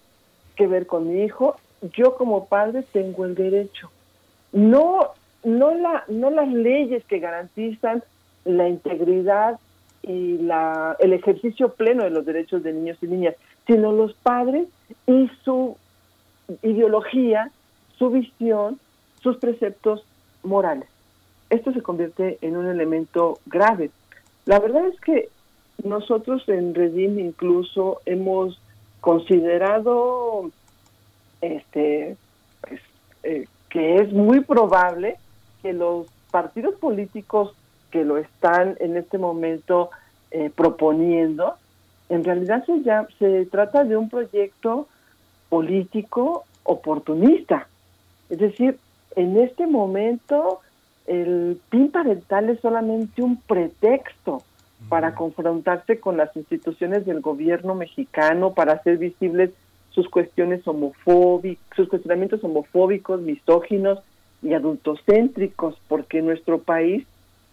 que 0.56 0.66
ver 0.66 0.86
con 0.86 1.08
mi 1.08 1.22
hijo, 1.22 1.56
yo 1.96 2.16
como 2.16 2.46
padre 2.46 2.84
tengo 2.92 3.24
el 3.24 3.34
derecho. 3.34 3.90
No, 4.52 5.10
no, 5.42 5.74
la, 5.74 6.04
no 6.08 6.30
las 6.30 6.48
leyes 6.48 7.04
que 7.04 7.18
garantizan 7.18 8.02
la 8.44 8.68
integridad 8.68 9.58
y 10.02 10.38
la, 10.38 10.96
el 11.00 11.12
ejercicio 11.12 11.70
pleno 11.70 12.04
de 12.04 12.10
los 12.10 12.24
derechos 12.24 12.62
de 12.62 12.72
niños 12.72 12.98
y 13.02 13.06
niñas, 13.06 13.34
sino 13.66 13.92
los 13.92 14.14
padres 14.14 14.68
y 15.06 15.30
su 15.44 15.76
ideología 16.62 17.50
su 17.98 18.10
visión, 18.10 18.78
sus 19.22 19.36
preceptos 19.38 20.04
morales. 20.42 20.88
Esto 21.50 21.72
se 21.72 21.82
convierte 21.82 22.38
en 22.40 22.56
un 22.56 22.66
elemento 22.66 23.38
grave. 23.46 23.90
La 24.46 24.58
verdad 24.58 24.86
es 24.86 25.00
que 25.00 25.28
nosotros 25.82 26.48
en 26.48 26.74
Redim 26.74 27.18
incluso 27.18 28.00
hemos 28.06 28.60
considerado 29.00 30.50
este 31.40 32.16
pues, 32.62 32.80
eh, 33.22 33.46
que 33.68 33.96
es 33.96 34.12
muy 34.12 34.40
probable 34.40 35.16
que 35.62 35.72
los 35.72 36.06
partidos 36.30 36.74
políticos 36.76 37.54
que 37.90 38.04
lo 38.04 38.16
están 38.16 38.76
en 38.80 38.96
este 38.96 39.18
momento 39.18 39.90
eh, 40.30 40.50
proponiendo, 40.54 41.54
en 42.08 42.24
realidad 42.24 42.64
se, 42.66 42.82
ya, 42.82 43.06
se 43.18 43.46
trata 43.46 43.84
de 43.84 43.96
un 43.96 44.08
proyecto 44.08 44.88
político 45.48 46.44
oportunista. 46.64 47.68
Es 48.30 48.38
decir, 48.38 48.78
en 49.16 49.38
este 49.38 49.66
momento 49.66 50.60
el 51.06 51.60
PIN 51.70 51.90
parental 51.90 52.48
es 52.48 52.60
solamente 52.60 53.22
un 53.22 53.36
pretexto 53.36 54.42
para 54.88 55.14
confrontarse 55.14 55.98
con 55.98 56.16
las 56.16 56.34
instituciones 56.36 57.06
del 57.06 57.20
gobierno 57.20 57.74
mexicano, 57.74 58.52
para 58.55 58.74
hacer 58.74 58.98
visibles 58.98 59.51
sus 59.90 60.09
cuestiones 60.09 60.66
homofóbicas, 60.66 61.64
sus 61.76 61.88
cuestionamientos 61.88 62.42
homofóbicos, 62.42 63.20
misóginos 63.20 64.01
y 64.42 64.52
adultocéntricos, 64.52 65.76
porque 65.88 66.18
en 66.18 66.26
nuestro 66.26 66.59
país, 66.59 67.06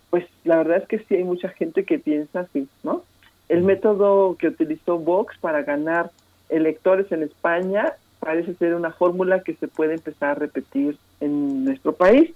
pues 0.10 0.26
la 0.43 0.57
verdad 0.57 0.77
es 0.77 0.88
que 0.88 0.99
sí 0.99 1.15
hay 1.15 1.23
mucha 1.23 1.49
gente 1.49 1.85
que 1.85 1.99
piensa 1.99 2.41
así, 2.41 2.68
¿no? 2.84 3.03
El 3.48 3.64
método 3.64 4.35
que 4.38 4.48
utilizó 4.48 4.98
Vox 4.98 5.38
para 5.39 5.61
ganar 5.64 6.11
electores 6.49 7.11
en 7.11 7.23
España 7.23 7.93
parece 8.22 8.53
ser 8.53 8.76
una 8.76 8.91
fórmula 8.91 9.41
que 9.41 9.56
se 9.56 9.68
puede 9.68 9.95
empezar 9.95 10.30
a 10.30 10.35
repetir 10.35 10.98
en 11.19 11.65
nuestro 11.65 11.93
país. 11.93 12.31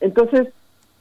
Entonces, 0.00 0.48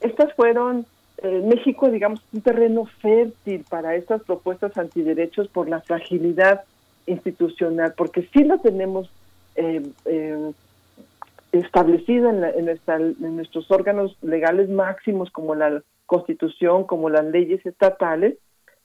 estas 0.02 0.34
fueron, 0.34 0.86
eh, 1.19 1.41
México, 1.45 1.90
digamos, 1.90 2.22
un 2.34 2.41
terreno 2.41 2.86
fértil 3.02 3.64
para 3.69 3.95
estas 3.95 4.23
propuestas 4.23 4.76
antiderechos 4.77 5.48
por 5.48 5.69
la 5.69 5.81
fragilidad 5.81 6.64
institucional, 7.06 7.94
porque 7.95 8.27
sí 8.34 8.44
lo 8.44 8.57
tenemos 8.57 9.10
eh, 9.56 9.84
eh, 10.06 10.52
establecido 11.52 12.30
en, 12.31 12.44
en 12.44 13.36
nuestros 13.36 13.69
órganos 13.69 14.18
legales 14.23 14.69
máximos 14.69 15.30
como 15.30 15.53
la 15.53 15.84
Constitución, 16.07 16.86
como 16.86 17.10
las 17.10 17.26
leyes 17.26 17.64
estatales, 17.64 18.38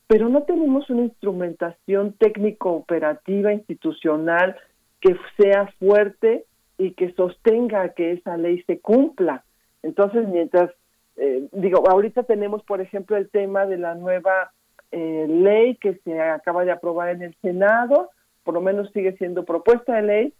pero 0.06 0.28
no 0.28 0.42
tenemos 0.42 0.90
una 0.90 1.02
instrumentación 1.02 2.12
técnico-operativa, 2.12 3.54
institucional, 3.54 4.56
que 5.04 5.16
sea 5.36 5.66
fuerte 5.78 6.46
y 6.78 6.92
que 6.92 7.12
sostenga 7.12 7.90
que 7.90 8.12
esa 8.12 8.38
ley 8.38 8.62
se 8.62 8.80
cumpla. 8.80 9.44
Entonces, 9.82 10.26
mientras, 10.26 10.70
eh, 11.16 11.46
digo, 11.52 11.86
ahorita 11.86 12.22
tenemos, 12.22 12.62
por 12.62 12.80
ejemplo, 12.80 13.18
el 13.18 13.28
tema 13.28 13.66
de 13.66 13.76
la 13.76 13.94
nueva 13.94 14.52
eh, 14.92 15.26
ley 15.28 15.76
que 15.76 16.00
se 16.04 16.18
acaba 16.18 16.64
de 16.64 16.72
aprobar 16.72 17.10
en 17.10 17.20
el 17.20 17.36
Senado, 17.42 18.10
por 18.44 18.54
lo 18.54 18.62
menos 18.62 18.90
sigue 18.92 19.14
siendo 19.18 19.44
propuesta 19.44 19.96
de 19.96 20.02
ley, 20.02 20.32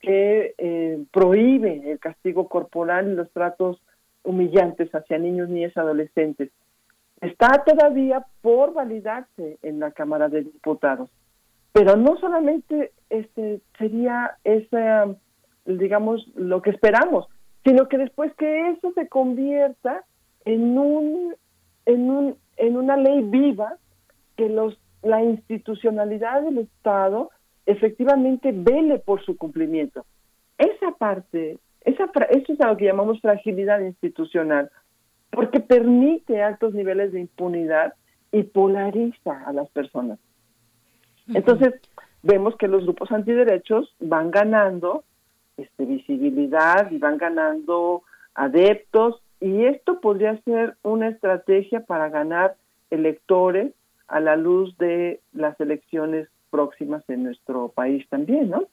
que 0.00 0.54
eh, 0.56 1.04
prohíbe 1.12 1.92
el 1.92 1.98
castigo 1.98 2.48
corporal 2.48 3.10
y 3.10 3.14
los 3.16 3.30
tratos 3.32 3.82
humillantes 4.22 4.90
hacia 4.94 5.18
niños, 5.18 5.50
niñas, 5.50 5.76
adolescentes. 5.76 6.50
Está 7.20 7.64
todavía 7.66 8.24
por 8.40 8.72
validarse 8.72 9.58
en 9.62 9.78
la 9.78 9.90
Cámara 9.90 10.30
de 10.30 10.44
Diputados. 10.44 11.10
Pero 11.72 11.96
no 11.96 12.16
solamente 12.18 12.92
este 13.08 13.60
sería 13.78 14.36
esa, 14.44 15.14
digamos, 15.66 16.26
lo 16.34 16.62
que 16.62 16.70
esperamos, 16.70 17.28
sino 17.64 17.88
que 17.88 17.98
después 17.98 18.34
que 18.34 18.70
eso 18.70 18.92
se 18.94 19.08
convierta 19.08 20.04
en 20.44 20.78
un 20.78 21.34
en 21.86 22.10
un 22.10 22.36
en 22.56 22.76
una 22.76 22.96
ley 22.96 23.22
viva 23.22 23.76
que 24.36 24.48
los 24.48 24.78
la 25.02 25.22
institucionalidad 25.22 26.42
del 26.42 26.58
Estado 26.58 27.30
efectivamente 27.66 28.52
vele 28.52 28.98
por 28.98 29.22
su 29.24 29.36
cumplimiento. 29.36 30.04
Esa 30.58 30.92
parte, 30.92 31.58
esa 31.82 32.10
eso 32.30 32.52
es 32.52 32.60
algo 32.60 32.76
que 32.76 32.86
llamamos 32.86 33.20
fragilidad 33.20 33.80
institucional, 33.80 34.70
porque 35.30 35.60
permite 35.60 36.42
altos 36.42 36.74
niveles 36.74 37.12
de 37.12 37.20
impunidad 37.20 37.94
y 38.32 38.42
polariza 38.42 39.42
a 39.46 39.52
las 39.52 39.70
personas. 39.70 40.18
Entonces, 41.34 41.74
vemos 42.22 42.56
que 42.56 42.68
los 42.68 42.84
grupos 42.84 43.10
antiderechos 43.12 43.94
van 44.00 44.30
ganando 44.30 45.04
este, 45.56 45.84
visibilidad 45.84 46.90
y 46.90 46.98
van 46.98 47.18
ganando 47.18 48.02
adeptos 48.34 49.22
y 49.40 49.64
esto 49.64 50.00
podría 50.00 50.40
ser 50.42 50.76
una 50.82 51.08
estrategia 51.08 51.80
para 51.80 52.08
ganar 52.08 52.56
electores 52.90 53.72
a 54.08 54.20
la 54.20 54.36
luz 54.36 54.76
de 54.78 55.20
las 55.32 55.58
elecciones 55.60 56.28
próximas 56.50 57.02
en 57.08 57.24
nuestro 57.24 57.68
país 57.68 58.06
también, 58.08 58.50
¿no? 58.50 58.64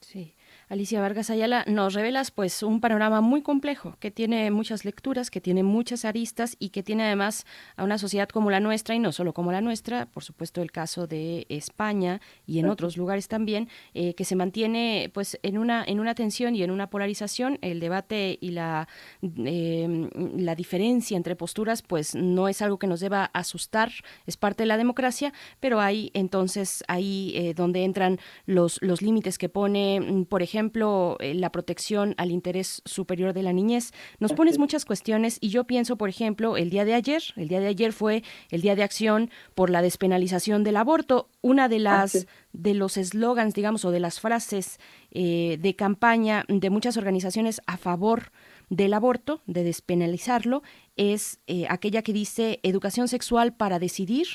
Sí. 0.00 0.32
Alicia 0.70 1.00
Vargas 1.00 1.30
Ayala, 1.30 1.64
nos 1.66 1.94
revelas 1.94 2.30
pues 2.30 2.62
un 2.62 2.82
panorama 2.82 3.22
muy 3.22 3.40
complejo 3.40 3.96
que 4.00 4.10
tiene 4.10 4.50
muchas 4.50 4.84
lecturas, 4.84 5.30
que 5.30 5.40
tiene 5.40 5.62
muchas 5.62 6.04
aristas 6.04 6.56
y 6.58 6.68
que 6.68 6.82
tiene 6.82 7.04
además 7.04 7.46
a 7.76 7.84
una 7.84 7.96
sociedad 7.96 8.28
como 8.28 8.50
la 8.50 8.60
nuestra 8.60 8.94
y 8.94 8.98
no 8.98 9.12
solo 9.12 9.32
como 9.32 9.50
la 9.50 9.62
nuestra, 9.62 10.04
por 10.04 10.24
supuesto 10.24 10.60
el 10.60 10.70
caso 10.70 11.06
de 11.06 11.46
España 11.48 12.20
y 12.46 12.58
en 12.58 12.68
otros 12.68 12.98
lugares 12.98 13.28
también, 13.28 13.70
eh, 13.94 14.12
que 14.12 14.26
se 14.26 14.36
mantiene 14.36 15.10
pues 15.14 15.38
en 15.42 15.56
una 15.56 15.82
en 15.86 16.00
una 16.00 16.14
tensión 16.14 16.54
y 16.54 16.62
en 16.62 16.70
una 16.70 16.90
polarización. 16.90 17.58
El 17.62 17.80
debate 17.80 18.36
y 18.38 18.50
la 18.50 18.88
em, 19.22 20.10
la 20.36 20.54
diferencia 20.54 21.16
entre 21.16 21.34
posturas 21.34 21.80
pues 21.80 22.14
no 22.14 22.46
es 22.46 22.60
algo 22.60 22.78
que 22.78 22.86
nos 22.86 23.00
deba 23.00 23.30
asustar, 23.32 23.90
es 24.26 24.36
parte 24.36 24.64
de 24.64 24.66
la 24.66 24.76
democracia, 24.76 25.32
pero 25.60 25.80
hay 25.80 26.10
entonces 26.12 26.84
ahí 26.88 27.32
eh, 27.36 27.54
donde 27.54 27.84
entran 27.84 28.18
los 28.44 28.78
los 28.82 29.00
límites 29.00 29.38
que 29.38 29.48
pone, 29.48 30.00
mm, 30.00 30.24
por 30.26 30.42
ejemplo 30.42 30.57
ejemplo, 30.58 31.16
eh, 31.20 31.34
la 31.34 31.52
protección 31.52 32.14
al 32.18 32.32
interés 32.32 32.82
superior 32.84 33.32
de 33.32 33.42
la 33.42 33.52
niñez. 33.52 33.92
Nos 34.18 34.32
pones 34.32 34.58
muchas 34.58 34.84
cuestiones 34.84 35.38
y 35.40 35.50
yo 35.50 35.64
pienso, 35.64 35.96
por 35.96 36.08
ejemplo, 36.08 36.56
el 36.56 36.68
día 36.68 36.84
de 36.84 36.94
ayer, 36.94 37.22
el 37.36 37.46
día 37.46 37.60
de 37.60 37.68
ayer 37.68 37.92
fue 37.92 38.24
el 38.50 38.60
día 38.60 38.74
de 38.74 38.82
acción 38.82 39.30
por 39.54 39.70
la 39.70 39.82
despenalización 39.82 40.64
del 40.64 40.76
aborto. 40.76 41.28
Una 41.42 41.68
de 41.68 41.78
las 41.78 42.26
de 42.52 42.74
los 42.74 42.96
eslogans, 42.96 43.54
digamos, 43.54 43.84
o 43.84 43.92
de 43.92 44.00
las 44.00 44.20
frases 44.20 44.80
eh, 45.12 45.58
de 45.60 45.76
campaña 45.76 46.44
de 46.48 46.70
muchas 46.70 46.96
organizaciones 46.96 47.60
a 47.66 47.76
favor 47.76 48.32
del 48.68 48.94
aborto, 48.94 49.42
de 49.46 49.62
despenalizarlo, 49.62 50.62
es 50.96 51.38
eh, 51.46 51.66
aquella 51.68 52.02
que 52.02 52.12
dice 52.12 52.58
educación 52.64 53.06
sexual 53.06 53.54
para 53.54 53.78
decidir, 53.78 54.26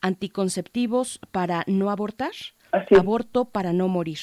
anticonceptivos 0.00 1.20
para 1.30 1.62
no 1.66 1.90
abortar, 1.90 2.32
aborto 2.96 3.44
para 3.44 3.72
no 3.72 3.88
morir. 3.88 4.18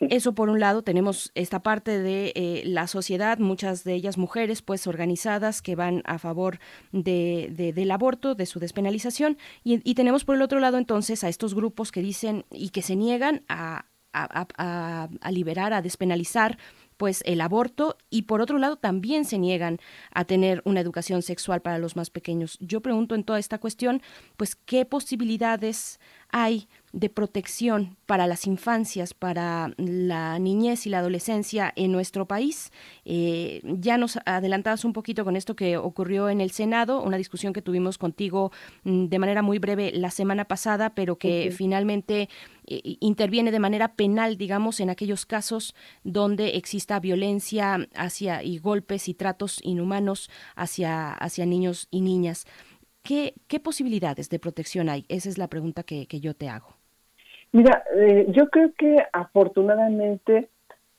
Eso 0.00 0.34
por 0.34 0.48
un 0.48 0.60
lado, 0.60 0.82
tenemos 0.82 1.32
esta 1.34 1.62
parte 1.62 1.98
de 1.98 2.32
eh, 2.34 2.62
la 2.64 2.86
sociedad, 2.86 3.38
muchas 3.38 3.84
de 3.84 3.94
ellas 3.94 4.18
mujeres, 4.18 4.62
pues 4.62 4.86
organizadas 4.86 5.62
que 5.62 5.76
van 5.76 6.02
a 6.04 6.18
favor 6.18 6.58
de, 6.92 7.72
del 7.74 7.90
aborto, 7.90 8.34
de 8.34 8.46
su 8.46 8.60
despenalización, 8.60 9.38
y, 9.62 9.94
tenemos 9.94 10.24
por 10.24 10.34
el 10.34 10.42
otro 10.42 10.58
lado 10.58 10.76
entonces 10.76 11.22
a 11.22 11.28
estos 11.28 11.54
grupos 11.54 11.92
que 11.92 12.00
dicen 12.00 12.44
y 12.50 12.70
que 12.70 12.82
se 12.82 12.96
niegan 12.96 13.44
a, 13.48 13.86
a 14.12 15.30
liberar, 15.30 15.72
a 15.72 15.82
despenalizar 15.82 16.58
pues 16.96 17.22
el 17.26 17.40
aborto 17.40 17.96
y 18.10 18.22
por 18.22 18.40
otro 18.40 18.58
lado 18.58 18.76
también 18.76 19.24
se 19.24 19.38
niegan 19.38 19.78
a 20.12 20.24
tener 20.24 20.62
una 20.64 20.80
educación 20.80 21.22
sexual 21.22 21.60
para 21.60 21.78
los 21.78 21.96
más 21.96 22.10
pequeños. 22.10 22.56
Yo 22.60 22.80
pregunto 22.80 23.14
en 23.14 23.24
toda 23.24 23.38
esta 23.38 23.58
cuestión, 23.58 24.02
pues 24.36 24.56
qué 24.56 24.84
posibilidades 24.84 25.98
hay 26.30 26.68
de 26.94 27.10
protección 27.10 27.96
para 28.06 28.28
las 28.28 28.46
infancias, 28.46 29.14
para 29.14 29.74
la 29.76 30.38
niñez 30.38 30.86
y 30.86 30.90
la 30.90 31.00
adolescencia 31.00 31.72
en 31.74 31.90
nuestro 31.90 32.26
país. 32.26 32.70
Eh, 33.04 33.60
ya 33.64 33.98
nos 33.98 34.18
adelantabas 34.24 34.84
un 34.84 34.92
poquito 34.92 35.24
con 35.24 35.34
esto 35.34 35.56
que 35.56 35.76
ocurrió 35.76 36.28
en 36.28 36.40
el 36.40 36.52
Senado, 36.52 37.02
una 37.02 37.16
discusión 37.16 37.52
que 37.52 37.62
tuvimos 37.62 37.98
contigo 37.98 38.52
mm, 38.84 39.06
de 39.06 39.18
manera 39.18 39.42
muy 39.42 39.58
breve 39.58 39.90
la 39.92 40.12
semana 40.12 40.44
pasada, 40.44 40.94
pero 40.94 41.18
que 41.18 41.52
finalmente 41.54 42.28
eh, 42.66 42.96
interviene 43.00 43.50
de 43.50 43.58
manera 43.58 43.96
penal, 43.96 44.36
digamos, 44.38 44.78
en 44.78 44.88
aquellos 44.88 45.26
casos 45.26 45.74
donde 46.04 46.56
exista 46.56 47.00
violencia 47.00 47.88
hacia 47.96 48.44
y 48.44 48.58
golpes 48.58 49.08
y 49.08 49.14
tratos 49.14 49.58
inhumanos 49.64 50.30
hacia, 50.54 51.12
hacia 51.12 51.44
niños 51.44 51.88
y 51.90 52.02
niñas. 52.02 52.46
¿Qué, 53.02 53.34
¿Qué 53.48 53.58
posibilidades 53.58 54.30
de 54.30 54.38
protección 54.38 54.88
hay? 54.88 55.04
Esa 55.08 55.28
es 55.28 55.38
la 55.38 55.48
pregunta 55.48 55.82
que, 55.82 56.06
que 56.06 56.20
yo 56.20 56.34
te 56.34 56.48
hago. 56.48 56.83
Mira, 57.54 57.84
eh, 57.94 58.26
yo 58.30 58.50
creo 58.50 58.72
que 58.76 58.96
afortunadamente 59.12 60.48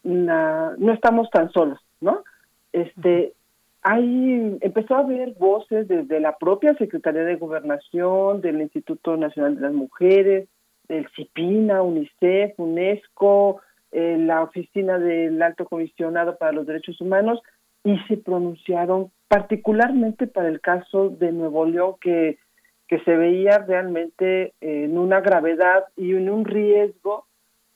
no 0.03 0.93
estamos 0.93 1.29
tan 1.29 1.51
solos, 1.51 1.79
¿no? 1.99 2.23
Este, 2.71 3.33
hay, 3.81 4.57
empezó 4.61 4.95
a 4.95 4.99
haber 4.99 5.33
voces 5.33 5.89
desde 5.89 6.21
la 6.21 6.37
propia 6.37 6.73
Secretaría 6.75 7.23
de 7.23 7.35
Gobernación, 7.35 8.39
del 8.39 8.61
Instituto 8.61 9.17
Nacional 9.17 9.55
de 9.55 9.61
las 9.63 9.73
Mujeres, 9.73 10.47
del 10.87 11.05
CIPINA, 11.13 11.81
UNICEF, 11.81 12.57
UNESCO, 12.57 13.59
eh, 13.91 14.15
la 14.17 14.41
Oficina 14.41 14.97
del 14.97 15.41
Alto 15.41 15.65
Comisionado 15.65 16.37
para 16.37 16.53
los 16.53 16.65
Derechos 16.65 17.01
Humanos, 17.01 17.41
y 17.83 17.97
se 18.07 18.15
pronunciaron 18.15 19.11
particularmente 19.27 20.25
para 20.25 20.47
el 20.47 20.61
caso 20.61 21.09
de 21.09 21.33
Nuevo 21.33 21.65
León, 21.65 21.95
que 21.99 22.37
que 22.87 22.99
se 22.99 23.15
veía 23.15 23.59
realmente 23.59 24.53
en 24.61 24.97
una 24.97 25.21
gravedad 25.21 25.85
y 25.95 26.13
en 26.15 26.29
un 26.29 26.45
riesgo, 26.45 27.25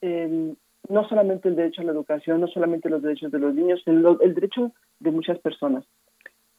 no 0.02 1.08
solamente 1.08 1.50
el 1.50 1.56
derecho 1.56 1.82
a 1.82 1.86
la 1.86 1.92
educación, 1.92 2.42
no 2.42 2.48
solamente 2.48 2.90
los 2.90 3.02
derechos 3.02 3.32
de 3.32 3.40
los 3.40 3.54
niños, 3.54 3.82
el, 3.86 4.06
el 4.22 4.36
derecho 4.36 4.72
de 5.00 5.12
muchas 5.12 5.40
personas. 5.40 5.84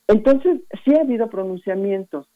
Entonces, 0.09 0.60
sí 0.85 0.94
ha 0.97 1.02
habido 1.02 1.28
pronunciamientos. 1.31 2.27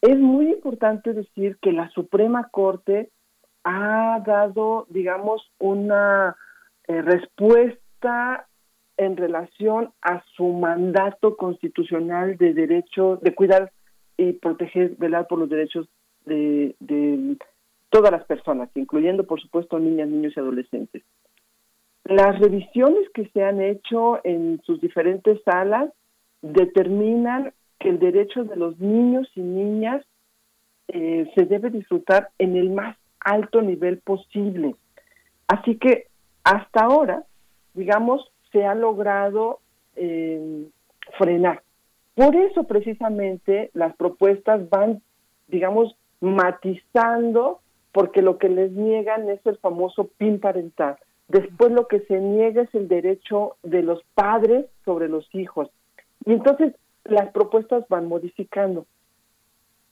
Es 0.00 0.18
muy 0.18 0.50
importante 0.50 1.12
decir 1.12 1.58
que 1.60 1.72
la 1.72 1.90
Suprema 1.90 2.48
Corte 2.50 3.10
ha 3.64 4.22
dado, 4.24 4.86
digamos, 4.88 5.50
una 5.58 6.36
eh, 6.88 7.02
respuesta 7.02 8.46
en 8.96 9.16
relación 9.16 9.92
a 10.02 10.22
su 10.36 10.44
mandato 10.48 11.36
constitucional 11.36 12.36
de 12.36 12.54
derecho 12.54 13.18
de 13.22 13.34
cuidar 13.34 13.72
y 14.20 14.34
proteger, 14.34 14.96
velar 14.98 15.26
por 15.26 15.38
los 15.38 15.48
derechos 15.48 15.88
de, 16.26 16.74
todas 17.88 18.12
las 18.12 18.24
personas, 18.24 18.68
incluyendo, 18.74 19.24
por 19.24 19.40
supuesto, 19.40 19.78
niñas, 19.78 20.08
niños 20.08 20.34
y 20.36 20.40
adolescentes. 20.40 21.02
Las 22.04 22.38
revisiones 22.38 23.08
que 23.14 23.28
se 23.30 23.42
han 23.42 23.60
hecho 23.60 24.20
en 24.24 24.60
sus 24.64 24.80
diferentes 24.80 25.40
salas 25.44 25.90
determinan 26.42 27.52
que 27.78 27.88
el 27.88 27.98
derecho 27.98 28.44
de 28.44 28.56
los 28.56 28.78
niños 28.78 29.28
y 29.34 29.40
niñas 29.40 30.04
eh, 30.88 31.30
se 31.34 31.46
debe 31.46 31.70
disfrutar 31.70 32.28
en 32.38 32.56
el 32.56 32.70
más 32.70 32.96
alto 33.20 33.62
nivel 33.62 33.98
posible. 33.98 34.76
Así 35.48 35.76
que 35.76 36.08
hasta 36.44 36.84
ahora, 36.84 37.24
digamos, 37.74 38.30
se 38.52 38.64
ha 38.64 38.74
logrado 38.74 39.60
eh, 39.96 40.68
frenar. 41.18 41.62
Por 42.20 42.36
eso 42.36 42.64
precisamente 42.64 43.70
las 43.72 43.96
propuestas 43.96 44.68
van, 44.68 45.00
digamos, 45.48 45.96
matizando, 46.20 47.60
porque 47.92 48.20
lo 48.20 48.36
que 48.36 48.50
les 48.50 48.72
niegan 48.72 49.30
es 49.30 49.40
el 49.46 49.56
famoso 49.56 50.10
PIN 50.18 50.38
parental. 50.38 50.98
Después 51.28 51.72
lo 51.72 51.88
que 51.88 52.00
se 52.00 52.20
niega 52.20 52.60
es 52.60 52.74
el 52.74 52.88
derecho 52.88 53.56
de 53.62 53.82
los 53.82 54.02
padres 54.12 54.66
sobre 54.84 55.08
los 55.08 55.34
hijos. 55.34 55.70
Y 56.26 56.34
entonces 56.34 56.74
las 57.04 57.30
propuestas 57.32 57.88
van 57.88 58.06
modificando. 58.06 58.84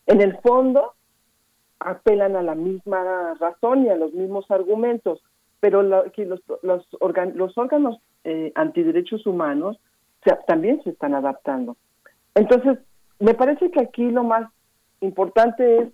En 0.07 0.21
el 0.21 0.37
fondo, 0.43 0.93
apelan 1.81 2.37
a 2.37 2.43
la 2.43 2.55
misma 2.55 3.37
razón 3.41 3.87
y 3.87 3.89
a 3.89 3.97
los 3.97 4.13
mismos 4.13 4.51
argumentos, 4.51 5.23
pero 5.61 5.83
los, 5.83 6.05
los, 6.61 6.87
órganos 7.01 8.03
eh, 8.25 8.53
antiderechos 8.55 9.27
humanos 9.27 9.81
también 10.47 10.83
se 10.85 10.91
están 10.91 11.15
adaptando. 11.15 11.79
Entonces, 12.39 12.79
me 13.19 13.35
parece 13.35 13.69
que 13.73 13.81
aquí 13.81 14.11
lo 14.13 14.23
más 14.23 14.49
importante 15.01 15.79
es 15.79 15.89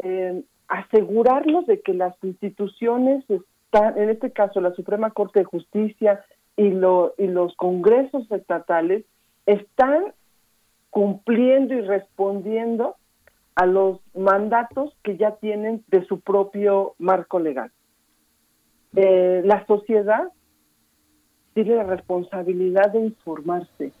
eh, 0.00 0.42
asegurarnos 0.68 1.64
de 1.66 1.80
que 1.80 1.94
las 1.94 2.14
instituciones 2.22 3.24
están, 3.30 3.96
en 3.96 4.10
este 4.10 4.30
caso 4.30 4.60
la 4.60 4.74
Suprema 4.74 5.10
Corte 5.12 5.38
de 5.38 5.44
Justicia 5.46 6.22
y, 6.56 6.68
lo, 6.68 7.14
y 7.16 7.26
los 7.26 7.56
congresos 7.56 8.30
estatales, 8.30 9.06
están 9.46 10.12
cumpliendo 10.90 11.72
y 11.72 11.80
respondiendo 11.80 12.96
a 13.54 13.64
los 13.64 14.00
mandatos 14.14 14.94
que 15.02 15.16
ya 15.16 15.36
tienen 15.36 15.84
de 15.88 16.04
su 16.04 16.20
propio 16.20 16.96
marco 16.98 17.40
legal. 17.40 17.72
Eh, 18.94 19.40
la 19.42 19.64
sociedad 19.66 20.28
tiene 21.54 21.76
la 21.76 21.84
responsabilidad 21.84 22.92
de 22.92 23.06
informarse, 23.06 23.92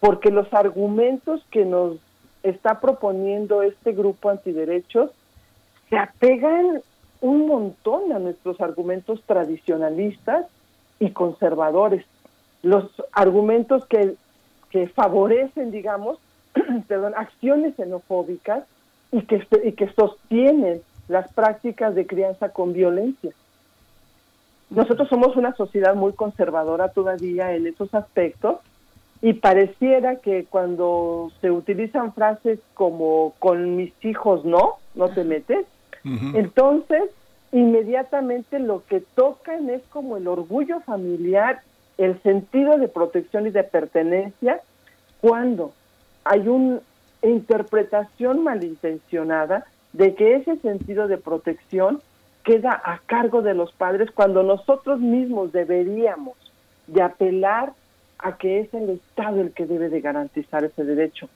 porque 0.00 0.30
los 0.30 0.52
argumentos 0.52 1.44
que 1.50 1.64
nos 1.64 1.96
está 2.42 2.80
proponiendo 2.80 3.62
este 3.62 3.92
grupo 3.92 4.30
antiderechos 4.30 5.10
se 5.90 5.98
apegan 5.98 6.82
un 7.20 7.46
montón 7.46 8.12
a 8.12 8.18
nuestros 8.18 8.60
argumentos 8.60 9.22
tradicionalistas 9.26 10.46
y 11.00 11.10
conservadores. 11.10 12.04
Los 12.62 12.90
argumentos 13.12 13.86
que, 13.86 14.14
que 14.70 14.88
favorecen, 14.88 15.70
digamos, 15.70 16.18
perdón, 16.88 17.14
acciones 17.16 17.74
xenofóbicas 17.76 18.64
y 19.10 19.22
que, 19.22 19.46
y 19.64 19.72
que 19.72 19.88
sostienen 19.94 20.82
las 21.08 21.32
prácticas 21.32 21.94
de 21.94 22.06
crianza 22.06 22.50
con 22.50 22.72
violencia. 22.72 23.32
Nosotros 24.70 25.08
somos 25.08 25.34
una 25.36 25.54
sociedad 25.54 25.94
muy 25.94 26.12
conservadora 26.12 26.88
todavía 26.88 27.54
en 27.54 27.66
esos 27.66 27.94
aspectos 27.94 28.58
y 29.20 29.34
pareciera 29.34 30.16
que 30.16 30.44
cuando 30.44 31.32
se 31.40 31.50
utilizan 31.50 32.12
frases 32.12 32.60
como 32.74 33.34
con 33.38 33.76
mis 33.76 33.92
hijos 34.04 34.44
no, 34.44 34.76
no 34.94 35.08
te 35.08 35.24
metes, 35.24 35.66
entonces 36.34 37.10
inmediatamente 37.52 38.58
lo 38.58 38.84
que 38.86 39.00
tocan 39.00 39.68
es 39.68 39.82
como 39.90 40.16
el 40.16 40.28
orgullo 40.28 40.80
familiar, 40.80 41.62
el 41.98 42.20
sentido 42.22 42.78
de 42.78 42.88
protección 42.88 43.46
y 43.46 43.50
de 43.50 43.64
pertenencia, 43.64 44.60
cuando 45.20 45.72
hay 46.24 46.46
una 46.46 46.80
interpretación 47.22 48.44
malintencionada 48.44 49.66
de 49.92 50.14
que 50.14 50.36
ese 50.36 50.56
sentido 50.58 51.08
de 51.08 51.18
protección 51.18 52.00
queda 52.44 52.80
a 52.84 53.00
cargo 53.06 53.42
de 53.42 53.54
los 53.54 53.72
padres 53.72 54.10
cuando 54.12 54.42
nosotros 54.42 55.00
mismos 55.00 55.52
deberíamos 55.52 56.36
de 56.86 57.02
apelar 57.02 57.72
a 58.18 58.36
que 58.36 58.60
es 58.60 58.74
el 58.74 58.90
Estado 58.90 59.40
el 59.40 59.52
que 59.52 59.66
debe 59.66 59.88
de 59.88 60.00
garantizar 60.00 60.64
ese 60.64 60.84
derecho. 60.84 61.28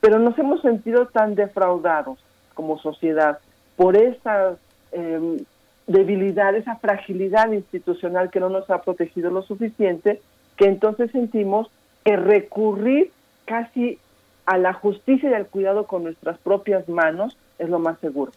Pero 0.00 0.18
nos 0.18 0.38
hemos 0.38 0.60
sentido 0.62 1.06
tan 1.06 1.34
defraudados 1.34 2.18
como 2.54 2.78
sociedad 2.78 3.38
por 3.76 3.96
esa 3.96 4.56
eh, 4.92 5.44
debilidad, 5.86 6.54
esa 6.54 6.76
fragilidad 6.76 7.52
institucional 7.52 8.30
que 8.30 8.40
no 8.40 8.48
nos 8.48 8.68
ha 8.70 8.82
protegido 8.82 9.30
lo 9.30 9.42
suficiente, 9.42 10.20
que 10.56 10.66
entonces 10.66 11.10
sentimos 11.10 11.70
que 12.04 12.16
recurrir 12.16 13.10
casi 13.44 13.98
a 14.46 14.58
la 14.58 14.72
justicia 14.72 15.30
y 15.30 15.34
al 15.34 15.46
cuidado 15.46 15.86
con 15.86 16.04
nuestras 16.04 16.38
propias 16.38 16.88
manos 16.88 17.36
es 17.58 17.68
lo 17.68 17.78
más 17.78 17.98
seguro, 18.00 18.32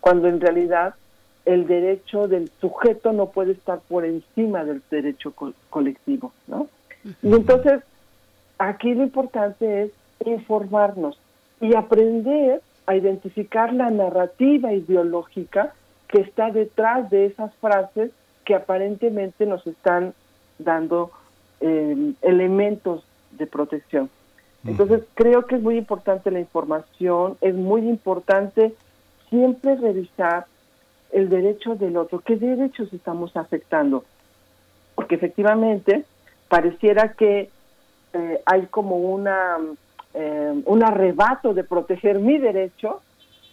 cuando 0.00 0.28
en 0.28 0.40
realidad 0.40 0.94
el 1.44 1.66
derecho 1.66 2.28
del 2.28 2.50
sujeto 2.60 3.12
no 3.12 3.30
puede 3.30 3.52
estar 3.52 3.80
por 3.80 4.04
encima 4.04 4.64
del 4.64 4.82
derecho 4.90 5.34
colectivo, 5.70 6.32
¿no? 6.46 6.68
Y 7.04 7.32
entonces, 7.32 7.82
aquí 8.58 8.94
lo 8.94 9.02
importante 9.02 9.82
es 9.82 9.90
informarnos 10.24 11.18
y 11.60 11.74
aprender 11.74 12.60
a 12.86 12.96
identificar 12.96 13.72
la 13.72 13.90
narrativa 13.90 14.72
ideológica 14.72 15.74
que 16.08 16.20
está 16.20 16.50
detrás 16.50 17.10
de 17.10 17.26
esas 17.26 17.54
frases 17.56 18.10
que 18.44 18.54
aparentemente 18.54 19.44
nos 19.46 19.66
están 19.66 20.14
dando 20.58 21.10
eh, 21.60 22.14
elementos 22.22 23.04
de 23.32 23.46
protección. 23.46 24.08
Entonces, 24.64 25.02
creo 25.14 25.46
que 25.46 25.56
es 25.56 25.62
muy 25.62 25.76
importante 25.76 26.30
la 26.30 26.40
información, 26.40 27.36
es 27.40 27.54
muy 27.54 27.82
importante 27.88 28.74
siempre 29.28 29.76
revisar 29.76 30.46
el 31.12 31.28
derecho 31.28 31.74
del 31.74 31.96
otro, 31.96 32.20
qué 32.20 32.36
derechos 32.36 32.92
estamos 32.92 33.36
afectando, 33.36 34.04
porque 34.94 35.14
efectivamente 35.14 36.04
pareciera 36.48 37.12
que 37.12 37.50
eh, 38.12 38.40
hay 38.46 38.66
como 38.66 38.96
una 38.96 39.58
eh, 40.14 40.62
un 40.64 40.82
arrebato 40.82 41.54
de 41.54 41.64
proteger 41.64 42.18
mi 42.18 42.38
derecho, 42.38 43.02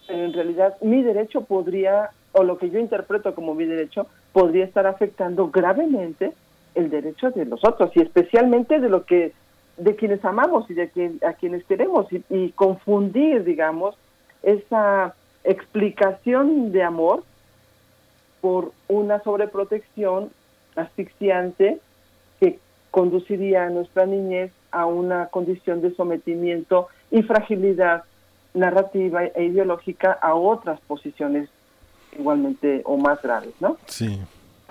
en 0.07 0.33
realidad 0.33 0.75
mi 0.81 1.03
derecho 1.03 1.41
podría, 1.41 2.09
o 2.31 2.43
lo 2.43 2.57
que 2.57 2.69
yo 2.69 2.79
interpreto 2.79 3.35
como 3.35 3.53
mi 3.53 3.65
derecho, 3.65 4.07
podría 4.31 4.65
estar 4.65 4.87
afectando 4.87 5.49
gravemente 5.51 6.33
el 6.73 6.89
derecho 6.89 7.31
de 7.31 7.45
los 7.45 7.63
otros 7.63 7.91
y 7.95 8.01
especialmente 8.01 8.79
de 8.79 8.89
lo 8.89 9.05
que 9.05 9.33
de 9.77 9.95
quienes 9.95 10.23
amamos 10.23 10.69
y 10.69 10.73
de 10.73 10.89
quien, 10.89 11.19
a 11.27 11.33
quienes 11.33 11.65
queremos 11.65 12.07
y, 12.29 12.49
confundir, 12.51 13.43
digamos, 13.43 13.95
esa 14.41 15.13
explicación 15.43 16.71
de 16.71 16.81
amor 16.81 17.23
por 18.39 18.71
una 18.87 19.21
sobreprotección 19.21 20.29
asfixiante 20.75 21.79
conduciría 22.95 23.65
a 23.65 23.69
nuestra 23.69 24.05
niñez 24.05 24.53
a 24.71 24.85
una 24.85 25.25
condición 25.25 25.81
de 25.81 25.93
sometimiento 25.95 26.87
y 27.11 27.23
fragilidad 27.23 28.05
narrativa 28.53 29.25
e 29.25 29.43
ideológica 29.43 30.13
a 30.13 30.33
otras 30.33 30.79
posiciones 30.87 31.49
igualmente 32.17 32.83
o 32.85 32.95
más 32.95 33.21
graves, 33.21 33.53
¿no? 33.59 33.75
Sí, 33.85 34.17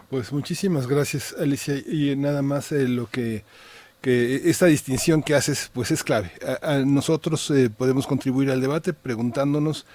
pues 0.09 0.33
muchísimas 0.33 0.87
gracias 0.87 1.37
Alicia 1.39 1.75
y 1.77 2.17
nada 2.17 2.41
más 2.41 2.73
eh, 2.73 2.89
lo 2.89 3.09
que 3.11 3.45
que 4.01 4.51
esta 4.51 4.67
distinción 4.67 5.23
que 5.23 5.35
haces 5.35 5.71
pues 5.73 5.91
es 5.91 6.03
clave. 6.03 6.31
A, 6.63 6.77
nosotros 6.79 7.51
eh, 7.51 7.69
podemos 7.69 8.07
contribuir 8.07 8.51
al 8.51 8.61
debate 8.61 8.93
preguntándonos 8.93 9.87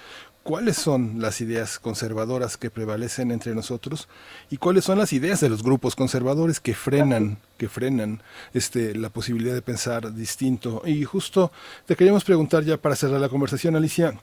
cuáles 0.43 0.77
son 0.77 1.21
las 1.21 1.41
ideas 1.41 1.79
conservadoras 1.79 2.57
que 2.57 2.69
prevalecen 2.69 3.31
entre 3.31 3.53
nosotros 3.53 4.07
y 4.49 4.57
cuáles 4.57 4.85
son 4.85 4.97
las 4.97 5.13
ideas 5.13 5.39
de 5.41 5.49
los 5.49 5.63
grupos 5.63 5.95
conservadores 5.95 6.59
que 6.59 6.73
frenan 6.73 7.37
que 7.57 7.67
frenan 7.67 8.21
este 8.53 8.95
la 8.95 9.09
posibilidad 9.09 9.53
de 9.53 9.61
pensar 9.61 10.13
distinto 10.13 10.81
y 10.85 11.03
justo 11.03 11.51
te 11.85 11.95
queríamos 11.95 12.23
preguntar 12.23 12.63
ya 12.63 12.77
para 12.77 12.95
cerrar 12.95 13.19
la 13.19 13.29
conversación 13.29 13.75
Alicia 13.75 14.13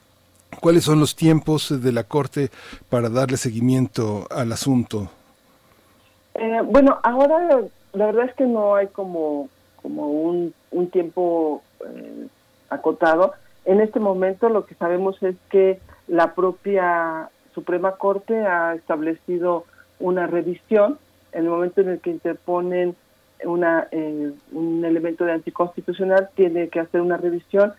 cuáles 0.60 0.84
son 0.84 1.00
los 1.00 1.14
tiempos 1.14 1.82
de 1.82 1.92
la 1.92 2.04
corte 2.04 2.50
para 2.88 3.08
darle 3.08 3.36
seguimiento 3.36 4.26
al 4.30 4.52
asunto 4.52 5.10
eh, 6.34 6.60
bueno 6.64 6.98
ahora 7.02 7.60
la 7.92 8.06
verdad 8.06 8.26
es 8.26 8.34
que 8.34 8.46
no 8.46 8.74
hay 8.74 8.88
como 8.88 9.48
como 9.86 10.10
un, 10.10 10.52
un 10.72 10.90
tiempo 10.90 11.62
eh, 11.86 12.26
acotado. 12.70 13.34
En 13.64 13.80
este 13.80 14.00
momento 14.00 14.48
lo 14.48 14.66
que 14.66 14.74
sabemos 14.74 15.22
es 15.22 15.36
que 15.50 15.78
la 16.08 16.34
propia 16.34 17.30
Suprema 17.54 17.92
Corte 17.92 18.38
ha 18.46 18.74
establecido 18.74 19.64
una 19.98 20.26
revisión 20.26 20.98
en 21.32 21.44
el 21.44 21.50
momento 21.50 21.80
en 21.80 21.90
el 21.90 22.00
que 22.00 22.10
interponen 22.10 22.96
una, 23.44 23.88
eh, 23.90 24.32
un 24.52 24.84
elemento 24.84 25.24
de 25.24 25.32
anticonstitucional, 25.32 26.30
tiene 26.34 26.68
que 26.68 26.80
hacer 26.80 27.00
una 27.00 27.16
revisión. 27.16 27.74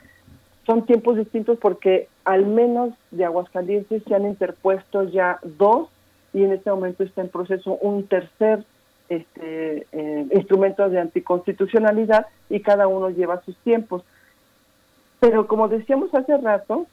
Son 0.66 0.86
tiempos 0.86 1.18
distintos 1.18 1.58
porque 1.58 2.08
al 2.26 2.46
menos 2.46 2.94
de 3.12 3.26
Aguascalientes 3.26 4.04
se 4.04 4.14
han 4.14 4.26
interpuesto 4.26 5.04
ya 5.04 5.40
dos 5.44 5.90
y 6.34 6.44
en 6.44 6.52
este 6.52 6.70
momento 6.70 7.04
está 7.04 7.22
en 7.22 7.30
proceso 7.30 7.78
un 7.82 8.06
tercer 8.06 8.64
este, 9.10 9.88
eh, 9.92 10.28
instrumentos 10.34 10.92
de 10.92 11.00
anticonstitucionalidad 11.00 12.28
y 12.50 12.60
cada 12.60 12.88
uno 12.88 13.10
lleva 13.10 13.42
sus 13.42 13.56
tiempos. 13.58 14.04
Pero 15.20 15.48
como 15.48 15.68
decíamos 15.68 16.14
hace 16.14 16.38
rato, 16.38 16.86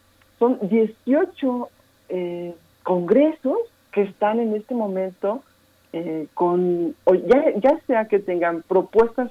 son 0.44 0.58
18 0.68 1.68
eh, 2.10 2.54
congresos 2.82 3.58
que 3.92 4.02
están 4.02 4.40
en 4.40 4.54
este 4.54 4.74
momento 4.74 5.42
eh, 5.94 6.26
con, 6.34 6.94
ya, 7.26 7.54
ya 7.56 7.80
sea 7.86 8.08
que 8.08 8.18
tengan 8.18 8.62
propuestas 8.62 9.30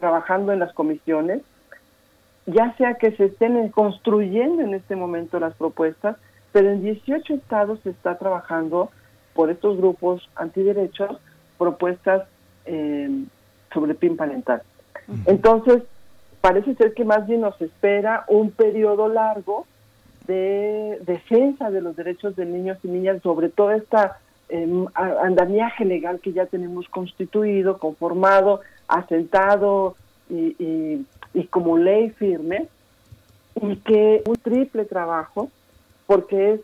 trabajando 0.00 0.52
en 0.52 0.58
las 0.58 0.72
comisiones, 0.72 1.42
ya 2.46 2.74
sea 2.78 2.94
que 2.94 3.12
se 3.12 3.26
estén 3.26 3.68
construyendo 3.68 4.62
en 4.62 4.74
este 4.74 4.96
momento 4.96 5.38
las 5.38 5.54
propuestas, 5.54 6.16
pero 6.50 6.70
en 6.70 6.82
18 6.82 7.34
estados 7.34 7.78
se 7.84 7.90
está 7.90 8.18
trabajando 8.18 8.90
por 9.34 9.50
estos 9.50 9.76
grupos 9.76 10.28
antiderechos 10.34 11.16
propuestas 11.58 12.26
eh, 12.64 13.24
sobre 13.72 13.94
PIN 13.94 14.16
parental. 14.16 14.62
Entonces, 15.26 15.82
parece 16.40 16.74
ser 16.74 16.94
que 16.94 17.04
más 17.04 17.26
bien 17.26 17.42
nos 17.42 17.60
espera 17.60 18.24
un 18.28 18.50
periodo 18.50 19.08
largo 19.08 19.66
de 20.28 21.00
defensa 21.04 21.70
de 21.70 21.80
los 21.80 21.96
derechos 21.96 22.36
de 22.36 22.46
niños 22.46 22.78
y 22.84 22.88
niñas 22.88 23.20
sobre 23.22 23.48
todo 23.48 23.72
esta 23.72 24.18
eh, 24.48 24.86
andamiaje 24.94 25.84
legal 25.84 26.20
que 26.20 26.32
ya 26.32 26.46
tenemos 26.46 26.88
constituido, 26.88 27.78
conformado, 27.78 28.60
asentado 28.86 29.96
y, 30.30 31.04
y 31.34 31.44
como 31.44 31.78
ley 31.78 32.10
firme, 32.10 32.68
y 33.60 33.76
que 33.76 34.22
un 34.26 34.36
triple 34.36 34.84
trabajo, 34.84 35.50
porque 36.06 36.54
es 36.54 36.60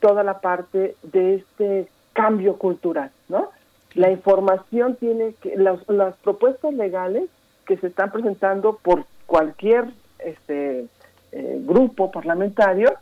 toda 0.00 0.22
la 0.22 0.40
parte 0.40 0.96
de 1.02 1.36
este 1.36 1.88
cambio 2.12 2.56
cultural, 2.56 3.10
¿no? 3.28 3.50
La 3.94 4.10
información 4.10 4.96
tiene 4.96 5.34
que, 5.40 5.56
las, 5.56 5.86
las 5.88 6.14
propuestas 6.16 6.74
legales 6.74 7.24
que 7.66 7.76
se 7.76 7.88
están 7.88 8.10
presentando 8.12 8.78
por 8.82 9.04
cualquier 9.26 9.86
este 10.18 10.86
eh, 11.32 11.62
grupo 11.64 12.10
parlamentario 12.10 12.92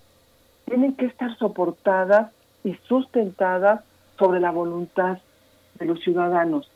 tienen 0.67 0.95
que 0.95 1.07
estar 1.07 1.37
soportadas 1.39 2.33
y 2.65 2.75
sustentadas 2.89 3.83
sobre 4.19 4.41
la 4.41 4.51
voluntad 4.51 5.19
de 5.79 5.87
los 5.87 6.01
ciudadanos. 6.01 6.71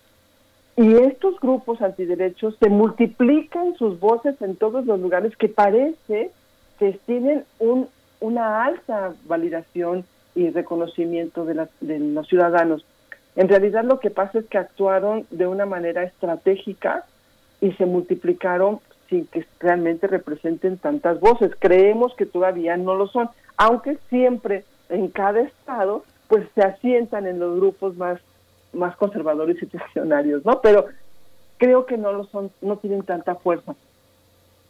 Y 0.77 0.95
estos 0.95 1.39
grupos 1.41 1.83
antiderechos 1.83 2.57
se 2.59 2.71
multiplican 2.71 3.75
sus 3.77 3.99
voces 4.01 4.41
en 4.41 4.57
todos 4.57 4.87
los 4.87 4.99
lugares 5.01 5.37
que 5.37 5.49
parece 5.49 6.31
que 6.79 6.99
tienen 7.05 7.45
un, 7.59 7.89
una 8.21 8.65
alta 8.65 9.13
validación 9.27 10.05
y 10.35 10.49
reconocimiento 10.51 11.45
de, 11.45 11.67
de 11.81 11.99
los 11.99 12.29
ciudadanos. 12.29 12.85
En 13.37 13.49
realidad 13.49 13.85
lo 13.85 14.01
que 14.01 14.11
pasa 14.11 14.39
es 14.39 14.47
que 14.47 14.59
actuaron 14.59 15.27
de 15.31 15.47
una 15.47 15.67
manera 15.67 16.05
estratégica 16.05 17.05
y 17.61 17.73
se 17.73 17.87
multiplicaron 17.87 18.81
sin 19.09 19.27
que 19.27 19.45
realmente 19.59 20.07
representen 20.07 20.79
tantas 20.79 21.21
voces. 21.21 21.53
Creemos 21.59 22.15
que 22.15 22.27
todavía 22.27 22.77
no 22.77 22.95
lo 22.95 23.09
son, 23.09 23.29
aunque 23.61 23.99
siempre 24.09 24.65
en 24.89 25.09
cada 25.09 25.41
estado 25.43 26.03
pues 26.29 26.47
se 26.55 26.63
asientan 26.63 27.27
en 27.27 27.39
los 27.39 27.57
grupos 27.57 27.95
más 27.97 28.19
más 28.73 28.97
conservadores 28.97 29.63
y 29.63 29.67
tradicionarios, 29.67 30.47
¿no? 30.47 30.61
Pero 30.63 30.87
creo 31.59 31.85
que 31.85 31.99
no 31.99 32.13
lo 32.13 32.25
son, 32.25 32.51
no 32.63 32.77
tienen 32.77 33.03
tanta 33.03 33.35
fuerza. 33.35 33.75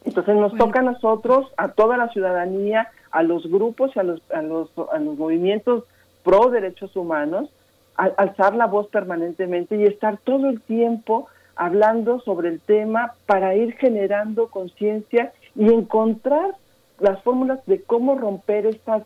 Entonces 0.05 0.35
nos 0.35 0.57
toca 0.57 0.81
a 0.81 0.83
nosotros, 0.83 1.53
a 1.57 1.69
toda 1.69 1.99
la 1.99 2.09
ciudadanía, 2.09 2.89
a 3.13 3.23
los 3.23 3.47
grupos, 3.49 3.97
a 3.97 4.03
los, 4.03 4.23
a 4.33 4.43
los, 4.43 4.71
a 4.91 4.99
los 4.99 5.19
movimientos 5.19 5.85
pro 6.25 6.51
derechos 6.51 6.97
humanos, 6.97 7.49
alzar 7.95 8.57
la 8.57 8.67
voz 8.67 8.89
permanentemente 8.89 9.77
y 9.77 9.85
estar 9.85 10.17
todo 10.17 10.49
el 10.49 10.63
tiempo 10.63 11.29
hablando 11.55 12.21
sobre 12.21 12.49
el 12.49 12.61
tema 12.61 13.13
para 13.27 13.55
ir 13.55 13.75
generando 13.75 14.49
conciencia 14.49 15.33
y 15.55 15.67
encontrar 15.73 16.57
las 17.01 17.23
fórmulas 17.23 17.61
de 17.67 17.83
cómo 17.83 18.15
romper 18.17 18.67
estas, 18.67 19.03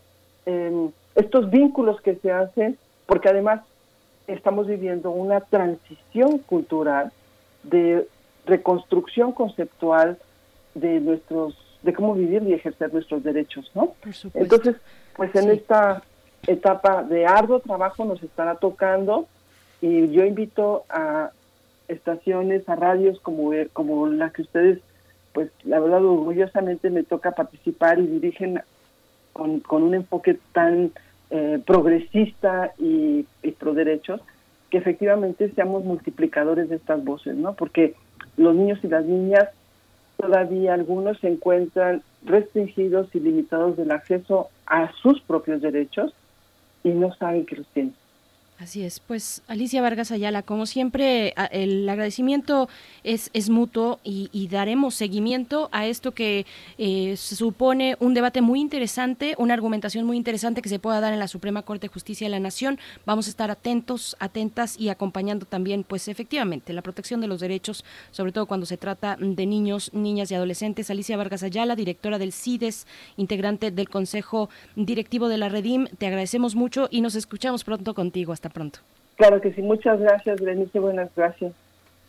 em, 0.47 0.91
estos 1.15 1.51
vínculos 1.51 2.01
que 2.01 2.17
se 2.17 2.31
hacen, 2.31 2.77
porque 3.07 3.29
además 3.29 3.61
estamos 4.27 4.67
viviendo 4.67 5.11
una 5.11 5.41
transición 5.41 6.39
cultural 6.39 7.13
de 7.63 8.07
reconstrucción 8.47 9.33
conceptual 9.33 10.19
de 10.75 11.01
nuestros 11.01 11.57
de 11.83 11.93
cómo 11.93 12.15
vivir 12.15 12.43
y 12.45 12.55
ejercer 12.55 12.93
nuestros 12.95 13.23
derechos, 13.23 13.71
¿no? 13.75 13.95
Entonces, 14.33 14.77
pues 15.17 15.35
en 15.35 15.51
esta 15.51 16.03
etapa 16.47 17.03
de 17.03 17.27
arduo 17.27 17.61
trabajo 17.61 18.07
nos 18.07 18.23
estará 18.23 18.55
tocando 18.55 19.27
y 19.83 20.09
yo 20.09 20.25
invito 20.25 20.85
a 20.89 21.31
estaciones, 21.89 22.67
a 22.71 22.75
radios 22.75 23.21
como 23.21 23.51
como 23.75 24.07
la 24.07 24.31
que 24.31 24.43
ustedes, 24.43 24.81
pues 25.35 25.51
la 25.65 25.81
verdad 25.81 26.03
orgullosamente 26.03 26.89
me 26.89 27.03
toca 27.03 27.33
participar 27.33 27.99
y 27.99 28.07
dirigen 28.07 28.63
con, 29.33 29.61
con 29.61 29.83
un 29.83 29.95
enfoque 29.95 30.39
tan 30.53 30.93
eh, 31.31 31.61
progresista 31.67 32.73
y, 32.79 33.27
y 33.43 33.51
pro 33.51 33.75
derechos, 33.75 34.21
que 34.71 34.79
efectivamente 34.79 35.51
seamos 35.51 35.85
multiplicadores 35.85 36.69
de 36.69 36.77
estas 36.77 37.05
voces, 37.05 37.35
¿no? 37.35 37.55
Porque 37.55 37.95
los 38.37 38.55
niños 38.55 38.79
y 38.85 38.89
las 38.89 39.05
niñas 39.05 39.49
todavía 40.17 40.73
algunos 40.73 41.19
se 41.19 41.29
encuentran 41.29 42.03
restringidos 42.25 43.13
y 43.15 43.21
limitados 43.21 43.77
del 43.77 43.91
acceso 43.91 44.49
a 44.67 44.93
sus 45.03 45.21
propios 45.21 45.61
derechos 45.61 46.15
y 46.85 46.91
no 46.91 47.13
saben 47.15 47.45
que 47.45 47.57
los 47.57 47.67
tienen. 47.69 47.95
Así 48.57 48.85
es, 48.85 49.01
pues 49.01 49.43
Alicia 49.49 49.83
Vargas 49.83 50.13
Ayala, 50.13 50.43
como 50.43 50.67
siempre, 50.67 51.35
el 51.51 51.89
agradecimiento 51.89 52.69
es, 53.03 53.51
mutuo 53.51 53.99
y, 54.05 54.49
daremos 54.49 54.95
seguimiento 54.95 55.69
a 55.73 55.87
esto 55.87 56.13
que 56.13 56.47
eh, 56.79 57.17
supone 57.17 57.97
un 57.99 58.15
debate 58.15 58.43
muy 58.43 58.61
interesante, 58.61 59.35
una 59.39 59.55
argumentación 59.55 60.07
muy 60.07 60.17
interesante 60.17 60.63
que 60.63 60.69
se 60.69 60.79
pueda 60.79 61.01
dar 61.01 61.13
en 61.13 61.19
la 61.19 61.27
Suprema 61.27 61.63
Corte 61.63 61.89
de 61.89 61.93
Justicia 61.93 62.27
de 62.27 62.31
la 62.31 62.39
Nación. 62.39 62.79
Vamos 63.05 63.27
a 63.27 63.31
estar 63.31 63.51
atentos, 63.51 64.17
atentas 64.21 64.79
y 64.79 64.89
acompañando 64.89 65.47
también, 65.47 65.83
pues 65.83 66.07
efectivamente, 66.07 66.73
la 66.73 66.83
protección 66.83 67.21
de 67.21 67.27
los 67.27 67.41
derechos, 67.41 67.85
sobre 68.13 68.31
todo 68.31 68.47
cuando 68.47 68.67
se 68.67 68.77
trata 68.77 69.17
de 69.19 69.47
niños, 69.47 69.91
niñas 69.93 70.31
y 70.31 70.37
adolescentes. 70.37 70.91
Alicia 70.91 71.17
Vargas 71.17 71.43
Ayala, 71.43 71.75
directora 71.75 72.21
del 72.21 72.33
CIDES, 72.33 72.87
integrante 73.17 73.73
del 73.73 73.89
Consejo 73.89 74.49
Directivo 74.77 75.29
de 75.29 75.39
la 75.39 75.49
Redim, 75.49 75.89
te 75.99 76.07
agradecemos 76.07 76.55
mucho 76.55 76.87
y 76.93 77.01
nos 77.01 77.17
escuchamos 77.17 77.65
pronto 77.65 77.95
contigo 77.95 78.33
pronto. 78.49 78.81
Claro 79.17 79.41
que 79.41 79.53
sí, 79.53 79.63
muchas 79.63 80.01
gracias, 80.01 80.41
Berenice, 80.41 80.79
buenas 80.79 81.11
gracias. 81.15 81.53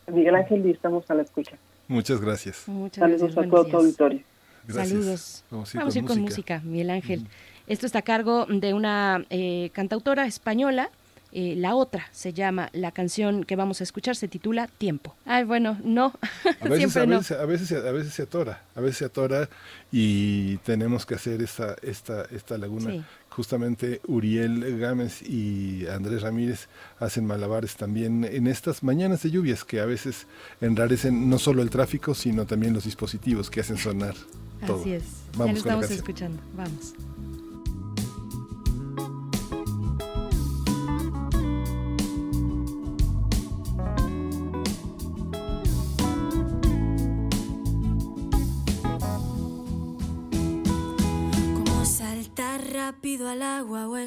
Miguel 0.08 0.34
Ángel, 0.34 0.66
y 0.66 0.70
estamos 0.70 1.08
a 1.10 1.14
la 1.14 1.22
escucha. 1.22 1.56
Muchas 1.88 2.20
gracias. 2.20 2.66
Saludos 2.92 3.36
a 3.36 3.42
todo 3.44 3.64
tu 3.64 3.76
auditorio. 3.76 4.20
Saludos. 4.68 5.44
Vamos 5.50 5.74
a 5.74 5.98
ir, 5.98 6.04
con, 6.04 6.20
música. 6.20 6.60
Miguel 6.64 6.90
Ángel. 6.90 7.26
Esto 7.68 7.86
está 7.86 8.00
a 8.00 8.02
cargo 8.02 8.46
de 8.46 8.74
una 8.74 9.24
eh, 9.30 9.70
cantautora 9.72 10.26
española 10.26 10.90
eh, 11.38 11.54
la 11.54 11.74
otra 11.74 12.06
se 12.12 12.32
llama, 12.32 12.70
la 12.72 12.92
canción 12.92 13.44
que 13.44 13.56
vamos 13.56 13.82
a 13.82 13.84
escuchar 13.84 14.16
se 14.16 14.26
titula 14.26 14.68
Tiempo. 14.68 15.14
Ay, 15.26 15.44
bueno, 15.44 15.78
no. 15.84 16.14
A 16.62 16.68
veces, 16.68 16.96
a, 16.96 17.04
veces, 17.04 17.32
a, 17.32 17.44
veces, 17.44 17.72
a 17.72 17.92
veces 17.92 18.14
se 18.14 18.22
atora, 18.22 18.62
a 18.74 18.80
veces 18.80 18.96
se 18.96 19.04
atora 19.04 19.46
y 19.92 20.56
tenemos 20.58 21.04
que 21.04 21.16
hacer 21.16 21.42
esta, 21.42 21.76
esta, 21.82 22.24
esta 22.30 22.56
laguna. 22.56 23.04
Justamente 23.36 24.00
Uriel 24.06 24.78
Gámez 24.78 25.20
y 25.20 25.86
Andrés 25.88 26.22
Ramírez 26.22 26.68
hacen 26.98 27.26
malabares 27.26 27.76
también 27.76 28.24
en 28.24 28.46
estas 28.46 28.82
mañanas 28.82 29.24
de 29.24 29.30
lluvias 29.30 29.62
que 29.62 29.80
a 29.80 29.84
veces 29.84 30.26
enrarecen 30.62 31.28
no 31.28 31.38
solo 31.38 31.60
el 31.60 31.68
tráfico, 31.68 32.14
sino 32.14 32.46
también 32.46 32.72
los 32.72 32.84
dispositivos 32.84 33.50
que 33.50 33.60
hacen 33.60 33.76
sonar 33.76 34.14
todo. 34.66 34.80
Así 34.80 34.94
es. 34.94 35.04
Vamos 35.36 35.48
ya 35.48 35.52
lo 35.52 35.58
estamos 35.58 35.90
escuchando. 35.90 36.42
Vamos. 36.56 36.94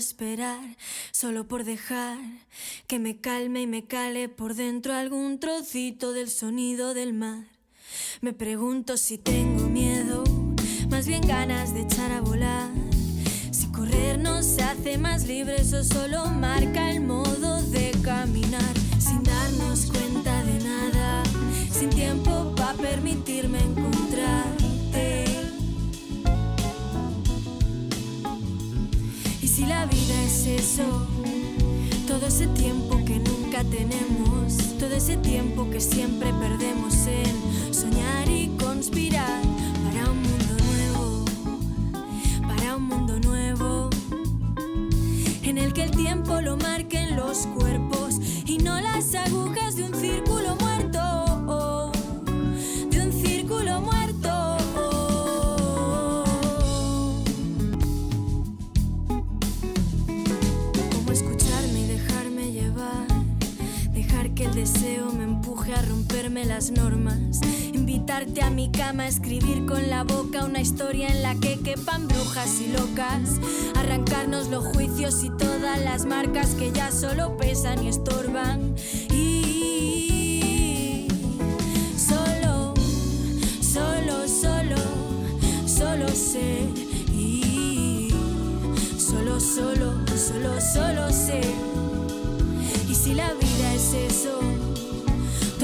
Esperar 0.10 0.76
solo 1.12 1.48
por 1.48 1.64
dejar 1.64 2.18
que 2.88 2.98
me 2.98 3.22
calme 3.22 3.62
y 3.62 3.68
me 3.68 3.86
cale 3.86 4.28
por 4.28 4.56
dentro 4.56 4.96
algún 4.96 5.40
trocito 5.40 6.14
del 6.14 6.32
sonido 6.32 6.96
del 6.96 7.14
mar. 7.14 7.44
Me 8.20 8.34
pregunto 8.34 8.98
si 8.98 9.20
tengo 9.20 9.70
miedo, 9.70 10.24
más 10.90 11.06
bien 11.06 11.22
ganas 11.22 11.76
de 11.76 11.82
echar 11.82 12.12
a 12.12 12.22
volar. 12.22 12.72
Si 13.52 13.68
correr 13.68 14.18
nos 14.18 14.58
hace 14.58 14.98
más 14.98 15.28
libres 15.28 15.74
o 15.74 15.84
solo 15.84 16.26
marca 16.26 16.90
el 16.90 17.02
modo 17.02 17.62
de 17.62 17.92
caminar 18.02 18.74
sin 18.98 19.22
darnos 19.22 19.92
cuenta 19.92 20.44
de 20.44 20.64
nada, 20.64 21.24
sin 21.72 21.92
tiempo 21.92 22.56
para 22.56 22.74
permitirme 22.74 23.60
encontrarte. 23.60 24.59
La 29.80 29.86
vida 29.86 30.24
es 30.26 30.46
eso, 30.46 31.08
todo 32.06 32.28
ese 32.28 32.48
tiempo 32.48 32.98
que 33.06 33.18
nunca 33.18 33.64
tenemos, 33.64 34.58
todo 34.78 34.94
ese 34.94 35.16
tiempo 35.16 35.70
que 35.70 35.80
siempre 35.80 36.34
perdemos 36.34 36.94
en 37.08 37.74
soñar 37.74 38.28
y 38.28 38.50
conspirar 38.60 39.42
para 39.86 40.12
un 40.12 40.22
mundo 40.22 40.56
nuevo, 40.66 41.26
para 42.46 42.76
un 42.76 42.84
mundo 42.84 43.20
nuevo, 43.22 43.90
en 45.44 45.58
el 45.58 45.72
que 45.72 45.84
el 45.84 45.92
tiempo 45.92 46.42
lo 46.42 46.58
marquen 46.58 47.16
los 47.16 47.48
cuerpos 47.58 48.16
y 48.46 48.58
no 48.58 48.82
las 48.82 49.16
agujas 49.16 49.78
de 49.78 49.84
un 49.86 49.96
círculo 49.96 50.39
las 66.46 66.72
normas. 66.72 67.42
Invitarte 67.74 68.42
a 68.42 68.50
mi 68.50 68.72
cama 68.72 69.08
escribir 69.08 69.66
con 69.66 69.90
la 69.90 70.04
boca 70.04 70.46
una 70.46 70.62
historia 70.62 71.08
en 71.08 71.22
la 71.22 71.36
que 71.36 71.60
quepan 71.60 72.08
brujas 72.08 72.62
y 72.62 72.68
locas. 72.72 73.40
Arrancarnos 73.76 74.48
los 74.50 74.66
juicios 74.66 75.24
y 75.24 75.30
todas 75.32 75.80
las 75.80 76.06
marcas 76.06 76.56
que 76.56 76.72
ya 76.72 76.92
solo 76.92 77.36
pesan 77.38 77.84
y 77.84 77.90
estorban. 77.90 78.76
Y 79.12 81.08
solo, 81.98 82.74
solo, 83.62 84.28
solo, 84.28 84.78
solo 85.66 86.08
sé. 86.10 86.68
Y 87.14 88.10
solo, 88.98 89.40
solo, 89.40 89.94
solo, 90.16 90.62
solo 90.62 91.12
sé. 91.12 91.42
Y 92.90 92.96
si 92.96 93.14
la 93.14 93.34
vida 93.34 93.74
es 93.74 93.94
eso, 93.94 94.40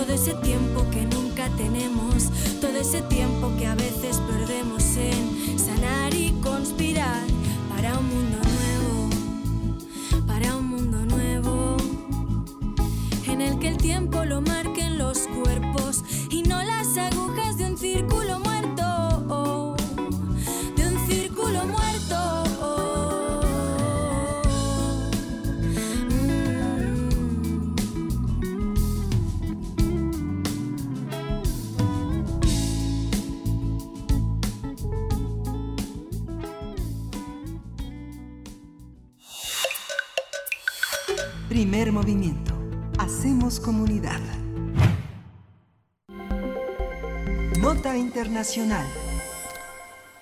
todo 0.05 0.13
ese 0.13 0.35
tiempo 0.35 0.85
que 0.91 1.03
nunca 1.03 1.49
tenemos, 1.57 2.29
todo 2.61 2.77
ese 2.77 3.01
tiempo 3.03 3.51
que 3.57 3.65
a 3.65 3.73
veces 3.73 4.17
perdemos 4.17 4.83
en 4.97 5.57
sanar 5.57 6.13
y 6.13 6.31
conspirar 6.43 7.23
para 7.69 7.97
un 7.97 8.07
mundo 8.09 8.37
nuevo, 8.37 10.27
para 10.27 10.57
un 10.57 10.67
mundo 10.67 10.97
nuevo, 11.07 11.77
en 13.27 13.41
el 13.41 13.57
que 13.57 13.69
el 13.69 13.77
tiempo 13.77 14.23
lo 14.25 14.41
marquen 14.41 14.99
los 14.99 15.27
Primer 15.27 16.54
movimiento. 41.95 42.53
Hacemos 42.99 43.61
comunidad. 43.61 44.19
Nota 47.57 47.95
Internacional. 47.95 48.85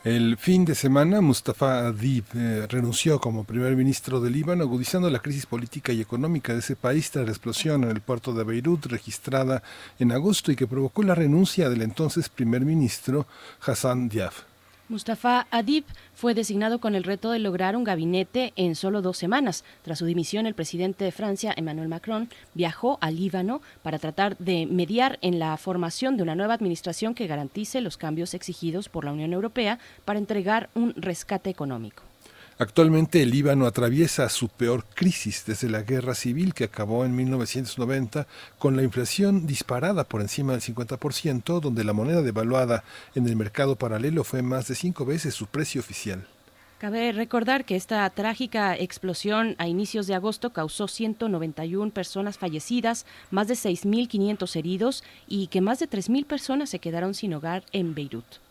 El 0.04 0.38
fin 0.38 0.66
de 0.66 0.76
semana, 0.76 1.20
Mustafa 1.20 1.88
Adib 1.88 2.26
eh, 2.36 2.68
renunció 2.70 3.20
como 3.20 3.44
primer 3.44 3.76
ministro 3.76 4.22
del 4.22 4.34
Líbano, 4.34 4.66
agudizando 4.66 5.10
la 5.10 5.18
crisis 5.18 5.48
política 5.48 5.92
y 5.94 6.02
económica 6.02 6.54
de 6.54 6.60
ese 6.60 6.76
país 6.76 7.10
tras 7.10 7.26
la 7.26 7.32
explosión 7.32 7.86
en 7.86 7.90
el 7.90 8.02
puerto 8.02 8.34
de 8.34 8.44
Beirut 8.44 8.86
registrada 8.86 9.64
en 9.98 10.12
agosto 10.12 10.52
y 10.52 10.56
que 10.56 10.68
provocó 10.68 11.02
la 11.02 11.16
renuncia 11.16 11.72
del 11.72 11.82
entonces 11.82 12.30
primer 12.30 12.62
ministro 12.66 13.26
Hassan 13.66 14.10
Diab. 14.10 14.53
Mustafa 14.94 15.48
Adib 15.50 15.86
fue 16.14 16.36
designado 16.36 16.78
con 16.78 16.94
el 16.94 17.04
reto 17.04 17.32
de 17.32 17.40
lograr 17.40 17.76
un 17.76 17.84
gabinete 17.84 18.54
en 18.56 18.76
solo 18.76 19.02
dos 19.02 19.18
semanas. 19.18 19.64
Tras 19.82 19.98
su 19.98 20.06
dimisión, 20.06 20.46
el 20.46 20.54
presidente 20.54 21.04
de 21.04 21.12
Francia, 21.12 21.52
Emmanuel 21.58 21.88
Macron, 21.88 22.30
viajó 22.54 23.00
al 23.02 23.16
Líbano 23.16 23.64
para 23.82 23.98
tratar 23.98 24.38
de 24.38 24.68
mediar 24.68 25.18
en 25.24 25.40
la 25.40 25.58
formación 25.58 26.16
de 26.16 26.22
una 26.22 26.36
nueva 26.36 26.54
administración 26.54 27.16
que 27.16 27.26
garantice 27.26 27.82
los 27.82 27.98
cambios 27.98 28.36
exigidos 28.36 28.88
por 28.88 29.04
la 29.04 29.14
Unión 29.14 29.34
Europea 29.34 29.80
para 30.06 30.20
entregar 30.20 30.70
un 30.76 30.94
rescate 30.96 31.50
económico. 31.50 32.04
Actualmente 32.64 33.22
el 33.22 33.32
Líbano 33.32 33.66
atraviesa 33.66 34.30
su 34.30 34.48
peor 34.48 34.86
crisis 34.86 35.44
desde 35.46 35.70
la 35.70 35.82
guerra 35.82 36.16
civil 36.16 36.54
que 36.54 36.64
acabó 36.64 37.04
en 37.04 37.14
1990 37.14 38.26
con 38.58 38.78
la 38.78 38.84
inflación 38.84 39.46
disparada 39.46 40.06
por 40.06 40.22
encima 40.22 40.54
del 40.54 40.62
50%, 40.62 41.60
donde 41.60 41.84
la 41.84 41.92
moneda 41.92 42.22
devaluada 42.22 42.86
en 43.16 43.28
el 43.28 43.36
mercado 43.36 43.76
paralelo 43.76 44.24
fue 44.24 44.44
más 44.44 44.70
de 44.70 44.76
cinco 44.76 45.06
veces 45.06 45.34
su 45.34 45.48
precio 45.48 45.82
oficial. 45.82 46.26
Cabe 46.78 47.12
recordar 47.12 47.66
que 47.66 47.76
esta 47.76 48.10
trágica 48.12 48.78
explosión 48.78 49.56
a 49.58 49.68
inicios 49.68 50.08
de 50.08 50.16
agosto 50.16 50.54
causó 50.54 50.88
191 50.88 51.92
personas 51.92 52.38
fallecidas, 52.38 53.06
más 53.30 53.50
de 53.50 53.56
6.500 53.56 54.56
heridos 54.56 55.04
y 55.28 55.48
que 55.48 55.60
más 55.60 55.80
de 55.80 55.90
3.000 55.90 56.26
personas 56.26 56.70
se 56.70 56.80
quedaron 56.80 57.14
sin 57.14 57.34
hogar 57.34 57.66
en 57.74 57.94
Beirut. 57.94 58.43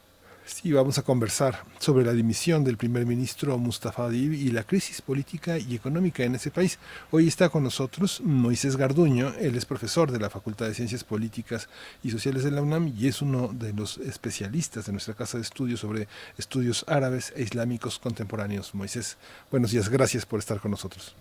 Sí, 0.45 0.73
vamos 0.73 0.99
a 0.99 1.03
conversar 1.03 1.55
sobre 1.79 2.05
la 2.05 2.13
dimisión 2.13 2.65
del 2.65 2.77
primer 2.77 3.07
ministro 3.07 3.57
Mustafa 3.59 4.07
Adib 4.07 4.33
y 4.33 4.51
la 4.51 4.65
crisis 4.65 5.01
política 5.01 5.57
y 5.57 5.77
económica 5.77 6.25
en 6.25 6.35
ese 6.35 6.51
país. 6.51 6.81
Hoy 7.13 7.29
está 7.29 7.49
con 7.49 7.63
nosotros 7.63 8.21
Moisés 8.25 8.77
Garduño, 8.77 9.33
él 9.41 9.55
es 9.55 9.65
profesor 9.65 10.11
de 10.11 10.19
la 10.19 10.31
Facultad 10.31 10.67
de 10.67 10.75
Ciencias 10.75 11.05
Políticas 11.05 11.69
y 12.03 12.11
Sociales 12.11 12.43
de 12.43 12.51
la 12.51 12.61
UNAM 12.61 12.93
y 12.99 13.07
es 13.07 13.23
uno 13.23 13.49
de 13.53 13.73
los 13.73 13.99
especialistas 13.99 14.87
de 14.87 14.93
nuestra 14.93 15.15
casa 15.15 15.39
de 15.39 15.43
estudios 15.43 15.79
sobre 15.79 16.09
estudios 16.37 16.85
árabes 16.89 17.33
e 17.37 17.43
islámicos 17.43 18.01
contemporáneos. 18.01 18.75
Moisés, 18.75 19.17
buenos 19.49 19.71
días, 19.71 19.89
gracias 19.89 20.27
por 20.27 20.41
estar 20.41 20.59
con 20.59 20.73
nosotros. 20.73 21.15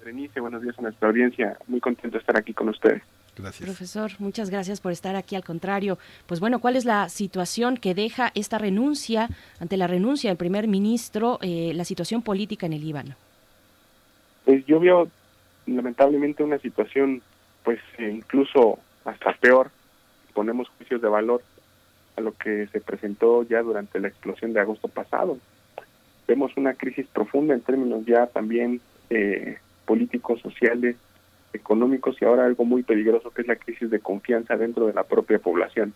Berenice, 0.00 0.40
buenos 0.40 0.62
días 0.62 0.78
a 0.78 0.82
nuestra 0.82 1.08
audiencia, 1.08 1.58
muy 1.66 1.80
contento 1.80 2.16
de 2.16 2.20
estar 2.20 2.38
aquí 2.38 2.54
con 2.54 2.70
ustedes. 2.70 3.02
Gracias. 3.36 3.66
Profesor, 3.66 4.10
muchas 4.18 4.50
gracias 4.50 4.80
por 4.80 4.92
estar 4.92 5.16
aquí. 5.16 5.36
Al 5.36 5.44
contrario, 5.44 5.98
pues 6.26 6.38
bueno, 6.38 6.60
¿cuál 6.60 6.76
es 6.76 6.84
la 6.84 7.08
situación 7.08 7.76
que 7.76 7.94
deja 7.94 8.30
esta 8.34 8.58
renuncia, 8.58 9.28
ante 9.58 9.76
la 9.76 9.86
renuncia 9.86 10.28
del 10.30 10.36
primer 10.36 10.68
ministro, 10.68 11.38
eh, 11.40 11.72
la 11.74 11.84
situación 11.84 12.22
política 12.22 12.66
en 12.66 12.74
el 12.74 12.82
Líbano? 12.82 13.14
Pues 14.44 14.66
yo 14.66 14.80
veo 14.80 15.08
lamentablemente 15.66 16.42
una 16.42 16.58
situación, 16.58 17.22
pues 17.64 17.80
eh, 17.98 18.10
incluso 18.12 18.78
hasta 19.04 19.32
peor. 19.34 19.70
Ponemos 20.34 20.68
juicios 20.76 21.00
de 21.00 21.08
valor 21.08 21.42
a 22.16 22.20
lo 22.20 22.36
que 22.36 22.66
se 22.68 22.80
presentó 22.80 23.42
ya 23.44 23.62
durante 23.62 23.98
la 24.00 24.08
explosión 24.08 24.52
de 24.52 24.60
agosto 24.60 24.88
pasado. 24.88 25.38
Vemos 26.28 26.52
una 26.56 26.74
crisis 26.74 27.06
profunda 27.06 27.54
en 27.54 27.60
términos 27.62 28.04
ya 28.04 28.26
también 28.26 28.80
eh, 29.10 29.58
políticos, 29.86 30.40
sociales, 30.40 30.96
económicos 31.52 32.16
y 32.20 32.24
ahora 32.24 32.46
algo 32.46 32.64
muy 32.64 32.82
peligroso 32.82 33.30
que 33.30 33.42
es 33.42 33.48
la 33.48 33.56
crisis 33.56 33.90
de 33.90 34.00
confianza 34.00 34.56
dentro 34.56 34.86
de 34.86 34.94
la 34.94 35.04
propia 35.04 35.38
población. 35.38 35.92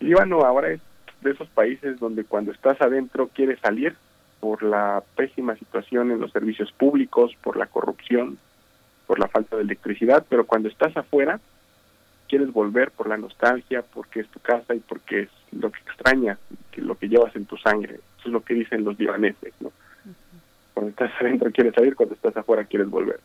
Líbano 0.00 0.40
ahora 0.40 0.70
es 0.70 0.80
de 1.20 1.32
esos 1.32 1.48
países 1.48 1.98
donde 1.98 2.24
cuando 2.24 2.52
estás 2.52 2.80
adentro 2.80 3.28
quieres 3.28 3.58
salir 3.60 3.96
por 4.40 4.62
la 4.62 5.02
pésima 5.16 5.56
situación 5.56 6.12
en 6.12 6.20
los 6.20 6.30
servicios 6.30 6.70
públicos, 6.72 7.36
por 7.42 7.56
la 7.56 7.66
corrupción, 7.66 8.38
por 9.06 9.18
la 9.18 9.26
falta 9.28 9.56
de 9.56 9.62
electricidad, 9.62 10.24
pero 10.28 10.46
cuando 10.46 10.68
estás 10.68 10.96
afuera 10.96 11.40
quieres 12.28 12.52
volver 12.52 12.90
por 12.90 13.08
la 13.08 13.16
nostalgia, 13.16 13.82
porque 13.82 14.20
es 14.20 14.28
tu 14.28 14.38
casa 14.38 14.74
y 14.74 14.80
porque 14.80 15.22
es 15.22 15.28
lo 15.50 15.72
que 15.72 15.78
extraña, 15.80 16.38
que 16.70 16.82
lo 16.82 16.94
que 16.96 17.08
llevas 17.08 17.34
en 17.34 17.46
tu 17.46 17.56
sangre. 17.56 17.94
Eso 17.94 18.26
es 18.26 18.32
lo 18.32 18.42
que 18.42 18.52
dicen 18.52 18.84
los 18.84 18.98
libaneses, 18.98 19.54
¿no? 19.60 19.72
Cuando 20.74 20.90
estás 20.90 21.10
adentro 21.20 21.50
quieres 21.50 21.74
salir, 21.74 21.96
cuando 21.96 22.14
estás 22.14 22.36
afuera 22.36 22.64
quieres 22.64 22.90
volver 22.90 23.18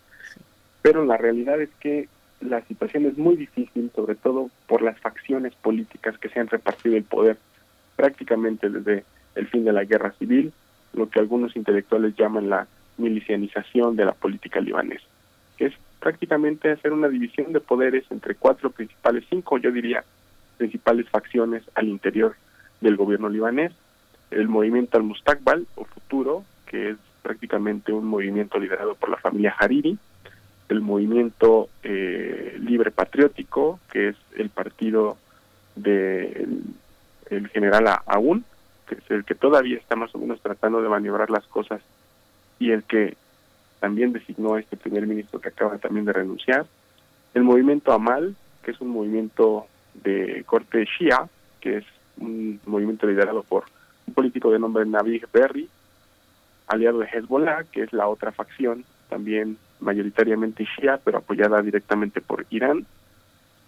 pero 0.84 1.04
la 1.06 1.18
realidad 1.18 1.60
es 1.60 1.70
que 1.80 2.08
la 2.42 2.62
situación 2.66 3.06
es 3.06 3.18
muy 3.18 3.38
difícil, 3.38 3.90
sobre 3.96 4.16
todo 4.16 4.52
por 4.68 4.82
las 4.82 5.00
facciones 5.00 5.56
políticas 5.56 6.18
que 6.20 6.30
se 6.30 6.40
han 6.40 6.48
repartido 6.48 6.98
el 6.98 7.04
poder 7.04 7.38
prácticamente 7.96 8.70
desde 8.70 9.06
el 9.36 9.48
fin 9.48 9.64
de 9.64 9.72
la 9.72 9.86
guerra 9.86 10.12
civil, 10.20 10.52
lo 10.94 11.10
que 11.10 11.20
algunos 11.20 11.56
intelectuales 11.56 12.16
llaman 12.16 12.50
la 12.50 12.68
milicianización 12.98 13.96
de 13.96 14.06
la 14.06 14.12
política 14.12 14.60
libanesa, 14.60 15.06
que 15.58 15.68
es 15.68 15.74
prácticamente 16.00 16.70
hacer 16.70 16.92
una 16.92 17.08
división 17.08 17.54
de 17.54 17.62
poderes 17.62 18.04
entre 18.12 18.36
cuatro 18.36 18.70
principales, 18.70 19.24
cinco 19.30 19.58
yo 19.58 19.72
diría, 19.72 20.04
principales 20.58 21.08
facciones 21.10 21.64
al 21.76 21.88
interior 21.88 22.36
del 22.82 22.98
gobierno 22.98 23.30
libanés, 23.30 23.72
el 24.32 24.50
movimiento 24.50 24.98
al-Mustakbal 24.98 25.66
o 25.76 25.86
futuro, 25.86 26.44
que 26.66 26.92
es 26.92 26.98
prácticamente 27.22 27.94
un 27.94 28.06
movimiento 28.06 28.60
liderado 28.60 28.96
por 28.96 29.10
la 29.10 29.18
familia 29.18 29.56
Hariri, 29.58 29.98
el 30.74 30.82
movimiento 30.82 31.70
eh, 31.84 32.58
libre 32.60 32.90
patriótico, 32.90 33.80
que 33.92 34.10
es 34.10 34.16
el 34.36 34.50
partido 34.50 35.18
del 35.76 35.84
de 37.30 37.38
el 37.38 37.48
general 37.50 37.86
Aún, 38.06 38.44
que 38.88 38.96
es 38.96 39.12
el 39.12 39.24
que 39.24 39.36
todavía 39.36 39.78
está 39.78 39.96
más 39.96 40.14
o 40.14 40.18
menos 40.18 40.42
tratando 40.42 40.82
de 40.82 40.90
maniobrar 40.90 41.30
las 41.30 41.46
cosas 41.46 41.82
y 42.60 42.72
el 42.72 42.84
que 42.84 43.16
también 43.80 44.14
designó 44.14 44.56
a 44.56 44.60
este 44.60 44.78
primer 44.78 45.08
ministro 45.08 45.40
que 45.40 45.50
acaba 45.50 45.78
también 45.78 46.06
de 46.06 46.14
renunciar. 46.14 46.66
El 47.34 47.44
movimiento 47.44 47.92
Amal, 47.92 48.36
que 48.64 48.72
es 48.72 48.82
un 48.82 48.90
movimiento 48.90 49.68
de 49.94 50.44
corte 50.46 50.86
Shia, 50.86 51.28
que 51.60 51.78
es 51.78 51.86
un 52.18 52.60
movimiento 52.66 53.08
liderado 53.08 53.44
por 53.44 53.66
un 54.08 54.14
político 54.14 54.52
de 54.52 54.60
nombre 54.60 54.86
Navid 54.86 55.26
Berri, 55.32 55.70
aliado 56.68 57.00
de 57.00 57.08
Hezbollah, 57.08 57.64
que 57.66 57.84
es 57.84 57.94
la 57.94 58.08
otra 58.08 58.32
facción 58.32 58.86
también 59.10 59.58
mayoritariamente 59.80 60.66
shia, 60.66 61.00
pero 61.04 61.20
apoyada 61.20 61.62
directamente 61.62 62.22
por 62.22 62.46
Irán. 62.50 62.86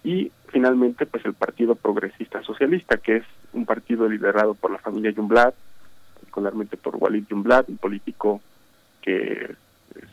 Y 0.03 0.31
finalmente, 0.47 1.05
pues 1.05 1.25
el 1.25 1.33
Partido 1.33 1.75
Progresista 1.75 2.43
Socialista, 2.43 2.97
que 2.97 3.17
es 3.17 3.23
un 3.53 3.65
partido 3.65 4.07
liderado 4.07 4.53
por 4.53 4.71
la 4.71 4.77
familia 4.77 5.13
Jumblat, 5.15 5.55
particularmente 6.13 6.77
por 6.77 6.95
Walid 6.97 7.25
Jumblat, 7.29 7.69
un 7.69 7.77
político 7.77 8.41
que 9.01 9.55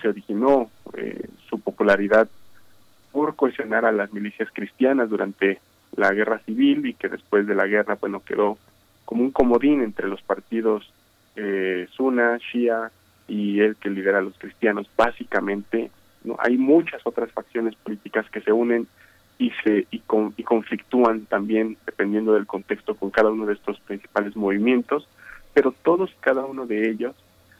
se 0.00 0.08
originó 0.08 0.70
eh, 0.94 1.28
su 1.48 1.60
popularidad 1.60 2.28
por 3.10 3.36
cohesionar 3.36 3.84
a 3.84 3.92
las 3.92 4.12
milicias 4.12 4.48
cristianas 4.52 5.10
durante 5.10 5.60
la 5.96 6.12
guerra 6.12 6.38
civil 6.40 6.86
y 6.86 6.94
que 6.94 7.08
después 7.08 7.46
de 7.46 7.54
la 7.54 7.66
guerra, 7.66 7.98
bueno, 8.00 8.22
quedó 8.24 8.58
como 9.04 9.22
un 9.22 9.30
comodín 9.30 9.82
entre 9.82 10.08
los 10.08 10.22
partidos 10.22 10.90
eh, 11.36 11.86
Sunna, 11.92 12.38
Shia 12.38 12.90
y 13.28 13.60
el 13.60 13.76
que 13.76 13.90
lidera 13.90 14.18
a 14.18 14.22
los 14.22 14.38
cristianos. 14.38 14.88
Básicamente, 14.96 15.90
no 16.24 16.36
hay 16.38 16.56
muchas 16.56 17.00
otras 17.04 17.30
facciones 17.32 17.74
políticas 17.76 18.28
que 18.30 18.40
se 18.40 18.52
unen 18.52 18.86
y 19.38 19.50
se 19.64 19.86
y, 19.90 20.00
con, 20.00 20.34
y 20.36 20.42
conflictúan 20.42 21.26
también 21.26 21.76
dependiendo 21.86 22.34
del 22.34 22.46
contexto 22.46 22.94
con 22.94 23.10
cada 23.10 23.30
uno 23.30 23.46
de 23.46 23.54
estos 23.54 23.80
principales 23.80 24.36
movimientos, 24.36 25.08
pero 25.54 25.74
todos 25.82 26.10
y 26.10 26.16
cada 26.20 26.44
uno 26.44 26.66
de 26.66 26.90
ellos 26.90 27.14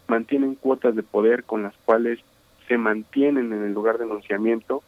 mantienen 0.07 0.55
cuotas 0.55 0.95
de 0.95 1.03
poder 1.03 1.45
con 1.45 1.63
las 1.63 1.75
cuales 1.85 2.21
se 2.69 2.79
mantienen 2.79 3.53
en 3.53 3.65
el 3.65 3.73
lugar 3.73 3.99
de 3.99 4.05
enunciamiento, 4.05 4.83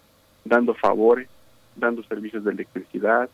dando 0.44 0.74
favores, 0.74 1.28
dando 1.76 2.02
servicios 2.05 2.44
de 2.44 2.52
electricidad, 2.52 3.28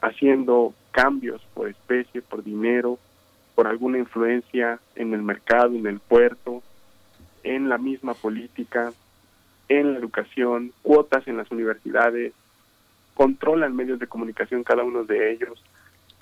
haciendo 0.00 0.74
cambios 0.90 1.40
por 1.54 1.68
especie, 1.68 2.22
por 2.22 2.42
dinero, 2.42 2.98
por 3.54 3.66
alguna 3.66 3.98
influencia 3.98 4.80
en 4.94 5.14
el 5.14 5.22
mercado, 5.22 5.74
en 5.74 5.86
el 5.86 6.00
puerto, 6.00 6.62
en 7.42 7.68
la 7.68 7.78
misma 7.78 8.14
política, 8.14 8.92
en 9.68 9.92
la 9.92 9.98
educación, 9.98 10.72
cuotas 10.82 11.26
en 11.28 11.36
las 11.36 11.50
universidades, 11.50 12.32
controlan 13.14 13.76
medios 13.76 13.98
de 13.98 14.06
comunicación 14.06 14.64
cada 14.64 14.82
uno 14.82 15.04
de 15.04 15.32
ellos 15.32 15.62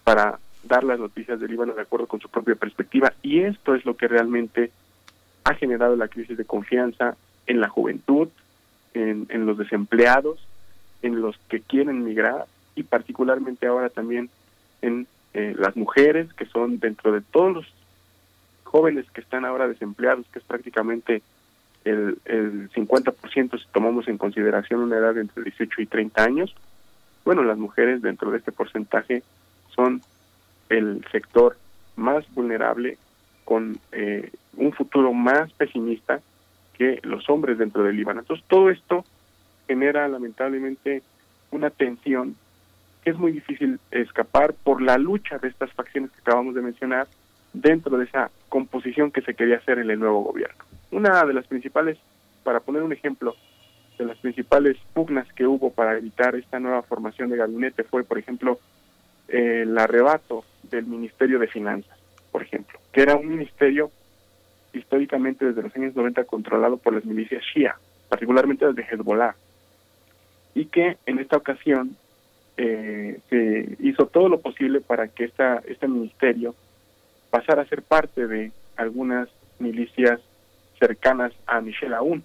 para 0.05 0.39
dar 0.65 0.85
las 0.85 0.99
noticias 0.99 1.41
del 1.41 1.51
Líbano 1.51 1.75
de 1.75 1.83
acuerdo 1.83 2.07
con 2.07 2.21
su 2.21 2.29
propia 2.29 2.55
perspectiva. 2.55 3.13
Y 3.23 3.41
esto 3.41 3.75
es 3.75 3.85
lo 3.85 3.97
que 3.97 4.09
realmente 4.09 4.71
ha 5.45 5.55
generado 5.55 5.97
la 5.97 6.09
crisis 6.09 6.37
de 6.37 6.45
confianza 6.45 7.17
en 7.47 7.61
la 7.61 7.69
juventud, 7.69 8.29
en, 8.95 9.27
en 9.31 9.47
los 9.47 9.57
desempleados, 9.57 10.39
en 11.03 11.21
los 11.21 11.39
que 11.49 11.61
quieren 11.61 12.05
migrar 12.05 12.47
y 12.75 12.83
particularmente 12.83 13.67
ahora 13.67 13.89
también 13.89 14.31
en 14.83 15.07
eh, 15.35 15.55
las 15.59 15.77
mujeres 15.77 16.33
que 16.35 16.47
son 16.47 16.79
dentro 16.79 17.13
de 17.13 17.21
todos 17.21 17.55
los 17.55 17.67
jóvenes 18.69 19.11
que 19.11 19.21
están 19.21 19.45
ahora 19.45 19.67
desempleados, 19.67 20.27
que 20.33 20.39
es 20.39 20.45
prácticamente 20.45 21.23
el, 21.85 22.19
el 22.27 22.71
50% 22.71 23.59
si 23.59 23.67
tomamos 23.73 24.09
en 24.09 24.19
consideración 24.19 24.81
una 24.81 24.99
edad 24.99 25.15
de 25.15 25.23
entre 25.23 25.43
18 25.43 25.83
y 25.83 25.87
30 25.87 26.23
años, 26.23 26.55
bueno, 27.25 27.43
las 27.43 27.59
mujeres 27.59 28.03
dentro 28.03 28.31
de 28.31 28.39
este 28.39 28.53
porcentaje 28.53 29.23
son 29.75 30.03
el 30.69 31.05
sector 31.11 31.57
más 31.97 32.25
vulnerable 32.35 32.99
con 33.45 33.79
eh, 33.93 34.31
un 34.57 34.73
futuro 34.73 35.13
más 35.13 35.53
pesimista 35.53 36.21
que 36.77 37.01
los 37.03 37.29
hombres 37.29 37.59
dentro 37.59 37.83
del 37.83 37.97
Líbano. 37.97 38.21
Entonces, 38.21 38.45
todo 38.49 38.71
esto 38.71 39.05
genera 39.67 40.07
lamentablemente 40.09 41.03
una 41.51 41.71
tensión 41.71 42.37
que 43.03 43.11
es 43.11 43.19
muy 43.19 43.33
difícil 43.33 43.81
escapar 43.91 44.55
por 44.55 44.83
la 44.83 44.99
lucha 44.99 45.39
de 45.39 45.49
estas 45.49 45.73
facciones 45.73 46.11
que 46.11 46.21
acabamos 46.21 46.55
de 46.55 46.63
mencionar 46.63 47.09
dentro 47.61 47.99
de 47.99 48.05
esa 48.05 48.31
composición 48.49 49.11
que 49.11 49.23
se 49.23 49.35
quería 49.35 49.57
hacer 49.57 49.79
en 49.79 49.91
el 49.91 49.99
nuevo 49.99 50.23
gobierno. 50.23 50.65
Una 50.91 51.25
de 51.25 51.35
las 51.35 51.47
principales, 51.47 51.99
para 52.45 52.61
poner 52.61 52.83
un 52.83 52.93
ejemplo, 52.93 53.35
de 53.99 54.07
las 54.07 54.19
principales 54.19 54.77
pugnas 54.95 55.31
que 55.33 55.47
hubo 55.47 55.71
para 55.71 55.97
evitar 55.99 56.37
esta 56.37 56.61
nueva 56.61 56.83
formación 56.83 57.31
de 57.31 57.37
gabinete 57.37 57.83
fue, 57.83 58.05
por 58.05 58.19
ejemplo, 58.19 58.61
el 59.27 59.77
arrebato 59.77 60.45
del 60.63 60.87
Ministerio 60.87 61.39
de 61.39 61.49
Finanzas, 61.49 61.99
por 62.31 62.43
ejemplo, 62.43 62.79
que 62.93 63.03
era 63.03 63.17
un 63.17 63.29
ministerio 63.29 63.91
históricamente 64.73 65.47
desde 65.47 65.63
los 65.63 65.75
años 65.75 65.97
90 65.97 66.25
controlado 66.25 66.77
por 66.77 66.95
las 66.95 67.05
milicias 67.05 67.43
Shia, 67.43 67.77
particularmente 68.09 68.65
las 68.65 68.77
de 68.77 68.83
Hezbollah, 68.83 69.35
y 70.55 70.67
que 70.67 70.97
en 71.07 71.19
esta 71.19 71.37
ocasión 71.37 71.97
eh, 72.57 73.19
se 73.29 73.77
hizo 73.81 74.07
todo 74.07 74.29
lo 74.29 74.41
posible 74.41 74.81
para 74.81 75.09
que 75.09 75.25
esta, 75.25 75.63
este 75.67 75.89
ministerio 75.89 76.55
pasara 77.31 77.63
a 77.63 77.67
ser 77.67 77.83
parte 77.83 78.27
de 78.27 78.53
algunas 78.77 79.29
milicias 79.59 80.21
cercanas 80.79 81.33
a 81.47 81.61
Michel 81.61 81.95
Aoun. 81.95 82.25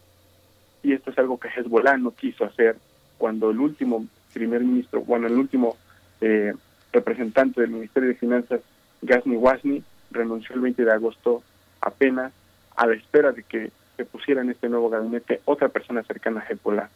Y 0.84 0.94
esto 0.94 1.12
es 1.12 1.18
algo 1.18 1.40
que 1.40 1.50
Hezbollah 1.50 1.98
no 1.98 2.12
quiso 2.12 2.46
hacer 2.46 2.78
cuando 3.18 3.52
el 3.52 3.60
último 3.60 4.06
primer 4.34 4.62
ministro, 4.62 5.02
bueno, 5.02 5.28
el 5.28 5.34
último 5.34 5.78
eh, 6.22 6.54
representante 6.92 7.62
del 7.62 7.72
Ministerio 7.72 8.10
de 8.10 8.16
Finanzas, 8.16 8.62
Ghazni 9.02 9.38
Wasni, 9.38 9.84
renunció 10.12 10.56
el 10.56 10.62
20 10.62 10.86
de 10.86 10.92
agosto 10.92 11.44
apenas 11.82 12.32
a 12.76 12.88
la 12.88 12.96
espera 12.96 13.32
de 13.32 13.44
que 13.44 13.72
se 13.98 14.06
pusiera 14.06 14.42
en 14.42 14.50
este 14.50 14.70
nuevo 14.70 14.90
gabinete 14.90 15.42
otra 15.46 15.70
persona 15.70 16.04
cercana 16.04 16.42
a 16.42 16.52
Hezbollah. 16.52 16.90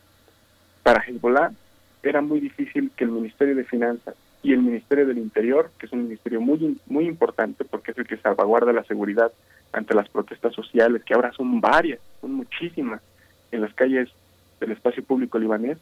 Para 0.84 1.02
Hezbollah 1.02 1.52
era 2.04 2.22
muy 2.22 2.40
difícil 2.40 2.92
que 2.96 3.04
el 3.04 3.12
Ministerio 3.12 3.56
de 3.56 3.64
Finanzas 3.64 4.16
y 4.48 4.54
el 4.54 4.62
Ministerio 4.62 5.06
del 5.06 5.18
Interior, 5.18 5.72
que 5.78 5.88
es 5.88 5.92
un 5.92 6.04
ministerio 6.04 6.40
muy 6.40 6.80
muy 6.88 7.06
importante 7.06 7.66
porque 7.66 7.92
es 7.92 7.98
el 7.98 8.08
que 8.08 8.16
salvaguarda 8.16 8.72
la 8.72 8.86
seguridad 8.86 9.30
ante 9.74 9.94
las 9.94 10.08
protestas 10.08 10.54
sociales, 10.54 11.04
que 11.04 11.14
ahora 11.14 11.34
son 11.34 11.60
varias, 11.60 12.00
son 12.22 12.32
muchísimas 12.32 13.02
en 13.52 13.60
las 13.60 13.74
calles 13.74 14.08
del 14.62 14.72
espacio 14.72 15.04
público 15.04 15.38
libanés, 15.38 15.78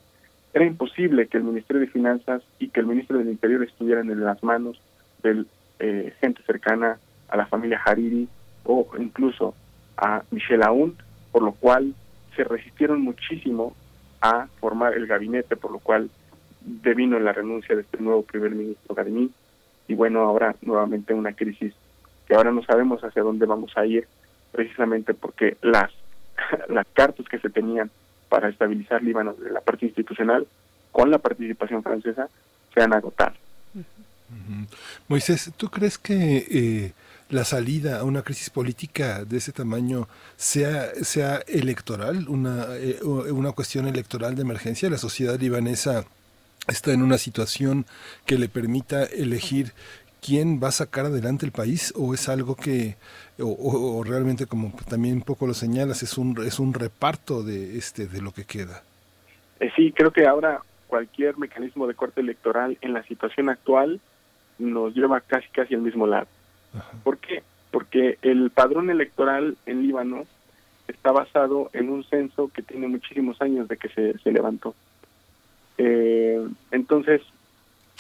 era 0.52 0.66
imposible 0.66 1.28
que 1.28 1.38
el 1.38 1.44
Ministerio 1.44 1.82
de 1.82 1.92
Finanzas 1.92 2.42
y 2.58 2.70
que 2.70 2.80
el 2.80 2.88
Ministro 2.88 3.20
del 3.20 3.30
Interior 3.30 3.62
estuvieran 3.62 4.10
en 4.10 4.24
las 4.24 4.42
manos 4.42 4.82
de 5.22 5.46
eh, 5.78 6.12
gente 6.20 6.42
cercana 6.48 6.98
a 7.28 7.38
la 7.38 7.46
familia 7.46 7.80
Hariri 7.86 8.28
o 8.64 8.88
incluso 8.98 9.54
a 9.96 10.24
Michel 10.32 10.64
Aoun, 10.64 10.98
por 11.32 11.44
lo 11.44 11.52
cual 11.52 11.94
se 12.36 12.44
resistieron 12.44 13.02
muchísimo 13.02 13.76
a 14.22 14.48
formar 14.60 14.96
el 14.96 15.06
gabinete, 15.06 15.56
por 15.56 15.72
lo 15.72 15.78
cual 15.78 16.10
devino 16.66 17.20
la 17.20 17.32
renuncia 17.32 17.76
de 17.76 17.82
este 17.82 18.00
nuevo 18.00 18.24
primer 18.24 18.52
ministro 18.52 18.96
Gadimí 18.96 19.32
y 19.88 19.94
bueno, 19.94 20.22
ahora 20.22 20.56
nuevamente 20.62 21.14
una 21.14 21.34
crisis 21.34 21.74
que 22.28 22.36
ahora 22.36 22.52
no 22.52 22.64
sabemos 22.64 23.04
hacia 23.04 23.22
dónde 23.22 23.46
vamos 23.46 23.72
a 23.78 23.86
ir, 23.86 24.08
precisamente 24.52 25.14
porque 25.14 25.58
las, 25.62 25.92
las 26.70 26.88
cartas 26.94 27.28
que 27.30 27.40
se 27.40 27.50
tenían 27.50 27.92
para 28.30 28.50
estabilizar 28.50 29.04
Líbano 29.04 29.34
de 29.34 29.52
la 29.52 29.62
parte 29.62 29.86
institucional 29.86 30.48
con 30.92 31.12
la 31.12 31.20
participación 31.20 31.84
francesa 31.84 32.30
se 32.74 32.82
han 32.82 32.94
agotado. 32.94 33.36
Moisés, 35.08 35.52
¿tú 35.56 35.70
crees 35.70 35.98
que 36.00 36.48
eh, 36.50 36.94
la 37.30 37.44
salida 37.44 38.00
a 38.00 38.04
una 38.04 38.24
crisis 38.24 38.50
política 38.50 39.24
de 39.24 39.38
ese 39.38 39.52
tamaño 39.52 40.08
sea, 40.36 40.96
sea 41.04 41.42
electoral, 41.48 42.28
una, 42.28 42.76
eh, 42.76 43.00
una 43.04 43.52
cuestión 43.52 43.88
electoral 43.88 44.36
de 44.36 44.42
emergencia? 44.42 44.90
La 44.90 44.98
sociedad 44.98 45.40
libanesa 45.40 46.06
está 46.68 46.94
en 46.94 47.02
una 47.02 47.18
situación 47.18 47.86
que 48.26 48.38
le 48.38 48.50
permita 48.50 49.04
elegir 49.04 49.74
quién 50.22 50.60
va 50.62 50.70
a 50.70 50.72
sacar 50.72 51.06
adelante 51.06 51.46
el 51.46 51.52
país 51.52 51.94
o 51.96 52.14
es 52.14 52.30
algo 52.30 52.56
que 52.56 52.96
o, 53.40 54.04
realmente 54.04 54.46
como 54.46 54.74
también 54.90 55.18
un 55.18 55.22
poco 55.22 55.46
lo 55.46 55.54
señalas 55.54 56.02
es 56.04 56.18
un 56.18 56.44
es 56.46 56.60
un 56.60 56.74
reparto 56.74 57.44
de 57.44 57.78
este 57.78 58.08
de 58.08 58.22
lo 58.22 58.32
que 58.32 58.46
queda 58.46 58.82
eh, 59.60 59.72
sí 59.76 59.92
creo 59.92 60.12
que 60.12 60.26
ahora 60.26 60.62
cualquier 60.88 61.38
mecanismo 61.38 61.88
de 61.88 61.94
corte 61.94 62.22
electoral 62.22 62.78
en 62.82 62.94
la 62.94 63.04
situación 63.04 63.50
actual 63.50 64.00
nos 64.58 64.96
lleva 64.96 65.20
casi 65.20 65.48
casi 65.50 65.74
al 65.76 65.82
mismo 65.82 66.08
lado. 66.08 66.28
¿por 67.04 67.18
qué? 67.18 67.44
porque 67.72 68.18
el 68.22 68.52
padrón 68.52 68.90
electoral 68.90 69.58
en 69.66 69.82
Líbano 69.82 70.24
está 70.88 71.12
basado 71.12 71.70
en 71.74 71.90
un 71.90 72.06
censo 72.06 72.50
que 72.54 72.62
tiene 72.62 72.88
muchísimos 72.88 73.42
años 73.42 73.68
de 73.68 73.76
que 73.76 73.90
se, 73.90 74.18
se 74.20 74.32
levantó 74.32 74.74
eh, 75.78 76.46
entonces, 76.72 77.22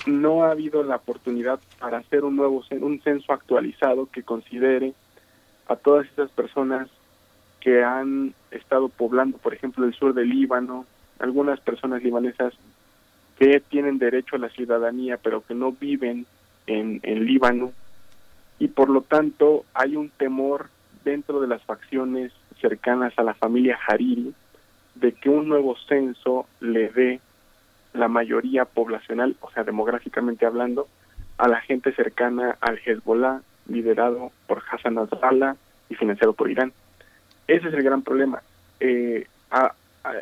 no 0.05 0.43
ha 0.43 0.51
habido 0.51 0.83
la 0.83 0.97
oportunidad 0.97 1.59
para 1.79 1.97
hacer 1.97 2.23
un 2.23 2.35
nuevo 2.35 2.63
un 2.81 3.01
censo 3.01 3.33
actualizado 3.33 4.07
que 4.11 4.23
considere 4.23 4.93
a 5.67 5.75
todas 5.75 6.05
esas 6.07 6.29
personas 6.31 6.89
que 7.59 7.83
han 7.83 8.33
estado 8.51 8.89
poblando, 8.89 9.37
por 9.37 9.53
ejemplo, 9.53 9.85
el 9.85 9.93
sur 9.93 10.13
del 10.13 10.29
Líbano, 10.29 10.85
algunas 11.17 11.59
personas 11.59 12.03
libanesas 12.03 12.53
que 13.39 13.59
tienen 13.59 13.97
derecho 13.97 14.35
a 14.35 14.39
la 14.39 14.49
ciudadanía 14.49 15.17
pero 15.17 15.41
que 15.41 15.55
no 15.55 15.71
viven 15.71 16.25
en, 16.67 16.99
en 17.03 17.25
Líbano 17.25 17.73
y 18.59 18.67
por 18.67 18.89
lo 18.89 19.01
tanto 19.01 19.65
hay 19.73 19.95
un 19.95 20.09
temor 20.09 20.69
dentro 21.03 21.41
de 21.41 21.47
las 21.47 21.61
facciones 21.63 22.31
cercanas 22.61 23.13
a 23.17 23.23
la 23.23 23.33
familia 23.33 23.77
Hariri 23.87 24.33
de 24.95 25.11
que 25.11 25.29
un 25.29 25.49
nuevo 25.49 25.75
censo 25.87 26.47
le 26.61 26.89
dé 26.89 27.19
la 27.95 28.07
mayoría 28.07 28.65
poblacional, 28.65 29.35
o 29.41 29.51
sea, 29.51 29.63
demográficamente 29.63 30.45
hablando, 30.45 30.87
a 31.37 31.47
la 31.47 31.61
gente 31.61 31.93
cercana 31.93 32.57
al 32.61 32.79
Hezbollah, 32.83 33.41
liderado 33.67 34.31
por 34.47 34.63
Hassan 34.69 34.95
Nasrallah 34.95 35.55
y 35.89 35.95
financiado 35.95 36.33
por 36.33 36.49
Irán. 36.49 36.71
Ese 37.47 37.67
es 37.67 37.73
el 37.73 37.83
gran 37.83 38.01
problema. 38.01 38.41
Eh, 38.79 39.27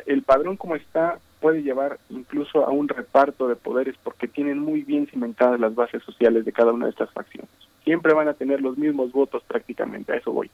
el 0.06 0.22
padrón 0.22 0.56
como 0.56 0.76
está 0.76 1.18
puede 1.40 1.62
llevar 1.62 1.98
incluso 2.08 2.64
a 2.64 2.70
un 2.70 2.88
reparto 2.88 3.48
de 3.48 3.56
poderes 3.56 3.96
porque 4.02 4.28
tienen 4.28 4.58
muy 4.58 4.82
bien 4.82 5.06
cimentadas 5.06 5.60
las 5.60 5.74
bases 5.74 6.02
sociales 6.02 6.44
de 6.44 6.52
cada 6.52 6.72
una 6.72 6.86
de 6.86 6.92
estas 6.92 7.10
facciones. 7.10 7.50
Siempre 7.84 8.14
van 8.14 8.28
a 8.28 8.34
tener 8.34 8.62
los 8.62 8.78
mismos 8.78 9.12
votos 9.12 9.42
prácticamente, 9.46 10.12
a 10.12 10.16
eso 10.16 10.32
voy. 10.32 10.50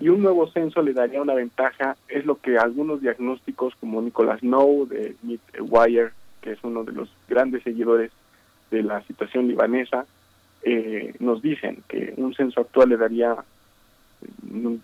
Y 0.00 0.08
un 0.08 0.22
nuevo 0.22 0.48
censo 0.48 0.82
le 0.82 0.92
daría 0.92 1.22
una 1.22 1.34
ventaja, 1.34 1.96
es 2.08 2.24
lo 2.24 2.36
que 2.36 2.58
algunos 2.58 3.00
diagnósticos 3.00 3.74
como 3.76 4.02
Nicholas 4.02 4.42
No 4.42 4.86
de 4.86 5.16
Wire, 5.60 6.10
que 6.40 6.52
es 6.52 6.58
uno 6.62 6.84
de 6.84 6.92
los 6.92 7.08
grandes 7.28 7.62
seguidores 7.62 8.10
de 8.70 8.82
la 8.82 9.02
situación 9.02 9.48
libanesa, 9.48 10.06
eh, 10.62 11.14
nos 11.18 11.42
dicen 11.42 11.82
que 11.88 12.14
un 12.16 12.34
censo 12.34 12.60
actual 12.60 12.90
le 12.90 12.96
daría 12.96 13.36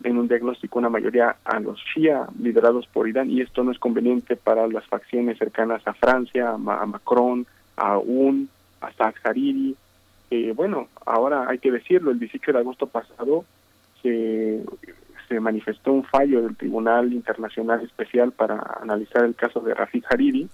en 0.03 0.19
un 0.19 0.27
diagnóstico 0.27 0.81
una 0.81 0.89
mayoría 0.89 1.37
a 1.45 1.61
los 1.61 1.79
Shia 1.79 2.27
liderados 2.41 2.89
por 2.89 3.09
Irán 3.09 3.31
y 3.31 3.41
esto 3.41 3.63
no 3.63 3.71
es 3.71 3.79
conveniente 3.79 4.35
para 4.35 4.67
las 4.67 4.85
facciones 4.87 5.39
cercanas 5.39 5.87
a 5.87 5.95
Francia, 5.95 6.51
a, 6.51 6.59
Macron, 6.59 7.47
a 7.77 7.99
UN, 7.99 8.49
a 8.81 8.93
Saad 8.93 9.15
Hariri. 9.23 9.77
Eh, 10.31 10.53
bueno, 10.55 10.89
ahora 11.07 11.49
hay 11.49 11.59
que 11.59 11.71
decirlo, 11.71 12.11
el 12.11 12.19
18 12.19 12.53
de 12.53 12.59
agosto 12.59 12.87
pasado 12.87 13.45
se, 14.03 14.63
se 15.29 15.41
manifestó 15.41 15.93
un 15.93 16.05
fallo 16.05 16.43
del 16.43 16.57
Tribunal 16.57 17.13
Internacional 17.13 17.83
Especial 17.83 18.33
para 18.33 18.79
analizar 18.81 19.25
el 19.25 19.35
caso 19.35 19.61
de 19.61 19.75
Rafik 19.75 20.05
Hariri, 20.11 20.49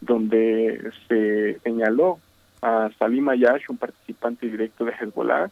donde 0.00 0.90
se 1.08 1.58
señaló 1.60 2.18
a 2.62 2.90
Salim 2.98 3.28
Ayash, 3.28 3.64
un 3.68 3.78
participante 3.78 4.48
directo 4.48 4.84
de 4.84 4.92
Hezbollah, 4.92 5.50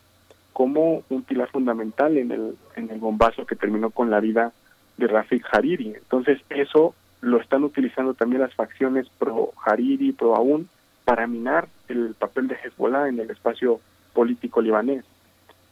como 0.52 1.02
un 1.10 1.22
pilar 1.22 1.48
fundamental 1.50 2.16
en 2.16 2.32
el, 2.32 2.56
en 2.76 2.90
el 2.90 2.98
bombazo 2.98 3.44
que 3.46 3.56
terminó 3.56 3.90
con 3.90 4.10
la 4.10 4.20
vida 4.20 4.52
de 4.96 5.06
Rafik 5.06 5.44
Hariri. 5.52 5.94
Entonces 5.94 6.40
eso 6.48 6.94
lo 7.20 7.40
están 7.40 7.64
utilizando 7.64 8.14
también 8.14 8.42
las 8.42 8.54
facciones 8.54 9.08
pro 9.18 9.52
Hariri, 9.64 10.12
pro 10.12 10.34
Aún, 10.34 10.68
para 11.04 11.26
minar 11.26 11.68
el 11.88 12.14
papel 12.18 12.48
de 12.48 12.56
Hezbollah 12.56 13.08
en 13.08 13.20
el 13.20 13.30
espacio 13.30 13.80
político 14.12 14.60
libanés. 14.60 15.04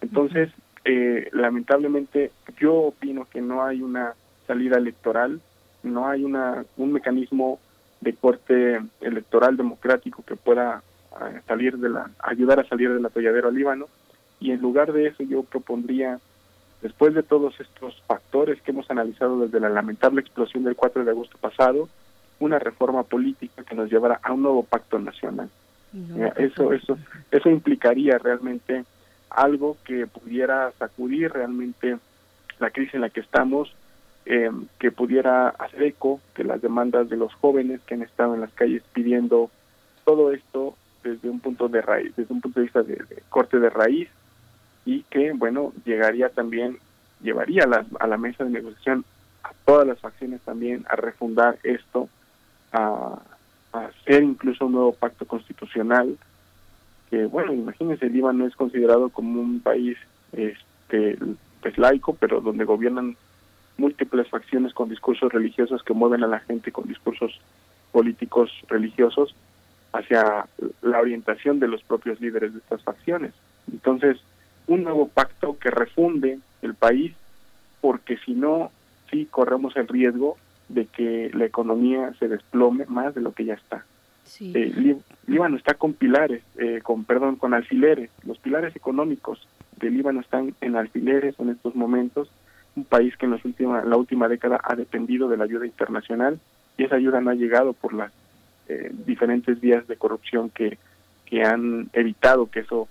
Entonces, 0.01 0.51
eh, 0.85 1.29
lamentablemente 1.33 2.31
yo 2.59 2.75
opino 2.75 3.27
que 3.31 3.41
no 3.41 3.65
hay 3.65 3.83
una 3.83 4.15
salida 4.47 4.77
electoral, 4.77 5.41
no 5.83 6.09
hay 6.09 6.25
una 6.25 6.65
un 6.77 6.93
mecanismo 6.93 7.59
de 8.01 8.15
corte 8.15 8.81
electoral 9.01 9.57
democrático 9.57 10.23
que 10.27 10.37
pueda 10.37 10.83
eh, 11.13 11.41
salir 11.47 11.79
de 11.79 11.89
la 11.89 12.11
ayudar 12.19 12.61
a 12.61 12.69
salir 12.69 12.93
del 12.93 13.07
atolladero 13.07 13.49
al 13.49 13.55
Líbano 13.55 13.87
y 14.41 14.51
en 14.51 14.61
lugar 14.61 14.93
de 14.93 15.07
eso 15.07 15.23
yo 15.23 15.43
propondría 15.43 16.21
después 16.83 17.15
de 17.15 17.23
todos 17.23 17.59
estos 17.61 18.03
factores 18.07 18.61
que 18.61 18.73
hemos 18.73 18.91
analizado 18.91 19.41
desde 19.41 19.61
la 19.61 19.71
lamentable 19.71 20.21
explosión 20.21 20.65
del 20.65 20.77
4 20.77 21.03
de 21.03 21.11
agosto 21.11 21.39
pasado, 21.39 21.89
una 22.41 22.59
reforma 22.59 23.05
política 23.05 23.65
que 23.65 23.75
nos 23.75 23.91
llevará 23.91 24.21
a 24.23 24.33
un 24.33 24.43
nuevo 24.43 24.65
pacto 24.65 24.99
nacional. 24.99 25.49
Eh, 25.95 26.33
eso, 26.37 26.73
eso, 26.73 26.99
eso 27.31 27.49
implicaría 27.49 28.19
realmente 28.19 28.85
algo 29.35 29.77
que 29.85 30.07
pudiera 30.07 30.73
sacudir 30.79 31.33
realmente 31.33 31.99
la 32.59 32.71
crisis 32.71 32.95
en 32.95 33.01
la 33.01 33.11
que 33.11 33.21
estamos, 33.21 33.75
eh, 34.27 34.51
que 34.79 34.91
pudiera 34.91 35.49
hacer 35.49 35.83
eco 35.83 36.21
de 36.37 36.45
las 36.45 36.63
demandas 36.63 37.09
de 37.09 37.17
los 37.17 37.35
jóvenes 37.35 37.81
que 37.83 37.95
han 37.95 38.03
estado 38.03 38.35
en 38.35 38.41
las 38.41 38.53
calles 38.53 38.83
pidiendo 38.93 39.51
todo 40.05 40.33
esto 40.33 40.75
desde 41.03 41.29
un 41.29 41.41
punto 41.41 41.69
de 41.69 41.83
raíz, 41.83 42.15
desde 42.17 42.33
un 42.33 42.41
punto 42.41 42.61
de 42.61 42.65
vista 42.65 42.83
de, 42.83 43.05
corte 43.29 43.59
de 43.59 43.71
raíz 43.71 44.09
y 44.87 45.03
que 45.05 45.33
bueno 45.33 45.73
llegaría 45.85 46.31
también 46.31 46.79
llevaría 47.21 47.65
a 47.65 47.67
la, 47.67 47.87
a 48.01 48.07
la 48.07 48.17
mesa 48.17 48.45
de 48.45 48.51
negociación 48.51 49.05
a 49.43 49.53
todas 49.65 49.87
las 49.87 49.99
facciones 50.01 50.41
también 50.43 50.85
a 50.89 50.97
refundar 50.97 51.59
esto 51.63 52.09
a, 52.73 53.19
hacer 53.73 54.23
incluso 54.23 54.67
un 54.67 54.73
nuevo 54.73 54.93
pacto 54.93 55.27
constitucional 55.27 56.17
que 57.11 57.27
bueno 57.27 57.53
imagínense 57.53 58.09
Líbano 58.09 58.47
es 58.47 58.57
considerado 58.57 59.09
como 59.11 59.41
un 59.41 59.61
país 59.61 59.97
este 60.33 61.19
pues 61.61 61.79
laico 61.79 62.15
pero 62.15 62.41
donde 62.41 62.65
gobiernan 62.65 63.17
múltiples 63.77 64.29
facciones 64.29 64.73
con 64.73 64.89
discursos 64.89 65.33
religiosos 65.33 65.83
que 65.83 65.95
mueven 65.95 66.23
a 66.23 66.29
la 66.29 66.41
gente 66.41 66.73
con 66.73 66.87
discursos 66.87 67.41
políticos 67.93 68.51
religiosos 68.69 69.35
hacia 69.95 70.47
la 70.83 71.01
orientación 71.01 71.61
de 71.61 71.69
los 71.69 71.83
propios 71.85 72.21
líderes 72.21 72.53
de 72.53 72.59
estas 72.59 72.83
facciones. 72.83 73.33
Entonces, 73.73 74.19
un 74.67 74.83
nuevo 74.83 75.07
pacto 75.07 75.57
que 75.59 75.71
refunde 75.71 76.41
el 76.63 76.75
país, 76.75 77.15
porque 77.81 78.19
si 78.19 78.33
no, 78.33 78.73
sí 79.11 79.27
corremos 79.31 79.77
el 79.77 79.87
riesgo 79.87 80.37
de 80.69 80.87
que 80.87 81.31
la 81.33 81.45
economía 81.45 82.13
se 82.19 82.27
desplome 82.27 82.87
más 82.87 83.15
de 83.15 83.21
lo 83.21 83.33
que 83.33 83.45
ya 83.45 83.55
está. 83.55 83.85
Eh, 84.41 84.97
Líbano 85.27 85.57
está 85.57 85.75
con 85.75 85.95
pilares, 85.95 86.43
eh, 86.59 86.81
con 86.83 87.05
perdón, 87.05 87.37
con 87.37 87.55
alfileres. 87.55 88.11
Los 88.25 88.39
pilares 88.39 88.75
económicos 88.77 89.47
de 89.77 89.91
Líbano 89.91 90.21
están 90.21 90.55
en 90.61 90.77
alfileres 90.77 91.39
en 91.39 91.51
estos 91.51 91.75
momentos. 91.75 92.31
Un 92.77 92.85
país 92.85 93.17
que 93.17 93.27
en 93.27 93.33
los 93.33 93.45
última, 93.45 93.85
la 93.85 93.97
última 93.97 94.29
década 94.29 94.61
ha 94.63 94.75
dependido 94.75 95.29
de 95.29 95.37
la 95.37 95.45
ayuda 95.45 95.67
internacional 95.67 96.41
y 96.77 96.85
esa 96.85 96.97
ayuda 96.97 97.21
no 97.21 97.31
ha 97.31 97.35
llegado 97.35 97.73
por 97.73 97.93
las 97.95 98.13
eh, 98.69 98.91
diferentes 99.07 99.61
vías 99.61 99.87
de 99.87 99.97
corrupción 99.97 100.51
que, 100.51 100.79
que 101.27 101.43
han 101.43 101.91
evitado 101.93 102.51
que 102.51 102.61
eso 102.61 102.89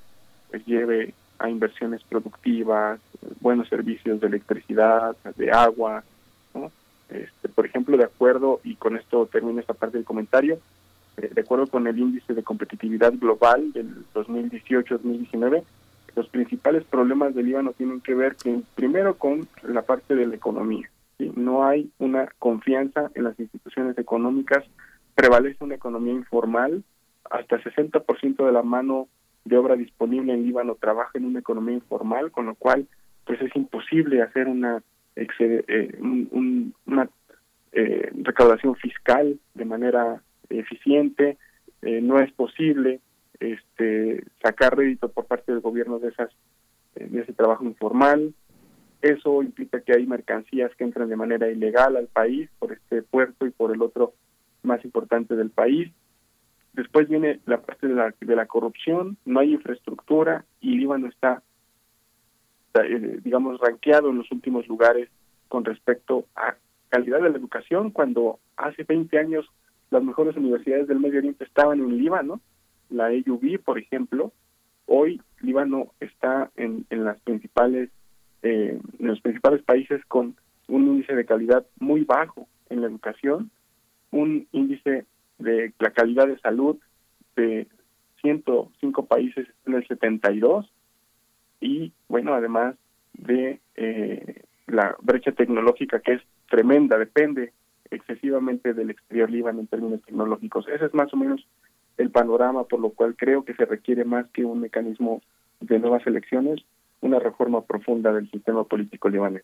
pues, 0.50 0.66
lleve 0.66 1.14
a 1.40 1.50
inversiones 1.50 2.02
productivas, 2.04 3.00
buenos 3.42 3.68
servicios 3.68 4.22
de 4.22 4.28
electricidad, 4.28 5.16
de 5.36 5.52
agua, 5.52 6.04
Este, 7.10 7.50
por 7.50 7.66
ejemplo, 7.66 7.98
de 7.98 8.06
acuerdo, 8.06 8.60
y 8.64 8.76
con 8.76 8.96
esto 8.96 9.28
termino 9.28 9.60
esta 9.60 9.74
parte 9.74 9.98
del 9.98 10.06
comentario, 10.06 10.58
eh, 11.18 11.30
de 11.34 11.42
acuerdo 11.42 11.68
con 11.68 11.88
el 11.88 11.98
índice 11.98 12.34
de 12.34 12.44
competitividad 12.44 13.14
global 13.14 13.72
del 13.74 14.06
2018-2019, 14.14 15.64
los 16.16 16.28
principales 16.30 16.84
problemas 16.84 17.34
del 17.34 17.48
Líbano 17.48 17.74
tienen 17.74 18.02
que 18.02 18.14
ver 18.14 18.36
primero 18.76 19.18
con 19.18 19.48
la 19.64 19.82
parte 19.82 20.16
de 20.16 20.28
la 20.28 20.36
economía. 20.36 20.90
No 21.36 21.66
hay 21.66 21.90
una 22.00 22.30
confianza 22.40 23.10
en 23.16 23.24
las 23.24 23.40
instituciones 23.40 23.98
económicas 23.98 24.64
prevalece 25.16 25.64
una 25.64 25.76
economía 25.76 26.14
informal, 26.14 26.84
hasta 27.30 27.62
60% 27.62 28.46
de 28.46 28.52
la 28.52 28.64
mano 28.64 29.08
de 29.46 29.58
obra 29.58 29.76
disponible 29.76 30.34
en 30.34 30.44
Líbano 30.44 30.76
trabaja 30.76 31.12
en 31.16 31.26
una 31.26 31.40
economía 31.40 31.76
informal, 31.76 32.32
con 32.32 32.46
lo 32.48 32.56
cual 32.56 32.88
pues 33.26 33.42
es 33.42 33.56
imposible 33.56 34.22
hacer 34.22 34.48
una 34.48 34.82
eh, 35.16 35.28
eh, 37.72 38.12
recaudación 38.22 38.76
fiscal 38.76 39.40
de 39.54 39.66
manera 39.66 40.22
eficiente, 40.50 41.38
eh, 41.82 42.02
no 42.02 42.20
es 42.20 42.32
posible 42.34 43.00
este 43.40 44.24
sacar 44.42 44.78
rédito 44.78 45.10
por 45.10 45.26
parte 45.26 45.52
del 45.52 45.62
gobierno 45.62 46.00
de 46.00 46.10
esas 46.10 46.30
de 46.96 47.22
ese 47.22 47.34
trabajo 47.34 47.66
informal. 47.66 48.34
Eso 49.02 49.44
implica 49.44 49.82
que 49.82 49.94
hay 49.94 50.06
mercancías 50.06 50.74
que 50.76 50.84
entran 50.84 51.10
de 51.10 51.16
manera 51.16 51.50
ilegal 51.50 51.98
al 51.98 52.08
país 52.08 52.50
por 52.60 52.72
este 52.72 53.02
puerto 53.02 53.46
y 53.46 53.52
por 53.52 53.74
el 53.74 53.82
otro 53.82 54.14
más 54.62 54.84
importante 54.86 55.36
del 55.36 55.50
país. 55.50 55.92
Después 56.74 57.08
viene 57.10 57.40
la 57.46 57.62
parte 57.62 57.88
de 57.88 57.96
la, 57.96 58.14
de 58.20 58.36
la 58.36 58.46
corrupción, 58.46 59.18
no 59.26 59.42
hay 59.42 59.54
infraestructura 59.54 60.46
y 60.62 60.78
Líbano 60.78 61.08
está, 61.08 61.44
eh, 62.76 63.20
digamos, 63.24 63.60
ranqueado 63.60 64.10
en 64.10 64.18
los 64.20 64.32
últimos 64.32 64.68
lugares 64.68 65.10
con 65.50 65.66
respecto 65.66 66.26
a 66.36 66.56
calidad 66.90 67.22
de 67.22 67.30
la 67.30 67.38
educación, 67.38 67.92
cuando 67.92 68.40
hace 68.56 68.84
20 68.84 69.20
años 69.20 69.46
las 69.94 70.04
mejores 70.04 70.36
universidades 70.36 70.88
del 70.88 71.00
Medio 71.00 71.20
Oriente 71.20 71.44
estaban 71.44 71.80
en 71.80 71.98
Líbano, 71.98 72.42
la 72.90 73.12
EUB, 73.12 73.62
por 73.64 73.78
ejemplo, 73.78 74.34
hoy 74.88 75.22
Líbano 75.40 75.94
está 76.00 76.52
en, 76.56 76.86
en 76.90 77.06
las 77.06 77.20
principales 77.22 77.90
eh, 78.42 78.80
en 79.00 79.08
los 79.08 79.22
principales 79.22 79.62
países 79.64 80.04
con 80.06 80.36
un 80.68 80.88
índice 80.88 81.16
de 81.16 81.26
calidad 81.26 81.66
muy 81.80 82.04
bajo 82.04 82.48
en 82.70 82.82
la 82.82 82.88
educación 82.88 83.52
un 84.12 84.48
índice 84.52 85.06
de 85.38 85.74
la 85.80 85.92
calidad 85.92 86.28
de 86.28 86.40
salud 86.40 86.78
de 87.36 87.68
105 88.22 89.06
países 89.06 89.48
en 89.66 89.76
el 89.76 89.88
72 89.88 90.70
y 91.62 91.94
bueno 92.10 92.34
además 92.34 92.76
de 93.14 93.60
eh, 93.76 94.42
la 94.68 94.96
brecha 95.02 95.32
tecnológica 95.32 96.00
que 96.00 96.14
es 96.14 96.22
tremenda 96.50 96.98
depende 96.98 97.54
excesivamente 97.94 98.74
del 98.74 98.90
exterior 98.90 99.30
Líbano 99.30 99.62
en 99.62 99.68
términos 99.68 100.02
tecnológicos. 100.04 100.68
Ese 100.68 100.86
es 100.86 100.94
más 100.94 101.14
o 101.14 101.18
menos 101.18 101.46
el 101.98 102.10
panorama 102.10 102.64
por 102.66 102.80
lo 102.80 102.90
cual 102.90 103.16
creo 103.16 103.46
que 103.46 103.54
se 103.54 103.66
requiere 103.66 104.04
más 104.04 104.28
que 104.32 104.46
un 104.46 104.60
mecanismo 104.60 105.22
de 105.60 105.80
nuevas 105.80 106.06
elecciones 106.08 106.64
una 107.02 107.20
reforma 107.20 107.62
profunda 107.62 108.14
del 108.14 108.30
sistema 108.32 108.64
político 108.64 109.10
libanés 109.10 109.44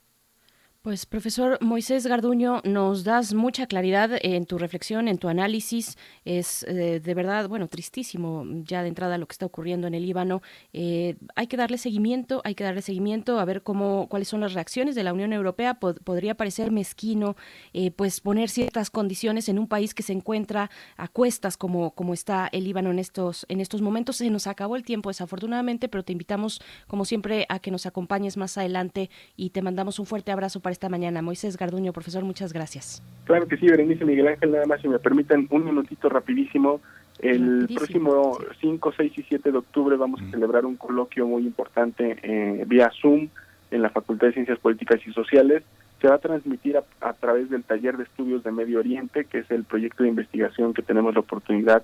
pues 0.82 1.06
profesor 1.06 1.58
Moisés 1.60 2.08
Garduño, 2.08 2.62
nos 2.64 3.04
das 3.04 3.34
mucha 3.34 3.68
claridad 3.68 4.12
en 4.22 4.46
tu 4.46 4.58
reflexión, 4.58 5.10
en 5.10 5.18
tu 5.18 5.28
análisis. 5.28 5.98
Es 6.24 6.64
eh, 6.64 7.02
de 7.02 7.14
verdad, 7.14 7.50
bueno, 7.50 7.68
tristísimo 7.68 8.46
ya 8.64 8.82
de 8.82 8.88
entrada 8.88 9.18
lo 9.18 9.28
que 9.28 9.34
está 9.34 9.46
ocurriendo 9.46 9.88
en 9.88 9.94
el 9.94 10.04
Líbano. 10.04 10.42
Eh, 10.72 11.18
hay 11.36 11.48
que 11.48 11.58
darle 11.58 11.78
seguimiento, 11.78 12.42
hay 12.46 12.56
que 12.56 12.64
darle 12.64 12.82
seguimiento 12.82 13.40
a 13.40 13.46
ver 13.46 13.62
cómo, 13.62 14.08
cuáles 14.08 14.30
son 14.30 14.40
las 14.40 14.54
reacciones 14.54 14.96
de 14.96 15.04
la 15.04 15.12
Unión 15.12 15.34
Europea. 15.34 15.80
podría 15.80 16.36
parecer 16.36 16.72
mezquino, 16.72 17.36
eh, 17.74 17.92
pues 17.92 18.22
poner 18.22 18.50
ciertas 18.50 18.90
condiciones 18.90 19.50
en 19.50 19.60
un 19.60 19.68
país 19.68 19.94
que 19.94 20.04
se 20.04 20.14
encuentra 20.14 20.72
a 20.96 21.10
cuestas 21.10 21.58
como, 21.58 21.92
como 21.92 22.14
está 22.14 22.48
el 22.54 22.64
Líbano 22.64 22.92
en 22.92 23.00
estos, 23.00 23.46
en 23.50 23.60
estos 23.60 23.82
momentos. 23.82 24.16
Se 24.16 24.30
nos 24.30 24.48
acabó 24.48 24.78
el 24.78 24.84
tiempo 24.84 25.10
desafortunadamente, 25.10 25.90
pero 25.90 26.04
te 26.04 26.14
invitamos 26.14 26.62
como 26.88 27.04
siempre 27.04 27.46
a 27.50 27.60
que 27.60 27.70
nos 27.70 27.86
acompañes 27.86 28.38
más 28.38 28.58
adelante 28.58 29.10
y 29.36 29.50
te 29.50 29.62
mandamos 29.62 30.00
un 30.00 30.06
fuerte 30.06 30.32
abrazo 30.32 30.62
esta 30.72 30.90
mañana. 30.90 31.22
Moisés 31.22 31.58
Garduño, 31.58 31.94
profesor, 31.94 32.24
muchas 32.24 32.54
gracias. 32.54 33.02
Claro 33.26 33.48
que 33.48 33.58
sí, 33.58 33.68
Berenice 33.68 34.06
Miguel 34.06 34.28
Ángel, 34.28 34.52
nada 34.52 34.66
más 34.66 34.82
si 34.82 34.88
me 34.88 35.00
permiten 35.00 35.48
un 35.50 35.66
minutito 35.66 36.10
rapidísimo. 36.10 36.82
El 37.20 37.68
próximo 37.76 38.38
5, 38.62 38.94
6 38.96 39.14
y 39.18 39.24
7 39.24 39.52
de 39.52 39.58
octubre 39.58 39.98
vamos 39.98 40.22
a 40.22 40.30
celebrar 40.32 40.66
un 40.66 40.78
coloquio 40.78 41.28
muy 41.28 41.44
importante 41.44 42.18
eh, 42.24 42.64
vía 42.66 42.90
Zoom 43.02 43.28
en 43.72 43.82
la 43.82 43.90
Facultad 43.90 44.28
de 44.28 44.34
Ciencias 44.34 44.60
Políticas 44.60 45.00
y 45.06 45.12
Sociales. 45.12 45.64
Se 46.02 46.08
va 46.08 46.16
a 46.16 46.20
transmitir 46.20 46.78
a, 46.78 47.14
través 47.14 47.50
del 47.50 47.64
taller 47.64 47.98
de 47.98 48.06
estudios 48.06 48.44
de 48.44 48.52
Medio 48.52 48.80
Oriente, 48.80 49.26
que 49.26 49.40
es 49.40 49.52
el 49.52 49.66
proyecto 49.66 50.04
de 50.04 50.10
investigación 50.10 50.74
que 50.74 50.82
tenemos 50.82 51.14
la 51.14 51.20
oportunidad 51.20 51.84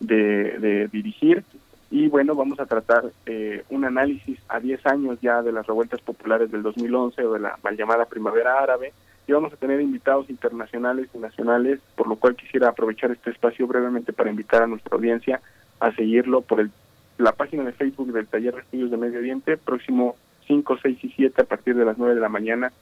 de, 0.00 0.58
de 0.58 0.88
dirigir 0.88 1.44
y 1.90 2.08
bueno, 2.08 2.34
vamos 2.34 2.58
a 2.60 2.66
tratar 2.66 3.04
eh, 3.26 3.64
un 3.70 3.84
análisis 3.84 4.38
a 4.48 4.60
10 4.60 4.86
años 4.86 5.18
ya 5.20 5.42
de 5.42 5.52
las 5.52 5.66
revueltas 5.66 6.00
populares 6.00 6.50
del 6.50 6.62
2011 6.62 7.24
o 7.24 7.32
de 7.34 7.40
la 7.40 7.58
mal 7.62 7.76
llamada 7.76 8.06
primavera 8.06 8.60
árabe 8.60 8.92
y 9.26 9.32
vamos 9.32 9.52
a 9.52 9.56
tener 9.56 9.80
invitados 9.80 10.28
internacionales 10.28 11.08
y 11.14 11.18
nacionales, 11.18 11.80
por 11.96 12.08
lo 12.08 12.16
cual 12.16 12.36
quisiera 12.36 12.68
aprovechar 12.68 13.10
este 13.10 13.30
espacio 13.30 13.66
brevemente 13.66 14.12
para 14.12 14.30
invitar 14.30 14.62
a 14.62 14.66
nuestra 14.66 14.96
audiencia 14.96 15.40
a 15.80 15.92
seguirlo 15.92 16.42
por 16.42 16.60
el, 16.60 16.70
la 17.18 17.32
página 17.32 17.64
de 17.64 17.72
Facebook 17.72 18.12
del 18.12 18.26
Taller 18.26 18.54
de 18.54 18.60
Estudios 18.60 18.90
de 18.90 18.96
Medio 18.96 19.18
Oriente, 19.18 19.56
próximo 19.56 20.16
5, 20.46 20.78
6 20.82 21.04
y 21.04 21.08
7 21.10 21.42
a 21.42 21.44
partir 21.44 21.74
de 21.74 21.84
las 21.84 21.96
9 21.96 22.14
de 22.14 22.20
la 22.20 22.28
mañana 22.28 22.72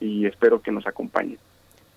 y 0.00 0.26
espero 0.26 0.62
que 0.62 0.72
nos 0.72 0.86
acompañen. 0.86 1.38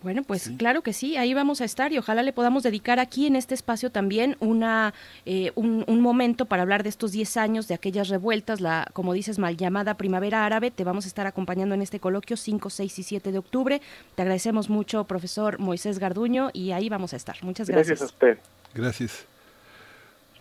Bueno, 0.04 0.24
pues 0.24 0.52
claro 0.58 0.82
que 0.82 0.92
sí, 0.92 1.16
ahí 1.16 1.34
vamos 1.34 1.62
a 1.62 1.66
estar 1.66 1.94
y 1.94 1.98
ojalá 1.98 2.24
le 2.24 2.34
podamos 2.34 2.62
dedicar 2.64 3.00
aquí 3.00 3.26
en 3.26 3.38
este 3.38 3.56
espacio 3.56 3.90
también 3.90 4.36
una 4.40 4.94
eh, 5.26 5.52
un, 5.56 6.02
momento 6.02 6.46
para 6.46 6.64
hablar 6.64 6.84
de 6.84 6.90
estos 6.90 7.14
10 7.14 7.38
años, 7.38 7.68
de 7.70 7.76
aquellas 7.76 8.10
revueltas, 8.10 8.60
la, 8.60 8.90
como 8.92 9.14
dices, 9.14 9.40
mal 9.40 9.56
llamada 9.56 9.96
Primavera 9.96 10.46
Árabe. 10.46 10.72
Te 10.72 10.84
vamos 10.84 11.06
a 11.06 11.08
estar 11.08 11.26
acompañando 11.26 11.74
en 11.74 11.82
este 11.82 12.02
coloquio 12.02 12.36
5, 12.36 12.70
6 12.70 13.00
y 13.00 13.04
7 13.04 13.32
de 13.32 13.38
octubre. 13.38 13.82
Te 14.16 14.22
agradecemos 14.22 14.70
mucho, 14.70 15.06
profesor 15.06 15.60
Moisés 15.60 16.00
Garduño, 16.00 16.50
y 16.52 16.72
ahí 16.72 16.90
vamos 16.90 17.14
a 17.14 17.16
estar. 17.16 17.42
Muchas 17.42 17.70
gracias. 17.70 18.00
Gracias 18.00 18.02
a 18.02 18.14
usted. 18.14 18.38
Gracias. 18.74 19.26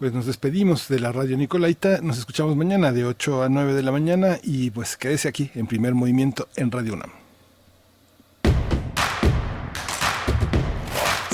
Pues 0.01 0.13
nos 0.13 0.27
despedimos 0.27 0.89
de 0.89 0.99
la 0.99 1.13
radio 1.13 1.37
Nicolaita, 1.37 2.01
nos 2.01 2.19
escuchamos 2.19 2.57
mañana 2.57 2.91
de 2.91 3.05
8 3.05 3.45
a 3.45 3.49
9 3.49 3.75
de 3.75 3.83
la 3.85 3.93
mañana 3.93 4.39
y 4.43 4.73
pues 4.73 4.97
quédese 4.97 5.29
aquí 5.29 5.53
en 5.55 5.69
primer 5.69 5.95
movimiento 5.95 6.49
en 6.57 6.73
Radio 6.73 6.95
UNAM. 6.95 7.22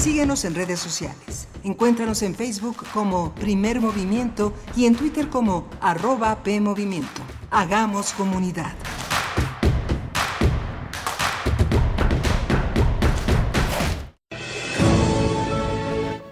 Síguenos 0.09 0.47
en 0.47 0.55
redes 0.55 0.81
sociales. 0.81 1.49
Encuéntranos 1.65 2.23
en 2.23 2.35
Facebook 2.35 2.79
como 2.95 3.35
Primer 3.35 3.79
Movimiento 3.79 4.55
y 4.75 4.87
en 4.87 4.97
Twitter 4.97 5.29
como 5.29 5.67
arroba 5.83 6.43
PMovimiento. 6.43 7.21
Hagamos 7.51 8.15
comunidad. 8.15 8.73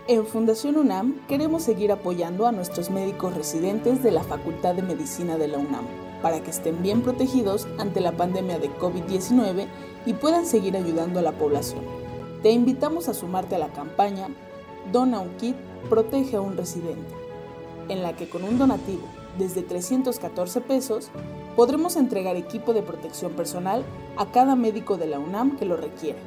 En 0.08 0.26
Fundación 0.26 0.78
UNAM 0.78 1.26
queremos 1.28 1.62
seguir 1.62 1.92
apoyando 1.92 2.46
a 2.46 2.52
nuestros 2.52 2.88
médicos 2.88 3.34
residentes 3.34 4.02
de 4.02 4.10
la 4.10 4.22
Facultad 4.22 4.74
de 4.74 4.84
Medicina 4.84 5.36
de 5.36 5.48
la 5.48 5.58
UNAM 5.58 5.84
para 6.22 6.42
que 6.42 6.50
estén 6.50 6.82
bien 6.82 7.02
protegidos 7.02 7.68
ante 7.78 8.00
la 8.00 8.12
pandemia 8.12 8.58
de 8.58 8.70
COVID-19 8.70 9.66
y 10.06 10.14
puedan 10.14 10.46
seguir 10.46 10.78
ayudando 10.78 11.18
a 11.18 11.22
la 11.22 11.32
población. 11.32 12.05
Te 12.46 12.52
invitamos 12.52 13.08
a 13.08 13.14
sumarte 13.14 13.56
a 13.56 13.58
la 13.58 13.72
campaña 13.72 14.28
Dona 14.92 15.18
un 15.18 15.30
kit, 15.30 15.56
protege 15.90 16.36
a 16.36 16.40
un 16.40 16.56
residente, 16.56 17.12
en 17.88 18.04
la 18.04 18.14
que 18.14 18.28
con 18.28 18.44
un 18.44 18.56
donativo 18.56 19.02
desde 19.36 19.62
314 19.62 20.60
pesos 20.60 21.08
podremos 21.56 21.96
entregar 21.96 22.36
equipo 22.36 22.72
de 22.72 22.82
protección 22.82 23.32
personal 23.32 23.82
a 24.16 24.26
cada 24.26 24.54
médico 24.54 24.96
de 24.96 25.08
la 25.08 25.18
UNAM 25.18 25.56
que 25.56 25.64
lo 25.64 25.76
requiera. 25.76 26.20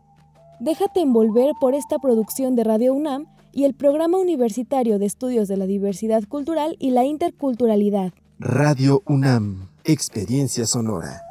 Déjate 0.61 1.01
envolver 1.01 1.53
por 1.59 1.73
esta 1.73 1.97
producción 1.97 2.55
de 2.55 2.63
Radio 2.63 2.93
UNAM 2.93 3.25
y 3.51 3.63
el 3.63 3.73
Programa 3.73 4.19
Universitario 4.19 4.99
de 4.99 5.07
Estudios 5.07 5.47
de 5.47 5.57
la 5.57 5.65
Diversidad 5.65 6.23
Cultural 6.27 6.75
y 6.77 6.91
la 6.91 7.03
Interculturalidad. 7.03 8.13
Radio 8.37 9.01
UNAM, 9.07 9.69
Experiencia 9.85 10.67
Sonora. 10.67 11.30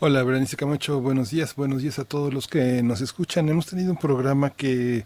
Hola, 0.00 0.22
Berenice 0.22 0.56
Camacho, 0.56 1.00
buenos 1.00 1.30
días, 1.30 1.56
buenos 1.56 1.82
días 1.82 1.98
a 1.98 2.04
todos 2.04 2.32
los 2.32 2.46
que 2.46 2.84
nos 2.84 3.00
escuchan. 3.00 3.48
Hemos 3.48 3.66
tenido 3.66 3.90
un 3.90 3.96
programa 3.96 4.50
que 4.50 5.04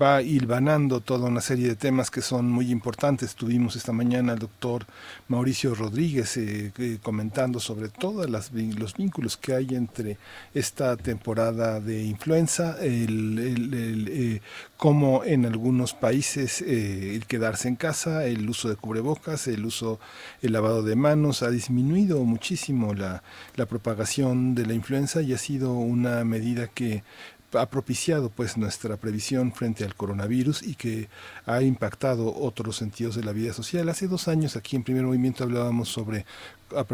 va 0.00 0.20
hilvanando 0.20 1.00
toda 1.00 1.28
una 1.28 1.40
serie 1.40 1.66
de 1.66 1.76
temas 1.76 2.10
que 2.10 2.20
son 2.20 2.50
muy 2.50 2.70
importantes. 2.70 3.36
Tuvimos 3.36 3.74
esta 3.74 3.92
mañana 3.92 4.34
al 4.34 4.40
doctor 4.40 4.84
Mauricio 5.28 5.74
Rodríguez 5.74 6.36
eh, 6.36 6.72
eh, 6.76 6.98
comentando 7.02 7.58
sobre 7.58 7.88
todos 7.88 8.28
los 8.28 8.94
vínculos 8.94 9.38
que 9.38 9.54
hay 9.54 9.68
entre 9.70 10.18
esta 10.52 10.98
temporada 10.98 11.80
de 11.80 12.04
influenza, 12.04 12.76
el, 12.82 13.70
eh, 14.10 14.42
cómo 14.76 15.24
en 15.24 15.46
algunos 15.46 15.94
países 15.94 16.60
el 16.60 17.24
quedarse 17.24 17.68
en 17.68 17.76
casa, 17.76 18.26
el 18.26 18.46
uso 18.46 18.68
de 18.68 18.76
cubrebocas, 18.76 19.48
el 19.48 19.64
uso, 19.64 20.00
el 20.42 20.52
lavado 20.52 20.82
de 20.82 20.96
manos 20.96 21.42
ha 21.42 21.48
disminuido 21.48 22.22
muchísimo 22.24 22.92
la, 22.92 23.22
la 23.56 23.64
propagación 23.64 24.33
de 24.34 24.66
la 24.66 24.74
influenza 24.74 25.22
y 25.22 25.32
ha 25.32 25.38
sido 25.38 25.72
una 25.72 26.24
medida 26.24 26.68
que 26.68 27.02
ha 27.52 27.66
propiciado 27.66 28.30
pues 28.30 28.56
nuestra 28.56 28.96
previsión 28.96 29.52
frente 29.52 29.84
al 29.84 29.94
coronavirus 29.94 30.62
y 30.62 30.74
que 30.74 31.08
ha 31.46 31.62
impactado 31.62 32.34
otros 32.34 32.76
sentidos 32.76 33.14
de 33.14 33.24
la 33.24 33.32
vida 33.32 33.52
social. 33.52 33.88
Hace 33.88 34.08
dos 34.08 34.28
años 34.28 34.56
aquí 34.56 34.76
en 34.76 34.82
Primer 34.82 35.04
Movimiento 35.04 35.44
hablábamos 35.44 35.88
sobre 35.88 36.26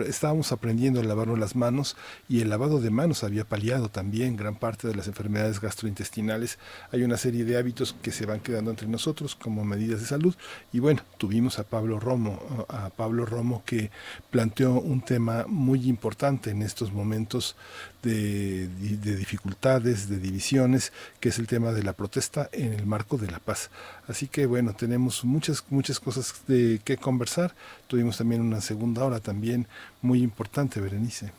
estábamos 0.07 0.52
aprendiendo 0.52 1.01
a 1.01 1.05
lavarnos 1.05 1.39
las 1.39 1.57
manos 1.57 1.97
y 2.28 2.40
el 2.40 2.51
lavado 2.51 2.81
de 2.81 2.90
manos 2.90 3.24
había 3.24 3.44
paliado 3.44 3.89
también 3.89 4.36
gran 4.36 4.57
parte 4.57 4.89
de 4.89 4.94
las 4.94 5.07
enfermedades 5.07 5.61
gastrointestinales. 5.61 6.59
Hay 6.93 7.02
una 7.02 7.16
serie 7.16 7.44
de 7.44 7.57
hábitos 7.57 7.94
que 8.02 8.12
se 8.12 8.27
van 8.27 8.40
quedando 8.40 8.70
entre 8.70 8.89
nosotros 8.89 9.35
como 9.35 9.65
medidas 9.65 10.01
de 10.01 10.07
salud 10.07 10.35
y 10.73 10.78
bueno, 10.78 11.02
tuvimos 11.19 11.59
a 11.59 11.65
Pablo 11.65 12.01
Romo, 12.01 12.66
a 12.69 12.90
Pablo 12.90 13.27
Romo 13.27 13.62
que 13.65 13.90
planteó 14.31 14.74
un 14.74 15.02
tema 15.02 15.44
muy 15.48 15.89
importante 15.89 16.51
en 16.51 16.62
estos 16.62 16.93
momentos 16.93 17.57
de, 18.02 18.69
de, 18.69 19.16
dificultades, 19.16 20.09
de 20.09 20.19
divisiones, 20.19 20.93
que 21.20 21.28
es 21.28 21.39
el 21.39 21.47
tema 21.47 21.73
de 21.73 21.82
la 21.82 21.93
protesta 21.93 22.48
en 22.52 22.73
el 22.73 22.86
marco 22.86 23.19
de 23.19 23.31
la 23.31 23.39
paz. 23.39 23.70
Así 24.10 24.26
que 24.26 24.44
bueno, 24.44 24.74
tenemos 24.74 25.24
muchas, 25.24 25.62
muchas 25.70 26.00
cosas 26.00 26.42
de 26.48 26.80
que 26.84 26.96
conversar. 26.96 27.54
Tuvimos 27.86 28.18
también 28.18 28.40
una 28.40 28.60
segunda 28.60 29.04
hora 29.04 29.20
también 29.20 29.68
muy 30.02 30.20
importante, 30.20 30.80
Berenice. 30.80 31.30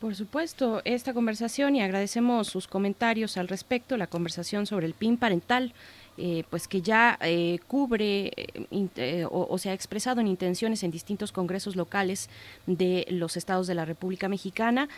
Por 0.00 0.14
supuesto, 0.14 0.80
esta 0.84 1.12
conversación 1.12 1.74
y 1.74 1.82
agradecemos 1.82 2.46
sus 2.46 2.68
comentarios 2.68 3.36
al 3.36 3.48
respecto, 3.48 3.96
la 3.96 4.06
conversación 4.06 4.64
sobre 4.66 4.86
el 4.86 4.94
PIN 4.94 5.16
parental 5.16 5.72
eh, 6.16 6.44
pues 6.48 6.68
que 6.68 6.80
ya 6.80 7.18
eh, 7.20 7.58
cubre 7.66 8.30
eh, 8.70 9.26
o, 9.28 9.58
se 9.58 9.70
ha 9.70 9.72
expresado 9.72 10.20
en 10.20 10.28
intenciones 10.28 10.84
en 10.84 10.92
distintos 10.92 11.32
congresos 11.32 11.74
locales 11.74 12.30
de 12.66 13.06
los 13.10 13.36
estados 13.36 13.66
de 13.66 13.74
la 13.74 13.84
República 13.84 14.28
Mexicana, 14.28 14.88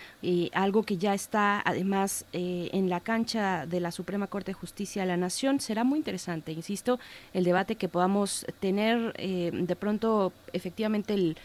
algo 0.52 0.82
que 0.82 0.96
ya 0.96 1.14
está 1.14 1.62
además 1.64 2.26
en 2.32 2.90
la 2.90 3.00
cancha 3.00 3.66
de 3.66 3.80
la 3.80 3.90
Suprema 3.92 4.26
Corte 4.26 4.50
de 4.50 4.54
Justicia 4.54 5.02
de 5.02 5.08
la 5.08 5.16
Nación. 5.16 5.60
Será 5.60 5.84
muy 5.84 5.98
interesante, 5.98 6.52
insisto, 6.52 6.98
el 7.32 7.44
debate 7.44 7.76
que 7.76 7.88
podamos 7.88 8.46
tener 8.60 9.12
de 9.14 9.76
pronto 9.76 10.32
efectivamente 10.52 11.14
el 11.14 11.36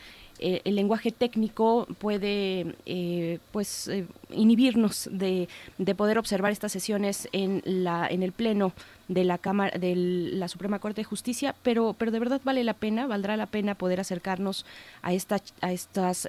eh, 0.43 0.72
lenguaje 0.72 1.11
técnico 1.11 1.88
puede 1.99 2.76
eh, 2.88 3.38
pues 3.52 3.88
eh, 3.88 4.07
inhibirnos 4.31 5.07
de, 5.11 5.48
de, 5.77 5.95
poder 5.95 6.18
observar 6.18 6.52
estas 6.52 6.72
sesiones 6.72 7.30
en 7.31 7.61
la 7.64 8.07
en 8.07 8.23
el 8.23 8.31
pleno 8.31 8.73
de 9.12 9.24
la 9.26 9.38
cámara 9.38 9.78
de 9.78 9.94
la 9.96 10.48
Suprema 10.48 10.80
Corte 10.80 11.02
de 11.02 11.06
Justicia 11.06 11.54
pero 11.64 11.94
pero 11.98 12.12
de 12.12 12.20
verdad 12.20 12.42
vale 12.44 12.64
la 12.64 12.74
pena 12.74 13.08
valdrá 13.08 13.36
la 13.36 13.46
pena 13.46 13.76
poder 13.76 14.00
acercarnos 14.00 14.66
a 15.02 15.14
esta 15.14 15.38
a 15.62 15.72
estas 15.72 16.28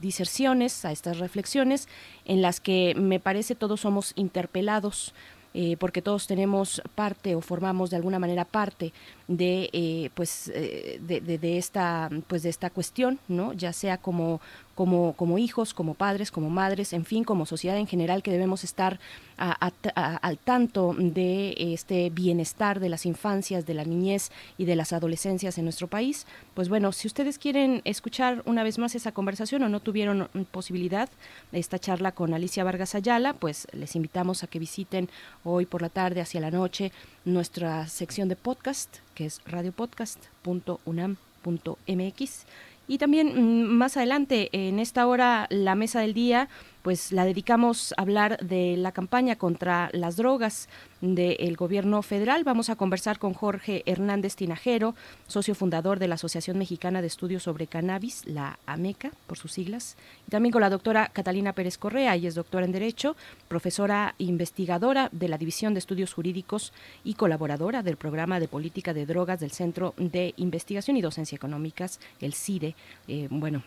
diserciones 0.00 0.84
a 0.84 0.92
estas 0.92 1.18
reflexiones 1.18 1.88
en 2.24 2.40
las 2.40 2.60
que 2.60 2.94
me 2.96 3.20
parece 3.20 3.54
todos 3.54 3.80
somos 3.80 4.12
interpelados 4.16 5.12
eh, 5.54 5.76
porque 5.78 6.00
todos 6.00 6.26
tenemos 6.26 6.80
parte 6.94 7.34
o 7.34 7.42
formamos 7.42 7.90
de 7.90 7.96
alguna 7.96 8.18
manera 8.18 8.46
parte 8.46 8.94
de 9.36 9.70
eh, 9.72 10.10
pues 10.14 10.50
eh, 10.54 11.00
de, 11.02 11.20
de, 11.20 11.58
esta 11.58 12.10
pues 12.26 12.42
de 12.42 12.48
esta 12.50 12.70
cuestión 12.70 13.18
no 13.28 13.52
ya 13.52 13.72
sea 13.72 13.98
como 13.98 14.40
como, 14.74 15.12
como 15.14 15.38
hijos, 15.38 15.74
como 15.74 15.94
padres, 15.94 16.30
como 16.30 16.48
madres, 16.48 16.92
en 16.92 17.04
fin, 17.04 17.24
como 17.24 17.46
sociedad 17.46 17.76
en 17.76 17.86
general, 17.86 18.22
que 18.22 18.30
debemos 18.30 18.64
estar 18.64 18.98
al 19.36 20.38
tanto 20.38 20.94
de 20.96 21.54
este 21.58 22.10
bienestar 22.10 22.78
de 22.78 22.88
las 22.88 23.06
infancias, 23.06 23.66
de 23.66 23.74
la 23.74 23.84
niñez 23.84 24.30
y 24.56 24.66
de 24.66 24.76
las 24.76 24.92
adolescencias 24.92 25.58
en 25.58 25.64
nuestro 25.64 25.88
país. 25.88 26.26
Pues 26.54 26.68
bueno, 26.68 26.92
si 26.92 27.08
ustedes 27.08 27.38
quieren 27.38 27.82
escuchar 27.84 28.42
una 28.46 28.62
vez 28.62 28.78
más 28.78 28.94
esa 28.94 29.10
conversación 29.12 29.64
o 29.64 29.68
no 29.68 29.80
tuvieron 29.80 30.28
posibilidad 30.52 31.08
de 31.50 31.58
esta 31.58 31.78
charla 31.78 32.12
con 32.12 32.34
Alicia 32.34 32.62
Vargas 32.62 32.94
Ayala, 32.94 33.34
pues 33.34 33.66
les 33.72 33.96
invitamos 33.96 34.44
a 34.44 34.46
que 34.46 34.60
visiten 34.60 35.08
hoy 35.44 35.66
por 35.66 35.82
la 35.82 35.88
tarde, 35.88 36.20
hacia 36.20 36.40
la 36.40 36.50
noche, 36.50 36.92
nuestra 37.24 37.88
sección 37.88 38.28
de 38.28 38.36
podcast, 38.36 38.98
que 39.14 39.24
es 39.26 39.40
radiopodcast.unam.mx 39.46 42.46
y 42.88 42.98
también 42.98 43.62
mm, 43.62 43.66
más 43.68 43.96
adelante, 43.96 44.48
en 44.52 44.78
esta 44.78 45.06
hora, 45.06 45.46
la 45.50 45.74
mesa 45.74 46.00
del 46.00 46.14
día, 46.14 46.48
pues 46.82 47.12
la 47.12 47.24
dedicamos 47.24 47.94
a 47.96 48.02
hablar 48.02 48.38
de 48.38 48.76
la 48.76 48.92
campaña 48.92 49.36
contra 49.36 49.88
las 49.92 50.16
drogas 50.16 50.68
del 51.00 51.56
gobierno 51.56 52.02
federal. 52.02 52.44
Vamos 52.44 52.70
a 52.70 52.76
conversar 52.76 53.18
con 53.18 53.34
Jorge 53.34 53.82
Hernández 53.86 54.36
Tinajero, 54.36 54.94
socio 55.26 55.54
fundador 55.54 55.98
de 55.98 56.08
la 56.08 56.14
Asociación 56.14 56.58
Mexicana 56.58 57.00
de 57.00 57.08
Estudios 57.08 57.44
sobre 57.44 57.66
Cannabis, 57.66 58.24
la 58.26 58.58
AMECA, 58.66 59.10
por 59.26 59.38
sus 59.38 59.52
siglas, 59.52 59.96
y 60.26 60.30
también 60.30 60.52
con 60.52 60.60
la 60.60 60.70
doctora 60.70 61.08
Catalina 61.12 61.52
Pérez 61.52 61.78
Correa, 61.78 62.14
ella 62.14 62.28
es 62.28 62.34
doctora 62.34 62.66
en 62.66 62.72
Derecho, 62.72 63.16
profesora 63.48 64.14
investigadora 64.18 65.08
de 65.12 65.28
la 65.28 65.38
División 65.38 65.74
de 65.74 65.80
Estudios 65.80 66.12
Jurídicos 66.12 66.72
y 67.04 67.14
colaboradora 67.14 67.82
del 67.82 67.96
programa 67.96 68.38
de 68.38 68.48
política 68.48 68.94
de 68.94 69.06
drogas 69.06 69.40
del 69.40 69.50
Centro 69.50 69.94
de 69.96 70.34
Investigación 70.36 70.96
y 70.96 71.02
Docencia 71.02 71.36
Económicas, 71.36 72.00
el 72.20 72.34
CIDE. 72.34 72.74
Eh, 73.08 73.28
bueno, 73.30 73.62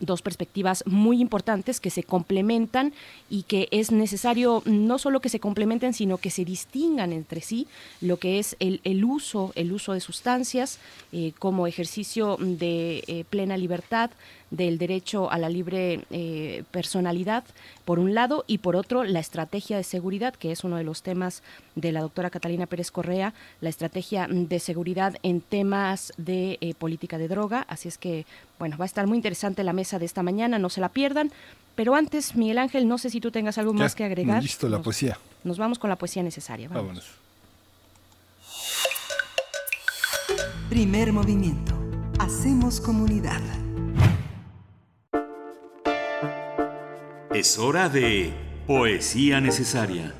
dos 0.00 0.22
perspectivas 0.22 0.84
muy 0.86 1.20
importantes 1.20 1.80
que 1.80 1.90
se 1.90 2.02
complementan 2.02 2.92
y 3.30 3.42
que 3.42 3.68
es 3.70 3.92
necesario 3.92 4.62
no 4.64 4.98
solo 4.98 5.20
que 5.20 5.28
se 5.28 5.40
complementen, 5.40 5.94
sino 5.94 6.18
que 6.18 6.30
se 6.30 6.44
distingan 6.44 7.12
entre 7.12 7.40
sí 7.40 7.66
lo 8.00 8.18
que 8.18 8.38
es 8.38 8.56
el, 8.60 8.80
el 8.84 9.04
uso, 9.04 9.52
el 9.54 9.72
uso 9.72 9.92
de 9.92 10.00
sustancias 10.00 10.78
eh, 11.12 11.32
como 11.38 11.66
ejercicio 11.66 12.36
de 12.40 13.04
eh, 13.06 13.24
plena 13.28 13.56
libertad, 13.56 14.10
del 14.56 14.78
derecho 14.78 15.30
a 15.30 15.38
la 15.38 15.48
libre 15.48 16.04
eh, 16.10 16.64
personalidad, 16.70 17.44
por 17.84 17.98
un 17.98 18.14
lado, 18.14 18.44
y 18.46 18.58
por 18.58 18.76
otro, 18.76 19.04
la 19.04 19.20
estrategia 19.20 19.76
de 19.76 19.84
seguridad, 19.84 20.34
que 20.34 20.52
es 20.52 20.64
uno 20.64 20.76
de 20.76 20.84
los 20.84 21.02
temas 21.02 21.42
de 21.74 21.92
la 21.92 22.00
doctora 22.00 22.30
Catalina 22.30 22.66
Pérez 22.66 22.90
Correa, 22.90 23.34
la 23.60 23.68
estrategia 23.68 24.26
de 24.30 24.58
seguridad 24.60 25.16
en 25.22 25.40
temas 25.40 26.12
de 26.16 26.58
eh, 26.60 26.74
política 26.74 27.18
de 27.18 27.28
droga. 27.28 27.66
Así 27.68 27.88
es 27.88 27.98
que, 27.98 28.26
bueno, 28.58 28.76
va 28.78 28.84
a 28.84 28.86
estar 28.86 29.06
muy 29.06 29.18
interesante 29.18 29.64
la 29.64 29.72
mesa 29.72 29.98
de 29.98 30.06
esta 30.06 30.22
mañana, 30.22 30.58
no 30.58 30.70
se 30.70 30.80
la 30.80 30.88
pierdan. 30.88 31.30
Pero 31.74 31.94
antes, 31.94 32.36
Miguel 32.36 32.58
Ángel, 32.58 32.86
no 32.86 32.98
sé 32.98 33.10
si 33.10 33.20
tú 33.20 33.30
tengas 33.30 33.58
algo 33.58 33.72
más 33.72 33.94
que 33.94 34.04
agregar. 34.04 34.42
Listo, 34.42 34.68
la 34.68 34.80
poesía. 34.80 35.18
Nos 35.42 35.58
vamos 35.58 35.78
con 35.78 35.90
la 35.90 35.96
poesía 35.96 36.22
necesaria. 36.22 36.68
Vámonos. 36.68 37.04
Primer 40.70 41.12
movimiento. 41.12 41.74
Hacemos 42.18 42.80
comunidad. 42.80 43.42
Es 47.34 47.58
hora 47.58 47.88
de 47.88 48.32
Poesía 48.64 49.40
Necesaria. 49.40 50.14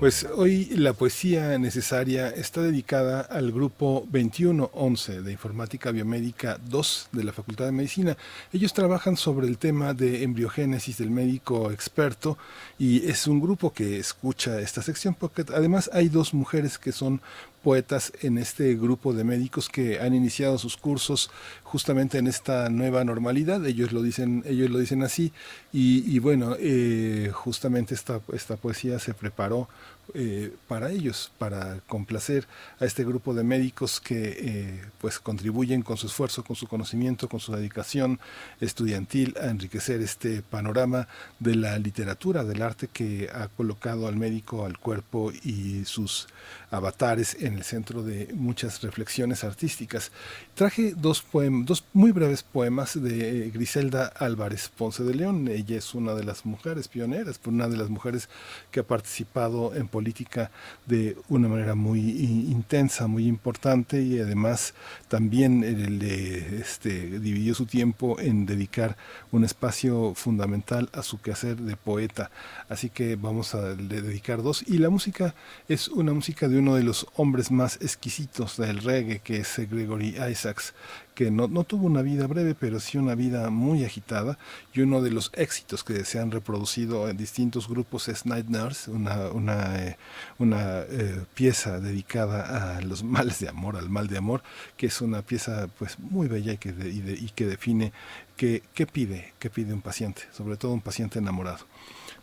Pues 0.00 0.28
hoy 0.36 0.66
la 0.76 0.92
poesía 0.92 1.58
necesaria 1.58 2.28
está 2.28 2.62
dedicada 2.62 3.20
al 3.20 3.50
grupo 3.50 4.06
2111 4.10 5.22
de 5.22 5.32
Informática 5.32 5.90
Biomédica 5.90 6.56
2 6.68 7.08
de 7.10 7.24
la 7.24 7.32
Facultad 7.32 7.64
de 7.64 7.72
Medicina. 7.72 8.16
Ellos 8.52 8.72
trabajan 8.72 9.16
sobre 9.16 9.48
el 9.48 9.58
tema 9.58 9.94
de 9.94 10.22
embriogénesis 10.22 10.98
del 10.98 11.10
médico 11.10 11.72
experto 11.72 12.38
y 12.78 13.08
es 13.08 13.26
un 13.26 13.40
grupo 13.40 13.72
que 13.72 13.98
escucha 13.98 14.60
esta 14.60 14.82
sección 14.82 15.14
porque 15.14 15.44
además 15.52 15.90
hay 15.92 16.08
dos 16.08 16.32
mujeres 16.32 16.78
que 16.78 16.92
son 16.92 17.20
poetas 17.62 18.12
en 18.22 18.38
este 18.38 18.74
grupo 18.74 19.12
de 19.12 19.24
médicos 19.24 19.68
que 19.68 20.00
han 20.00 20.14
iniciado 20.14 20.58
sus 20.58 20.76
cursos 20.76 21.30
justamente 21.62 22.18
en 22.18 22.26
esta 22.26 22.68
nueva 22.70 23.04
normalidad. 23.04 23.64
Ellos 23.66 23.92
lo 23.92 24.02
dicen, 24.02 24.42
ellos 24.46 24.70
lo 24.70 24.78
dicen 24.78 25.02
así. 25.02 25.32
Y, 25.72 26.18
bueno, 26.18 26.56
eh, 26.58 27.30
justamente 27.32 27.94
esta, 27.94 28.20
esta 28.32 28.56
poesía 28.56 28.98
se 28.98 29.14
preparó 29.14 29.68
eh, 30.14 30.54
para 30.66 30.90
ellos, 30.90 31.30
para 31.36 31.80
complacer 31.86 32.46
a 32.80 32.86
este 32.86 33.04
grupo 33.04 33.34
de 33.34 33.44
médicos 33.44 34.00
que 34.00 34.36
eh, 34.38 34.84
pues 34.98 35.18
contribuyen 35.18 35.82
con 35.82 35.98
su 35.98 36.06
esfuerzo, 36.06 36.42
con 36.44 36.56
su 36.56 36.66
conocimiento, 36.66 37.28
con 37.28 37.40
su 37.40 37.52
dedicación 37.52 38.18
estudiantil 38.58 39.36
a 39.38 39.50
enriquecer 39.50 40.00
este 40.00 40.40
panorama 40.40 41.08
de 41.40 41.56
la 41.56 41.78
literatura, 41.78 42.44
del 42.44 42.62
arte 42.62 42.88
que 42.90 43.28
ha 43.34 43.48
colocado 43.48 44.08
al 44.08 44.16
médico, 44.16 44.64
al 44.64 44.78
cuerpo 44.78 45.30
y 45.44 45.84
sus 45.84 46.26
avatares 46.70 47.36
en 47.40 47.54
el 47.54 47.64
centro 47.64 48.02
de 48.02 48.28
muchas 48.34 48.82
reflexiones 48.82 49.44
artísticas. 49.44 50.12
Traje 50.54 50.92
dos, 50.96 51.22
poemas, 51.22 51.66
dos 51.66 51.84
muy 51.92 52.12
breves 52.12 52.42
poemas 52.42 53.00
de 53.00 53.46
eh, 53.46 53.50
Griselda 53.50 54.06
Álvarez 54.06 54.68
Ponce 54.68 55.02
de 55.04 55.14
León. 55.14 55.48
Ella 55.48 55.78
es 55.78 55.94
una 55.94 56.14
de 56.14 56.24
las 56.24 56.44
mujeres 56.44 56.88
pioneras, 56.88 57.40
una 57.46 57.68
de 57.68 57.76
las 57.76 57.88
mujeres 57.88 58.28
que 58.70 58.80
ha 58.80 58.86
participado 58.86 59.74
en 59.74 59.88
política 59.88 60.50
de 60.86 61.16
una 61.28 61.48
manera 61.48 61.74
muy 61.74 62.00
intensa, 62.00 63.06
muy 63.06 63.26
importante 63.26 64.02
y 64.02 64.18
además 64.18 64.74
también 65.08 65.60
le 65.98 66.60
este, 66.60 67.18
dividió 67.18 67.54
su 67.54 67.66
tiempo 67.66 68.18
en 68.20 68.46
dedicar 68.46 68.96
un 69.32 69.44
espacio 69.44 70.14
fundamental 70.14 70.90
a 70.92 71.02
su 71.02 71.20
quehacer 71.20 71.56
de 71.56 71.76
poeta. 71.76 72.30
Así 72.68 72.90
que 72.90 73.16
vamos 73.16 73.54
a 73.54 73.74
dedicar 73.74 74.42
dos. 74.42 74.62
Y 74.66 74.78
la 74.78 74.90
música 74.90 75.34
es 75.68 75.88
una 75.88 76.12
música 76.12 76.48
de 76.48 76.57
uno 76.58 76.74
de 76.74 76.82
los 76.82 77.06
hombres 77.16 77.50
más 77.50 77.76
exquisitos 77.76 78.56
del 78.56 78.78
reggae, 78.78 79.20
que 79.20 79.38
es 79.38 79.58
Gregory 79.58 80.16
Isaacs, 80.30 80.74
que 81.14 81.30
no, 81.30 81.48
no, 81.48 81.64
tuvo 81.64 81.86
una 81.86 82.02
vida 82.02 82.26
breve, 82.26 82.54
pero 82.54 82.78
sí 82.78 82.96
una 82.96 83.14
vida 83.14 83.50
muy 83.50 83.84
agitada, 83.84 84.38
y 84.72 84.82
uno 84.82 85.02
de 85.02 85.10
los 85.10 85.32
éxitos 85.34 85.82
que 85.82 86.04
se 86.04 86.20
han 86.20 86.30
reproducido 86.30 87.08
en 87.08 87.16
distintos 87.16 87.68
grupos 87.68 88.08
es 88.08 88.24
Night 88.24 88.46
Nurse, 88.46 88.90
una, 88.90 89.28
una, 89.30 89.84
eh, 89.84 89.96
una 90.38 90.80
eh, 90.82 91.24
pieza 91.34 91.80
dedicada 91.80 92.76
a 92.76 92.80
los 92.82 93.02
males 93.16 93.40
de 93.40 93.48
amor, 93.48 93.76
al 93.76 93.90
mal 93.90 94.06
de 94.06 94.18
amor, 94.18 94.42
que 94.76 94.86
es 94.86 95.00
una 95.00 95.22
pieza 95.22 95.68
pues 95.78 95.98
muy 95.98 96.28
bella 96.28 96.52
y 96.52 96.58
que, 96.58 96.68
y, 96.70 97.30
que 97.34 97.46
define 97.46 97.92
qué 98.36 98.62
pide, 98.92 99.34
qué 99.40 99.50
pide 99.50 99.74
un 99.74 99.82
paciente, 99.82 100.22
sobre 100.32 100.56
todo 100.56 100.72
un 100.72 100.82
paciente 100.82 101.18
enamorado. 101.18 101.66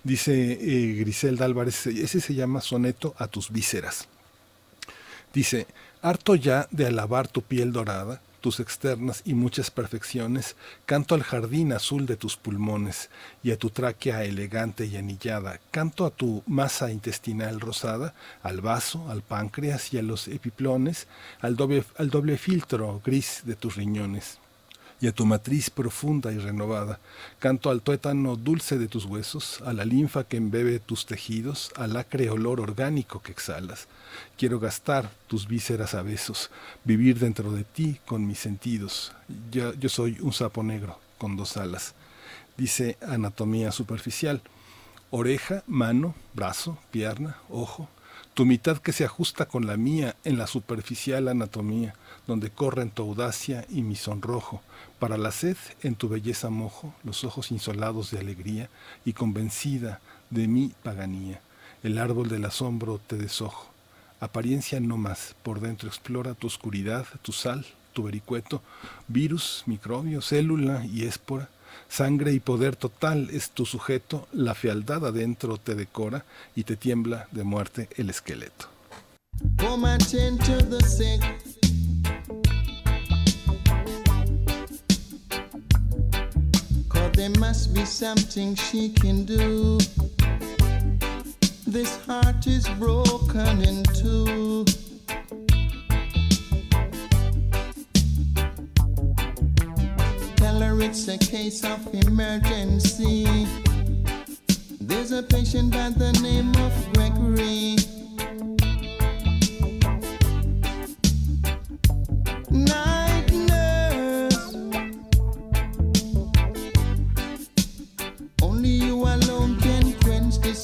Dice 0.06 0.54
eh, 0.62 0.94
Griselda 1.00 1.46
Álvarez, 1.46 1.88
ese 1.88 2.22
se 2.22 2.36
llama 2.36 2.62
soneto 2.62 3.16
a 3.18 3.28
tus 3.28 3.52
vísceras. 3.52 4.08
Dice, 5.36 5.68
harto 6.02 6.36
ya 6.36 6.70
de 6.72 6.88
alabar 6.88 7.28
tu 7.28 7.42
piel 7.42 7.74
dorada, 7.74 8.22
tus 8.40 8.62
externas 8.62 9.22
y 9.26 9.34
muchas 9.34 9.70
perfecciones, 9.70 10.56
canto 10.86 11.14
al 11.14 11.24
jardín 11.24 11.74
azul 11.74 12.06
de 12.06 12.16
tus 12.16 12.38
pulmones 12.38 13.10
y 13.44 13.52
a 13.52 13.58
tu 13.58 13.70
tráquea 13.70 14.24
elegante 14.24 14.86
y 14.86 14.96
anillada, 14.96 15.60
canto 15.72 16.06
a 16.06 16.10
tu 16.10 16.42
masa 16.48 16.90
intestinal 16.90 17.60
rosada, 17.60 18.14
al 18.44 18.62
vaso, 18.62 19.10
al 19.12 19.24
páncreas 19.24 19.94
y 19.94 19.98
a 19.98 20.04
los 20.04 20.30
epiplones, 20.30 21.08
al 21.42 21.58
doble, 21.58 21.84
al 21.98 22.10
doble 22.10 22.38
filtro 22.38 23.02
gris 23.04 23.42
de 23.44 23.56
tus 23.56 23.76
riñones 23.76 24.40
y 25.02 25.08
a 25.08 25.12
tu 25.12 25.26
matriz 25.26 25.70
profunda 25.70 26.32
y 26.32 26.38
renovada. 26.38 27.00
Canto 27.40 27.70
al 27.70 27.82
tuétano 27.82 28.36
dulce 28.36 28.78
de 28.78 28.88
tus 28.88 29.06
huesos, 29.06 29.62
a 29.66 29.74
la 29.74 29.86
linfa 29.86 30.24
que 30.24 30.38
embebe 30.38 30.80
tus 30.80 31.06
tejidos, 31.06 31.72
al 31.76 31.98
acre 31.98 32.30
olor 32.30 32.62
orgánico 32.62 33.22
que 33.22 33.32
exhalas. 33.32 33.88
Quiero 34.38 34.60
gastar 34.60 35.12
tus 35.28 35.48
vísceras 35.48 35.94
a 35.94 36.02
besos, 36.02 36.50
vivir 36.84 37.20
dentro 37.20 37.52
de 37.52 37.64
ti 37.64 38.00
con 38.06 38.26
mis 38.26 38.40
sentidos. 38.40 39.12
Yo, 39.52 39.74
yo 39.74 39.90
soy 39.90 40.18
un 40.22 40.34
sapo 40.34 40.64
negro 40.64 41.00
con 41.18 41.36
dos 41.36 41.58
alas. 41.58 41.94
Dice 42.58 42.98
anatomía 43.02 43.72
superficial. 43.72 44.42
Oreja, 45.12 45.64
mano, 45.68 46.16
brazo, 46.34 46.78
pierna, 46.92 47.38
ojo, 47.50 47.88
tu 48.34 48.46
mitad 48.46 48.78
que 48.80 48.92
se 48.92 49.06
ajusta 49.06 49.46
con 49.46 49.66
la 49.66 49.78
mía 49.78 50.16
en 50.24 50.38
la 50.38 50.48
superficial 50.48 51.28
anatomía, 51.30 51.96
donde 52.28 52.50
corren 52.50 52.90
tu 52.90 53.04
audacia 53.04 53.66
y 53.70 53.82
mi 53.82 53.96
sonrojo, 53.96 54.62
para 55.00 55.18
la 55.18 55.32
sed 55.32 55.58
en 55.84 55.96
tu 55.96 56.10
belleza 56.10 56.50
mojo, 56.50 56.94
los 57.04 57.24
ojos 57.24 57.52
insolados 57.52 58.12
de 58.12 58.20
alegría 58.20 58.70
y 59.04 59.14
convencida 59.14 60.00
de 60.30 60.48
mi 60.48 60.74
paganía. 60.84 61.42
El 61.84 61.98
árbol 61.98 62.30
del 62.30 62.46
asombro 62.46 63.00
te 63.06 63.16
desojo. 63.18 63.70
Apariencia 64.20 64.80
no 64.80 64.98
más, 64.98 65.36
por 65.44 65.60
dentro 65.60 65.88
explora 65.88 66.34
tu 66.34 66.48
oscuridad, 66.48 67.06
tu 67.22 67.32
sal, 67.32 67.66
tu 67.94 68.04
vericueto, 68.04 68.62
virus, 69.08 69.64
microbio, 69.66 70.22
célula 70.22 70.86
y 70.86 71.06
espora. 71.06 71.50
Sangre 71.90 72.34
y 72.34 72.40
poder 72.40 72.76
total 72.76 73.30
es 73.32 73.52
tu 73.52 73.66
sujeto, 73.66 74.28
la 74.32 74.56
fealdad 74.56 75.06
adentro 75.06 75.58
te 75.58 75.76
decora 75.76 76.26
y 76.56 76.64
te 76.64 76.76
tiembla 76.76 77.28
de 77.32 77.44
muerte 77.44 77.90
el 77.98 78.10
esqueleto. 78.10 78.70
There 87.16 87.30
must 87.40 87.74
be 87.74 87.86
something 87.86 88.56
she 88.56 88.90
can 88.90 89.24
do. 89.24 89.78
This 91.66 91.98
heart 92.06 92.46
is 92.46 92.68
broken 92.78 93.62
in 93.62 93.84
two. 93.84 94.66
Tell 100.36 100.60
her 100.60 100.82
it's 100.82 101.08
a 101.08 101.18
case 101.18 101.64
of 101.64 101.88
emergency. 101.94 103.48
There's 104.82 105.14
a 105.14 105.24
patient 105.24 105.72
by 105.72 105.92
the 105.92 106.12
name 106.22 106.54
of 106.58 106.94
Gregory. 106.94 107.78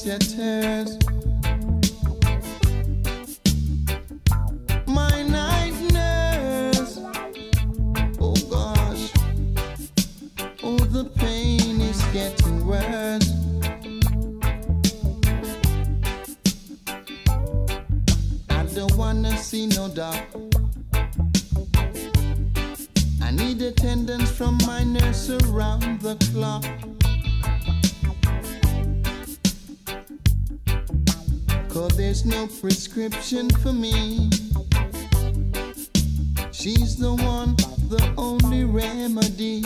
My 0.04 0.18
night 5.22 5.74
nurse. 5.92 6.98
Oh 8.18 8.34
gosh. 8.50 9.12
Oh, 10.64 10.76
the 10.76 11.04
pain 11.14 11.80
is 11.80 12.02
getting 12.12 12.66
worse. 12.66 13.30
I 18.50 18.64
don't 18.74 18.96
wanna 18.96 19.38
see 19.38 19.68
no. 19.68 19.88
I 23.22 23.30
need 23.30 23.62
attendance 23.62 24.32
from 24.32 24.58
my 24.66 24.82
nurse 24.82 25.30
around 25.30 26.00
the 26.00 26.16
clock. 26.32 26.64
Cause 31.72 31.96
there's 31.96 32.26
no 32.26 32.46
prescription 32.60 33.48
for 33.48 33.72
me. 33.72 34.28
She's 36.52 36.96
the 36.98 37.14
one, 37.14 37.56
the 37.88 38.12
only 38.18 38.64
remedy. 38.64 39.62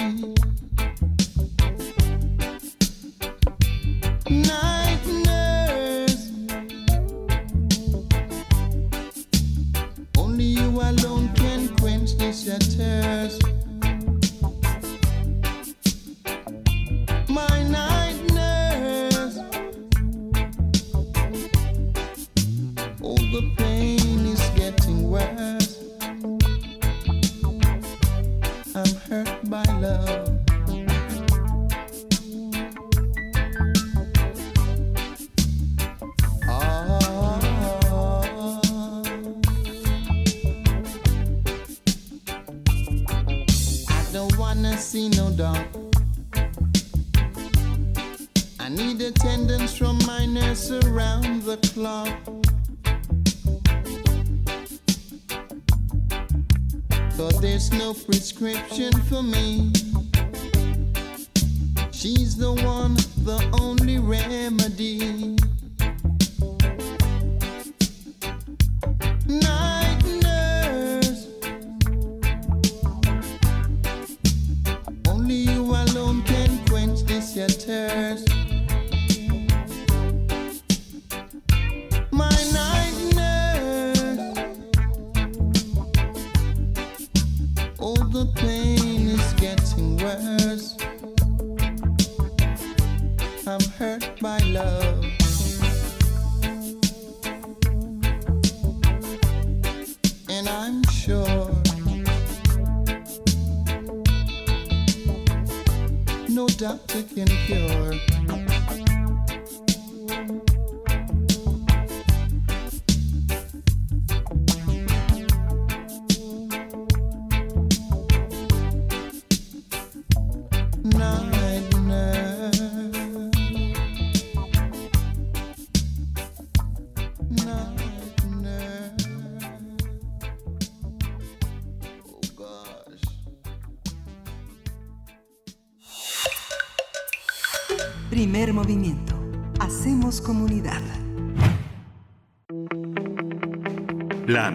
prescription. 58.52 58.85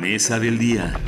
Mesa 0.02 0.40
del 0.40 0.58
día. 0.58 1.00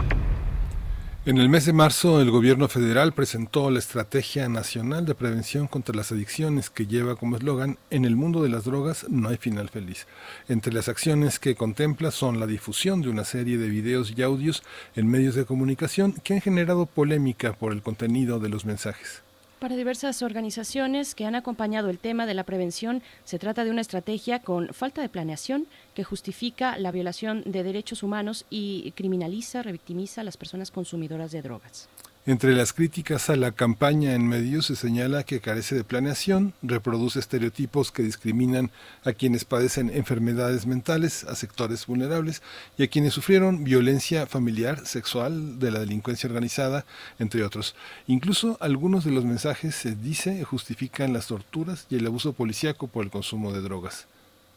En 1.25 1.39
el 1.39 1.49
mes 1.49 1.65
de 1.65 1.73
marzo, 1.73 2.21
el 2.21 2.29
gobierno 2.29 2.67
federal 2.67 3.11
presentó 3.11 3.71
la 3.71 3.79
Estrategia 3.79 4.47
Nacional 4.49 5.07
de 5.07 5.15
Prevención 5.15 5.67
contra 5.67 5.95
las 5.95 6.11
Adicciones, 6.11 6.69
que 6.69 6.85
lleva 6.85 7.15
como 7.15 7.35
eslogan, 7.35 7.79
en 7.89 8.05
el 8.05 8.15
mundo 8.15 8.43
de 8.43 8.49
las 8.49 8.65
drogas 8.65 9.07
no 9.09 9.29
hay 9.29 9.37
final 9.37 9.69
feliz. 9.69 10.05
Entre 10.47 10.71
las 10.71 10.89
acciones 10.89 11.39
que 11.39 11.55
contempla 11.55 12.11
son 12.11 12.39
la 12.39 12.45
difusión 12.45 13.01
de 13.01 13.09
una 13.09 13.23
serie 13.23 13.57
de 13.57 13.67
videos 13.67 14.13
y 14.15 14.21
audios 14.21 14.61
en 14.95 15.09
medios 15.09 15.33
de 15.33 15.45
comunicación 15.45 16.13
que 16.23 16.35
han 16.35 16.41
generado 16.41 16.85
polémica 16.85 17.53
por 17.53 17.71
el 17.71 17.81
contenido 17.81 18.39
de 18.39 18.49
los 18.49 18.63
mensajes. 18.63 19.23
Para 19.63 19.77
diversas 19.77 20.21
organizaciones 20.23 21.15
que 21.15 21.25
han 21.25 21.35
acompañado 21.35 21.89
el 21.89 21.97
tema 21.97 22.25
de 22.25 22.33
la 22.33 22.43
prevención, 22.43 23.01
se 23.23 23.39
trata 23.39 23.63
de 23.63 23.71
una 23.71 23.79
estrategia 23.79 24.39
con 24.39 24.73
falta 24.73 25.01
de 25.01 25.07
planeación 25.07 25.67
que 25.93 26.03
justifica 26.03 26.77
la 26.77 26.91
violación 26.91 27.43
de 27.45 27.63
derechos 27.63 28.03
humanos 28.03 28.45
y 28.49 28.91
criminaliza, 28.91 29.63
revictimiza 29.63 30.19
a 30.19 30.25
las 30.25 30.35
personas 30.35 30.69
consumidoras 30.69 31.31
de 31.31 31.43
drogas. 31.43 31.87
Entre 32.25 32.55
las 32.55 32.71
críticas 32.71 33.29
a 33.29 33.35
la 33.35 33.51
campaña 33.51 34.13
en 34.13 34.29
medios 34.29 34.67
se 34.67 34.77
señala 34.77 35.23
que 35.23 35.41
carece 35.41 35.75
de 35.75 35.83
planeación, 35.83 36.53
reproduce 36.61 37.19
estereotipos 37.19 37.91
que 37.91 38.01
discriminan 38.01 38.71
a 39.03 39.11
quienes 39.11 39.43
padecen 39.43 39.89
enfermedades 39.89 40.65
mentales, 40.65 41.25
a 41.25 41.35
sectores 41.35 41.85
vulnerables 41.85 42.41
y 42.77 42.83
a 42.83 42.87
quienes 42.87 43.13
sufrieron 43.13 43.65
violencia 43.65 44.25
familiar, 44.25 44.87
sexual, 44.87 45.59
de 45.59 45.71
la 45.71 45.79
delincuencia 45.79 46.29
organizada, 46.29 46.85
entre 47.19 47.43
otros. 47.43 47.75
Incluso 48.07 48.57
algunos 48.61 49.03
de 49.03 49.11
los 49.11 49.25
mensajes 49.25 49.75
se 49.75 49.93
dice 49.93 50.45
justifican 50.45 51.11
las 51.11 51.27
torturas 51.27 51.87
y 51.89 51.97
el 51.97 52.05
abuso 52.05 52.31
policíaco 52.31 52.87
por 52.87 53.03
el 53.03 53.11
consumo 53.11 53.51
de 53.51 53.59
drogas. 53.59 54.07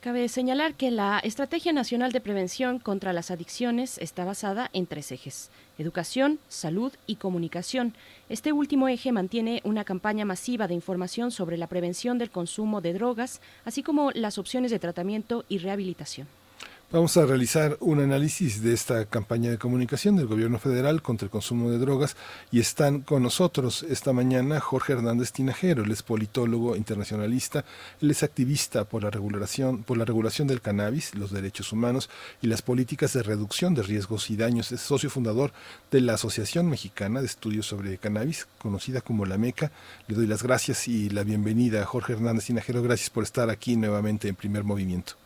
Cabe 0.06 0.28
señalar 0.28 0.74
que 0.74 0.92
la 0.92 1.18
Estrategia 1.18 1.72
Nacional 1.72 2.12
de 2.12 2.20
Prevención 2.20 2.78
contra 2.78 3.12
las 3.12 3.32
Adicciones 3.32 3.98
está 3.98 4.24
basada 4.24 4.70
en 4.72 4.86
tres 4.86 5.10
ejes, 5.10 5.50
educación, 5.78 6.38
salud 6.48 6.92
y 7.08 7.16
comunicación. 7.16 7.92
Este 8.28 8.52
último 8.52 8.86
eje 8.86 9.10
mantiene 9.10 9.62
una 9.64 9.82
campaña 9.82 10.24
masiva 10.24 10.68
de 10.68 10.74
información 10.74 11.32
sobre 11.32 11.56
la 11.56 11.66
prevención 11.66 12.18
del 12.18 12.30
consumo 12.30 12.80
de 12.80 12.92
drogas, 12.92 13.40
así 13.64 13.82
como 13.82 14.12
las 14.12 14.38
opciones 14.38 14.70
de 14.70 14.78
tratamiento 14.78 15.44
y 15.48 15.58
rehabilitación. 15.58 16.28
Vamos 16.92 17.16
a 17.16 17.26
realizar 17.26 17.76
un 17.80 17.98
análisis 17.98 18.62
de 18.62 18.72
esta 18.72 19.06
campaña 19.06 19.50
de 19.50 19.58
comunicación 19.58 20.14
del 20.14 20.28
gobierno 20.28 20.60
federal 20.60 21.02
contra 21.02 21.26
el 21.26 21.32
consumo 21.32 21.68
de 21.68 21.78
drogas 21.78 22.16
y 22.52 22.60
están 22.60 23.00
con 23.00 23.24
nosotros 23.24 23.82
esta 23.82 24.12
mañana 24.12 24.60
Jorge 24.60 24.92
Hernández 24.92 25.32
Tinajero, 25.32 25.82
él 25.82 25.90
es 25.90 26.04
politólogo 26.04 26.76
internacionalista, 26.76 27.64
él 28.00 28.12
es 28.12 28.22
activista 28.22 28.84
por 28.84 29.02
la 29.02 29.10
regulación, 29.10 29.82
por 29.82 29.98
la 29.98 30.04
regulación 30.04 30.46
del 30.46 30.60
cannabis, 30.60 31.12
los 31.16 31.32
derechos 31.32 31.72
humanos 31.72 32.08
y 32.40 32.46
las 32.46 32.62
políticas 32.62 33.12
de 33.14 33.24
reducción 33.24 33.74
de 33.74 33.82
riesgos 33.82 34.30
y 34.30 34.36
daños. 34.36 34.70
Es 34.70 34.80
socio 34.80 35.10
fundador 35.10 35.50
de 35.90 36.00
la 36.00 36.14
Asociación 36.14 36.70
Mexicana 36.70 37.18
de 37.18 37.26
Estudios 37.26 37.66
sobre 37.66 37.98
Cannabis, 37.98 38.46
conocida 38.58 39.00
como 39.00 39.26
la 39.26 39.38
MECA. 39.38 39.72
Le 40.06 40.14
doy 40.14 40.28
las 40.28 40.44
gracias 40.44 40.86
y 40.86 41.10
la 41.10 41.24
bienvenida 41.24 41.82
a 41.82 41.84
Jorge 41.84 42.12
Hernández 42.12 42.44
Tinajero. 42.44 42.80
Gracias 42.80 43.10
por 43.10 43.24
estar 43.24 43.50
aquí 43.50 43.74
nuevamente 43.74 44.28
en 44.28 44.36
primer 44.36 44.62
movimiento. 44.62 45.25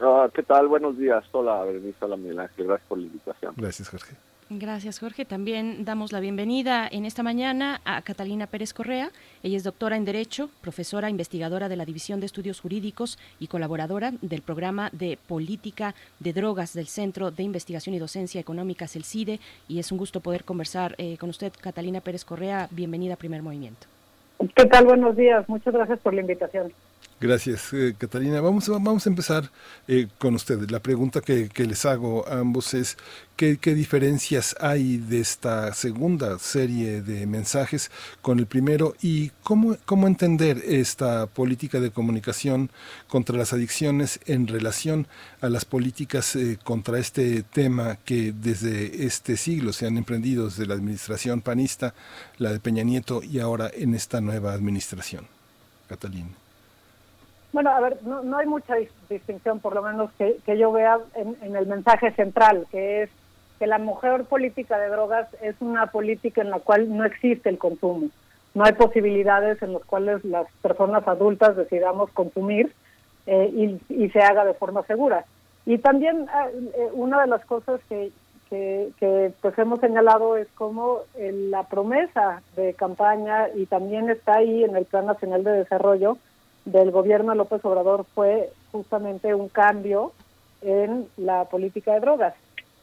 Ah, 0.00 0.28
¿Qué 0.32 0.42
tal? 0.42 0.68
Buenos 0.68 0.96
días. 0.96 1.24
Hola, 1.32 1.64
Berenice. 1.64 2.04
Hola, 2.04 2.16
Miguel 2.16 2.40
Ángel. 2.40 2.66
Gracias 2.66 2.88
por 2.88 2.98
la 2.98 3.06
invitación. 3.06 3.54
Gracias, 3.56 3.88
Jorge. 3.88 4.14
Gracias, 4.50 4.98
Jorge. 4.98 5.26
También 5.26 5.84
damos 5.84 6.10
la 6.10 6.20
bienvenida 6.20 6.88
en 6.90 7.04
esta 7.04 7.22
mañana 7.22 7.82
a 7.84 8.00
Catalina 8.00 8.46
Pérez 8.46 8.72
Correa. 8.72 9.10
Ella 9.42 9.58
es 9.58 9.64
doctora 9.64 9.96
en 9.96 10.06
Derecho, 10.06 10.48
profesora 10.62 11.10
investigadora 11.10 11.68
de 11.68 11.76
la 11.76 11.84
División 11.84 12.18
de 12.18 12.26
Estudios 12.26 12.60
Jurídicos 12.60 13.18
y 13.38 13.48
colaboradora 13.48 14.12
del 14.22 14.40
programa 14.40 14.88
de 14.92 15.18
Política 15.26 15.94
de 16.18 16.32
Drogas 16.32 16.72
del 16.72 16.86
Centro 16.86 17.30
de 17.30 17.42
Investigación 17.42 17.94
y 17.94 17.98
Docencia 17.98 18.40
Económicas, 18.40 18.96
el 18.96 19.04
CIDE. 19.04 19.38
Y 19.68 19.80
es 19.80 19.92
un 19.92 19.98
gusto 19.98 20.20
poder 20.20 20.44
conversar 20.44 20.94
eh, 20.96 21.18
con 21.18 21.28
usted, 21.28 21.52
Catalina 21.60 22.00
Pérez 22.00 22.24
Correa. 22.24 22.68
Bienvenida 22.70 23.14
a 23.14 23.16
Primer 23.18 23.42
Movimiento. 23.42 23.86
¿Qué 24.54 24.64
tal? 24.64 24.86
Buenos 24.86 25.14
días. 25.14 25.46
Muchas 25.46 25.74
gracias 25.74 25.98
por 25.98 26.14
la 26.14 26.22
invitación. 26.22 26.72
Gracias, 27.20 27.72
eh, 27.72 27.96
Catalina. 27.98 28.40
Vamos, 28.40 28.68
vamos 28.68 29.04
a 29.04 29.10
empezar 29.10 29.50
eh, 29.88 30.06
con 30.18 30.36
ustedes. 30.36 30.70
La 30.70 30.78
pregunta 30.78 31.20
que, 31.20 31.48
que 31.48 31.66
les 31.66 31.84
hago 31.84 32.24
a 32.28 32.38
ambos 32.38 32.74
es, 32.74 32.96
¿qué, 33.34 33.56
¿qué 33.56 33.74
diferencias 33.74 34.54
hay 34.60 34.98
de 34.98 35.18
esta 35.18 35.74
segunda 35.74 36.38
serie 36.38 37.02
de 37.02 37.26
mensajes 37.26 37.90
con 38.22 38.38
el 38.38 38.46
primero 38.46 38.94
y 39.02 39.30
cómo, 39.42 39.76
cómo 39.84 40.06
entender 40.06 40.62
esta 40.64 41.26
política 41.26 41.80
de 41.80 41.90
comunicación 41.90 42.70
contra 43.08 43.36
las 43.36 43.52
adicciones 43.52 44.20
en 44.26 44.46
relación 44.46 45.08
a 45.40 45.48
las 45.48 45.64
políticas 45.64 46.36
eh, 46.36 46.56
contra 46.62 47.00
este 47.00 47.42
tema 47.42 47.96
que 47.96 48.32
desde 48.32 49.06
este 49.06 49.36
siglo 49.36 49.72
se 49.72 49.88
han 49.88 49.98
emprendido 49.98 50.44
desde 50.44 50.66
la 50.66 50.74
administración 50.74 51.40
panista, 51.40 51.94
la 52.38 52.52
de 52.52 52.60
Peña 52.60 52.84
Nieto 52.84 53.24
y 53.24 53.40
ahora 53.40 53.68
en 53.74 53.96
esta 53.96 54.20
nueva 54.20 54.52
administración? 54.52 55.26
Catalina. 55.88 56.47
Bueno, 57.52 57.70
a 57.70 57.80
ver, 57.80 57.98
no, 58.02 58.22
no 58.22 58.38
hay 58.38 58.46
mucha 58.46 58.76
dis- 58.76 58.90
distinción, 59.08 59.60
por 59.60 59.74
lo 59.74 59.82
menos 59.82 60.10
que, 60.18 60.58
yo 60.58 60.70
vea 60.72 60.98
en, 61.14 61.36
en 61.42 61.56
el 61.56 61.66
mensaje 61.66 62.12
central, 62.12 62.66
que 62.70 63.02
es 63.02 63.10
que 63.58 63.66
la 63.66 63.78
mejor 63.78 64.24
política 64.26 64.78
de 64.78 64.88
drogas 64.88 65.28
es 65.42 65.56
una 65.60 65.86
política 65.86 66.42
en 66.42 66.50
la 66.50 66.60
cual 66.60 66.94
no 66.96 67.04
existe 67.04 67.48
el 67.48 67.58
consumo. 67.58 68.08
No 68.54 68.64
hay 68.64 68.72
posibilidades 68.72 69.62
en 69.62 69.72
las 69.72 69.84
cuales 69.84 70.24
las 70.24 70.46
personas 70.62 71.06
adultas 71.06 71.56
decidamos 71.56 72.10
consumir 72.12 72.72
eh, 73.26 73.78
y, 73.88 74.08
se 74.10 74.20
haga 74.20 74.44
de 74.44 74.54
forma 74.54 74.82
segura. 74.84 75.24
Y 75.66 75.78
también 75.78 76.26
ah, 76.32 76.48
eh, 76.50 76.88
una 76.92 77.20
de 77.20 77.26
las 77.26 77.44
cosas 77.44 77.80
que, 77.88 78.10
que, 78.48 78.90
que, 78.98 79.32
pues 79.42 79.58
hemos 79.58 79.80
señalado 79.80 80.36
es 80.36 80.48
como 80.54 81.00
eh, 81.16 81.32
la 81.32 81.64
promesa 81.64 82.42
de 82.56 82.74
campaña 82.74 83.48
y 83.54 83.66
también 83.66 84.08
está 84.08 84.36
ahí 84.36 84.64
en 84.64 84.76
el 84.76 84.86
Plan 84.86 85.06
Nacional 85.06 85.44
de 85.44 85.52
Desarrollo 85.52 86.16
del 86.72 86.90
gobierno 86.90 87.34
López 87.34 87.64
Obrador 87.64 88.04
fue 88.14 88.50
justamente 88.72 89.34
un 89.34 89.48
cambio 89.48 90.12
en 90.62 91.08
la 91.16 91.44
política 91.46 91.94
de 91.94 92.00
drogas. 92.00 92.34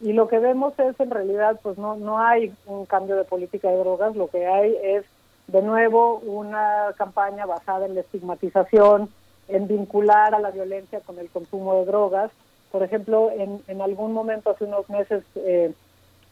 Y 0.01 0.13
lo 0.13 0.27
que 0.27 0.39
vemos 0.39 0.77
es 0.79 0.99
en 0.99 1.11
realidad, 1.11 1.59
pues 1.61 1.77
no, 1.77 1.95
no 1.95 2.19
hay 2.19 2.53
un 2.65 2.85
cambio 2.85 3.15
de 3.15 3.23
política 3.23 3.69
de 3.69 3.77
drogas, 3.77 4.15
lo 4.15 4.27
que 4.27 4.45
hay 4.45 4.75
es 4.83 5.05
de 5.47 5.61
nuevo 5.61 6.17
una 6.17 6.93
campaña 6.97 7.45
basada 7.45 7.85
en 7.85 7.95
la 7.95 8.01
estigmatización, 8.01 9.09
en 9.47 9.67
vincular 9.67 10.33
a 10.33 10.39
la 10.39 10.51
violencia 10.51 10.99
con 11.01 11.19
el 11.19 11.29
consumo 11.29 11.75
de 11.75 11.85
drogas. 11.85 12.31
Por 12.71 12.83
ejemplo, 12.83 13.31
en, 13.31 13.61
en 13.67 13.81
algún 13.81 14.11
momento 14.11 14.49
hace 14.49 14.65
unos 14.65 14.89
meses, 14.89 15.23
eh, 15.35 15.71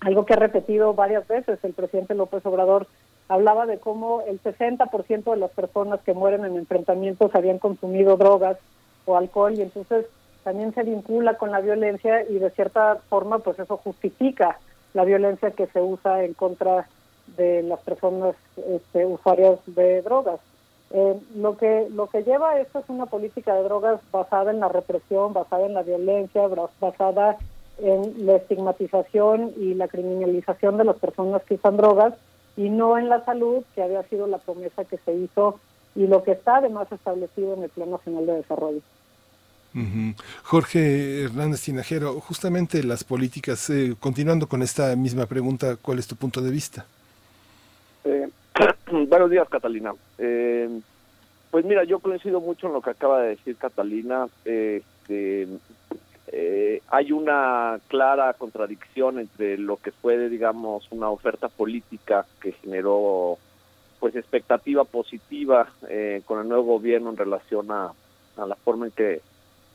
algo 0.02 0.26
que 0.26 0.34
ha 0.34 0.38
repetido 0.38 0.94
varias 0.94 1.28
veces 1.28 1.60
el 1.64 1.74
presidente 1.74 2.16
López 2.16 2.46
Obrador, 2.46 2.88
hablaba 3.28 3.66
de 3.66 3.80
cómo 3.80 4.22
el 4.22 4.41
60% 4.41 5.32
de 5.32 5.38
las 5.38 5.52
personas 5.52 6.02
que 6.02 6.14
mueren 6.14 6.45
en 6.45 6.58
enfrentamientos 6.58 7.34
habían 7.36 7.60
consumido 7.60 8.18
drogas 8.18 8.58
o 9.06 9.18
alcohol 9.18 9.54
y 9.54 9.62
entonces 9.62 10.06
también 10.44 10.74
se 10.74 10.84
vincula 10.84 11.38
con 11.38 11.52
la 11.52 11.62
violencia 11.62 12.24
y 12.30 12.38
de 12.40 12.50
cierta 12.52 12.98
forma 13.10 13.40
pues 13.40 13.60
eso 13.60 13.78
justifica 13.78 14.60
la 14.94 15.06
violencia 15.06 15.52
que 15.52 15.68
se 15.68 15.82
usa 15.82 16.24
en 16.24 16.34
contra 16.34 16.88
de 17.38 17.64
las 17.64 17.80
personas 17.80 18.36
este, 18.68 19.06
usuarias 19.06 19.60
de 19.66 20.02
drogas. 20.02 20.40
Eh, 20.91 21.20
lo 21.36 21.58
que 21.58 21.88
lo 21.90 22.08
que 22.08 22.24
lleva 22.24 22.60
esto 22.60 22.80
es 22.80 22.90
una 22.90 23.08
política 23.08 23.56
de 23.56 23.64
drogas 23.64 24.00
basada 24.12 24.52
en 24.52 24.60
la 24.60 24.68
represión, 24.68 25.34
basada 25.34 25.66
en 25.66 25.74
la 25.74 25.82
violencia, 25.82 26.44
basada 26.80 27.38
en 27.80 28.26
la 28.28 28.36
estigmatización 28.36 29.54
y 29.58 29.74
la 29.74 29.88
criminalización 29.88 30.78
de 30.78 30.84
las 30.84 30.98
personas 30.98 31.41
que 31.44 31.56
usan 31.56 31.78
drogas 31.78 32.14
y 32.56 32.70
no 32.70 32.98
en 32.98 33.10
la 33.10 33.24
salud, 33.26 33.64
que 33.76 33.84
había 33.84 34.04
sido 34.04 34.28
la 34.28 34.38
promesa 34.38 34.86
que 34.86 34.98
se 34.98 35.14
hizo 35.14 35.60
y 35.96 36.08
lo 36.08 36.24
que 36.24 36.32
está 36.32 36.58
además 36.58 36.92
establecido 36.92 37.54
en 37.54 37.64
el 37.64 37.70
Plan 37.70 37.92
Nacional 37.92 38.26
de 38.26 38.34
Desarrollo. 38.34 38.82
Jorge 40.44 41.24
Hernández 41.24 41.64
Tinajero, 41.64 42.20
justamente 42.20 42.84
las 42.84 43.04
políticas, 43.04 43.72
eh, 43.72 43.96
continuando 44.00 44.48
con 44.48 44.62
esta 44.62 44.96
misma 44.96 45.26
pregunta, 45.26 45.78
¿cuál 45.82 45.98
es 45.98 46.06
tu 46.06 46.15
punto 46.15 46.41
de 46.41 46.52
vista? 46.52 46.86
Eh, 48.04 48.30
buenos 49.07 49.32
días, 49.32 49.49
Catalina. 49.49 49.94
Eh, 50.20 50.70
Pues 51.54 51.65
mira, 51.65 51.84
yo 51.84 51.99
coincido 51.99 52.41
mucho 52.41 52.65
en 52.65 52.73
lo 52.73 52.82
que 52.82 52.90
acaba 52.90 53.22
de 53.22 53.30
decir 53.30 53.56
Catalina. 53.57 54.28
Este, 54.44 55.48
eh, 56.36 56.81
hay 56.89 57.12
una 57.12 57.79
clara 57.87 58.34
contradicción 58.34 59.20
entre 59.20 59.55
lo 59.60 59.78
que 59.78 59.91
fue, 59.91 60.29
digamos, 60.29 60.87
una 60.89 61.10
oferta 61.10 61.47
política 61.47 62.26
que 62.41 62.53
generó 62.53 63.37
pues 63.99 64.15
expectativa 64.15 64.84
positiva 64.84 65.70
eh, 65.87 66.23
con 66.26 66.41
el 66.41 66.49
nuevo 66.49 66.63
gobierno 66.63 67.12
en 67.12 67.18
relación 67.18 67.71
a, 67.71 67.94
a, 68.36 68.45
la 68.47 68.55
forma 68.55 68.87
en 68.87 68.91
que 68.94 69.21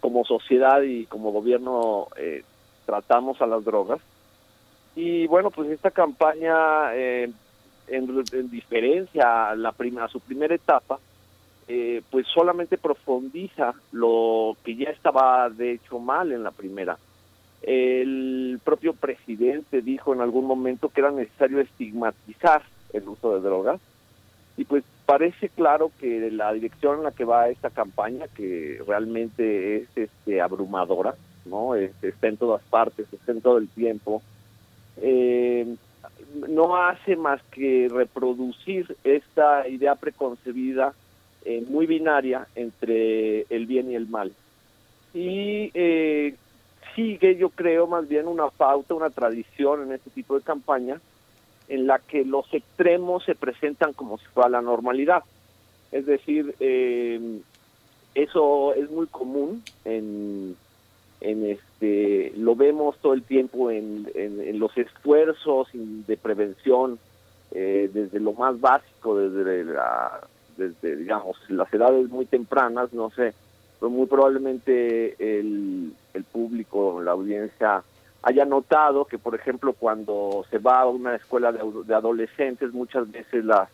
como 0.01 0.25
sociedad 0.25 0.83
y 0.83 1.07
como 1.07 1.31
gobierno 1.31 2.09
eh, 2.17 2.43
tratamos 2.87 3.41
a 3.41 3.47
las 3.47 3.65
drogas. 3.65 4.01
Y 4.97 5.29
bueno, 5.29 5.53
pues 5.53 5.71
esta 5.71 5.93
campaña, 5.93 6.93
eh, 6.97 7.31
en, 7.87 8.25
en, 8.33 8.51
diferencia 8.51 9.51
a, 9.51 9.55
la 9.55 9.71
prima, 9.71 10.05
a 10.05 10.09
su 10.09 10.19
primera 10.19 10.57
etapa, 10.57 10.99
eh, 11.69 12.03
pues 12.11 12.27
solamente 12.29 12.79
profundiza 12.79 13.75
lo 13.93 14.57
que 14.65 14.75
ya 14.75 14.89
estaba 14.89 15.51
de 15.51 15.73
hecho 15.73 15.99
mal 15.99 16.33
en 16.33 16.43
la 16.43 16.51
primera. 16.51 16.97
El 17.61 18.59
propio 18.65 18.95
presidente 18.95 19.83
dijo 19.83 20.15
en 20.15 20.23
algún 20.23 20.47
momento 20.47 20.89
que 20.89 21.03
era 21.03 21.11
necesario 21.11 21.61
estigmatizar 21.61 22.63
el 22.95 23.07
uso 23.07 23.35
de 23.35 23.41
drogas 23.41 23.81
y 24.57 24.65
pues 24.65 24.83
parece 25.05 25.51
claro 25.51 25.93
que 26.01 26.31
la 26.31 26.53
dirección 26.53 26.99
en 26.99 27.05
la 27.05 27.13
que 27.13 27.25
va 27.25 27.49
esta 27.49 27.71
campaña, 27.71 28.27
que 28.29 28.83
realmente 28.87 29.77
es 29.77 29.89
este, 29.95 30.41
abrumadora, 30.41 31.15
no 31.45 31.75
está 31.75 32.29
en 32.29 32.39
todas 32.39 32.63
partes, 32.63 33.07
está 33.13 33.33
en 33.33 33.41
todo 33.41 33.59
el 33.59 33.69
tiempo, 33.69 34.23
eh, 34.97 35.77
no 36.49 36.77
hace 36.77 37.15
más 37.15 37.43
que 37.51 37.89
reproducir 37.91 38.97
esta 39.05 39.69
idea 39.69 39.95
preconcebida 39.95 40.95
eh, 41.45 41.65
muy 41.69 41.87
binaria 41.87 42.47
entre 42.55 43.43
el 43.51 43.67
bien 43.67 43.91
y 43.91 43.95
el 43.95 44.09
mal. 44.09 44.33
Y 45.15 45.71
eh, 45.75 46.35
sigue, 46.95 47.37
yo 47.37 47.51
creo, 47.51 47.87
más 47.87 48.09
bien 48.09 48.27
una 48.27 48.49
pauta, 48.49 48.95
una 48.95 49.11
tradición 49.11 49.83
en 49.83 49.93
este 49.93 50.11
tipo 50.11 50.37
de 50.37 50.45
campaña, 50.45 51.01
en 51.69 51.87
la 51.87 51.99
que 51.99 52.25
los 52.25 52.53
extremos 52.53 53.25
se 53.25 53.35
presentan 53.35 53.93
como 53.93 54.19
si 54.19 54.25
fuera 54.27 54.49
la 54.49 54.63
normalidad. 54.63 55.23
Es 55.93 56.07
decir, 56.07 56.55
eh, 56.61 57.41
eso 58.15 58.75
es 58.75 58.91
muy 58.91 59.07
común 59.07 59.63
en, 59.85 60.57
en 61.21 61.47
este 61.47 62.33
lo 62.37 62.55
vemos 62.57 62.97
todo 62.99 63.15
el 63.15 63.23
tiempo 63.23 63.71
en, 63.71 64.11
en, 64.15 64.41
en 64.41 64.59
los 64.59 64.77
esfuerzos 64.77 65.69
de 65.73 66.17
prevención 66.17 66.99
eh, 67.53 67.91
desde 67.93 68.21
lo 68.21 68.33
más 68.33 68.61
básico 68.61 69.19
desde 69.19 69.65
la 69.65 70.21
desde, 70.59 70.97
digamos, 70.97 71.39
las 71.49 71.73
edades 71.73 72.11
muy 72.11 72.27
tempranas, 72.27 72.93
no 72.93 73.11
sé, 73.11 73.33
pero 73.81 73.89
muy 73.89 74.07
probablemente 74.07 75.17
el, 75.19 75.95
público, 76.33 77.01
la 77.01 77.13
audiencia, 77.13 77.83
haya 78.23 78.45
notado 78.45 79.07
que, 79.07 79.19
por 79.19 79.35
ejemplo, 79.35 79.73
cuando 79.73 80.45
se 80.51 80.59
va 80.59 80.81
a 80.81 80.87
una 80.87 81.15
escuela 81.15 81.53
de, 81.53 81.61
de 81.87 81.95
adolescentes, 81.95 82.73
muchas 82.73 83.11
veces 83.11 83.45
las, 83.45 83.71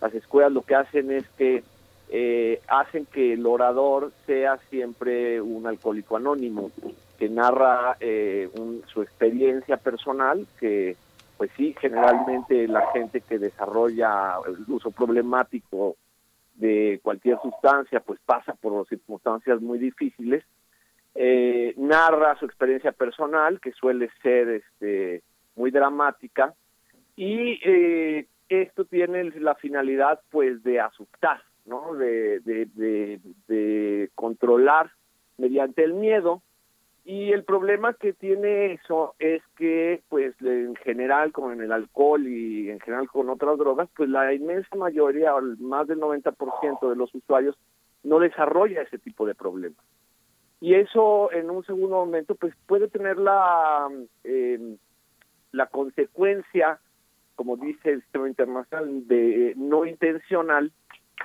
las 0.00 0.12
escuelas 0.14 0.52
lo 0.52 0.62
que 0.62 0.74
hacen 0.74 1.10
es 1.10 1.24
que 1.38 1.62
eh, 2.08 2.60
hacen 2.68 3.06
que 3.06 3.32
el 3.32 3.44
orador 3.46 4.12
sea 4.26 4.58
siempre 4.70 5.40
un 5.40 5.66
alcohólico 5.66 6.16
anónimo, 6.16 6.70
que 7.18 7.28
narra 7.28 7.96
eh, 8.00 8.48
un, 8.54 8.82
su 8.86 9.02
experiencia 9.02 9.76
personal, 9.76 10.46
que 10.60 10.96
pues 11.36 11.50
sí, 11.56 11.74
generalmente 11.78 12.66
la 12.68 12.90
gente 12.92 13.20
que 13.20 13.38
desarrolla 13.38 14.36
el 14.46 14.72
uso 14.72 14.90
problemático 14.90 15.96
de 16.56 17.00
cualquier 17.02 17.38
sustancia, 17.40 18.00
pues 18.00 18.18
pasa 18.24 18.54
por 18.54 18.86
circunstancias 18.88 19.60
muy 19.60 19.78
difíciles, 19.78 20.44
eh, 21.14 21.74
narra 21.76 22.38
su 22.38 22.44
experiencia 22.44 22.92
personal, 22.92 23.60
que 23.60 23.72
suele 23.72 24.10
ser 24.22 24.48
este, 24.48 25.22
muy 25.54 25.70
dramática, 25.70 26.54
y 27.14 27.58
eh, 27.64 28.26
esto 28.48 28.84
tiene 28.84 29.24
la 29.40 29.54
finalidad 29.54 30.20
pues 30.30 30.62
de 30.62 30.80
asustar, 30.80 31.42
¿no? 31.64 31.94
de, 31.94 32.40
de, 32.40 32.66
de, 32.74 33.20
de 33.48 34.10
controlar 34.14 34.90
mediante 35.38 35.82
el 35.84 35.94
miedo 35.94 36.42
y 37.08 37.30
el 37.30 37.44
problema 37.44 37.94
que 37.94 38.12
tiene 38.12 38.72
eso 38.72 39.14
es 39.20 39.40
que, 39.56 40.02
pues, 40.08 40.34
en 40.42 40.74
general, 40.74 41.30
como 41.30 41.52
en 41.52 41.60
el 41.60 41.70
alcohol 41.70 42.26
y 42.26 42.68
en 42.68 42.80
general 42.80 43.06
con 43.06 43.30
otras 43.30 43.56
drogas, 43.58 43.88
pues 43.94 44.08
la 44.08 44.34
inmensa 44.34 44.74
mayoría, 44.74 45.32
más 45.60 45.86
del 45.86 46.00
90% 46.00 46.90
de 46.90 46.96
los 46.96 47.14
usuarios, 47.14 47.56
no 48.02 48.18
desarrolla 48.18 48.82
ese 48.82 48.98
tipo 48.98 49.24
de 49.24 49.36
problemas. 49.36 49.78
Y 50.60 50.74
eso, 50.74 51.30
en 51.30 51.48
un 51.48 51.64
segundo 51.64 51.94
momento, 51.94 52.34
pues 52.34 52.52
puede 52.66 52.88
tener 52.88 53.18
la, 53.18 53.88
eh, 54.24 54.76
la 55.52 55.66
consecuencia, 55.66 56.80
como 57.36 57.56
dice 57.56 57.92
el 57.92 58.02
sistema 58.02 58.28
internacional, 58.28 59.06
de 59.06 59.54
no 59.56 59.86
intencional, 59.86 60.72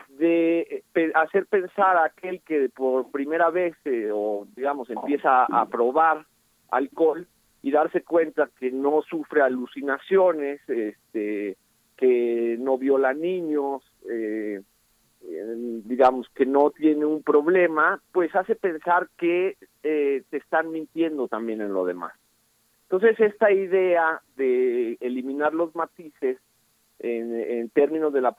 de 0.09 0.83
eh, 0.93 1.11
hacer 1.15 1.45
pensar 1.45 1.97
a 1.97 2.05
aquel 2.05 2.41
que 2.41 2.69
por 2.69 3.11
primera 3.11 3.49
vez 3.49 3.75
eh, 3.85 4.09
o 4.13 4.47
digamos 4.55 4.89
empieza 4.89 5.45
a 5.45 5.65
probar 5.67 6.25
alcohol 6.69 7.27
y 7.61 7.71
darse 7.71 8.01
cuenta 8.01 8.49
que 8.59 8.71
no 8.71 9.01
sufre 9.03 9.41
alucinaciones, 9.41 10.61
este, 10.67 11.57
que 11.95 12.57
no 12.59 12.77
viola 12.77 13.13
niños, 13.13 13.83
eh, 14.09 14.61
digamos 15.21 16.27
que 16.29 16.47
no 16.47 16.71
tiene 16.71 17.05
un 17.05 17.21
problema, 17.21 18.01
pues 18.11 18.35
hace 18.35 18.55
pensar 18.55 19.07
que 19.17 19.57
te 19.81 20.37
están 20.37 20.71
mintiendo 20.71 21.27
también 21.27 21.61
en 21.61 21.73
lo 21.73 21.85
demás. 21.85 22.13
Entonces 22.83 23.19
esta 23.19 23.51
idea 23.51 24.21
de 24.35 24.97
eliminar 24.99 25.53
los 25.53 25.75
matices 25.75 26.39
en, 27.03 27.69
términos 27.69 28.13
de 28.13 28.21
la, 28.21 28.35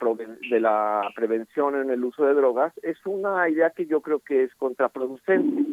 de 0.49 0.59
la 0.59 1.11
prevención 1.15 1.75
en 1.75 1.89
el 1.89 2.03
uso 2.03 2.25
de 2.25 2.33
drogas 2.33 2.73
es 2.81 2.97
una 3.05 3.49
idea 3.49 3.71
que 3.71 3.85
yo 3.85 4.01
creo 4.01 4.19
que 4.19 4.43
es 4.43 4.55
contraproducente. 4.55 5.63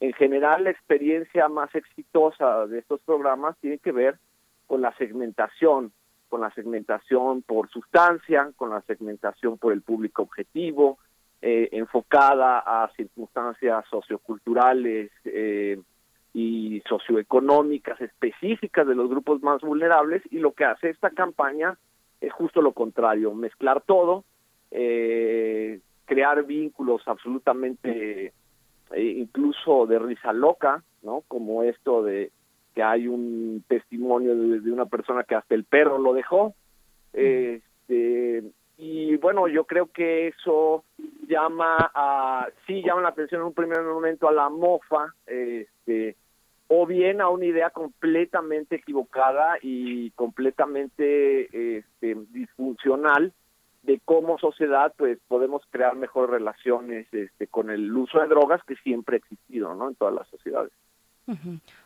En 0.00 0.12
general, 0.14 0.64
la 0.64 0.70
experiencia 0.70 1.48
más 1.48 1.72
exitosa 1.74 2.66
de 2.66 2.78
estos 2.78 3.00
programas 3.02 3.56
tiene 3.60 3.78
que 3.78 3.92
ver 3.92 4.18
con 4.66 4.80
la 4.80 4.96
segmentación, 4.96 5.92
con 6.28 6.40
la 6.40 6.50
segmentación 6.54 7.42
por 7.42 7.68
sustancia, 7.70 8.50
con 8.56 8.70
la 8.70 8.80
segmentación 8.82 9.58
por 9.58 9.72
el 9.72 9.82
público 9.82 10.22
objetivo, 10.22 10.98
eh, 11.42 11.68
enfocada 11.72 12.58
a 12.58 12.90
circunstancias 12.96 13.84
socioculturales 13.90 15.10
eh, 15.24 15.80
y 16.32 16.82
socioeconómicas 16.88 18.00
específicas 18.00 18.86
de 18.86 18.94
los 18.94 19.08
grupos 19.08 19.42
más 19.42 19.60
vulnerables 19.60 20.22
y 20.30 20.38
lo 20.38 20.52
que 20.52 20.64
hace 20.64 20.90
esta 20.90 21.10
campaña 21.10 21.78
es 22.20 22.32
justo 22.32 22.62
lo 22.62 22.72
contrario, 22.72 23.34
mezclar 23.34 23.82
todo, 23.82 24.24
eh, 24.70 25.80
crear 26.04 26.44
vínculos 26.44 27.02
absolutamente 27.06 28.32
eh, 28.92 29.02
incluso 29.02 29.86
de 29.86 29.98
risa 29.98 30.32
loca, 30.32 30.82
¿no? 31.02 31.22
Como 31.28 31.62
esto 31.62 32.02
de 32.02 32.32
que 32.74 32.82
hay 32.82 33.08
un 33.08 33.64
testimonio 33.68 34.34
de, 34.34 34.70
una 34.70 34.86
persona 34.86 35.24
que 35.24 35.34
hasta 35.34 35.54
el 35.54 35.64
perro 35.64 35.98
lo 35.98 36.12
dejó. 36.12 36.54
Este, 37.12 38.44
y 38.78 39.16
bueno, 39.16 39.48
yo 39.48 39.64
creo 39.64 39.86
que 39.86 40.28
eso 40.28 40.84
llama 41.28 41.90
a, 41.94 42.48
sí 42.66 42.82
llama 42.82 43.02
la 43.02 43.08
atención 43.08 43.40
en 43.40 43.48
un 43.48 43.54
primer 43.54 43.82
momento 43.82 44.28
a 44.28 44.32
la 44.32 44.48
mofa, 44.48 45.14
este, 45.26 46.16
o 46.72 46.86
bien 46.86 47.20
a 47.20 47.28
una 47.28 47.46
idea 47.46 47.70
completamente 47.70 48.76
equivocada 48.76 49.58
y 49.60 50.12
completamente 50.12 51.78
este, 51.78 52.16
disfuncional 52.30 53.32
de 53.82 54.00
cómo 54.04 54.38
sociedad 54.38 54.94
pues 54.96 55.18
podemos 55.26 55.62
crear 55.70 55.96
mejores 55.96 56.30
relaciones 56.30 57.12
este, 57.12 57.48
con 57.48 57.70
el 57.70 57.92
uso 57.92 58.20
de 58.20 58.28
drogas 58.28 58.62
que 58.62 58.76
siempre 58.76 59.16
ha 59.16 59.18
existido 59.18 59.74
¿no? 59.74 59.88
en 59.88 59.96
todas 59.96 60.14
las 60.14 60.28
sociedades. 60.28 60.70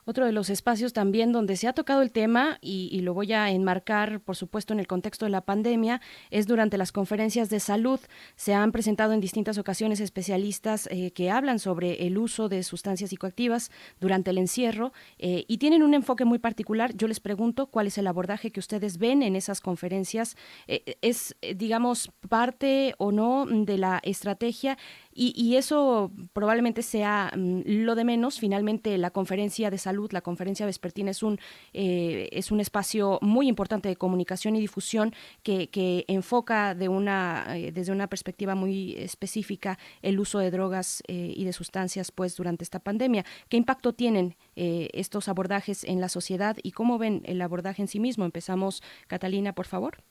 Otro 0.06 0.26
de 0.26 0.32
los 0.32 0.50
espacios 0.50 0.92
también 0.92 1.32
donde 1.32 1.56
se 1.56 1.66
ha 1.66 1.72
tocado 1.72 2.02
el 2.02 2.12
tema, 2.12 2.58
y, 2.60 3.00
lo 3.00 3.14
voy 3.14 3.32
a 3.32 3.50
enmarcar, 3.50 4.20
por 4.20 4.36
supuesto, 4.36 4.72
en 4.72 4.80
el 4.80 4.86
contexto 4.86 5.24
de 5.24 5.30
la 5.30 5.40
pandemia, 5.40 6.00
es 6.30 6.46
durante 6.46 6.76
las 6.76 6.92
conferencias 6.92 7.48
de 7.48 7.60
salud. 7.60 8.00
Se 8.36 8.54
han 8.54 8.72
presentado 8.72 9.12
en 9.12 9.20
distintas 9.20 9.56
ocasiones 9.56 10.00
especialistas 10.00 10.88
eh, 10.90 11.10
que 11.12 11.30
hablan 11.30 11.58
sobre 11.58 12.06
el 12.06 12.18
uso 12.18 12.48
de 12.48 12.62
sustancias 12.62 13.10
psicoactivas 13.10 13.70
durante 14.00 14.30
el 14.30 14.38
encierro 14.38 14.92
eh, 15.18 15.44
y 15.48 15.58
tienen 15.58 15.82
un 15.82 15.94
enfoque 15.94 16.24
muy 16.24 16.38
particular. 16.38 16.94
Yo 16.94 17.08
les 17.08 17.20
pregunto 17.20 17.66
cuál 17.66 17.86
es 17.86 17.98
el 17.98 18.06
abordaje 18.06 18.50
que 18.50 18.60
ustedes 18.60 18.98
ven 18.98 19.22
en 19.22 19.36
esas 19.36 19.60
conferencias. 19.60 20.36
Eh, 20.66 20.96
¿Es, 21.00 21.34
digamos, 21.56 22.10
parte 22.28 22.94
o 22.98 23.10
no 23.12 23.46
de 23.46 23.78
la 23.78 24.00
estrategia? 24.02 24.76
Y, 25.16 25.54
eso 25.54 26.10
probablemente 26.32 26.82
sea 26.82 27.30
mm, 27.36 27.60
lo 27.64 27.94
de 27.94 28.04
menos. 28.04 28.40
Finalmente, 28.40 28.98
la 28.98 29.10
conferencia 29.10 29.70
de 29.70 29.78
salud 29.78 29.93
La 30.12 30.20
conferencia 30.20 30.66
vespertina 30.66 31.10
es 31.10 31.22
un, 31.22 31.38
eh, 31.72 32.28
es 32.32 32.50
un 32.50 32.60
espacio 32.60 33.18
muy 33.22 33.48
importante 33.48 33.88
de 33.88 33.96
comunicación 33.96 34.56
y 34.56 34.60
difusión 34.60 35.14
que, 35.42 35.68
que 35.68 36.04
enfoca 36.08 36.74
de 36.74 36.88
una, 36.88 37.56
eh, 37.56 37.72
desde 37.72 37.92
una 37.92 38.08
perspectiva 38.08 38.54
muy 38.54 38.94
específica 38.94 39.78
el 40.02 40.20
uso 40.20 40.38
de 40.38 40.50
drogas 40.50 41.02
y 41.08 41.44
de 41.44 41.52
sustancias 41.52 42.10
pues 42.10 42.36
durante 42.36 42.64
esta 42.64 42.78
pandemia. 42.78 43.24
¿Qué 43.48 43.56
impacto 43.56 43.92
tienen 43.92 44.36
estos 44.54 45.28
abordajes 45.28 45.84
en 45.84 46.00
la 46.00 46.08
sociedad 46.08 46.56
y 46.62 46.72
cómo 46.72 46.98
ven 46.98 47.22
el 47.24 47.40
abordaje 47.42 47.82
en 47.82 47.88
sí 47.88 48.00
mismo? 48.00 48.24
Empezamos, 48.24 48.82
Catalina, 49.06 49.54
por 49.54 49.66
favor. 49.66 50.04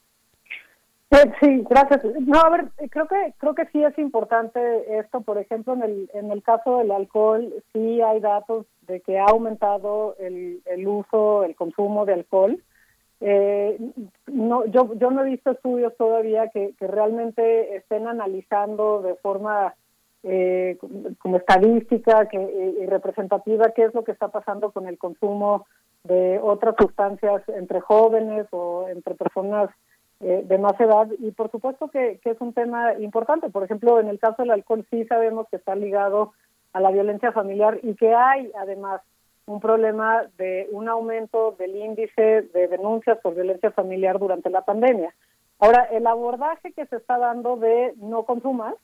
Sí, 1.39 1.63
gracias. 1.69 2.03
No, 2.21 2.39
a 2.39 2.49
ver, 2.49 2.65
creo 2.89 3.07
que 3.07 3.33
creo 3.37 3.53
que 3.53 3.65
sí 3.67 3.83
es 3.83 3.97
importante 3.99 4.97
esto. 4.97 5.21
Por 5.21 5.37
ejemplo, 5.37 5.73
en 5.73 5.83
el 5.83 6.09
en 6.13 6.31
el 6.31 6.41
caso 6.41 6.79
del 6.79 6.91
alcohol, 6.91 7.53
sí 7.71 8.01
hay 8.01 8.19
datos 8.19 8.65
de 8.87 9.01
que 9.01 9.19
ha 9.19 9.25
aumentado 9.25 10.15
el, 10.19 10.61
el 10.65 10.87
uso, 10.87 11.43
el 11.43 11.55
consumo 11.55 12.05
de 12.05 12.13
alcohol. 12.13 12.63
Eh, 13.21 13.77
no, 14.27 14.65
yo 14.65 14.93
yo 14.95 15.11
no 15.11 15.23
he 15.23 15.29
visto 15.29 15.51
estudios 15.51 15.95
todavía 15.97 16.49
que, 16.49 16.73
que 16.77 16.87
realmente 16.87 17.75
estén 17.75 18.07
analizando 18.07 19.01
de 19.01 19.15
forma 19.15 19.75
eh, 20.23 20.77
como 21.19 21.37
estadística 21.37 22.27
que, 22.27 22.75
y 22.81 22.85
representativa 22.85 23.71
qué 23.75 23.85
es 23.85 23.93
lo 23.93 24.03
que 24.03 24.13
está 24.13 24.29
pasando 24.29 24.71
con 24.71 24.87
el 24.87 24.97
consumo 24.97 25.65
de 26.03 26.39
otras 26.41 26.75
sustancias 26.77 27.43
entre 27.49 27.81
jóvenes 27.81 28.47
o 28.51 28.87
entre 28.89 29.15
personas 29.15 29.69
eh, 30.23 30.41
de 30.45 30.57
más 30.57 30.79
edad 30.79 31.07
y 31.19 31.31
por 31.31 31.51
supuesto 31.51 31.89
que, 31.89 32.19
es 32.23 32.41
un 32.41 32.53
tema 32.53 32.93
importante. 32.93 33.49
Por 33.49 33.63
ejemplo, 33.63 33.99
en 33.99 34.07
el 34.07 34.19
caso 34.19 34.41
del 34.41 34.51
alcohol 34.51 34.85
sí 34.89 35.03
sabemos 35.05 35.47
que 35.49 35.57
está 35.57 35.75
ligado 35.75 36.31
a 36.71 36.79
la 36.79 36.91
violencia 36.91 37.33
familiar 37.33 37.79
y 37.83 37.93
que 37.95 38.13
hay 38.13 38.49
además 38.57 39.01
un 39.45 39.59
problema 39.59 40.23
de 40.37 40.69
un 40.71 40.87
aumento 40.87 41.55
del 41.59 41.75
índice 41.75 42.43
de 42.53 42.67
denuncias 42.69 43.19
por 43.21 43.35
violencia 43.35 43.71
familiar 43.71 44.17
durante 44.17 44.49
la 44.49 44.61
pandemia. 44.61 45.13
Ahora, 45.59 45.83
el 45.91 46.07
abordaje 46.07 46.71
que 46.71 46.85
se 46.85 46.95
está 46.95 47.17
dando 47.17 47.57
de 47.57 47.93
no 47.97 48.23
consumas 48.23 48.75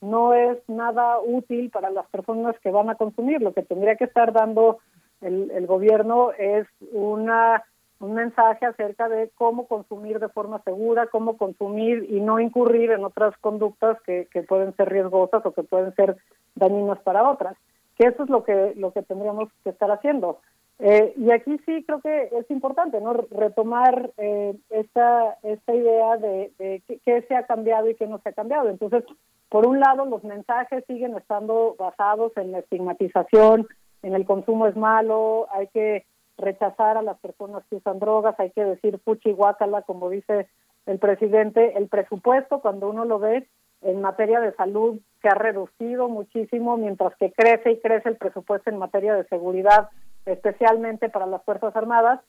no 0.00 0.32
es 0.32 0.58
nada 0.68 1.18
útil 1.20 1.70
para 1.70 1.90
las 1.90 2.06
personas 2.06 2.56
que 2.60 2.70
van 2.70 2.88
a 2.88 2.94
consumir. 2.94 3.42
Lo 3.42 3.52
que 3.52 3.62
tendría 3.62 3.96
que 3.96 4.04
estar 4.04 4.32
dando 4.32 4.78
el, 5.20 5.50
el 5.50 5.66
gobierno 5.66 6.30
es 6.38 6.68
una 6.92 7.64
un 8.00 8.14
mensaje 8.14 8.66
acerca 8.66 9.08
de 9.08 9.30
cómo 9.34 9.66
consumir 9.66 10.18
de 10.18 10.28
forma 10.28 10.60
segura, 10.62 11.06
cómo 11.06 11.36
consumir 11.36 12.06
y 12.10 12.20
no 12.20 12.40
incurrir 12.40 12.90
en 12.90 13.04
otras 13.04 13.36
conductas 13.38 14.00
que, 14.02 14.28
que 14.32 14.42
pueden 14.42 14.74
ser 14.76 14.90
riesgosas 14.90 15.44
o 15.46 15.52
que 15.52 15.62
pueden 15.62 15.94
ser 15.94 16.16
dañinas 16.54 16.98
para 17.00 17.28
otras. 17.28 17.56
Que 17.96 18.08
eso 18.08 18.24
es 18.24 18.30
lo 18.30 18.44
que 18.44 18.74
lo 18.76 18.92
que 18.92 19.02
tendríamos 19.02 19.48
que 19.62 19.70
estar 19.70 19.90
haciendo. 19.90 20.40
Eh, 20.80 21.14
y 21.16 21.30
aquí 21.30 21.56
sí 21.64 21.84
creo 21.86 22.00
que 22.00 22.30
es 22.32 22.50
importante 22.50 23.00
no 23.00 23.12
retomar 23.12 24.10
eh, 24.18 24.56
esta 24.70 25.38
esta 25.44 25.74
idea 25.74 26.16
de, 26.16 26.52
de 26.58 26.82
qué 27.04 27.22
se 27.22 27.36
ha 27.36 27.46
cambiado 27.46 27.88
y 27.88 27.94
qué 27.94 28.08
no 28.08 28.18
se 28.18 28.30
ha 28.30 28.32
cambiado. 28.32 28.68
Entonces, 28.68 29.04
por 29.48 29.68
un 29.68 29.78
lado, 29.78 30.04
los 30.04 30.24
mensajes 30.24 30.84
siguen 30.88 31.16
estando 31.16 31.76
basados 31.78 32.32
en 32.36 32.50
la 32.50 32.58
estigmatización, 32.58 33.68
en 34.02 34.14
el 34.14 34.26
consumo 34.26 34.66
es 34.66 34.74
malo, 34.74 35.46
hay 35.52 35.68
que 35.68 36.04
rechazar 36.38 36.96
a 36.96 37.02
las 37.02 37.18
personas 37.18 37.62
que 37.70 37.76
usan 37.76 37.98
drogas, 37.98 38.38
hay 38.38 38.50
que 38.50 38.64
decir 38.64 38.98
fuchi 39.04 39.32
guácala, 39.32 39.82
como 39.82 40.10
dice 40.10 40.48
el 40.86 40.98
presidente, 40.98 41.76
el 41.76 41.88
presupuesto 41.88 42.60
cuando 42.60 42.88
uno 42.90 43.04
lo 43.04 43.18
ve 43.18 43.48
en 43.84 44.00
materia 44.00 44.40
de 44.40 44.52
salud 44.54 44.98
se 45.20 45.28
ha 45.28 45.34
reducido 45.34 46.08
muchísimo, 46.08 46.76
mientras 46.76 47.14
que 47.16 47.32
crece 47.32 47.72
y 47.72 47.80
crece 47.80 48.08
el 48.08 48.16
presupuesto 48.16 48.70
en 48.70 48.78
materia 48.78 49.14
de 49.14 49.24
seguridad, 49.24 49.90
especialmente 50.26 51.08
para 51.08 51.26
las 51.26 51.42
Fuerzas 51.44 51.76
Armadas. 51.76 52.20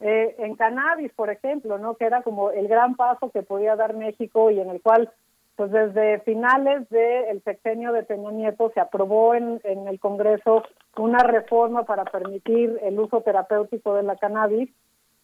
Eh, 0.00 0.34
en 0.38 0.56
cannabis, 0.56 1.12
por 1.14 1.30
ejemplo, 1.30 1.78
¿no? 1.78 1.94
que 1.94 2.04
era 2.04 2.22
como 2.22 2.50
el 2.50 2.66
gran 2.66 2.96
paso 2.96 3.30
que 3.30 3.42
podía 3.42 3.76
dar 3.76 3.94
México 3.94 4.50
y 4.50 4.58
en 4.58 4.70
el 4.70 4.82
cual 4.82 5.10
pues 5.56 5.70
desde 5.70 6.20
finales 6.20 6.88
del 6.88 7.42
sexenio 7.44 7.92
de 7.92 8.02
Peña 8.02 8.30
Nieto 8.30 8.70
se 8.74 8.80
aprobó 8.80 9.34
en, 9.34 9.60
en 9.64 9.86
el 9.86 10.00
Congreso 10.00 10.62
una 10.96 11.18
reforma 11.18 11.84
para 11.84 12.04
permitir 12.04 12.78
el 12.82 12.98
uso 12.98 13.20
terapéutico 13.20 13.94
de 13.94 14.02
la 14.02 14.16
cannabis. 14.16 14.70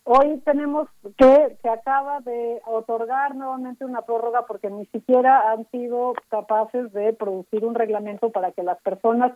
Hoy 0.04 0.38
tenemos 0.44 0.88
que 1.16 1.56
se 1.60 1.68
acaba 1.68 2.20
de 2.20 2.60
otorgar 2.66 3.34
nuevamente 3.34 3.84
una 3.84 4.02
prórroga 4.02 4.46
porque 4.46 4.70
ni 4.70 4.86
siquiera 4.86 5.50
han 5.50 5.68
sido 5.70 6.14
capaces 6.28 6.92
de 6.92 7.12
producir 7.12 7.64
un 7.64 7.74
reglamento 7.74 8.30
para 8.30 8.52
que 8.52 8.62
las 8.62 8.80
personas 8.80 9.32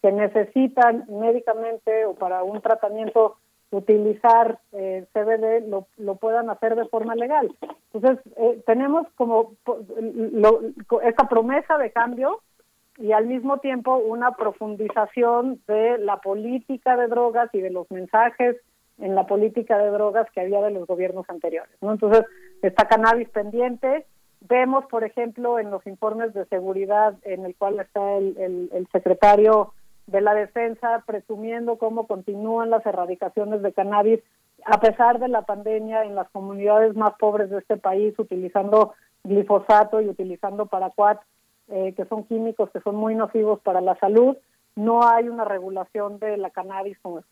que 0.00 0.12
necesitan 0.12 1.04
médicamente 1.08 2.06
o 2.06 2.14
para 2.14 2.42
un 2.44 2.60
tratamiento 2.60 3.36
utilizar 3.70 4.58
eh, 4.72 5.06
CBD 5.12 5.68
lo, 5.68 5.86
lo 5.96 6.16
puedan 6.16 6.50
hacer 6.50 6.76
de 6.76 6.86
forma 6.86 7.14
legal. 7.14 7.54
Entonces, 7.92 8.24
eh, 8.36 8.62
tenemos 8.66 9.06
como 9.16 9.52
lo, 9.96 10.60
esta 11.02 11.28
promesa 11.28 11.78
de 11.78 11.90
cambio 11.90 12.40
y 12.98 13.12
al 13.12 13.26
mismo 13.26 13.58
tiempo 13.58 13.96
una 13.96 14.32
profundización 14.32 15.60
de 15.66 15.98
la 15.98 16.18
política 16.18 16.96
de 16.96 17.08
drogas 17.08 17.50
y 17.52 17.60
de 17.60 17.70
los 17.70 17.90
mensajes 17.90 18.56
en 18.98 19.14
la 19.14 19.26
política 19.26 19.76
de 19.78 19.90
drogas 19.90 20.26
que 20.32 20.40
había 20.40 20.62
de 20.62 20.70
los 20.70 20.86
gobiernos 20.86 21.28
anteriores. 21.28 21.74
¿no? 21.82 21.92
Entonces, 21.92 22.24
está 22.62 22.88
cannabis 22.88 23.28
pendiente. 23.28 24.06
Vemos, 24.40 24.86
por 24.86 25.04
ejemplo, 25.04 25.58
en 25.58 25.70
los 25.70 25.86
informes 25.86 26.32
de 26.32 26.46
seguridad 26.46 27.14
en 27.22 27.44
el 27.44 27.54
cual 27.56 27.80
está 27.80 28.16
el, 28.16 28.36
el, 28.38 28.70
el 28.72 28.86
secretario 28.92 29.74
de 30.06 30.20
la 30.20 30.34
defensa 30.34 31.02
presumiendo 31.06 31.78
cómo 31.78 32.06
continúan 32.06 32.70
las 32.70 32.84
erradicaciones 32.86 33.62
de 33.62 33.72
cannabis 33.72 34.20
a 34.64 34.80
pesar 34.80 35.18
de 35.18 35.28
la 35.28 35.42
pandemia 35.42 36.04
en 36.04 36.14
las 36.14 36.28
comunidades 36.30 36.94
más 36.96 37.14
pobres 37.18 37.50
de 37.50 37.58
este 37.58 37.76
país 37.76 38.14
utilizando 38.18 38.94
glifosato 39.24 40.00
y 40.00 40.08
utilizando 40.08 40.66
paraquat 40.66 41.20
eh, 41.68 41.94
que 41.96 42.04
son 42.06 42.24
químicos 42.24 42.70
que 42.70 42.80
son 42.80 42.96
muy 42.96 43.14
nocivos 43.14 43.60
para 43.60 43.80
la 43.80 43.96
salud 43.96 44.36
no 44.76 45.08
hay 45.08 45.28
una 45.28 45.44
regulación 45.44 46.18
de 46.18 46.36
la 46.36 46.50
cannabis 46.50 46.98
como 47.00 47.22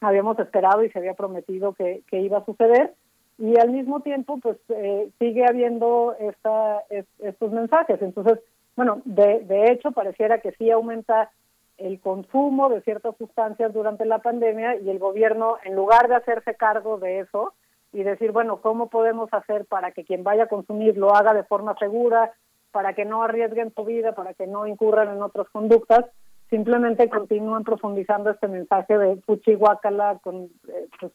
habíamos 0.00 0.38
esperado 0.38 0.84
y 0.84 0.90
se 0.90 0.98
había 0.98 1.14
prometido 1.14 1.72
que, 1.74 2.02
iba 2.10 2.38
a 2.38 2.44
suceder. 2.44 2.94
Y 3.38 3.58
al 3.58 3.70
mismo 3.70 4.00
tiempo 4.00 4.38
pues 4.38 4.56
eh, 4.68 5.10
sigue 5.18 5.44
habiendo 5.46 6.14
esta, 6.18 6.82
estos 7.18 7.52
mensajes. 7.52 8.00
Entonces 8.02 8.40
bueno 8.76 9.02
de, 9.04 9.40
de 9.40 9.72
hecho 9.72 9.92
pareciera 9.92 10.40
que 10.40 10.52
sí 10.52 10.70
aumenta 10.70 11.30
el 11.78 12.00
consumo 12.00 12.68
de 12.68 12.80
ciertas 12.82 13.16
sustancias 13.16 13.72
durante 13.72 14.04
la 14.04 14.18
pandemia 14.20 14.76
y 14.76 14.90
el 14.90 14.98
gobierno, 14.98 15.56
en 15.64 15.74
lugar 15.74 16.08
de 16.08 16.16
hacerse 16.16 16.54
cargo 16.54 16.98
de 16.98 17.20
eso 17.20 17.52
y 17.92 18.02
decir, 18.02 18.32
bueno, 18.32 18.60
¿cómo 18.60 18.88
podemos 18.88 19.32
hacer 19.32 19.66
para 19.66 19.92
que 19.92 20.04
quien 20.04 20.24
vaya 20.24 20.44
a 20.44 20.48
consumir 20.48 20.96
lo 20.96 21.14
haga 21.14 21.32
de 21.32 21.44
forma 21.44 21.76
segura, 21.78 22.32
para 22.72 22.92
que 22.92 23.04
no 23.04 23.22
arriesguen 23.22 23.72
su 23.74 23.84
vida, 23.84 24.14
para 24.14 24.34
que 24.34 24.46
no 24.46 24.66
incurran 24.66 25.08
en 25.14 25.22
otras 25.22 25.48
conductas? 25.50 26.04
Simplemente 26.50 27.08
continúan 27.08 27.64
profundizando 27.64 28.30
este 28.30 28.48
mensaje 28.48 28.98
de 28.98 29.16
Fuchihuacala 29.22 30.18
con 30.22 30.50
eh, 30.68 30.88
pues, 31.00 31.12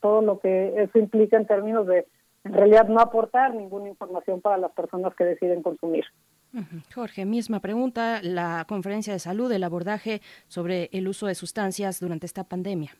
todo 0.00 0.22
lo 0.22 0.38
que 0.40 0.82
eso 0.82 0.98
implica 0.98 1.36
en 1.36 1.46
términos 1.46 1.86
de, 1.86 2.06
en 2.44 2.52
realidad, 2.52 2.88
no 2.88 3.00
aportar 3.00 3.54
ninguna 3.54 3.88
información 3.88 4.40
para 4.40 4.56
las 4.56 4.72
personas 4.72 5.14
que 5.14 5.24
deciden 5.24 5.62
consumir. 5.62 6.04
Jorge, 6.94 7.26
misma 7.26 7.60
pregunta, 7.60 8.20
la 8.22 8.64
conferencia 8.68 9.12
de 9.12 9.18
salud, 9.18 9.52
el 9.52 9.64
abordaje 9.64 10.20
sobre 10.46 10.88
el 10.92 11.08
uso 11.08 11.26
de 11.26 11.34
sustancias 11.34 12.00
durante 12.00 12.26
esta 12.26 12.44
pandemia. 12.44 12.92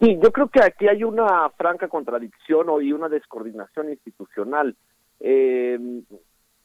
Sí, 0.00 0.18
yo 0.20 0.32
creo 0.32 0.48
que 0.48 0.62
aquí 0.62 0.88
hay 0.88 1.04
una 1.04 1.48
franca 1.50 1.88
contradicción 1.88 2.66
y 2.82 2.92
una 2.92 3.08
descoordinación 3.08 3.90
institucional. 3.90 4.74
Eh, 5.20 5.78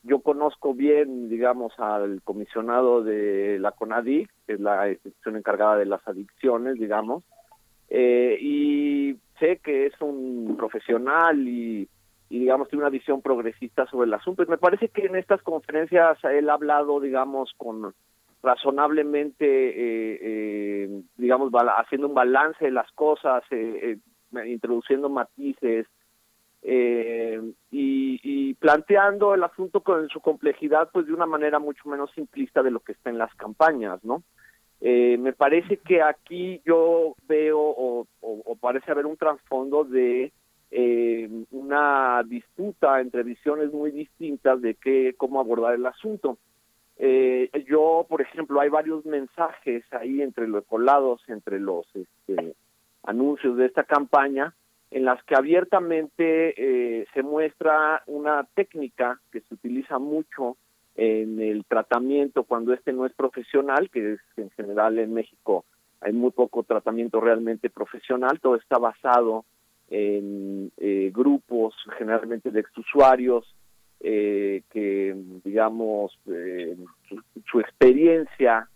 yo 0.01 0.21
conozco 0.21 0.73
bien, 0.73 1.29
digamos, 1.29 1.73
al 1.77 2.21
comisionado 2.23 3.03
de 3.03 3.59
la 3.59 3.71
CONADIC, 3.73 4.29
que 4.47 4.53
es 4.53 4.59
la 4.59 4.89
institución 4.89 5.35
encargada 5.35 5.77
de 5.77 5.85
las 5.85 6.07
adicciones, 6.07 6.79
digamos, 6.79 7.23
eh, 7.89 8.37
y 8.41 9.17
sé 9.39 9.59
que 9.63 9.85
es 9.85 9.93
un 10.01 10.55
profesional 10.57 11.47
y 11.47 11.87
y 12.29 12.39
digamos 12.39 12.67
tiene 12.67 12.83
una 12.83 12.91
visión 12.91 13.21
progresista 13.21 13.85
sobre 13.87 14.07
el 14.07 14.13
asunto. 14.13 14.43
Y 14.43 14.47
me 14.47 14.57
parece 14.57 14.89
que 14.89 15.05
en 15.05 15.15
estas 15.15 15.41
conferencias 15.41 16.17
él 16.25 16.49
ha 16.49 16.53
hablado, 16.53 16.99
digamos, 16.99 17.53
con 17.57 17.93
razonablemente, 18.43 19.45
eh, 19.45 20.19
eh, 20.21 21.01
digamos, 21.17 21.51
haciendo 21.77 22.07
un 22.07 22.13
balance 22.13 22.65
de 22.65 22.71
las 22.71 22.91
cosas, 22.91 23.43
eh, 23.51 23.97
introduciendo 24.45 25.09
matices 25.09 25.87
y, 26.63 27.49
y, 27.71 28.53
planteando 28.55 29.33
el 29.33 29.43
asunto 29.43 29.81
con 29.81 30.09
su 30.09 30.19
complejidad, 30.19 30.89
pues 30.91 31.07
de 31.07 31.13
una 31.13 31.25
manera 31.25 31.59
mucho 31.59 31.87
menos 31.87 32.11
simplista 32.11 32.61
de 32.61 32.71
lo 32.71 32.81
que 32.81 32.91
está 32.91 33.09
en 33.09 33.17
las 33.17 33.33
campañas, 33.35 34.03
¿no? 34.03 34.23
me 34.79 35.33
parece 35.33 35.77
que 35.77 36.03
aquí 36.03 36.61
yo 36.63 37.15
veo 37.27 37.59
o, 37.59 38.05
o 38.21 38.55
parece 38.57 38.91
haber 38.91 39.07
un 39.07 39.17
trasfondo 39.17 39.85
de 39.85 40.31
eh, 40.71 41.29
una 41.51 42.23
disputa 42.25 42.99
entre 42.99 43.23
visiones 43.23 43.71
muy 43.71 43.91
distintas 43.91 44.61
de 44.61 44.75
qué, 44.75 45.15
cómo 45.17 45.39
abordar 45.39 45.75
el 45.75 45.85
asunto. 45.85 46.37
Eh, 46.97 47.49
yo, 47.67 48.05
por 48.09 48.21
ejemplo, 48.21 48.59
hay 48.59 48.69
varios 48.69 49.05
mensajes 49.05 49.83
ahí 49.91 50.21
entre 50.21 50.47
los 50.47 50.65
colados, 50.65 51.21
entre 51.27 51.59
los 51.59 51.85
este, 51.95 52.55
anuncios 53.03 53.55
de 53.57 53.67
esta 53.67 53.83
campaña, 53.83 54.53
en 54.89 55.05
las 55.05 55.23
que 55.23 55.35
abiertamente 55.35 56.53
eh, 56.57 57.05
se 57.13 57.21
muestra 57.21 58.03
una 58.07 58.43
técnica 58.55 59.19
que 59.31 59.41
se 59.41 59.53
utiliza 59.53 59.99
mucho 59.99 60.57
en 60.95 61.39
el 61.39 61.65
tratamiento 61.65 62.43
cuando 62.43 62.73
este 62.73 62.93
no 62.93 63.05
es 63.05 63.13
profesional, 63.13 63.89
que 63.91 64.13
es 64.13 64.19
en 64.37 64.49
general 64.51 64.97
en 64.97 65.13
México 65.13 65.65
hay 66.01 66.13
muy 66.13 66.31
poco 66.31 66.63
tratamiento 66.63 67.19
realmente 67.19 67.69
profesional, 67.69 68.39
todo 68.39 68.55
está 68.55 68.77
basado 68.77 69.45
en 69.89 70.71
eh, 70.77 71.11
grupos 71.13 71.75
generalmente 71.97 72.51
de 72.51 72.59
exusuarios 72.59 73.55
eh, 73.99 74.63
que, 74.69 75.15
digamos, 75.43 76.17
eh, 76.27 76.77
su, 77.07 77.21
su, 77.49 77.59
experiencia 77.59 78.69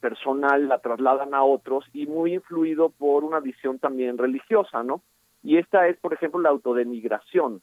personal 0.00 0.68
la 0.68 0.78
trasladan 0.78 1.34
a 1.34 1.42
otros 1.42 1.84
y 1.92 2.06
muy 2.06 2.34
influido 2.34 2.88
por 2.88 3.24
una 3.24 3.40
visión 3.40 3.78
también 3.78 4.16
religiosa, 4.16 4.82
¿no? 4.82 5.02
Y 5.42 5.56
esta 5.56 5.88
es, 5.88 5.96
por 5.98 6.12
ejemplo, 6.12 6.40
la 6.40 6.50
autodenigración. 6.50 7.62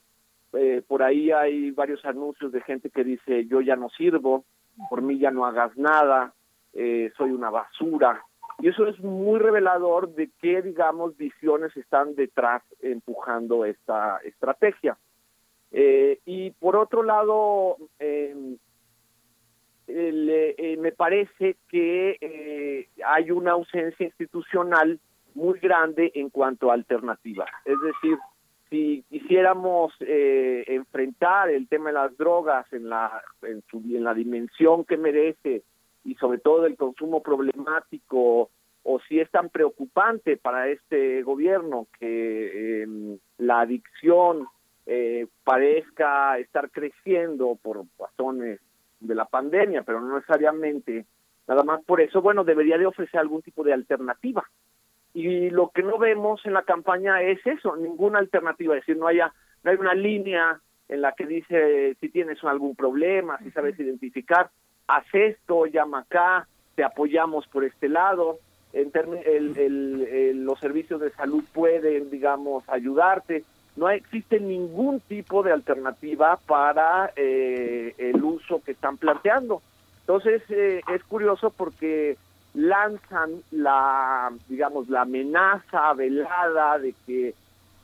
Eh, 0.53 0.81
por 0.87 1.03
ahí 1.03 1.31
hay 1.31 1.71
varios 1.71 2.03
anuncios 2.05 2.51
de 2.51 2.61
gente 2.61 2.89
que 2.89 3.03
dice, 3.03 3.45
yo 3.45 3.61
ya 3.61 3.75
no 3.75 3.89
sirvo, 3.89 4.45
por 4.89 5.01
mí 5.01 5.19
ya 5.19 5.31
no 5.31 5.45
hagas 5.45 5.75
nada, 5.77 6.33
eh, 6.73 7.11
soy 7.17 7.31
una 7.31 7.49
basura. 7.49 8.23
Y 8.59 8.69
eso 8.69 8.87
es 8.87 8.99
muy 8.99 9.39
revelador 9.39 10.13
de 10.15 10.29
qué, 10.41 10.61
digamos, 10.61 11.15
visiones 11.15 11.75
están 11.77 12.15
detrás 12.15 12.63
empujando 12.81 13.65
esta 13.65 14.17
estrategia. 14.23 14.97
Eh, 15.71 16.19
y 16.25 16.51
por 16.51 16.75
otro 16.75 17.03
lado, 17.03 17.77
em, 17.99 18.57
eh, 19.87 20.75
me 20.79 20.91
parece 20.91 21.55
que 21.69 22.17
eh, 22.19 22.87
hay 23.05 23.31
una 23.31 23.51
ausencia 23.51 24.05
institucional 24.05 24.99
muy 25.35 25.59
grande 25.59 26.11
en 26.15 26.29
cuanto 26.29 26.71
a 26.71 26.73
alternativas. 26.73 27.49
Es 27.63 27.79
decir, 27.79 28.17
si 28.69 29.03
quisiéramos 29.09 29.93
eh, 30.01 30.63
enfrentar 30.67 31.49
el 31.49 31.67
tema 31.67 31.89
de 31.89 31.93
las 31.93 32.17
drogas 32.17 32.71
en 32.73 32.89
la, 32.89 33.21
en, 33.43 33.61
su, 33.69 33.77
en 33.77 34.03
la 34.03 34.13
dimensión 34.13 34.83
que 34.83 34.97
merece 34.97 35.63
y 36.07 36.15
sobre 36.15 36.39
todo 36.39 36.65
el 36.65 36.77
consumo 36.77 37.21
problemático 37.21 38.49
o 38.83 38.99
si 39.09 39.19
es 39.19 39.29
tan 39.29 39.49
preocupante 39.49 40.37
para 40.37 40.69
este 40.69 41.21
gobierno 41.21 41.87
que 41.99 42.83
eh, 42.83 43.17
la 43.39 43.59
adicción 43.59 44.47
eh, 44.85 45.27
parezca 45.43 46.39
estar 46.39 46.71
creciendo 46.71 47.59
por 47.61 47.83
razones 47.99 48.61
de 49.01 49.15
la 49.15 49.25
pandemia, 49.25 49.83
pero 49.83 49.99
no 49.99 50.15
necesariamente 50.15 51.05
nada 51.45 51.63
más 51.63 51.83
por 51.83 51.99
eso, 51.99 52.21
bueno, 52.21 52.45
debería 52.45 52.77
de 52.77 52.85
ofrecer 52.85 53.19
algún 53.19 53.41
tipo 53.41 53.65
de 53.65 53.73
alternativa. 53.73 54.45
Y 55.13 55.49
lo 55.49 55.71
que 55.71 55.83
no 55.83 55.97
vemos 55.97 56.45
en 56.45 56.53
la 56.53 56.63
campaña 56.63 57.21
es 57.21 57.45
eso, 57.45 57.75
ninguna 57.75 58.19
alternativa, 58.19 58.75
es 58.75 58.81
decir, 58.81 58.95
no 58.95 59.07
haya 59.07 59.33
no 59.63 59.71
hay 59.71 59.77
una 59.77 59.93
línea 59.93 60.61
en 60.87 61.01
la 61.01 61.11
que 61.11 61.25
dice 61.25 61.97
si 61.99 62.07
tienes 62.07 62.41
algún 62.45 62.77
problema, 62.77 63.37
si 63.39 63.51
sabes 63.51 63.77
identificar, 63.77 64.49
haz 64.87 65.05
esto, 65.13 65.65
llama 65.65 65.99
acá, 65.99 66.47
te 66.75 66.83
apoyamos 66.83 67.47
por 67.47 67.63
este 67.63 67.89
lado, 67.89 68.39
en 68.73 68.91
el, 69.25 69.57
el, 69.57 70.45
los 70.45 70.59
servicios 70.59 71.01
de 71.01 71.11
salud 71.11 71.43
pueden, 71.53 72.09
digamos, 72.09 72.67
ayudarte. 72.69 73.43
No 73.75 73.89
existe 73.89 74.39
ningún 74.39 74.99
tipo 75.01 75.43
de 75.43 75.51
alternativa 75.51 76.37
para 76.45 77.11
eh, 77.15 77.93
el 77.97 78.23
uso 78.23 78.61
que 78.63 78.71
están 78.71 78.97
planteando. 78.97 79.61
Entonces, 80.01 80.41
eh, 80.49 80.81
es 80.93 81.03
curioso 81.03 81.51
porque 81.51 82.17
lanzan 82.53 83.41
la, 83.51 84.31
digamos, 84.47 84.89
la 84.89 85.01
amenaza 85.01 85.93
velada 85.93 86.79
de 86.79 86.93
que 87.05 87.33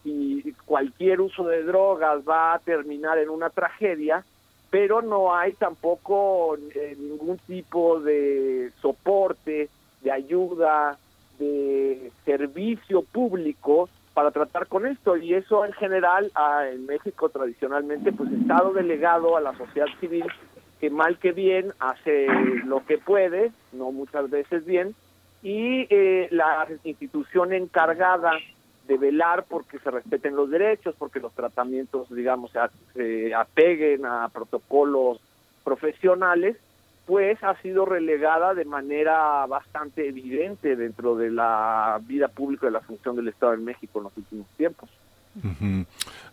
si 0.04 0.54
cualquier 0.66 1.22
uso 1.22 1.46
de 1.46 1.64
drogas 1.64 2.22
va 2.28 2.54
a 2.54 2.60
terminar 2.60 3.18
en 3.20 3.30
una 3.30 3.50
tragedia, 3.50 4.26
pero 4.74 5.04
no 5.04 5.36
hay 5.36 5.54
tampoco 5.54 6.58
eh, 6.74 6.98
ningún 7.00 7.38
tipo 7.46 8.00
de 8.00 8.72
soporte, 8.82 9.70
de 10.02 10.12
ayuda, 10.12 10.98
de 11.38 12.12
servicio 12.26 13.04
público 13.04 13.88
para 14.16 14.32
tratar 14.32 14.66
con 14.66 14.88
esto. 14.88 15.16
Y 15.16 15.36
eso 15.36 15.64
en 15.64 15.74
general 15.74 16.32
ah, 16.34 16.66
en 16.74 16.88
México 16.88 17.30
tradicionalmente 17.30 18.12
pues 18.14 18.32
estado 18.32 18.74
delegado 18.74 19.38
a 19.38 19.42
la 19.42 19.56
sociedad 19.56 19.86
civil 20.00 20.26
que 20.80 20.90
mal 20.90 21.20
que 21.20 21.34
bien 21.34 21.72
hace 21.80 22.26
lo 22.66 22.84
que 22.84 22.98
puede, 22.98 23.52
no 23.74 23.92
muchas 23.92 24.28
veces 24.32 24.66
bien, 24.66 24.96
y 25.44 25.86
eh, 25.92 26.30
la 26.32 26.68
institución 26.84 27.54
encargada 27.54 28.32
de 28.88 28.98
velar 28.98 29.46
porque 29.48 29.80
se 29.80 29.92
respeten 29.92 30.36
los 30.36 30.50
derechos, 30.50 30.96
porque 30.98 31.20
los 31.20 31.34
tratamientos, 31.34 32.14
digamos, 32.14 32.52
se 32.94 33.34
apeguen 33.34 34.06
a 34.06 34.30
protocolos 34.30 35.20
profesionales, 35.64 36.58
pues 37.06 37.42
ha 37.44 37.56
sido 37.62 37.86
relegada 37.86 38.54
de 38.54 38.66
manera 38.66 39.46
bastante 39.46 40.08
evidente 40.08 40.76
dentro 40.76 41.16
de 41.16 41.32
la 41.32 42.00
vida 42.06 42.28
pública 42.28 42.68
de 42.68 42.72
la 42.72 42.82
función 42.82 43.16
del 43.16 43.28
Estado 43.28 43.54
de 43.54 43.58
México 43.60 44.00
en 44.00 44.04
los 44.06 44.18
últimos 44.18 44.48
tiempos. 44.58 44.90
Uh. 45.36 45.84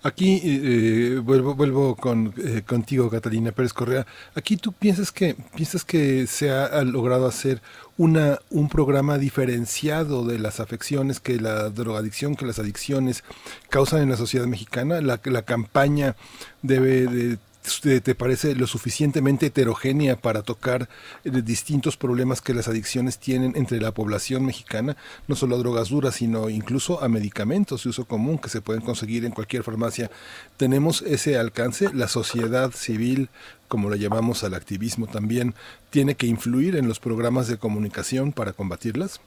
Aquí 0.02 0.40
eh, 0.44 1.20
vuelvo, 1.22 1.54
vuelvo 1.54 1.96
con, 1.96 2.34
eh, 2.36 2.62
contigo, 2.66 3.08
Catalina 3.08 3.52
Pérez 3.52 3.72
Correa. 3.72 4.06
Aquí 4.34 4.56
tú 4.56 4.72
piensas 4.72 5.10
que 5.10 5.36
piensas 5.54 5.84
que 5.84 6.26
se 6.26 6.50
ha 6.50 6.82
logrado 6.82 7.26
hacer 7.26 7.62
una 7.96 8.38
un 8.50 8.68
programa 8.68 9.18
diferenciado 9.18 10.24
de 10.24 10.38
las 10.38 10.60
afecciones 10.60 11.20
que 11.20 11.40
la 11.40 11.70
drogadicción, 11.70 12.36
que 12.36 12.46
las 12.46 12.58
adicciones 12.58 13.24
causan 13.68 14.02
en 14.02 14.10
la 14.10 14.16
sociedad 14.16 14.46
mexicana. 14.46 15.00
La, 15.00 15.20
la 15.24 15.42
campaña 15.42 16.16
debe 16.62 17.06
de 17.06 17.38
te 17.80 18.14
parece 18.14 18.54
lo 18.54 18.66
suficientemente 18.66 19.46
heterogénea 19.46 20.16
para 20.16 20.42
tocar 20.42 20.88
eh, 21.24 21.30
distintos 21.42 21.96
problemas 21.96 22.40
que 22.40 22.54
las 22.54 22.68
adicciones 22.68 23.18
tienen 23.18 23.54
entre 23.54 23.80
la 23.80 23.92
población 23.92 24.46
mexicana, 24.46 24.96
no 25.28 25.36
solo 25.36 25.56
a 25.56 25.58
drogas 25.58 25.90
duras, 25.90 26.16
sino 26.16 26.48
incluso 26.48 27.02
a 27.02 27.08
medicamentos 27.08 27.84
de 27.84 27.90
uso 27.90 28.06
común 28.06 28.38
que 28.38 28.48
se 28.48 28.62
pueden 28.62 28.82
conseguir 28.82 29.24
en 29.24 29.32
cualquier 29.32 29.62
farmacia. 29.62 30.10
¿Tenemos 30.56 31.02
ese 31.02 31.38
alcance? 31.38 31.92
¿La 31.92 32.08
sociedad 32.08 32.70
civil, 32.72 33.28
como 33.68 33.90
la 33.90 33.96
llamamos 33.96 34.42
al 34.42 34.54
activismo 34.54 35.06
también, 35.06 35.54
tiene 35.90 36.14
que 36.14 36.26
influir 36.26 36.76
en 36.76 36.88
los 36.88 36.98
programas 36.98 37.46
de 37.46 37.58
comunicación 37.58 38.32
para 38.32 38.52
combatirlas? 38.52 39.20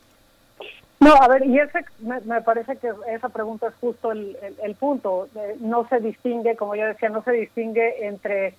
No, 1.03 1.13
a 1.15 1.27
ver, 1.27 1.45
y 1.45 1.59
ese, 1.59 1.83
me, 1.99 2.19
me, 2.21 2.41
parece 2.41 2.77
que 2.77 2.91
esa 3.09 3.29
pregunta 3.29 3.67
es 3.67 3.73
justo 3.75 4.11
el, 4.11 4.37
el, 4.61 4.75
punto. 4.75 5.27
Eh, 5.35 5.57
no 5.59 5.87
se 5.89 5.99
distingue, 5.99 6.55
como 6.55 6.75
yo 6.75 6.85
decía, 6.85 7.09
no 7.09 7.23
se 7.23 7.31
distingue 7.31 8.07
entre 8.07 8.55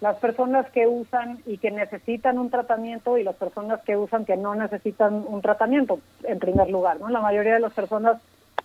las 0.00 0.16
personas 0.18 0.70
que 0.70 0.86
usan 0.86 1.40
y 1.44 1.58
que 1.58 1.70
necesitan 1.70 2.38
un 2.38 2.50
tratamiento 2.50 3.18
y 3.18 3.24
las 3.24 3.34
personas 3.34 3.80
que 3.82 3.96
usan 3.96 4.24
que 4.24 4.36
no 4.36 4.54
necesitan 4.54 5.24
un 5.26 5.42
tratamiento, 5.42 5.98
en 6.22 6.38
primer 6.38 6.70
lugar. 6.70 7.00
¿no? 7.00 7.08
La 7.08 7.20
mayoría 7.20 7.54
de 7.54 7.60
las 7.60 7.72
personas 7.72 8.20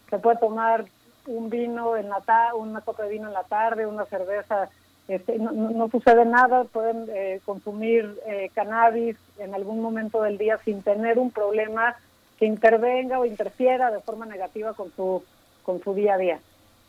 se 0.10 0.20
puede 0.20 0.38
tomar 0.38 0.86
un 1.26 1.50
vino 1.50 1.98
en 1.98 2.10
la 2.10 2.22
ta 2.22 2.54
una 2.54 2.82
copa 2.82 3.04
de 3.04 3.10
vino 3.10 3.28
en 3.28 3.34
la 3.34 3.44
tarde, 3.44 3.88
una 3.88 4.06
cerveza, 4.06 4.70
este, 5.08 5.40
no, 5.40 5.52
no, 5.52 5.90
sucede 5.90 6.26
nada, 6.26 6.66
pueden 6.66 7.08
eh, 7.10 7.42
consumir 7.46 8.20
eh, 8.28 8.52
cannabis 8.54 9.18
en 9.40 9.56
algún 9.56 9.82
momento 9.82 10.22
del 10.22 10.38
día 10.38 10.60
sin 10.64 10.84
tener 10.84 11.18
un 11.18 11.32
problema 11.32 11.96
que 12.38 12.46
intervenga 12.46 13.20
o 13.20 13.26
interfiera 13.26 13.92
de 13.92 14.00
forma 14.02 14.26
negativa 14.26 14.74
con 14.74 14.92
su, 14.96 15.24
con 15.64 15.82
su 15.84 15.94
día 15.94 16.16
a 16.16 16.18
día. 16.18 16.40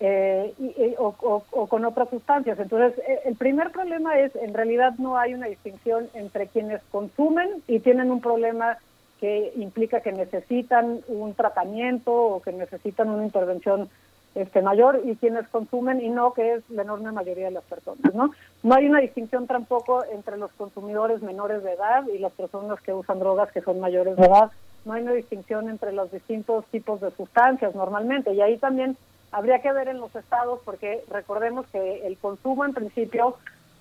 Eh, 0.00 0.52
y, 0.58 0.94
o, 0.98 1.14
o, 1.22 1.44
o, 1.52 1.66
con 1.68 1.84
otras 1.84 2.10
sustancias. 2.10 2.58
Entonces, 2.58 2.98
eh, 3.06 3.20
el 3.26 3.36
primer 3.36 3.70
problema 3.70 4.18
es, 4.18 4.34
en 4.36 4.52
realidad 4.52 4.94
no 4.98 5.16
hay 5.16 5.34
una 5.34 5.46
distinción 5.46 6.08
entre 6.14 6.48
quienes 6.48 6.82
consumen 6.90 7.62
y 7.68 7.78
tienen 7.78 8.10
un 8.10 8.20
problema 8.20 8.78
que 9.20 9.52
implica 9.56 10.00
que 10.00 10.12
necesitan 10.12 11.00
un 11.06 11.34
tratamiento 11.34 12.12
o 12.12 12.42
que 12.42 12.52
necesitan 12.52 13.08
una 13.08 13.24
intervención 13.24 13.88
este 14.34 14.62
mayor 14.62 15.00
y 15.04 15.14
quienes 15.14 15.46
consumen 15.48 16.00
y 16.00 16.08
no 16.08 16.34
que 16.34 16.54
es 16.54 16.68
la 16.68 16.82
enorme 16.82 17.12
mayoría 17.12 17.44
de 17.46 17.52
las 17.52 17.64
personas, 17.64 18.12
¿no? 18.14 18.32
No 18.64 18.74
hay 18.74 18.86
una 18.86 18.98
distinción 18.98 19.46
tampoco 19.46 20.04
entre 20.12 20.36
los 20.36 20.50
consumidores 20.52 21.22
menores 21.22 21.62
de 21.62 21.72
edad 21.72 22.04
y 22.12 22.18
las 22.18 22.32
personas 22.32 22.80
que 22.80 22.92
usan 22.92 23.20
drogas 23.20 23.52
que 23.52 23.62
son 23.62 23.78
mayores 23.78 24.16
de 24.16 24.26
edad 24.26 24.50
no 24.84 24.92
hay 24.92 25.02
una 25.02 25.12
distinción 25.12 25.68
entre 25.68 25.92
los 25.92 26.10
distintos 26.10 26.64
tipos 26.66 27.00
de 27.00 27.10
sustancias 27.12 27.74
normalmente. 27.74 28.32
Y 28.32 28.40
ahí 28.40 28.58
también 28.58 28.96
habría 29.32 29.60
que 29.60 29.72
ver 29.72 29.88
en 29.88 29.98
los 29.98 30.14
estados, 30.14 30.60
porque 30.64 31.04
recordemos 31.10 31.66
que 31.68 32.06
el 32.06 32.16
consumo 32.18 32.64
en 32.64 32.74
principio 32.74 33.36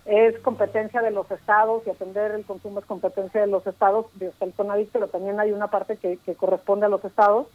es 0.06 0.38
competencia 0.40 1.02
de 1.02 1.12
los 1.12 1.30
estados 1.32 1.84
y 1.86 1.90
atender 1.90 2.32
el 2.32 2.46
consumo 2.46 2.80
es 2.80 2.86
competencia 2.86 3.42
de 3.42 3.48
los 3.48 3.66
estados, 3.66 4.08
desde 4.16 4.46
el 4.46 4.54
CONAVIC, 4.54 4.90
pero 4.92 5.08
también 5.08 5.40
hay 5.40 5.52
una 5.52 5.68
parte 5.68 5.96
que, 5.98 6.18
que 6.26 6.36
corresponde 6.36 6.88
a 6.88 6.90
los 6.90 7.04
estados. 7.06 7.48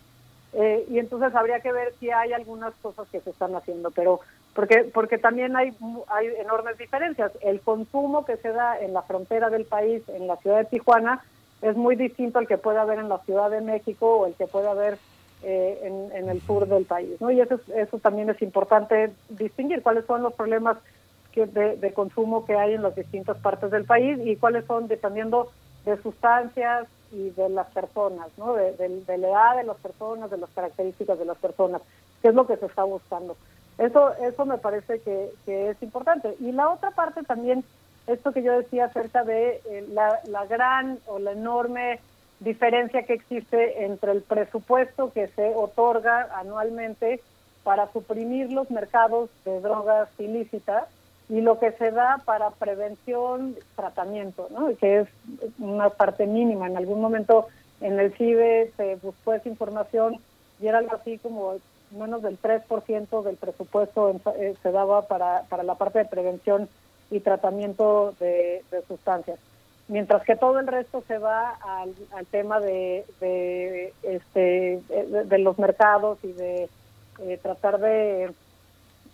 Eh, 0.54 0.86
y 0.88 0.98
entonces 0.98 1.34
habría 1.34 1.60
que 1.60 1.72
ver 1.72 1.92
si 2.00 2.10
hay 2.10 2.32
algunas 2.32 2.72
cosas 2.76 3.06
que 3.08 3.20
se 3.20 3.30
están 3.30 3.54
haciendo, 3.54 3.90
pero 3.90 4.20
porque 4.54 4.90
porque 4.94 5.18
también 5.18 5.54
hay 5.56 5.76
hay 6.08 6.28
enormes 6.38 6.78
diferencias. 6.78 7.32
El 7.42 7.60
consumo 7.60 8.24
que 8.24 8.38
se 8.38 8.50
da 8.50 8.80
en 8.80 8.94
la 8.94 9.02
frontera 9.02 9.50
del 9.50 9.66
país, 9.66 10.02
en 10.08 10.26
la 10.26 10.36
ciudad 10.36 10.58
de 10.58 10.64
Tijuana, 10.64 11.22
es 11.62 11.76
muy 11.76 11.96
distinto 11.96 12.38
al 12.38 12.46
que 12.46 12.58
puede 12.58 12.78
haber 12.78 12.98
en 12.98 13.08
la 13.08 13.18
Ciudad 13.18 13.50
de 13.50 13.60
México 13.60 14.18
o 14.18 14.26
el 14.26 14.34
que 14.34 14.46
puede 14.46 14.68
haber 14.68 14.98
eh, 15.42 16.10
en, 16.14 16.28
el 16.28 16.40
sur 16.42 16.66
del 16.66 16.84
país, 16.84 17.20
¿no? 17.20 17.30
Y 17.30 17.40
eso 17.40 17.60
eso 17.74 17.98
también 17.98 18.28
es 18.30 18.40
importante 18.42 19.12
distinguir 19.28 19.82
cuáles 19.82 20.04
son 20.06 20.22
los 20.22 20.34
problemas 20.34 20.78
que 21.32 21.46
de, 21.46 21.76
de, 21.76 21.92
consumo 21.92 22.44
que 22.44 22.56
hay 22.56 22.74
en 22.74 22.82
las 22.82 22.96
distintas 22.96 23.36
partes 23.38 23.70
del 23.70 23.84
país 23.84 24.18
y 24.24 24.36
cuáles 24.36 24.64
son 24.64 24.88
dependiendo 24.88 25.50
de 25.84 25.96
sustancias, 26.02 26.88
y 27.12 27.30
de 27.30 27.48
las 27.48 27.66
personas, 27.68 28.28
¿no? 28.36 28.54
De, 28.54 28.72
de, 28.72 29.18
la 29.18 29.28
edad 29.28 29.56
de 29.56 29.64
las 29.64 29.76
personas, 29.78 30.30
de 30.30 30.38
las 30.38 30.50
características 30.50 31.18
de 31.18 31.24
las 31.24 31.38
personas, 31.38 31.82
qué 32.22 32.28
es 32.28 32.34
lo 32.34 32.46
que 32.46 32.56
se 32.56 32.66
está 32.66 32.84
buscando. 32.84 33.36
Eso, 33.78 34.12
eso 34.16 34.44
me 34.44 34.58
parece 34.58 35.00
que, 35.00 35.30
que 35.46 35.70
es 35.70 35.82
importante. 35.82 36.34
Y 36.40 36.52
la 36.52 36.68
otra 36.70 36.90
parte 36.90 37.22
también, 37.22 37.64
esto 38.08 38.32
que 38.32 38.42
yo 38.42 38.58
decía 38.58 38.86
acerca 38.86 39.22
de 39.24 39.60
eh, 39.70 39.86
la, 39.92 40.46
gran 40.46 40.98
o 41.06 41.18
la 41.18 41.32
enorme 41.32 42.00
diferencia 42.40 43.02
que 43.04 43.14
existe 43.14 43.84
entre 43.84 44.12
el 44.12 44.22
presupuesto 44.22 45.12
que 45.12 45.28
se 45.28 45.54
otorga 45.54 46.28
anualmente 46.34 47.20
para 47.64 47.90
suprimir 47.92 48.50
los 48.50 48.70
mercados 48.70 49.28
de 49.44 49.60
drogas 49.60 50.08
ilícitas 50.18 50.84
y 51.28 51.42
lo 51.42 51.58
que 51.58 51.72
se 51.72 51.90
da 51.90 52.22
para 52.24 52.50
prevención, 52.50 53.54
tratamiento, 53.76 54.48
¿no? 54.50 54.74
que 54.76 55.00
es 55.00 55.08
una 55.58 55.90
parte 55.90 56.26
mínima. 56.26 56.66
En 56.66 56.76
algún 56.76 57.00
momento 57.00 57.48
en 57.80 57.98
el 58.00 58.14
CIBE 58.14 58.72
se 58.76 58.96
buscó 58.96 59.34
esa 59.34 59.48
información 59.48 60.16
y 60.60 60.68
era 60.68 60.78
algo 60.78 60.94
así 60.94 61.18
como 61.18 61.56
menos 61.90 62.22
del 62.22 62.40
3% 62.40 63.22
del 63.22 63.36
presupuesto 63.36 64.14
eh, 64.38 64.54
se 64.62 64.72
daba 64.72 65.02
para, 65.02 65.42
para 65.48 65.62
la 65.62 65.74
parte 65.74 65.98
de 65.98 66.04
prevención 66.04 66.68
y 67.10 67.20
tratamiento 67.20 68.14
de, 68.20 68.62
sustancias. 68.86 69.38
Mientras 69.88 70.22
que 70.24 70.36
todo 70.36 70.58
el 70.58 70.66
resto 70.66 71.02
se 71.08 71.18
va 71.18 71.50
al, 71.50 71.94
tema 72.30 72.60
de, 72.60 73.06
de, 73.20 73.94
este, 74.02 74.82
de, 74.88 75.38
los 75.38 75.58
mercados 75.58 76.18
y 76.22 76.32
de 76.32 76.68
eh, 77.20 77.38
tratar 77.42 77.78
de 77.78 78.30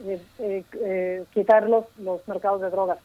eh, 0.00 0.20
eh, 0.40 0.64
eh, 0.80 1.24
quitar 1.32 1.68
los, 1.68 1.84
los 1.98 2.26
mercados 2.26 2.60
de 2.60 2.70
drogas. 2.70 2.98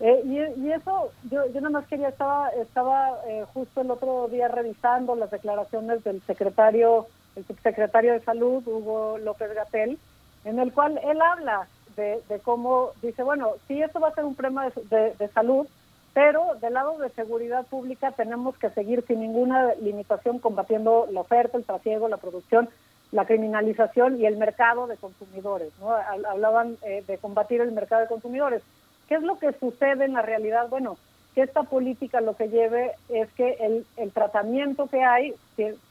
Eh, 0.00 0.20
y, 0.24 0.66
y, 0.66 0.72
eso, 0.72 1.12
yo, 1.30 1.46
yo 1.46 1.60
nada 1.60 1.70
más 1.70 1.86
quería, 1.86 2.08
estaba, 2.08 2.48
estaba 2.50 3.20
justo 3.52 3.82
el 3.82 3.90
otro 3.92 4.26
día 4.28 4.48
revisando 4.48 5.14
las 5.14 5.30
declaraciones 5.30 6.02
del 6.02 6.20
secretario, 6.22 7.06
el 7.36 7.46
subsecretario 7.46 8.14
de 8.14 8.20
Salud, 8.20 8.66
Hugo 8.66 9.18
López 9.18 9.54
Gatel, 9.54 9.98
en 10.44 10.58
el 10.58 10.72
cual 10.72 11.00
él 11.04 11.22
habla 11.22 11.68
de, 11.96 12.20
de 12.28 12.38
cómo 12.40 12.90
dice, 13.02 13.22
bueno, 13.22 13.52
sí, 13.68 13.80
esto 13.82 14.00
va 14.00 14.08
a 14.08 14.14
ser 14.14 14.24
un 14.24 14.34
problema 14.34 14.68
de, 14.90 15.14
de, 15.18 15.28
salud, 15.28 15.66
pero 16.12 16.54
del 16.60 16.74
lado 16.74 16.98
de 16.98 17.10
seguridad 17.10 17.66
pública 17.66 18.12
tenemos 18.12 18.56
que 18.58 18.70
seguir 18.70 19.04
sin 19.06 19.20
ninguna 19.20 19.74
limitación 19.74 20.38
combatiendo 20.38 21.06
la 21.10 21.20
oferta, 21.20 21.58
el 21.58 21.64
trasiego, 21.64 22.08
la 22.08 22.16
producción 22.16 22.68
la 23.14 23.26
criminalización 23.26 24.20
y 24.20 24.26
el 24.26 24.36
mercado 24.36 24.88
de 24.88 24.96
consumidores. 24.96 25.72
¿no? 25.78 25.92
Hablaban 25.92 26.76
eh, 26.82 27.04
de 27.06 27.16
combatir 27.18 27.60
el 27.60 27.70
mercado 27.70 28.02
de 28.02 28.08
consumidores. 28.08 28.60
¿Qué 29.08 29.14
es 29.14 29.22
lo 29.22 29.38
que 29.38 29.52
sucede 29.52 30.04
en 30.04 30.14
la 30.14 30.22
realidad? 30.22 30.68
Bueno, 30.68 30.96
que 31.34 31.42
esta 31.42 31.62
política 31.62 32.20
lo 32.20 32.34
que 32.34 32.48
lleve 32.48 32.92
es 33.08 33.30
que 33.34 33.52
el, 33.60 33.86
el 33.96 34.10
tratamiento 34.10 34.88
que 34.88 35.04
hay 35.04 35.34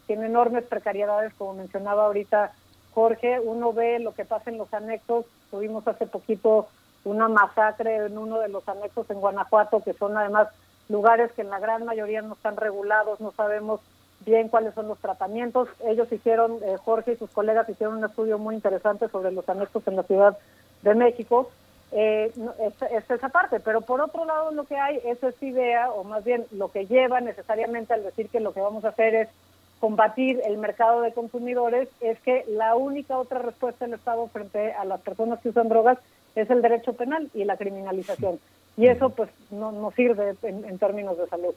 tiene 0.06 0.26
enormes 0.26 0.66
precariedades, 0.66 1.34
como 1.36 1.54
mencionaba 1.54 2.06
ahorita 2.06 2.52
Jorge. 2.94 3.40
Uno 3.40 3.74
ve 3.74 4.00
lo 4.00 4.14
que 4.14 4.26
pasa 4.26 4.50
en 4.50 4.58
los 4.58 4.74
anexos. 4.74 5.26
Tuvimos 5.52 5.88
hace 5.88 6.06
poquito 6.06 6.68
una 7.04 7.28
masacre 7.28 8.06
en 8.06 8.18
uno 8.18 8.40
de 8.40 8.50
los 8.50 8.68
anexos 8.68 9.10
en 9.10 9.20
Guanajuato, 9.20 9.82
que 9.84 9.94
son 9.94 10.18
además 10.18 10.48
lugares 10.90 11.32
que 11.34 11.42
en 11.42 11.50
la 11.50 11.60
gran 11.60 11.86
mayoría 11.86 12.22
no 12.22 12.34
están 12.34 12.58
regulados, 12.58 13.20
no 13.20 13.32
sabemos 13.32 13.82
bien 14.26 14.50
cuáles 14.50 14.74
son 14.74 14.88
los 14.88 15.00
tratamientos. 15.00 15.70
Ellos 15.86 16.12
hicieron, 16.12 16.60
eh, 16.64 16.78
Jorge 16.84 17.14
y 17.14 17.18
sus 17.18 17.30
colegas 17.32 17.68
hicieron 17.70 17.98
un 17.98 18.06
estudio 18.06 18.38
muy 18.38 18.56
interesante 18.56 19.10
sobre 19.10 19.32
los 19.32 19.48
anexos 19.50 19.86
en 19.88 19.96
la 19.96 20.04
Ciudad 20.04 20.38
de 20.82 20.96
México. 20.96 21.50
Eh, 21.92 22.32
es, 22.60 23.12
esa 23.12 23.30
parte, 23.30 23.60
pero 23.60 23.82
por 23.82 24.02
otro 24.02 24.26
lado 24.26 24.52
lo 24.52 24.64
que 24.64 24.78
hay 24.78 25.00
es 25.06 25.22
esa 25.24 25.46
idea, 25.46 25.92
o 25.92 26.04
más 26.04 26.24
bien 26.24 26.46
lo 26.52 26.72
que 26.72 26.88
lleva 26.88 27.22
necesariamente 27.22 27.94
al 27.94 28.04
decir 28.04 28.30
que 28.30 28.40
lo 28.40 28.54
que 28.54 28.62
vamos 28.62 28.84
a 28.84 28.90
hacer 28.90 29.14
es 29.14 29.30
combatir 29.84 30.40
el 30.46 30.58
mercado 30.60 31.02
de 31.02 31.12
consumidores, 31.12 31.90
es 32.00 32.18
que 32.22 32.46
la 32.48 32.74
única 32.78 33.18
otra 33.18 33.40
respuesta 33.40 33.84
del 33.84 33.96
Estado 33.96 34.26
frente 34.28 34.72
a 34.72 34.86
las 34.86 35.02
personas 35.02 35.42
que 35.42 35.50
usan 35.50 35.68
drogas 35.68 35.98
es 36.36 36.50
el 36.50 36.62
derecho 36.62 36.94
penal 36.94 37.30
y 37.34 37.44
la 37.44 37.58
criminalización. 37.58 38.40
Y 38.78 38.88
eso 38.88 39.10
pues 39.10 39.30
no, 39.52 39.74
no 39.74 39.92
sirve 39.92 40.36
en, 40.44 40.80
términos 40.80 41.18
de 41.18 41.28
salud. 41.28 41.54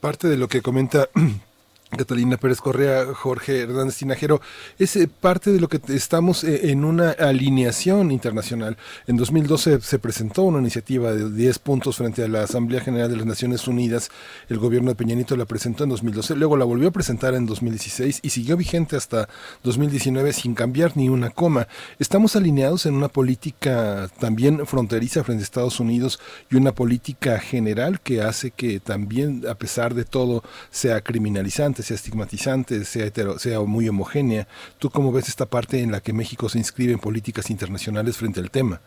Parte 0.00 0.28
de 0.28 0.38
lo 0.38 0.48
que 0.48 0.62
comenta 0.62 1.08
Catalina 1.96 2.36
Pérez 2.36 2.60
Correa, 2.60 3.06
Jorge 3.14 3.62
Hernández 3.62 3.96
Tinajero, 3.96 4.40
es 4.78 4.94
eh, 4.94 5.08
parte 5.08 5.50
de 5.50 5.60
lo 5.60 5.68
que 5.68 5.80
estamos 5.92 6.44
eh, 6.44 6.70
en 6.70 6.84
una 6.84 7.10
alineación 7.10 8.12
internacional. 8.12 8.76
En 9.08 9.16
2012 9.16 9.80
se 9.80 9.98
presentó 9.98 10.44
una 10.44 10.60
iniciativa 10.60 11.12
de 11.12 11.30
10 11.30 11.58
puntos 11.58 11.96
frente 11.96 12.22
a 12.24 12.28
la 12.28 12.44
Asamblea 12.44 12.80
General 12.80 13.10
de 13.10 13.16
las 13.16 13.26
Naciones 13.26 13.66
Unidas. 13.66 14.10
El 14.48 14.58
gobierno 14.58 14.90
de 14.90 14.94
Peñanito 14.94 15.36
la 15.36 15.46
presentó 15.46 15.82
en 15.82 15.90
2012, 15.90 16.36
luego 16.36 16.56
la 16.56 16.64
volvió 16.64 16.88
a 16.88 16.92
presentar 16.92 17.34
en 17.34 17.44
2016 17.46 18.20
y 18.22 18.30
siguió 18.30 18.56
vigente 18.56 18.96
hasta 18.96 19.28
2019 19.64 20.32
sin 20.32 20.54
cambiar 20.54 20.96
ni 20.96 21.08
una 21.08 21.30
coma. 21.30 21.66
Estamos 21.98 22.36
alineados 22.36 22.86
en 22.86 22.94
una 22.94 23.08
política 23.08 24.08
también 24.20 24.64
fronteriza 24.64 25.24
frente 25.24 25.42
a 25.42 25.44
Estados 25.44 25.80
Unidos 25.80 26.20
y 26.50 26.56
una 26.56 26.72
política 26.72 27.40
general 27.40 28.00
que 28.00 28.22
hace 28.22 28.52
que 28.52 28.78
también, 28.78 29.44
a 29.48 29.56
pesar 29.56 29.94
de 29.94 30.04
todo, 30.04 30.44
sea 30.70 31.00
criminalizante 31.00 31.79
sea 31.82 31.96
estigmatizante, 31.96 32.84
sea, 32.84 33.06
hetero, 33.06 33.38
sea 33.38 33.60
muy 33.60 33.88
homogénea. 33.88 34.46
¿Tú 34.78 34.90
cómo 34.90 35.12
ves 35.12 35.28
esta 35.28 35.46
parte 35.46 35.80
en 35.82 35.92
la 35.92 36.00
que 36.00 36.12
México 36.12 36.48
se 36.48 36.58
inscribe 36.58 36.92
en 36.92 36.98
políticas 36.98 37.50
internacionales 37.50 38.16
frente 38.16 38.40
al 38.40 38.50
tema? 38.50 38.80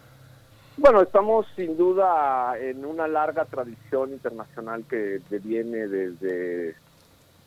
Bueno, 0.77 1.01
estamos 1.01 1.45
sin 1.55 1.77
duda 1.77 2.57
en 2.59 2.83
una 2.83 3.07
larga 3.07 3.45
tradición 3.45 4.11
internacional 4.11 4.83
que 4.89 5.21
viene 5.43 5.87
desde, 5.87 6.75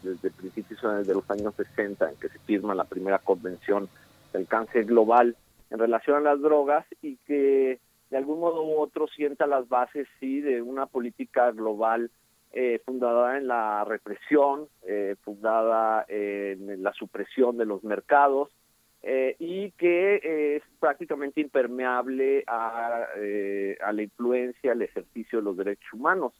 desde 0.02 0.30
principios 0.30 0.80
de 1.06 1.14
los 1.14 1.28
años 1.30 1.54
60, 1.56 2.10
en 2.10 2.16
que 2.16 2.28
se 2.28 2.38
firma 2.40 2.74
la 2.74 2.84
primera 2.84 3.18
convención 3.18 3.88
del 4.32 4.46
cáncer 4.46 4.84
global 4.84 5.36
en 5.70 5.78
relación 5.78 6.16
a 6.16 6.20
las 6.20 6.40
drogas 6.40 6.86
y 7.02 7.16
que 7.26 7.80
de 8.10 8.16
algún 8.16 8.40
modo 8.40 8.64
u 8.64 8.78
otro 8.78 9.08
sienta 9.08 9.46
las 9.46 9.68
bases, 9.68 10.06
sí, 10.20 10.40
de 10.40 10.62
una 10.62 10.86
política 10.86 11.50
global 11.50 12.10
eh, 12.58 12.80
fundada 12.86 13.36
en 13.36 13.48
la 13.48 13.84
represión, 13.84 14.66
eh, 14.86 15.14
fundada 15.22 16.06
en 16.08 16.82
la 16.82 16.90
supresión 16.94 17.58
de 17.58 17.66
los 17.66 17.84
mercados 17.84 18.48
eh, 19.02 19.36
y 19.38 19.72
que 19.72 20.56
es 20.56 20.62
prácticamente 20.80 21.42
impermeable 21.42 22.44
a, 22.46 23.08
a, 23.84 23.92
la 23.92 24.02
influencia, 24.02 24.72
al 24.72 24.80
ejercicio 24.80 25.40
de 25.40 25.44
los 25.44 25.58
derechos 25.58 25.92
humanos. 25.92 26.32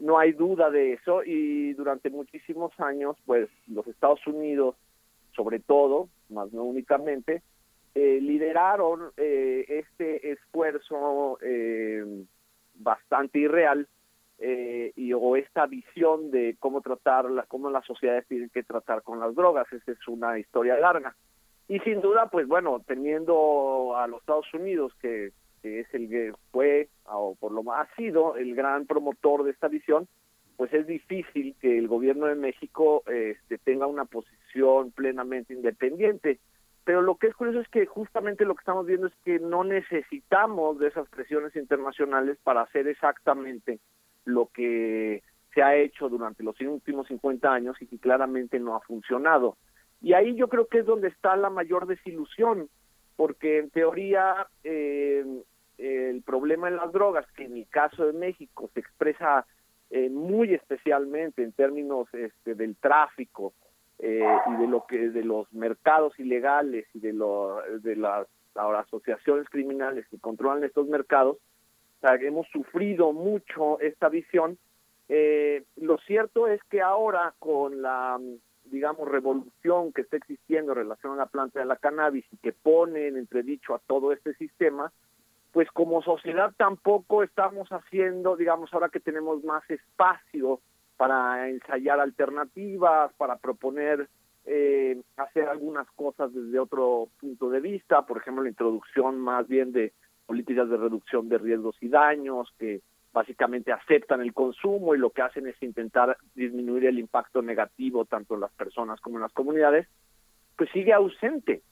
no 0.00 0.18
hay 0.18 0.32
duda 0.32 0.70
de 0.70 0.92
eso 0.92 1.24
y 1.24 1.72
durante 1.72 2.10
muchísimos 2.10 2.78
años, 2.78 3.16
pues 3.24 3.48
los 3.68 3.86
Estados 3.86 4.20
Unidos, 4.26 4.76
sobre 5.34 5.60
todo, 5.60 6.10
más 6.28 6.52
no 6.52 6.62
únicamente, 6.64 7.40
lideraron 7.94 9.12
este 9.16 10.32
esfuerzo 10.32 11.38
bastante 12.74 13.38
irreal 13.38 13.88
eh, 14.38 14.92
y 14.96 15.12
o 15.12 15.36
esta 15.36 15.66
visión 15.66 16.30
de 16.30 16.56
cómo 16.58 16.80
tratarla, 16.80 17.44
cómo 17.46 17.70
las 17.70 17.84
sociedades 17.86 18.26
tienen 18.26 18.50
que 18.50 18.62
tratar 18.62 19.02
con 19.02 19.20
las 19.20 19.34
drogas. 19.34 19.72
Esa 19.72 19.92
es 19.92 20.08
una 20.08 20.38
historia 20.38 20.76
larga. 20.78 21.14
Y 21.68 21.78
sin 21.80 22.00
duda, 22.00 22.28
pues 22.30 22.46
bueno, 22.48 22.82
teniendo 22.86 23.96
a 23.96 24.06
los 24.06 24.20
Estados 24.20 24.52
Unidos, 24.52 24.92
que, 25.00 25.32
es 25.62 25.94
el 25.94 26.08
que 26.08 26.32
fue, 26.50 26.88
o 27.04 27.36
por 27.36 27.52
lo 27.52 27.62
más 27.62 27.88
ha 27.88 27.94
sido, 27.94 28.36
el 28.36 28.54
gran 28.54 28.86
promotor 28.86 29.44
de 29.44 29.52
esta 29.52 29.68
visión, 29.68 30.08
pues 30.56 30.72
es 30.74 30.86
difícil 30.86 31.54
que 31.60 31.78
el 31.78 31.88
gobierno 31.88 32.26
de 32.26 32.34
México 32.34 33.04
este, 33.06 33.58
tenga 33.58 33.86
una 33.86 34.04
posición 34.04 34.90
plenamente 34.90 35.54
independiente. 35.54 36.40
Pero 36.84 37.00
lo 37.00 37.14
que 37.14 37.28
es 37.28 37.34
curioso 37.34 37.60
es 37.60 37.68
que 37.68 37.86
justamente 37.86 38.44
lo 38.44 38.54
que 38.54 38.60
estamos 38.60 38.86
viendo 38.86 39.06
es 39.06 39.14
que 39.24 39.38
no 39.38 39.62
necesitamos 39.62 40.80
de 40.80 40.88
esas 40.88 41.08
presiones 41.08 41.54
internacionales 41.54 42.38
para 42.42 42.62
hacer 42.62 42.88
exactamente 42.88 43.78
lo 44.24 44.46
que 44.46 45.22
se 45.54 45.62
ha 45.62 45.76
hecho 45.76 46.08
durante 46.08 46.42
los 46.42 46.58
últimos 46.60 47.06
50 47.08 47.52
años 47.52 47.76
y 47.80 47.86
que 47.86 47.98
claramente 47.98 48.58
no 48.58 48.74
ha 48.74 48.80
funcionado. 48.80 49.56
Y 50.00 50.14
ahí 50.14 50.34
yo 50.34 50.48
creo 50.48 50.66
que 50.66 50.78
es 50.80 50.86
donde 50.86 51.08
está 51.08 51.36
la 51.36 51.50
mayor 51.50 51.86
desilusión, 51.86 52.68
porque 53.16 53.58
en 53.58 53.70
teoría 53.70 54.46
eh, 54.64 55.24
el 55.78 56.22
problema 56.22 56.68
en 56.68 56.76
las 56.76 56.92
drogas, 56.92 57.26
que 57.32 57.44
en 57.44 57.56
el 57.56 57.68
caso 57.68 58.06
de 58.06 58.12
México 58.12 58.70
se 58.74 58.80
expresa 58.80 59.46
eh, 59.90 60.08
muy 60.08 60.54
especialmente 60.54 61.42
en 61.42 61.52
términos 61.52 62.08
este, 62.14 62.54
del 62.54 62.76
tráfico, 62.76 63.52
eh, 64.04 64.26
y 64.48 64.60
de 64.60 64.66
lo 64.66 64.84
que 64.84 65.10
de 65.10 65.22
los 65.22 65.52
mercados 65.52 66.18
ilegales 66.18 66.86
y 66.92 66.98
de 66.98 67.12
lo 67.12 67.60
de 67.82 67.94
las 67.94 68.26
asociaciones 68.56 69.48
criminales 69.48 70.08
que 70.08 70.18
controlan 70.18 70.64
estos 70.64 70.88
mercados 70.88 71.36
hemos 72.02 72.46
sufrido 72.48 73.12
mucho 73.12 73.80
esta 73.80 74.08
visión. 74.08 74.58
Eh, 75.08 75.64
lo 75.76 75.98
cierto 75.98 76.48
es 76.48 76.62
que 76.64 76.80
ahora 76.80 77.34
con 77.38 77.82
la 77.82 78.18
digamos 78.64 79.08
revolución 79.08 79.92
que 79.92 80.02
está 80.02 80.16
existiendo 80.16 80.72
en 80.72 80.78
relación 80.78 81.12
a 81.12 81.16
la 81.16 81.26
planta 81.26 81.58
de 81.58 81.66
la 81.66 81.76
cannabis 81.76 82.24
y 82.32 82.36
que 82.36 82.52
pone 82.52 83.08
en 83.08 83.16
entredicho 83.16 83.74
a 83.74 83.80
todo 83.80 84.12
este 84.12 84.34
sistema 84.34 84.92
pues 85.50 85.68
como 85.72 86.00
sociedad 86.00 86.52
tampoco 86.56 87.24
estamos 87.24 87.68
haciendo 87.70 88.36
digamos 88.36 88.72
ahora 88.72 88.88
que 88.88 89.00
tenemos 89.00 89.42
más 89.42 89.68
espacio 89.68 90.60
para 90.96 91.48
ensayar 91.48 91.98
alternativas, 91.98 93.12
para 93.14 93.36
proponer 93.36 94.08
eh, 94.44 95.00
hacer 95.16 95.48
algunas 95.48 95.90
cosas 95.96 96.32
desde 96.32 96.58
otro 96.58 97.08
punto 97.20 97.50
de 97.50 97.60
vista, 97.60 98.02
por 98.06 98.18
ejemplo, 98.18 98.42
la 98.42 98.50
introducción 98.50 99.18
más 99.18 99.46
bien 99.48 99.72
de 99.72 99.92
políticas 100.26 100.68
de 100.68 100.76
reducción 100.76 101.28
de 101.28 101.38
riesgos 101.38 101.76
y 101.80 101.88
daños 101.88 102.52
que 102.58 102.80
básicamente 103.12 103.72
aceptan 103.72 104.20
el 104.22 104.32
consumo 104.32 104.94
y 104.94 104.98
lo 104.98 105.10
que 105.10 105.22
hacen 105.22 105.46
es 105.46 105.62
intentar 105.62 106.16
disminuir 106.34 106.86
el 106.86 106.98
impacto 106.98 107.42
negativo 107.42 108.04
tanto 108.04 108.34
en 108.34 108.40
las 108.40 108.52
personas 108.52 109.00
como 109.00 109.16
en 109.16 109.22
las 109.22 109.32
comunidades, 109.32 109.86
pues 110.56 110.70
sigue 110.70 110.92
ausente. 110.92 111.62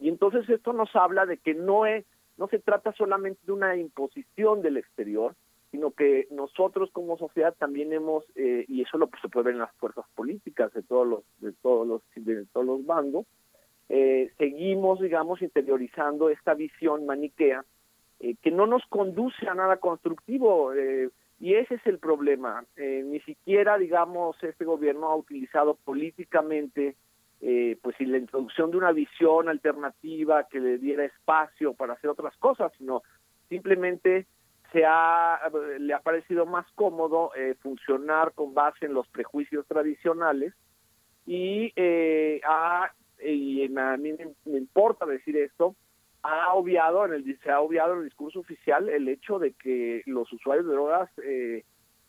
Y 0.00 0.08
entonces 0.08 0.48
esto 0.48 0.72
nos 0.72 0.94
habla 0.96 1.26
de 1.26 1.38
que 1.38 1.54
no 1.54 1.86
es 1.86 2.04
no 2.38 2.48
se 2.48 2.58
trata 2.58 2.92
solamente 2.92 3.40
de 3.44 3.52
una 3.52 3.76
imposición 3.76 4.62
del 4.62 4.78
exterior, 4.78 5.36
sino 5.70 5.90
que 5.92 6.26
nosotros 6.30 6.90
como 6.92 7.18
sociedad 7.18 7.54
también 7.58 7.92
hemos 7.92 8.24
eh, 8.34 8.64
y 8.68 8.82
eso 8.82 8.98
lo 8.98 9.08
se 9.20 9.28
puede 9.28 9.46
ver 9.46 9.54
en 9.54 9.60
las 9.60 9.74
fuerzas 9.76 10.04
políticas 10.14 10.72
de 10.74 10.82
todos 10.82 11.06
los 11.06 11.24
de 11.40 11.52
todos 11.52 11.86
los 11.86 12.02
de 12.14 12.44
todos 12.52 12.66
los 12.66 12.84
bandos 12.84 13.26
eh, 13.88 14.30
seguimos 14.36 15.00
digamos 15.00 15.40
interiorizando 15.40 16.28
esta 16.28 16.54
visión 16.54 17.06
maniquea 17.06 17.64
eh, 18.22 18.36
que 18.40 18.50
no 18.50 18.66
nos 18.66 18.82
conduce 18.86 19.46
a 19.46 19.54
nada 19.54 19.76
constructivo 19.76 20.72
y 21.38 21.54
ese 21.54 21.74
es 21.74 21.86
el 21.86 21.98
problema. 21.98 22.64
Ni 22.76 23.20
siquiera 23.20 23.76
digamos 23.76 24.42
este 24.42 24.64
gobierno 24.64 25.08
ha 25.08 25.16
utilizado 25.16 25.74
políticamente 25.74 26.96
pues 27.82 27.96
si 27.98 28.06
la 28.06 28.18
introducción 28.18 28.70
de 28.70 28.76
una 28.78 28.92
visión 28.92 29.48
alternativa 29.48 30.46
que 30.48 30.60
le 30.60 30.78
diera 30.78 31.04
espacio 31.04 31.74
para 31.74 31.94
hacer 31.94 32.08
otras 32.08 32.36
cosas 32.36 32.72
sino 32.78 33.02
simplemente 33.48 34.26
se 34.72 34.84
ha, 34.86 35.38
le 35.78 35.92
ha 35.92 36.00
parecido 36.00 36.46
más 36.46 36.66
cómodo 36.74 37.30
eh, 37.36 37.54
funcionar 37.60 38.32
con 38.32 38.54
base 38.54 38.86
en 38.86 38.94
los 38.94 39.06
prejuicios 39.08 39.66
tradicionales 39.66 40.54
y, 41.26 41.72
eh, 41.76 42.40
ha, 42.44 42.90
y 43.22 43.64
a 43.76 43.96
mí 43.98 44.12
me, 44.44 44.58
importa 44.58 45.04
decir 45.06 45.36
esto, 45.36 45.76
ha 46.22 46.54
obviado 46.54 47.04
en 47.04 47.14
el 47.14 47.38
se 47.40 47.50
ha 47.50 47.60
obviado 47.60 47.94
en 47.94 47.98
el 48.00 48.04
discurso 48.04 48.40
oficial 48.40 48.88
el 48.88 49.08
hecho 49.08 49.38
de 49.38 49.52
que 49.52 50.02
los 50.06 50.32
usuarios 50.32 50.66
de 50.66 50.72
drogas 50.72 51.10
eh, 51.24 51.64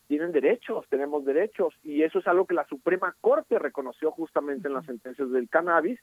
tienen 0.06 0.32
derechos, 0.32 0.86
tenemos 0.88 1.24
derechos 1.24 1.74
y 1.82 2.02
eso 2.02 2.18
es 2.18 2.26
algo 2.26 2.46
que 2.46 2.54
la 2.54 2.66
Suprema 2.66 3.14
Corte 3.20 3.58
reconoció 3.58 4.10
justamente 4.10 4.68
en 4.68 4.74
las 4.74 4.86
sentencias 4.86 5.30
del 5.30 5.48
cannabis 5.48 5.98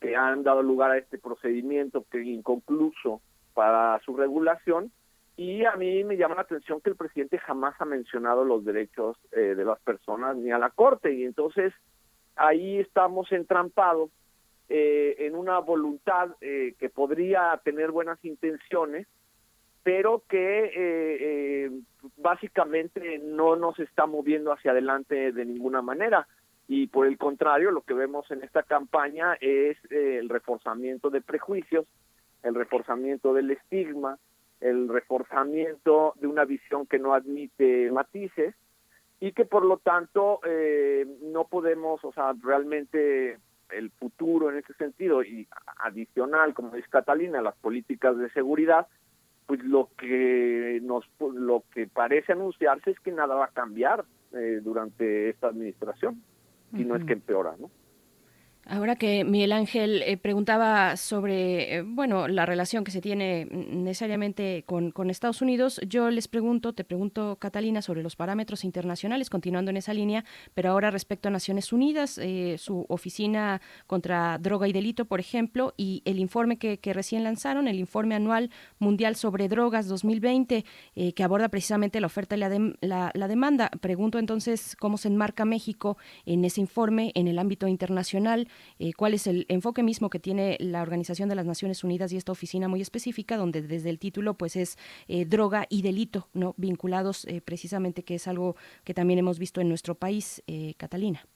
que 0.00 0.16
han 0.16 0.42
dado 0.42 0.62
lugar 0.62 0.90
a 0.90 0.98
este 0.98 1.18
procedimiento 1.18 2.04
que 2.10 2.22
inconcluso 2.22 3.22
para 3.54 4.00
su 4.04 4.16
regulación 4.16 4.92
y 5.36 5.64
a 5.64 5.74
mí 5.76 6.04
me 6.04 6.16
llama 6.16 6.36
la 6.36 6.42
atención 6.42 6.80
que 6.80 6.90
el 6.90 6.96
presidente 6.96 7.38
jamás 7.38 7.74
ha 7.80 7.84
mencionado 7.84 8.44
los 8.44 8.64
derechos 8.64 9.16
eh, 9.32 9.54
de 9.56 9.64
las 9.64 9.80
personas 9.80 10.36
ni 10.36 10.52
a 10.52 10.58
la 10.58 10.70
Corte. 10.70 11.12
Y 11.12 11.24
entonces 11.24 11.72
ahí 12.36 12.78
estamos 12.78 13.32
entrampados 13.32 14.10
eh, 14.68 15.16
en 15.18 15.34
una 15.34 15.58
voluntad 15.58 16.30
eh, 16.40 16.74
que 16.78 16.88
podría 16.88 17.60
tener 17.64 17.90
buenas 17.90 18.22
intenciones, 18.24 19.06
pero 19.82 20.22
que 20.28 21.70
básicamente 22.16 23.18
no 23.18 23.56
nos 23.56 23.78
está 23.78 24.06
moviendo 24.06 24.50
hacia 24.52 24.70
adelante 24.70 25.32
de 25.32 25.44
ninguna 25.44 25.82
manera. 25.82 26.26
Y 26.66 26.86
por 26.86 27.06
el 27.06 27.18
contrario, 27.18 27.70
lo 27.70 27.82
que 27.82 27.92
vemos 27.92 28.30
en 28.30 28.42
esta 28.42 28.62
campaña 28.62 29.34
es 29.42 29.76
el 29.90 30.30
reforzamiento 30.30 31.10
de 31.10 31.20
prejuicios, 31.20 31.84
el 32.42 32.54
reforzamiento 32.54 33.34
del 33.34 33.50
estigma, 33.50 34.18
el 34.60 34.88
reforzamiento 34.88 36.14
de 36.16 36.26
una 36.26 36.46
visión 36.46 36.86
que 36.86 36.98
no 36.98 37.12
admite 37.12 37.90
matices 37.90 38.54
y 39.20 39.32
que 39.32 39.44
por 39.44 39.64
lo 39.64 39.78
tanto 39.78 40.40
eh, 40.46 41.06
no 41.22 41.44
podemos, 41.44 42.04
o 42.04 42.12
sea, 42.12 42.34
realmente 42.42 43.38
el 43.70 43.90
futuro 43.90 44.50
en 44.50 44.58
ese 44.58 44.74
sentido 44.74 45.22
y 45.22 45.48
adicional, 45.82 46.54
como 46.54 46.70
dice 46.70 46.88
Catalina, 46.88 47.42
las 47.42 47.56
políticas 47.56 48.16
de 48.18 48.30
seguridad, 48.30 48.86
pues 49.46 49.62
lo 49.64 49.90
que 49.98 50.80
nos 50.82 51.04
lo 51.20 51.64
que 51.72 51.86
parece 51.86 52.32
anunciarse 52.32 52.92
es 52.92 53.00
que 53.00 53.12
nada 53.12 53.34
va 53.34 53.46
a 53.46 53.52
cambiar 53.52 54.04
eh, 54.32 54.60
durante 54.62 55.30
esta 55.30 55.48
administración 55.48 56.22
y 56.72 56.84
no 56.84 56.96
es 56.96 57.04
que 57.04 57.12
empeora, 57.12 57.54
¿no? 57.58 57.70
Ahora 58.66 58.96
que 58.96 59.24
Miguel 59.24 59.52
Ángel 59.52 60.02
eh, 60.02 60.16
preguntaba 60.16 60.96
sobre, 60.96 61.76
eh, 61.76 61.82
bueno, 61.82 62.28
la 62.28 62.46
relación 62.46 62.82
que 62.82 62.90
se 62.90 63.02
tiene 63.02 63.44
necesariamente 63.44 64.64
con, 64.66 64.92
Estados 65.10 65.42
Unidos, 65.42 65.80
yo 65.86 66.10
les 66.10 66.28
pregunto, 66.28 66.72
te 66.72 66.82
pregunto, 66.82 67.36
Catalina, 67.36 67.82
sobre 67.82 68.02
los 68.02 68.16
parámetros 68.16 68.64
internacionales, 68.64 69.28
continuando 69.28 69.70
en 69.70 69.76
esa 69.76 69.92
línea, 69.92 70.24
pero 70.54 70.70
ahora 70.70 70.90
respecto 70.90 71.28
a 71.28 71.30
Naciones 71.30 71.74
Unidas, 71.74 72.18
eh, 72.18 72.56
su 72.58 72.86
oficina 72.88 73.60
contra 73.86 74.38
droga 74.38 74.66
y 74.66 74.72
delito, 74.72 75.04
por 75.04 75.20
ejemplo, 75.20 75.74
y 75.76 76.02
el 76.06 76.18
informe 76.18 76.56
que, 76.56 76.78
recién 76.94 77.22
lanzaron, 77.22 77.68
el 77.68 77.78
informe 77.78 78.14
anual 78.14 78.50
mundial 78.78 79.14
sobre 79.16 79.48
drogas 79.48 79.88
2020, 79.88 80.64
que 81.14 81.24
aborda 81.24 81.48
precisamente 81.48 82.00
la 82.00 82.06
oferta 82.06 82.36
y 82.36 82.38
la, 82.38 82.48
la, 82.80 83.10
la 83.12 83.28
demanda. 83.28 83.68
Pregunto 83.80 84.18
entonces 84.18 84.76
cómo 84.78 84.96
se 84.96 85.08
enmarca 85.08 85.44
México 85.44 85.98
en 86.24 86.44
ese 86.44 86.60
informe, 86.60 87.10
en 87.14 87.26
el 87.26 87.38
ámbito 87.38 87.66
internacional 87.66 88.48
eh, 88.78 88.92
cuál 88.96 89.14
es 89.14 89.26
el 89.26 89.46
enfoque 89.48 89.82
mismo 89.82 90.10
que 90.10 90.18
tiene 90.18 90.56
la 90.60 90.82
Organización 90.82 91.28
de 91.28 91.34
las 91.34 91.46
Naciones 91.46 91.84
Unidas 91.84 92.12
y 92.12 92.16
esta 92.16 92.32
oficina 92.32 92.68
muy 92.68 92.80
específica, 92.80 93.36
donde 93.36 93.62
desde 93.62 93.90
el 93.90 93.98
título 93.98 94.34
pues 94.34 94.56
es 94.56 94.76
eh, 95.08 95.24
droga 95.24 95.66
y 95.68 95.82
delito, 95.82 96.28
no 96.32 96.54
vinculados 96.56 97.24
eh, 97.26 97.40
precisamente, 97.40 98.02
que 98.02 98.16
es 98.16 98.28
algo 98.28 98.56
que 98.84 98.94
también 98.94 99.18
hemos 99.18 99.38
visto 99.38 99.60
en 99.60 99.68
nuestro 99.68 99.94
país, 99.94 100.42
Catalina. 100.76 101.26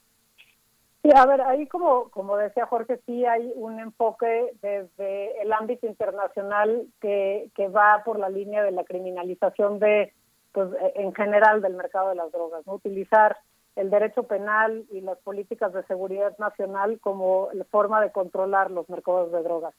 Sí, 1.02 1.10
a 1.14 1.26
ver, 1.26 1.40
ahí 1.42 1.66
como, 1.66 2.10
como 2.10 2.36
decía 2.36 2.66
Jorge, 2.66 3.00
sí 3.06 3.24
hay 3.24 3.52
un 3.54 3.78
enfoque 3.78 4.52
desde 4.60 5.40
el 5.40 5.52
ámbito 5.52 5.86
internacional 5.86 6.86
que, 7.00 7.50
que 7.54 7.68
va 7.68 8.02
por 8.04 8.18
la 8.18 8.28
línea 8.28 8.62
de 8.62 8.72
la 8.72 8.84
criminalización 8.84 9.78
de, 9.78 10.12
pues, 10.52 10.68
en 10.96 11.14
general 11.14 11.62
del 11.62 11.74
mercado 11.74 12.10
de 12.10 12.16
las 12.16 12.32
drogas, 12.32 12.66
¿no? 12.66 12.74
Utilizar 12.74 13.36
el 13.78 13.90
derecho 13.90 14.24
penal 14.24 14.84
y 14.90 15.00
las 15.00 15.18
políticas 15.18 15.72
de 15.72 15.84
seguridad 15.84 16.36
nacional 16.38 16.98
como 17.00 17.48
forma 17.70 18.00
de 18.00 18.10
controlar 18.10 18.72
los 18.72 18.88
mercados 18.88 19.30
de 19.30 19.42
drogas. 19.42 19.74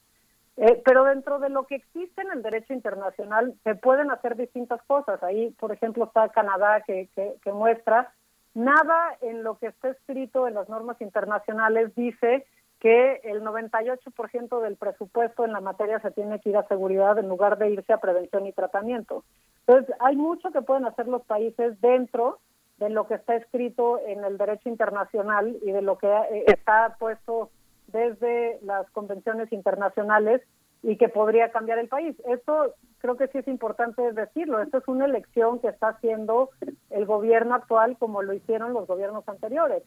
Eh, 0.55 0.81
pero 0.85 1.03
dentro 1.03 1.39
de 1.39 1.49
lo 1.49 1.65
que 1.65 1.75
existe 1.75 2.21
en 2.21 2.31
el 2.31 2.41
derecho 2.41 2.73
internacional 2.73 3.55
se 3.63 3.75
pueden 3.75 4.09
hacer 4.09 4.37
distintas 4.37 4.81
cosas. 4.83 5.21
Ahí, 5.21 5.51
por 5.51 5.73
ejemplo, 5.73 6.05
está 6.05 6.29
Canadá 6.29 6.81
que, 6.85 7.09
que, 7.15 7.51
muestra 7.51 8.13
nada 8.53 9.17
en 9.21 9.43
lo 9.43 9.57
que 9.57 9.67
está 9.67 9.89
escrito 9.89 10.47
en 10.47 10.53
las 10.53 10.69
normas 10.69 10.99
internacionales 11.01 11.93
dice 11.95 12.45
que 12.79 13.19
el 13.23 13.41
98% 13.41 14.61
del 14.61 14.77
presupuesto 14.77 15.43
en 15.43 15.51
la 15.51 15.59
materia 15.59 15.99
se 15.99 16.11
tiene 16.11 16.39
que 16.39 16.49
ir 16.49 16.57
a 16.57 16.67
seguridad 16.67 17.17
en 17.19 17.27
lugar 17.27 17.57
de 17.57 17.69
irse 17.69 17.91
a 17.91 17.99
prevención 17.99 18.45
y 18.45 18.53
tratamiento. 18.53 19.25
Entonces, 19.67 19.93
hay 19.99 20.15
mucho 20.15 20.51
que 20.51 20.61
pueden 20.61 20.85
hacer 20.85 21.07
los 21.07 21.23
países 21.23 21.79
dentro 21.81 22.39
de 22.79 22.89
lo 22.89 23.07
que 23.07 23.15
está 23.15 23.35
escrito 23.35 23.99
en 24.07 24.23
el 24.23 24.37
derecho 24.37 24.69
internacional 24.69 25.57
y 25.61 25.71
de 25.71 25.81
lo 25.81 25.97
que 25.97 26.07
eh, 26.07 26.45
está 26.47 26.95
puesto 26.97 27.51
desde 27.87 28.59
las 28.63 28.89
convenciones 28.91 29.51
internacionales 29.51 30.41
y 30.81 30.95
que 30.97 31.09
podría 31.09 31.51
cambiar 31.51 31.77
el 31.79 31.89
país. 31.89 32.15
Esto 32.25 32.73
creo 32.99 33.17
que 33.17 33.27
sí 33.27 33.39
es 33.39 33.47
importante 33.47 34.13
decirlo. 34.13 34.61
Esto 34.61 34.77
es 34.77 34.87
una 34.87 35.05
elección 35.05 35.59
que 35.59 35.67
está 35.67 35.89
haciendo 35.89 36.51
el 36.89 37.05
gobierno 37.05 37.55
actual 37.55 37.97
como 37.97 38.21
lo 38.21 38.33
hicieron 38.33 38.73
los 38.73 38.87
gobiernos 38.87 39.27
anteriores. 39.27 39.83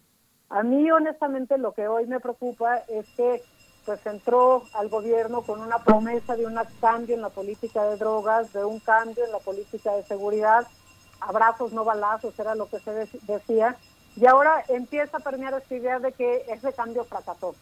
A 0.50 0.62
mí 0.62 0.90
honestamente 0.90 1.56
lo 1.56 1.72
que 1.72 1.88
hoy 1.88 2.06
me 2.06 2.20
preocupa 2.20 2.76
es 2.88 3.08
que 3.16 3.40
pues 3.86 4.06
entró 4.06 4.62
al 4.74 4.90
gobierno 4.90 5.42
con 5.42 5.60
una 5.60 5.78
promesa 5.78 6.36
de 6.36 6.46
un 6.46 6.56
cambio 6.80 7.16
en 7.16 7.22
la 7.22 7.30
política 7.30 7.84
de 7.84 7.96
drogas, 7.96 8.52
de 8.52 8.64
un 8.64 8.78
cambio 8.80 9.24
en 9.24 9.32
la 9.32 9.38
política 9.38 9.96
de 9.96 10.02
seguridad 10.02 10.66
abrazos, 11.26 11.72
no 11.72 11.84
balazos, 11.84 12.38
era 12.38 12.54
lo 12.54 12.68
que 12.68 12.80
se 12.80 12.92
decía, 13.22 13.76
y 14.16 14.26
ahora 14.26 14.64
empieza 14.68 15.16
a 15.16 15.20
permear 15.20 15.54
esta 15.54 15.74
idea 15.74 15.98
de 15.98 16.12
que 16.12 16.44
ese 16.48 16.72
cambio 16.72 17.04
fracasó, 17.04 17.54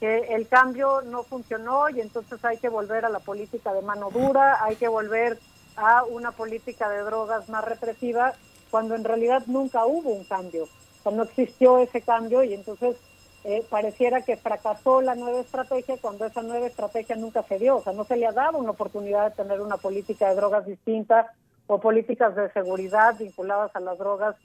que 0.00 0.34
el 0.34 0.48
cambio 0.48 1.02
no 1.02 1.22
funcionó 1.22 1.88
y 1.88 2.00
entonces 2.00 2.44
hay 2.44 2.58
que 2.58 2.68
volver 2.68 3.04
a 3.04 3.08
la 3.08 3.20
política 3.20 3.72
de 3.72 3.82
mano 3.82 4.10
dura, 4.10 4.62
hay 4.62 4.76
que 4.76 4.88
volver 4.88 5.38
a 5.76 6.04
una 6.04 6.32
política 6.32 6.88
de 6.88 7.02
drogas 7.02 7.48
más 7.48 7.64
represiva, 7.64 8.34
cuando 8.70 8.94
en 8.94 9.04
realidad 9.04 9.42
nunca 9.46 9.86
hubo 9.86 10.10
un 10.10 10.24
cambio, 10.24 10.68
cuando 11.02 11.22
existió 11.22 11.78
ese 11.78 12.02
cambio 12.02 12.42
y 12.42 12.54
entonces 12.54 12.96
eh, 13.44 13.62
pareciera 13.68 14.22
que 14.22 14.38
fracasó 14.38 15.02
la 15.02 15.14
nueva 15.14 15.40
estrategia 15.40 15.98
cuando 16.00 16.24
esa 16.24 16.42
nueva 16.42 16.66
estrategia 16.66 17.14
nunca 17.14 17.42
se 17.42 17.58
dio. 17.58 17.76
O 17.76 17.82
sea, 17.82 17.92
no 17.92 18.04
se 18.04 18.16
le 18.16 18.26
ha 18.26 18.32
dado 18.32 18.56
una 18.56 18.70
oportunidad 18.70 19.30
de 19.30 19.36
tener 19.36 19.60
una 19.60 19.76
política 19.76 20.30
de 20.30 20.36
drogas 20.36 20.64
distinta 20.64 21.30
o 21.66 21.80
políticas 21.80 22.34
de 22.34 22.50
seguridad 22.52 23.16
vinculadas 23.18 23.74
a 23.74 23.80
las 23.80 23.98
drogas 23.98 24.36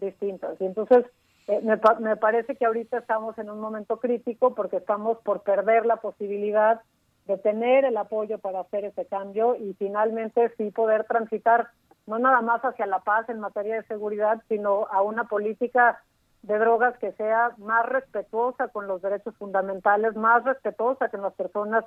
distintas. 0.00 0.60
Y 0.60 0.66
entonces 0.66 1.04
eh, 1.48 1.60
me, 1.62 1.78
me 2.00 2.16
parece 2.16 2.56
que 2.56 2.66
ahorita 2.66 2.98
estamos 2.98 3.36
en 3.38 3.50
un 3.50 3.60
momento 3.60 3.98
crítico 3.98 4.54
porque 4.54 4.76
estamos 4.76 5.18
por 5.18 5.42
perder 5.42 5.86
la 5.86 5.96
posibilidad 5.96 6.80
de 7.26 7.38
tener 7.38 7.84
el 7.84 7.96
apoyo 7.96 8.38
para 8.38 8.60
hacer 8.60 8.84
ese 8.84 9.04
cambio 9.06 9.54
y 9.56 9.74
finalmente 9.74 10.52
sí 10.56 10.70
poder 10.70 11.04
transitar 11.04 11.68
no 12.06 12.18
nada 12.18 12.40
más 12.40 12.62
hacia 12.64 12.86
la 12.86 13.00
paz 13.00 13.28
en 13.28 13.38
materia 13.38 13.76
de 13.76 13.86
seguridad, 13.86 14.42
sino 14.48 14.86
a 14.90 15.02
una 15.02 15.24
política 15.24 16.02
de 16.42 16.58
drogas 16.58 16.96
que 16.98 17.12
sea 17.12 17.52
más 17.58 17.84
respetuosa 17.86 18.68
con 18.68 18.86
los 18.86 19.02
derechos 19.02 19.36
fundamentales, 19.36 20.16
más 20.16 20.42
respetuosa 20.44 21.10
con 21.10 21.20
las 21.20 21.34
personas 21.34 21.84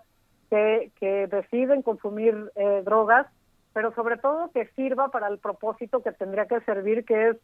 que, 0.52 0.92
que 1.00 1.26
deciden 1.26 1.82
consumir 1.82 2.52
eh, 2.56 2.84
drogas, 2.86 3.26
pero 3.74 3.94
sobre 3.94 4.18
todo 4.18 4.52
que 4.52 4.68
sirva 4.76 5.10
para 5.10 5.28
el 5.28 5.40
propósito 5.40 6.02
que 6.02 6.12
tendría 6.12 6.46
que 6.46 6.62
servir, 6.62 7.06
que 7.06 7.30
es 7.30 7.38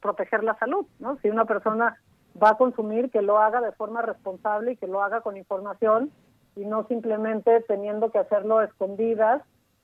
proteger 0.00 0.42
la 0.42 0.56
salud. 0.58 0.86
¿no? 0.98 1.18
Si 1.20 1.28
una 1.28 1.44
persona 1.44 2.00
va 2.42 2.50
a 2.50 2.56
consumir, 2.56 3.10
que 3.10 3.22
lo 3.22 3.38
haga 3.38 3.60
de 3.60 3.72
forma 3.72 4.02
responsable 4.02 4.72
y 4.72 4.76
que 4.76 4.86
lo 4.86 5.02
haga 5.02 5.20
con 5.20 5.36
información 5.36 6.10
y 6.56 6.64
no 6.64 6.86
simplemente 6.86 7.60
teniendo 7.68 8.10
que 8.10 8.18
hacerlo 8.18 8.62
escondidas 8.62 9.42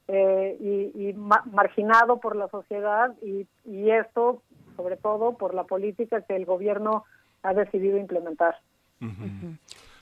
eh, 0.08 0.56
y, 0.94 1.12
marginado 1.12 2.18
por 2.18 2.34
la 2.34 2.48
sociedad 2.48 3.14
y, 3.22 3.46
y 3.64 3.90
esto 3.90 4.42
sobre 4.76 4.96
todo 4.96 5.36
por 5.36 5.54
la 5.54 5.64
política 5.64 6.22
que 6.22 6.34
el 6.34 6.46
gobierno 6.46 7.04
ha 7.42 7.54
decidido 7.54 7.98
implementar. 7.98 8.56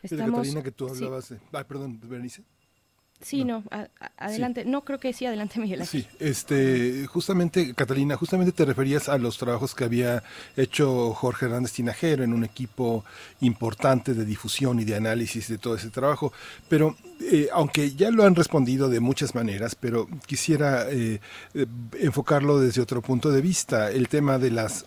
Catalina, 0.08 0.62
que 0.62 0.72
tú 0.72 0.88
hablabas 0.88 1.30
de... 1.30 1.64
perdón, 1.64 2.00
Berenice. 2.02 2.44
Sí, 3.20 3.44
no, 3.44 3.64
adelante. 4.16 4.64
No, 4.64 4.84
creo 4.84 5.00
que 5.00 5.12
sí, 5.12 5.26
adelante, 5.26 5.58
Miguel. 5.60 5.84
Sí, 5.86 6.06
este, 6.20 7.06
justamente, 7.06 7.74
Catalina, 7.74 8.16
justamente 8.16 8.52
te 8.52 8.64
referías 8.64 9.08
a 9.08 9.18
los 9.18 9.38
trabajos 9.38 9.74
que 9.74 9.84
había 9.84 10.22
hecho 10.56 11.12
Jorge 11.14 11.46
Hernández 11.46 11.72
Tinajero 11.72 12.22
en 12.22 12.32
un 12.32 12.44
equipo 12.44 13.04
importante 13.40 14.14
de 14.14 14.24
difusión 14.24 14.78
y 14.80 14.84
de 14.84 14.96
análisis 14.96 15.48
de 15.48 15.58
todo 15.58 15.74
ese 15.74 15.90
trabajo, 15.90 16.32
pero 16.68 16.96
eh, 17.20 17.48
aunque 17.52 17.94
ya 17.94 18.10
lo 18.10 18.24
han 18.24 18.36
respondido 18.36 18.88
de 18.88 19.00
muchas 19.00 19.34
maneras, 19.34 19.74
pero 19.74 20.06
quisiera 20.26 20.88
eh, 20.88 21.20
eh, 21.54 21.66
enfocarlo 21.98 22.60
desde 22.60 22.80
otro 22.80 23.02
punto 23.02 23.32
de 23.32 23.40
vista, 23.40 23.90
el 23.90 24.08
tema 24.08 24.38
de 24.38 24.52
las 24.52 24.86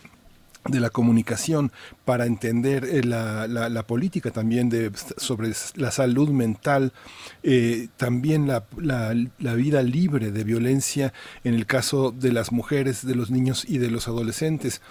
de 0.66 0.80
la 0.80 0.92
comunicación 0.92 1.72
para 2.06 2.26
entender 2.26 2.86
eh, 2.86 3.04
la, 3.04 3.48
la, 3.48 3.88
política 3.88 4.30
también 4.30 4.70
de, 4.70 4.92
sobre 5.18 5.52
la 5.76 5.92
salud 5.92 6.30
mental, 6.30 6.94
eh, 7.42 7.88
también 7.98 8.48
la, 8.48 8.66
la, 8.78 9.54
vida 9.56 9.82
libre 9.82 10.32
de 10.32 10.44
violencia 10.44 11.14
en 11.44 11.56
el 11.56 11.66
caso 11.66 12.12
de 12.12 12.32
las 12.32 12.52
mujeres, 12.52 13.06
de 13.06 13.16
los 13.16 13.32
niños 13.32 13.66
y 13.68 13.80
de 13.80 13.90
los 13.90 14.08
adolescentes. 14.08 14.82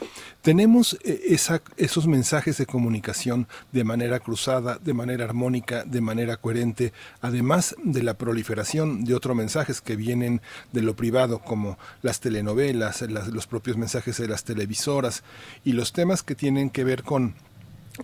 Tenemos 0.43 0.99
eh, 1.05 1.21
esa, 1.29 1.63
esos 1.77 2.09
mensajes 2.09 2.59
de 2.59 2.67
comunicación 2.67 3.47
de 3.71 3.85
manera 3.85 4.19
cruzada, 4.19 4.79
de 4.83 4.93
manera 4.93 5.25
armónica, 5.25 5.85
de 5.85 6.01
manera 6.01 6.37
coherente, 6.37 6.93
además 7.21 7.77
de 7.85 8.03
la 8.03 8.15
proliferación 8.15 9.05
de 9.05 9.15
otros 9.15 9.37
mensajes 9.37 9.81
que 9.81 9.95
vienen 9.95 10.41
de 10.73 10.83
lo 10.83 10.97
privado, 10.97 11.39
como 11.39 11.79
las 12.03 12.19
telenovelas, 12.19 13.03
los 13.03 13.47
propios 13.47 13.77
mensajes 13.77 14.19
de 14.19 14.27
las 14.27 14.43
televisoras 14.43 15.23
y 15.65 15.73
los 15.73 15.93
temas 15.93 16.23
que 16.23 16.35
tienen 16.35 16.71
que 16.71 16.85
ver 16.85 17.03
con 17.03 17.35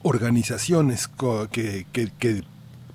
organizaciones 0.02 1.08
que, 1.50 1.86
que, 1.92 2.42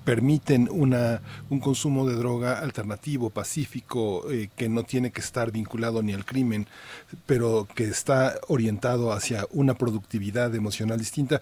permiten 0.04 0.68
una, 0.68 1.20
un 1.48 1.60
consumo 1.60 2.08
de 2.08 2.16
droga 2.16 2.58
alternativo, 2.58 3.30
pacífico, 3.30 4.28
eh, 4.32 4.48
que 4.56 4.68
no 4.68 4.82
tiene 4.82 5.12
que 5.12 5.20
estar 5.20 5.52
vinculado 5.52 6.02
ni 6.02 6.12
al 6.12 6.24
crimen, 6.24 6.66
pero 7.24 7.68
que 7.72 7.84
está 7.84 8.34
orientado 8.48 9.12
hacia 9.12 9.46
una 9.52 9.74
productividad 9.74 10.52
emocional 10.56 10.98
distinta. 10.98 11.40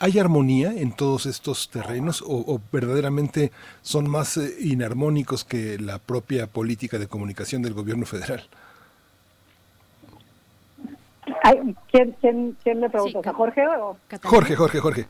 ¿Hay 0.00 0.18
armonía 0.18 0.74
en 0.74 0.90
todos 0.90 1.26
estos 1.26 1.70
terrenos 1.70 2.24
o, 2.26 2.60
verdaderamente 2.72 3.52
son 3.82 4.10
más 4.10 4.36
eh, 4.36 4.56
inarmónicos 4.60 5.44
que 5.44 5.78
la 5.78 6.00
propia 6.00 6.48
política 6.48 6.98
de 6.98 7.06
comunicación 7.06 7.62
del 7.62 7.74
gobierno 7.74 8.04
federal? 8.04 8.48
¿Quién, 11.90 12.16
quién, 12.20 12.56
quién 12.62 12.80
le 12.80 12.90
pregunta? 12.90 13.30
¿A 13.30 13.32
Jorge 13.32 13.66
o 13.66 13.96
Jorge, 14.22 14.56
Jorge, 14.56 14.80
Jorge. 14.80 15.06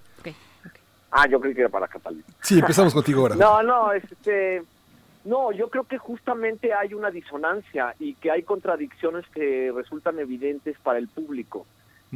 Ah, 1.10 1.26
yo 1.28 1.38
creí 1.40 1.54
que 1.54 1.60
era 1.60 1.68
para 1.68 1.88
Catalina. 1.88 2.24
Sí, 2.40 2.58
empezamos 2.58 2.94
contigo 2.94 3.20
ahora. 3.20 3.34
no, 3.34 3.62
no, 3.62 3.92
este, 3.92 4.62
no, 5.24 5.52
yo 5.52 5.68
creo 5.68 5.84
que 5.84 5.98
justamente 5.98 6.72
hay 6.74 6.94
una 6.94 7.10
disonancia 7.10 7.94
y 7.98 8.14
que 8.14 8.30
hay 8.30 8.42
contradicciones 8.42 9.26
que 9.28 9.70
resultan 9.74 10.18
evidentes 10.18 10.76
para 10.82 10.98
el 10.98 11.08
público. 11.08 11.66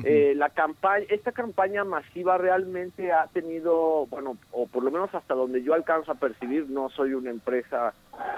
eh, 0.04 0.34
la 0.36 0.50
campaña, 0.50 1.06
esta 1.08 1.32
campaña 1.32 1.84
masiva 1.84 2.36
realmente 2.36 3.12
ha 3.12 3.26
tenido, 3.28 4.06
bueno, 4.06 4.36
o 4.52 4.66
por 4.66 4.82
lo 4.82 4.90
menos 4.90 5.14
hasta 5.14 5.34
donde 5.34 5.62
yo 5.62 5.72
alcanzo 5.72 6.12
a 6.12 6.16
percibir, 6.16 6.68
no 6.68 6.90
soy 6.90 7.14
una 7.14 7.30
empresa 7.30 7.94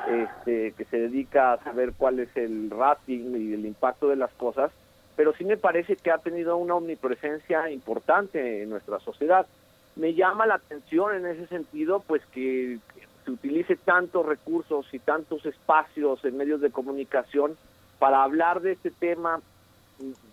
este, 0.09 0.73
que 0.73 0.85
se 0.85 0.99
dedica 0.99 1.55
a 1.55 1.65
saber 1.65 1.95
cuál 1.97 2.21
es 2.21 2.29
el 2.37 2.71
rating 2.71 3.35
y 3.37 3.55
el 3.55 3.67
impacto 3.67 4.09
de 4.09 4.17
las 4.17 4.31
cosas, 4.35 4.71
pero 5.19 5.35
sí 5.35 5.45
me 5.45 5.57
parece 5.57 5.97
que 5.97 6.13
ha 6.13 6.19
tenido 6.19 6.57
una 6.57 6.77
omnipresencia 6.77 7.69
importante 7.71 8.63
en 8.63 8.71
nuestra 8.71 9.01
sociedad. 9.01 9.49
Me 9.97 10.15
llama 10.15 10.47
la 10.47 10.55
atención 10.55 11.17
en 11.17 11.27
ese 11.27 11.49
sentido, 11.49 12.05
pues 12.07 12.25
que 12.27 12.79
se 13.25 13.31
utilice 13.33 13.75
tantos 13.75 14.25
recursos 14.25 14.87
y 14.93 15.01
tantos 15.01 15.45
espacios 15.45 16.25
en 16.25 16.37
medios 16.37 16.61
de 16.61 16.71
comunicación 16.71 17.57
para 17.99 18.23
hablar 18.23 18.61
de 18.61 18.71
este 18.71 18.93
tema, 18.93 19.41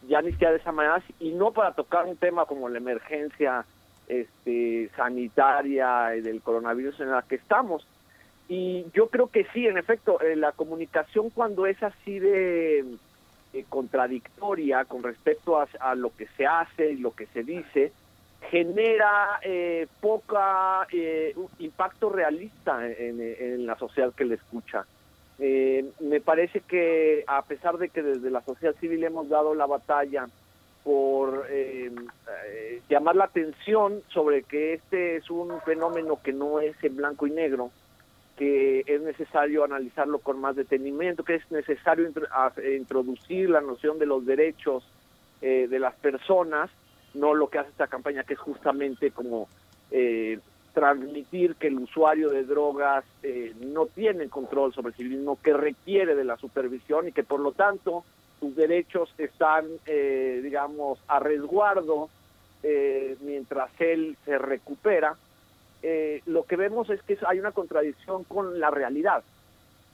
ya 0.07 0.21
ni 0.21 0.33
siquiera 0.33 0.51
de 0.51 0.59
esa 0.59 0.71
manera, 0.71 1.01
y 1.19 1.31
no 1.31 1.51
para 1.51 1.71
tocar 1.71 2.05
un 2.05 2.17
tema 2.17 2.45
como 2.45 2.69
la 2.69 2.77
emergencia 2.77 3.65
este, 4.07 4.91
sanitaria 4.95 6.09
del 6.21 6.43
coronavirus 6.43 6.99
en 6.99 7.09
la 7.09 7.23
que 7.23 7.37
estamos. 7.37 7.87
Y 8.47 8.85
yo 8.93 9.09
creo 9.09 9.31
que 9.31 9.47
sí, 9.51 9.65
en 9.65 9.79
efecto, 9.79 10.21
eh, 10.21 10.35
la 10.35 10.51
comunicación 10.51 11.31
cuando 11.31 11.65
es 11.65 11.81
así 11.81 12.19
de 12.19 12.85
eh, 13.55 13.63
contradictoria 13.69 14.83
con 14.83 15.01
respecto 15.01 15.57
a, 15.57 15.95
lo 15.95 16.13
que 16.13 16.27
se 16.35 16.45
hace 16.45 16.91
y 16.91 16.97
lo 16.97 17.11
que 17.11 17.25
se 17.27 17.41
dice, 17.43 17.93
genera 18.51 19.39
eh, 19.41 19.87
poca 20.01 20.85
eh, 20.91 21.33
impacto 21.59 22.09
realista 22.09 22.85
en, 22.85 23.65
la 23.65 23.77
sociedad 23.77 24.13
que 24.13 24.25
le 24.25 24.35
escucha. 24.35 24.85
me 25.39 26.19
parece 26.19 26.59
que 26.59 27.23
a 27.27 27.43
pesar 27.43 27.77
de 27.77 27.87
que 27.87 28.03
desde 28.03 28.29
la 28.29 28.41
sociedad 28.41 28.75
civil 28.75 29.05
hemos 29.05 29.29
dado 29.29 29.55
la 29.55 29.67
batalla 29.67 30.27
por 30.83 31.47
llamar 32.89 33.15
la 33.15 33.23
atención 33.23 34.01
sobre 34.09 34.43
que 34.43 34.73
este 34.73 35.15
es 35.15 35.29
un 35.29 35.61
fenómeno 35.61 36.19
que 36.21 36.33
no 36.33 36.59
es 36.59 36.75
en 36.83 36.97
blanco 36.97 37.25
y 37.25 37.31
negro, 37.31 37.71
que 38.35 38.83
es 38.85 39.01
necesario 39.01 39.63
analizarlo 39.63 40.19
con 40.19 40.39
más 40.39 40.55
detenimiento, 40.55 41.23
que 41.23 41.35
es 41.35 41.51
necesario 41.51 42.11
introducir 42.75 43.49
la 43.49 43.61
noción 43.61 43.97
de 43.97 44.05
los 44.05 44.25
derechos 44.25 44.83
eh, 45.41 45.67
de 45.69 45.79
las 45.79 45.95
personas, 45.95 46.69
no 47.13 47.33
lo 47.33 47.49
que 47.49 47.59
hace 47.59 47.69
esta 47.69 47.87
campaña, 47.87 48.23
que 48.23 48.33
es 48.33 48.39
justamente 48.39 49.11
como 49.11 49.47
eh, 49.91 50.39
transmitir 50.73 51.55
que 51.55 51.67
el 51.67 51.79
usuario 51.79 52.29
de 52.29 52.43
drogas 52.43 53.05
eh, 53.23 53.53
no 53.61 53.85
tiene 53.85 54.27
control 54.27 54.73
sobre 54.73 54.93
sí 54.93 55.05
mismo, 55.05 55.39
que 55.41 55.53
requiere 55.53 56.13
de 56.15 56.25
la 56.25 56.35
supervisión 56.35 57.07
y 57.07 57.13
que 57.13 57.23
por 57.23 57.39
lo 57.39 57.53
tanto 57.53 58.03
sus 58.41 58.53
derechos 58.53 59.13
están, 59.17 59.65
digamos, 59.85 60.99
a 61.07 61.19
resguardo 61.19 62.09
mientras 63.21 63.69
él 63.79 64.17
se 64.25 64.37
recupera 64.37 65.15
eh, 65.87 66.23
lo 66.25 66.45
que 66.45 66.55
vemos 66.55 66.89
es 66.89 66.99
que 67.03 67.15
hay 67.27 67.37
una 67.37 67.51
contradicción 67.51 68.23
con 68.23 68.59
la 68.59 68.71
realidad. 68.71 69.23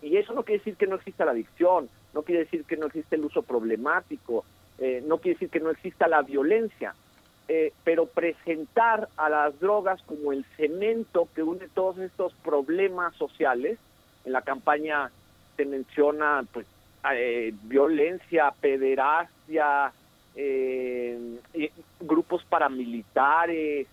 Y 0.02 0.16
eso 0.16 0.32
no 0.32 0.44
quiere 0.44 0.60
decir 0.60 0.78
que 0.78 0.88
no 0.88 0.96
exista 0.96 1.26
la 1.26 1.32
adicción, 1.32 1.90
no 2.14 2.22
quiere 2.22 2.46
decir 2.46 2.64
que 2.64 2.78
no 2.78 2.86
existe 2.86 3.18
el 3.18 3.26
uso 3.26 3.42
problemático, 3.42 4.46
eh, 4.80 5.04
no 5.06 5.18
quiere 5.18 5.36
decir 5.36 5.50
que 5.50 5.60
no 5.60 5.70
exista 5.70 6.08
la 6.08 6.22
violencia, 6.22 6.96
eh, 7.50 7.74
pero 7.84 8.06
presentar 8.06 9.10
a 9.18 9.28
las 9.28 9.60
drogas 9.60 10.02
como 10.04 10.32
el 10.32 10.46
cemento 10.56 11.28
que 11.36 11.44
une 11.44 11.68
todos 11.68 11.98
estos 11.98 12.34
problemas 12.36 13.14
sociales, 13.18 13.78
en 14.24 14.32
la 14.32 14.44
campaña 14.44 15.12
se 15.58 15.66
menciona 15.66 16.46
pues 16.54 16.68
violencia, 17.64 18.54
pederastia, 18.62 19.92
grupos 22.00 22.46
paramilitares, 22.46 23.88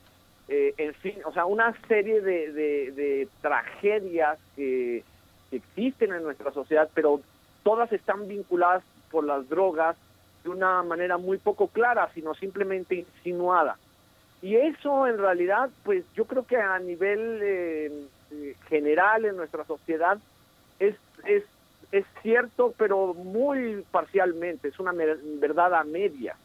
eh, 0.49 0.75
en 0.78 0.94
fin, 0.94 1.17
o 1.27 1.33
sea, 1.33 1.44
una 1.44 1.75
serie 1.89 2.23
de, 2.23 3.28
tragedias 3.43 4.39
que, 4.57 5.05
existen 5.51 6.12
en 6.12 6.23
nuestra 6.23 6.52
sociedad, 6.52 6.91
pero 6.93 7.23
todas 7.62 7.91
están 7.91 8.28
vinculadas 8.28 8.83
por 9.10 9.25
las 9.25 9.49
drogas 9.49 9.97
de 10.44 10.51
una 10.51 10.83
manera 10.83 11.17
muy 11.17 11.39
poco 11.39 11.68
clara, 11.68 12.10
sino 12.15 12.35
simplemente 12.35 12.97
insinuada. 12.97 13.78
Y 14.43 14.57
eso 14.57 15.07
en 15.07 15.17
realidad, 15.17 15.70
pues 15.85 16.05
yo 16.15 16.27
creo 16.27 16.47
que 16.47 16.59
a 16.59 16.78
nivel 16.78 17.41
eh, 17.43 18.55
general 18.68 19.25
en 19.25 19.36
nuestra 19.36 19.65
sociedad 19.65 20.18
es, 20.78 20.97
es, 21.25 21.44
es 21.93 22.05
cierto, 22.23 22.75
pero 22.77 23.15
muy 23.15 23.86
parcialmente, 23.91 24.68
es 24.68 24.78
una 24.78 24.93
verdad 24.93 25.75
a 25.75 25.85
media. 25.85 26.36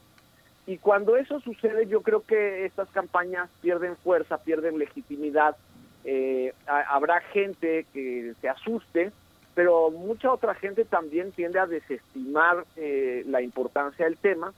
Y 0.65 0.77
cuando 0.77 1.17
eso 1.17 1.39
sucede, 1.41 1.87
yo 1.87 2.01
creo 2.01 2.23
que 2.23 2.65
estas 2.65 2.87
campañas 2.89 3.49
pierden 3.61 3.97
fuerza, 3.97 4.37
pierden 4.37 4.77
legitimidad. 4.77 5.57
Eh, 6.05 6.53
habrá 6.67 7.19
gente 7.19 7.85
que 7.93 8.33
se 8.39 8.49
asuste, 8.49 9.11
pero 9.55 9.91
mucha 9.91 10.31
otra 10.31 10.55
gente 10.55 10.85
también 10.85 11.31
tiende 11.31 11.59
a 11.59 11.65
desestimar 11.65 12.65
eh, 12.77 13.23
la 13.27 13.41
importancia 13.41 14.05
del 14.05 14.17
tema, 14.17 14.53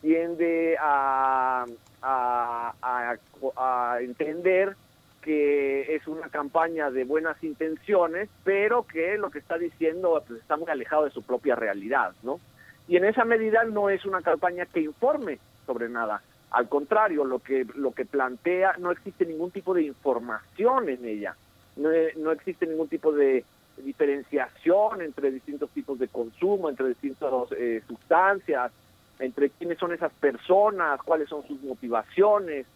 tiende 0.00 0.76
a, 0.80 1.66
a, 2.02 3.98
entender 4.00 4.76
que 5.20 5.94
es 5.94 6.06
una 6.08 6.30
campaña 6.30 6.90
de 6.90 7.04
buenas 7.04 7.42
intenciones, 7.44 8.30
pero 8.44 8.86
que 8.86 9.18
lo 9.18 9.30
que 9.30 9.40
está 9.40 9.58
diciendo 9.58 10.22
pues, 10.26 10.40
está 10.40 10.56
muy 10.56 10.70
alejado 10.70 11.04
de 11.04 11.10
su 11.10 11.22
propia 11.22 11.54
realidad, 11.54 12.14
¿no? 12.22 12.40
Y 12.88 12.96
en 12.96 13.04
esa 13.04 13.26
medida 13.26 13.62
no 13.64 13.90
es 13.90 14.06
una 14.06 14.22
campaña 14.22 14.64
que 14.64 14.80
informe 14.80 15.38
sobre 15.70 15.88
nada. 15.88 16.20
Al 16.50 16.68
contrario, 16.68 17.24
lo 17.24 17.38
que 17.38 17.64
lo 17.76 17.92
que 17.92 18.04
plantea 18.04 18.74
no 18.78 18.90
existe 18.90 19.24
ningún 19.24 19.52
tipo 19.52 19.72
de 19.72 19.82
información 19.82 20.88
en 20.88 21.04
ella. 21.04 21.36
No, 21.76 21.90
no 22.16 22.32
existe 22.32 22.66
ningún 22.66 22.88
tipo 22.88 23.12
de 23.12 23.44
diferenciación 23.76 25.00
entre 25.00 25.30
distintos 25.30 25.70
tipos 25.70 25.96
de 26.00 26.08
consumo, 26.08 26.68
entre 26.68 26.88
distintas 26.88 27.30
eh, 27.56 27.82
sustancias, 27.86 28.72
entre 29.20 29.50
quiénes 29.50 29.78
son 29.78 29.92
esas 29.92 30.12
personas, 30.14 31.00
cuáles 31.04 31.28
son 31.28 31.46
sus 31.46 31.62
motivaciones. 31.62 32.66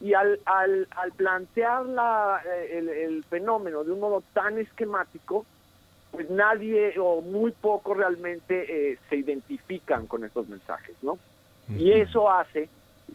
Y 0.00 0.14
al, 0.14 0.38
al, 0.46 0.86
al 0.96 1.12
plantear 1.12 1.84
la, 1.86 2.40
eh, 2.46 2.78
el, 2.78 2.88
el, 2.88 3.24
fenómeno 3.24 3.82
de 3.82 3.90
un 3.90 4.00
modo 4.00 4.22
tan 4.32 4.56
esquemático, 4.56 5.44
pues 6.12 6.30
nadie 6.30 6.94
o 6.98 7.20
muy 7.20 7.50
poco 7.50 7.92
realmente 7.92 8.92
eh, 8.92 8.98
se 9.08 9.16
identifican 9.16 10.06
con 10.06 10.24
estos 10.24 10.48
mensajes, 10.48 10.94
¿no? 11.02 11.18
Y 11.76 11.92
eso 11.92 12.30
hace 12.30 12.68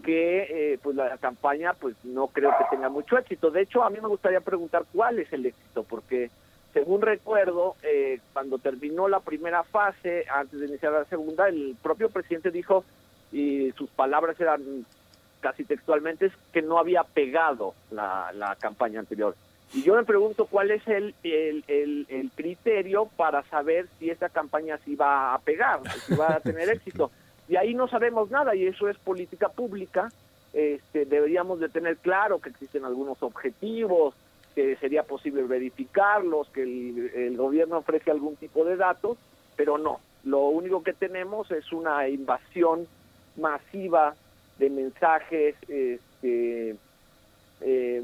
que 0.03 0.73
eh, 0.73 0.79
pues 0.81 0.95
la 0.95 1.17
campaña 1.17 1.73
pues 1.73 1.95
no 2.03 2.27
creo 2.27 2.51
que 2.57 2.65
tenga 2.69 2.89
mucho 2.89 3.17
éxito. 3.17 3.51
De 3.51 3.61
hecho, 3.61 3.83
a 3.83 3.89
mí 3.89 3.97
me 4.01 4.07
gustaría 4.07 4.41
preguntar 4.41 4.85
cuál 4.93 5.19
es 5.19 5.31
el 5.33 5.45
éxito, 5.45 5.83
porque 5.83 6.29
según 6.73 7.01
recuerdo, 7.01 7.75
eh, 7.83 8.19
cuando 8.33 8.57
terminó 8.57 9.07
la 9.07 9.21
primera 9.21 9.63
fase, 9.63 10.25
antes 10.33 10.59
de 10.59 10.67
iniciar 10.67 10.91
la 10.91 11.05
segunda, 11.05 11.47
el 11.47 11.75
propio 11.81 12.09
presidente 12.09 12.51
dijo, 12.51 12.83
y 13.31 13.71
sus 13.77 13.89
palabras 13.89 14.39
eran 14.39 14.85
casi 15.39 15.63
textualmente, 15.63 16.31
que 16.51 16.61
no 16.61 16.77
había 16.77 17.03
pegado 17.03 17.73
la, 17.91 18.31
la 18.33 18.55
campaña 18.55 18.99
anterior. 18.99 19.35
Y 19.73 19.83
yo 19.83 19.95
me 19.95 20.03
pregunto 20.03 20.45
cuál 20.45 20.71
es 20.71 20.87
el, 20.87 21.15
el, 21.23 21.63
el, 22.09 22.31
criterio 22.35 23.09
para 23.17 23.43
saber 23.43 23.87
si 23.97 24.09
esta 24.09 24.29
campaña 24.29 24.77
sí 24.85 24.95
va 24.95 25.33
a 25.33 25.39
pegar, 25.39 25.81
si 26.05 26.15
va 26.15 26.35
a 26.35 26.39
tener 26.39 26.69
éxito. 26.75 27.11
Y 27.47 27.55
ahí 27.57 27.73
no 27.73 27.87
sabemos 27.87 28.31
nada 28.31 28.55
y 28.55 28.65
eso 28.65 28.89
es 28.89 28.97
política 28.97 29.49
pública. 29.49 30.11
Este, 30.53 31.05
deberíamos 31.05 31.59
de 31.59 31.69
tener 31.69 31.97
claro 31.97 32.39
que 32.39 32.49
existen 32.49 32.85
algunos 32.85 33.21
objetivos, 33.21 34.15
que 34.55 34.77
sería 34.77 35.03
posible 35.03 35.43
verificarlos, 35.43 36.49
que 36.49 36.63
el, 36.63 37.35
gobierno 37.35 37.79
ofrece 37.79 38.09
algún 38.09 38.37
tipo 38.37 38.63
de 38.63 38.77
datos, 38.77 39.17
pero 39.55 39.77
no. 39.77 39.99
Lo 40.23 40.45
único 40.45 40.81
que 40.81 40.93
tenemos 40.93 41.51
es 41.51 41.71
una 41.71 42.07
invasión 42.07 42.87
masiva 43.35 44.15
de 44.57 44.69
mensajes 44.69 45.55
este, 45.67 46.75
eh, 47.61 48.03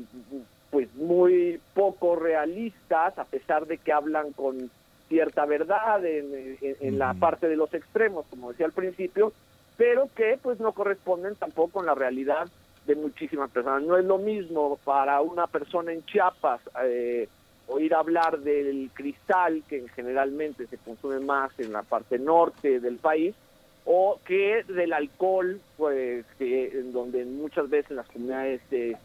pues 0.70 0.94
muy 0.96 1.60
poco 1.74 2.16
realistas, 2.16 3.18
a 3.18 3.26
pesar 3.26 3.66
de 3.66 3.78
que 3.78 3.94
hablan 3.94 4.34
con 4.34 4.70
cierta 5.12 5.46
verdad 5.46 6.06
en, 6.06 6.58
en, 6.62 6.98
la 6.98 7.14
parte 7.14 7.50
de 7.50 7.58
los 7.58 7.74
extremos, 7.74 8.26
como 8.30 8.52
decía 8.52 8.66
al 8.66 8.72
principio, 8.72 9.34
pero 9.76 10.08
que 10.16 10.40
pues 10.42 10.62
no 10.62 10.72
corresponden 10.72 11.36
tampoco 11.36 11.80
con 11.80 11.86
la 11.86 11.94
realidad 11.94 12.48
de 12.88 12.96
muchísimas 12.96 13.52
personas. 13.52 13.84
No 13.84 13.98
es 13.98 14.06
lo 14.06 14.20
mismo 14.20 14.80
para 14.86 15.20
una 15.20 15.48
persona 15.48 15.92
en 15.92 16.06
Chiapas 16.06 16.62
eh, 16.86 17.28
oír 17.68 17.94
hablar 17.94 18.40
del 18.40 18.90
cristal, 18.94 19.64
que 19.68 19.86
generalmente 19.90 20.66
se 20.68 20.78
consume 20.78 21.20
más 21.20 21.52
en 21.60 21.74
la 21.74 21.84
parte 21.84 22.18
norte 22.18 22.80
del 22.80 22.96
país, 22.96 23.36
o 23.84 24.18
que 24.26 24.64
del 24.64 24.94
alcohol, 24.94 25.60
pues 25.76 26.26
que 26.40 26.72
donde 26.86 27.26
muchas 27.26 27.70
veces 27.70 27.92
las 27.92 28.08
comunidades 28.08 28.62
este, 28.62 28.96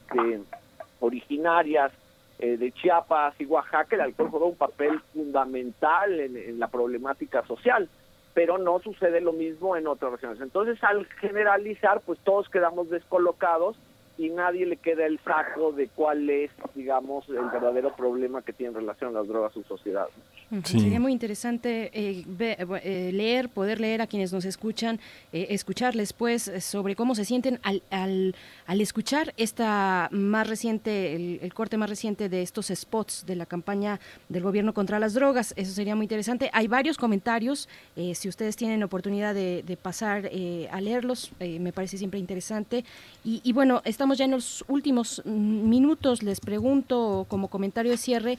originarias 1.01 1.91
eh, 2.39 2.57
de 2.57 2.73
Chiapas 2.73 3.35
y 3.41 3.47
Oaxaca 3.47 3.97
el 3.97 4.03
alcohol 4.03 4.31
juega 4.31 4.47
un 4.47 4.57
papel 4.57 5.01
fundamental 5.13 6.21
en 6.21 6.59
la 6.59 6.69
problemática 6.69 7.47
social 7.47 7.89
pero 8.37 8.59
no 8.59 8.81
sucede 8.81 9.23
lo 9.23 9.33
mismo 9.33 9.79
en 9.79 9.87
otras 9.87 10.13
regiones. 10.13 10.43
Entonces, 10.43 10.77
al 10.85 11.07
generalizar, 11.23 12.03
pues 12.05 12.19
todos 12.19 12.47
quedamos 12.51 12.91
descolocados 12.91 13.79
y 14.19 14.31
nadie 14.31 14.67
le 14.67 14.77
queda 14.77 15.07
el 15.07 15.19
saco 15.21 15.73
de 15.73 15.89
cuál 15.89 16.29
es, 16.31 16.51
digamos, 16.75 17.29
el 17.29 17.51
verdadero 17.51 17.95
problema 17.95 18.43
que 18.43 18.53
tiene 18.53 18.71
en 18.71 18.81
relación 18.81 19.15
a 19.15 19.21
las 19.21 19.29
drogas 19.29 19.53
su 19.53 19.63
sociedad. 19.65 20.07
Sería 20.65 21.01
muy 21.01 21.13
interesante 21.13 21.91
eh, 21.93 22.25
eh, 22.39 23.11
leer, 23.13 23.49
poder 23.49 23.81
leer 23.81 24.01
a 24.01 24.07
quienes 24.07 24.33
nos 24.33 24.45
escuchan, 24.45 25.01
eh, 25.33 25.49
escucharles 25.51 26.13
pues 26.13 26.51
sobre 26.61 26.95
cómo 26.95 27.15
se 27.15 27.25
sienten 27.25 27.59
al, 27.63 27.83
al, 27.91 28.35
al 28.67 28.81
escuchar 28.81 29.35
esta 29.37 30.09
más 30.13 30.49
reciente, 30.49 31.15
el, 31.43 31.53
corte 31.53 31.77
más 31.77 31.91
reciente 31.91 32.29
de 32.29 32.43
estos 32.43 32.69
spots 32.75 33.27
de 33.27 33.35
la 33.35 33.47
campaña 33.47 33.99
del 34.29 34.43
gobierno 34.43 34.73
contra 34.73 34.99
las 34.99 35.15
drogas. 35.15 35.53
Eso 35.57 35.73
sería 35.73 35.97
muy 35.97 36.05
interesante. 36.05 36.49
Hay 36.53 36.69
varios 36.69 36.97
comentarios, 36.97 37.69
si 38.15 38.29
ustedes 38.29 38.57
tienen 38.57 38.83
oportunidad 38.83 39.35
de, 39.35 39.79
pasar 39.83 40.31
a 40.71 40.81
leerlos, 40.81 41.33
me 41.41 41.73
parece 41.73 41.99
siempre 41.99 42.21
interesante. 42.21 42.85
Y, 43.25 43.41
y 43.43 43.53
bueno, 43.53 43.83
estamos 43.85 44.06
ya 44.15 44.27
en 44.27 44.33
los 44.33 44.65
últimos 44.69 45.23
minutos, 45.25 46.23
les 46.23 46.41
pregunto 46.41 47.27
como 47.29 47.49
comentario 47.49 47.93
de 47.93 47.99
cierre, 47.99 48.39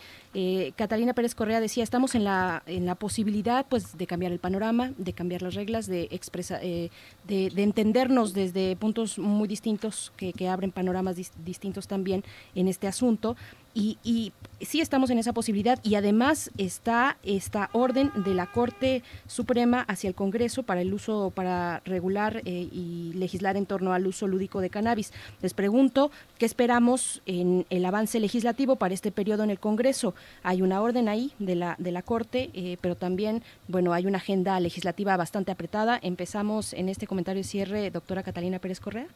Catalina 0.76 1.14
Pérez 1.14 1.36
Correa 1.36 1.60
decía, 1.60 1.84
estamos 1.84 2.16
en 2.16 2.24
la, 2.24 2.64
en 2.66 2.86
la 2.86 2.96
posibilidad 2.96 3.66
pues 3.68 3.98
de 3.98 4.08
cambiar 4.08 4.32
el 4.32 4.40
panorama, 4.40 4.92
de 4.98 5.14
cambiar 5.14 5.42
las 5.42 5.56
reglas, 5.56 5.88
de 5.88 6.08
expresar, 6.12 6.60
eh, 6.64 6.90
de, 7.28 7.52
entendernos 7.56 8.34
desde 8.34 8.76
puntos 8.76 9.20
muy 9.20 9.48
distintos 9.48 10.12
que, 10.18 10.34
que 10.34 10.48
abren 10.48 10.72
panoramas 10.72 11.16
distintos 11.44 11.88
también 11.88 12.24
en 12.56 12.68
este 12.68 12.88
asunto. 12.88 13.36
Y, 13.74 14.34
sí 14.62 14.82
estamos 14.82 15.10
en 15.10 15.20
esa 15.20 15.34
posibilidad 15.34 15.80
y 15.84 15.96
además 15.96 16.52
está 16.58 17.18
esta 17.24 17.70
orden 17.74 18.12
de 18.16 18.34
la 18.34 18.48
Corte 18.48 19.04
Suprema 19.28 19.82
hacia 19.82 20.08
el 20.08 20.16
Congreso 20.16 20.64
para 20.64 20.82
el 20.82 20.94
uso, 20.94 21.32
para 21.34 21.82
regular 21.86 22.42
eh, 22.46 22.68
y 22.72 23.14
legislar 23.16 23.58
en 23.58 23.66
torno 23.66 23.94
al 23.94 24.08
uso 24.08 24.28
lúdico 24.28 24.62
de 24.62 24.70
cannabis. 24.70 25.14
Les 25.42 25.54
pregunto, 25.54 26.12
¿qué 26.38 26.46
esperamos 26.46 27.22
en 27.26 27.66
el 27.70 27.86
avance 27.86 28.20
legislativo 28.20 28.76
para 28.76 28.94
este 28.94 29.12
periodo 29.12 29.44
en 29.44 29.50
el 29.50 29.60
Congreso? 29.60 30.14
Hay 30.44 30.62
una 30.62 30.82
orden 30.82 31.10
ahí 31.10 31.32
de 31.40 31.56
la, 31.56 31.76
de 31.78 31.92
la 31.92 32.02
Corte, 32.02 32.50
eh, 32.54 32.78
pero 32.82 32.96
también, 32.96 33.44
bueno, 33.68 33.94
hay 33.94 34.06
una 34.06 34.18
agenda 34.18 34.60
legislativa 34.60 35.18
bastante 35.18 35.52
apretada. 35.52 36.00
Empezamos 36.02 36.74
en 36.74 36.90
este 36.90 37.08
comentario 37.08 37.42
de 37.42 37.48
cierre, 37.48 37.92
doctora 37.92 38.24
Catalina 38.24 38.60
Pérez 38.60 38.80
Correa. 38.80 39.08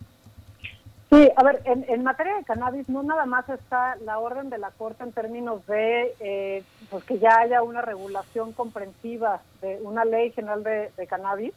Sí, 1.13 1.29
a 1.35 1.43
ver, 1.43 1.61
en, 1.65 2.03
materia 2.03 2.37
de 2.37 2.45
cannabis 2.45 2.87
no 2.87 3.03
nada 3.03 3.25
más 3.25 3.49
está 3.49 3.97
la 3.97 4.17
orden 4.17 4.49
de 4.49 4.57
la 4.57 4.71
Corte 4.71 5.03
en 5.03 5.11
términos 5.11 5.65
de 5.67 6.15
eh, 6.21 6.63
pues 6.89 7.03
que 7.03 7.19
ya 7.19 7.39
haya 7.39 7.63
una 7.63 7.81
regulación 7.81 8.53
comprensiva 8.53 9.41
de 9.61 9.81
una 9.83 10.05
ley 10.05 10.31
general 10.31 10.63
de, 10.63 11.07
cannabis, 11.07 11.51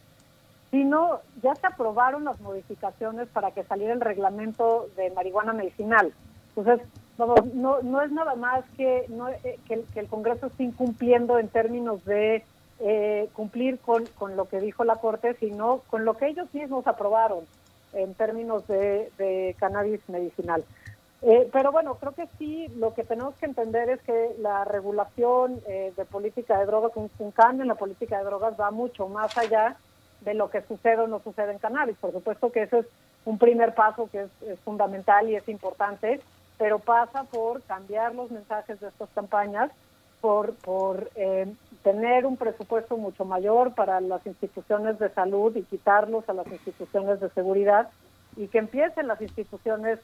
sino 0.73 1.21
ya 1.41 1.55
se 1.55 1.69
aprobaron 1.69 2.25
las 2.25 2.41
modificaciones 2.41 3.29
para 3.29 3.53
que 3.53 3.63
saliera 3.63 3.93
el 3.93 4.01
reglamento 4.01 4.89
de 4.97 5.13
marihuana 5.13 5.53
medicinal. 5.53 6.13
Entonces, 6.57 6.85
no, 7.17 7.81
no, 7.81 8.03
es 8.03 8.11
nada 8.11 8.35
más 8.35 8.65
que, 8.77 9.07
no, 9.09 9.29
eh, 9.29 9.61
que, 9.69 9.85
el, 9.95 10.09
Congreso 10.09 10.49
esté 10.49 10.65
incumpliendo 10.65 11.39
en 11.39 11.47
términos 11.47 12.05
de 12.07 12.45
eh, 12.81 13.29
cumplir 13.35 13.79
con, 13.79 14.05
con 14.19 14.37
lo 14.37 14.49
que 14.49 14.59
dijo 14.59 14.83
la 14.83 14.97
Corte, 14.97 15.35
sino 15.39 15.83
con 15.91 16.05
lo 16.05 16.17
que 16.17 16.27
ellos 16.27 16.53
mismos 16.53 16.89
aprobaron 16.89 17.45
en 17.95 18.15
términos 18.15 18.67
de, 18.67 19.55
cannabis 19.59 20.01
medicinal. 20.09 20.65
Eh, 21.23 21.49
pero 21.53 21.73
bueno, 21.73 21.95
creo 21.95 22.13
que 22.13 22.29
sí, 22.39 22.69
lo 22.77 22.93
que 22.93 23.03
tenemos 23.03 23.35
que 23.37 23.47
entender 23.47 23.89
es 23.89 24.03
que 24.03 24.35
la 24.39 24.65
regulación 24.65 25.61
eh, 25.67 25.93
de 25.97 26.05
política 26.05 26.59
de 26.59 26.67
drogas, 26.67 26.93
un, 26.97 27.11
un, 27.19 27.31
cambio 27.31 27.63
en 27.63 27.69
la 27.69 27.77
política 27.77 28.19
de 28.19 28.25
drogas 28.25 28.61
va 28.61 28.71
mucho 28.71 29.09
más 29.09 29.37
allá 29.39 29.77
de 30.21 30.35
lo 30.35 30.51
que 30.51 30.63
sucede 30.63 30.99
o 30.99 31.07
no 31.07 31.21
sucede 31.21 31.53
en 31.53 31.59
cannabis. 31.59 31.97
Por 31.97 32.13
supuesto 32.13 32.53
que 32.53 32.63
eso 32.63 32.79
es 32.79 32.87
un 33.25 33.39
primer 33.39 33.75
paso 33.75 34.09
que 34.11 34.23
es, 34.23 34.61
fundamental 34.61 35.29
y 35.29 35.37
es 35.37 35.49
importante, 35.49 36.21
pero 36.59 36.79
pasa 36.79 37.25
por 37.25 37.63
cambiar 37.63 38.15
los 38.15 38.31
mensajes 38.31 38.81
de 38.81 38.89
estas 38.89 39.09
campañas, 39.15 39.71
por, 40.21 40.55
por 40.57 41.11
eh, 41.17 41.53
tener 41.85 42.25
un 42.25 42.39
presupuesto 42.39 42.97
mucho 42.97 43.27
mayor 43.27 43.75
para 43.75 44.01
las 44.01 44.27
instituciones 44.27 44.99
de 44.99 45.11
salud 45.11 45.55
y 45.55 45.63
quitarlos 45.63 46.27
a 46.29 46.33
las 46.33 46.47
instituciones 46.51 47.21
de 47.21 47.29
seguridad 47.31 47.91
y 48.37 48.49
que 48.49 48.59
empiecen 48.59 49.07
las 49.07 49.21
instituciones 49.21 50.01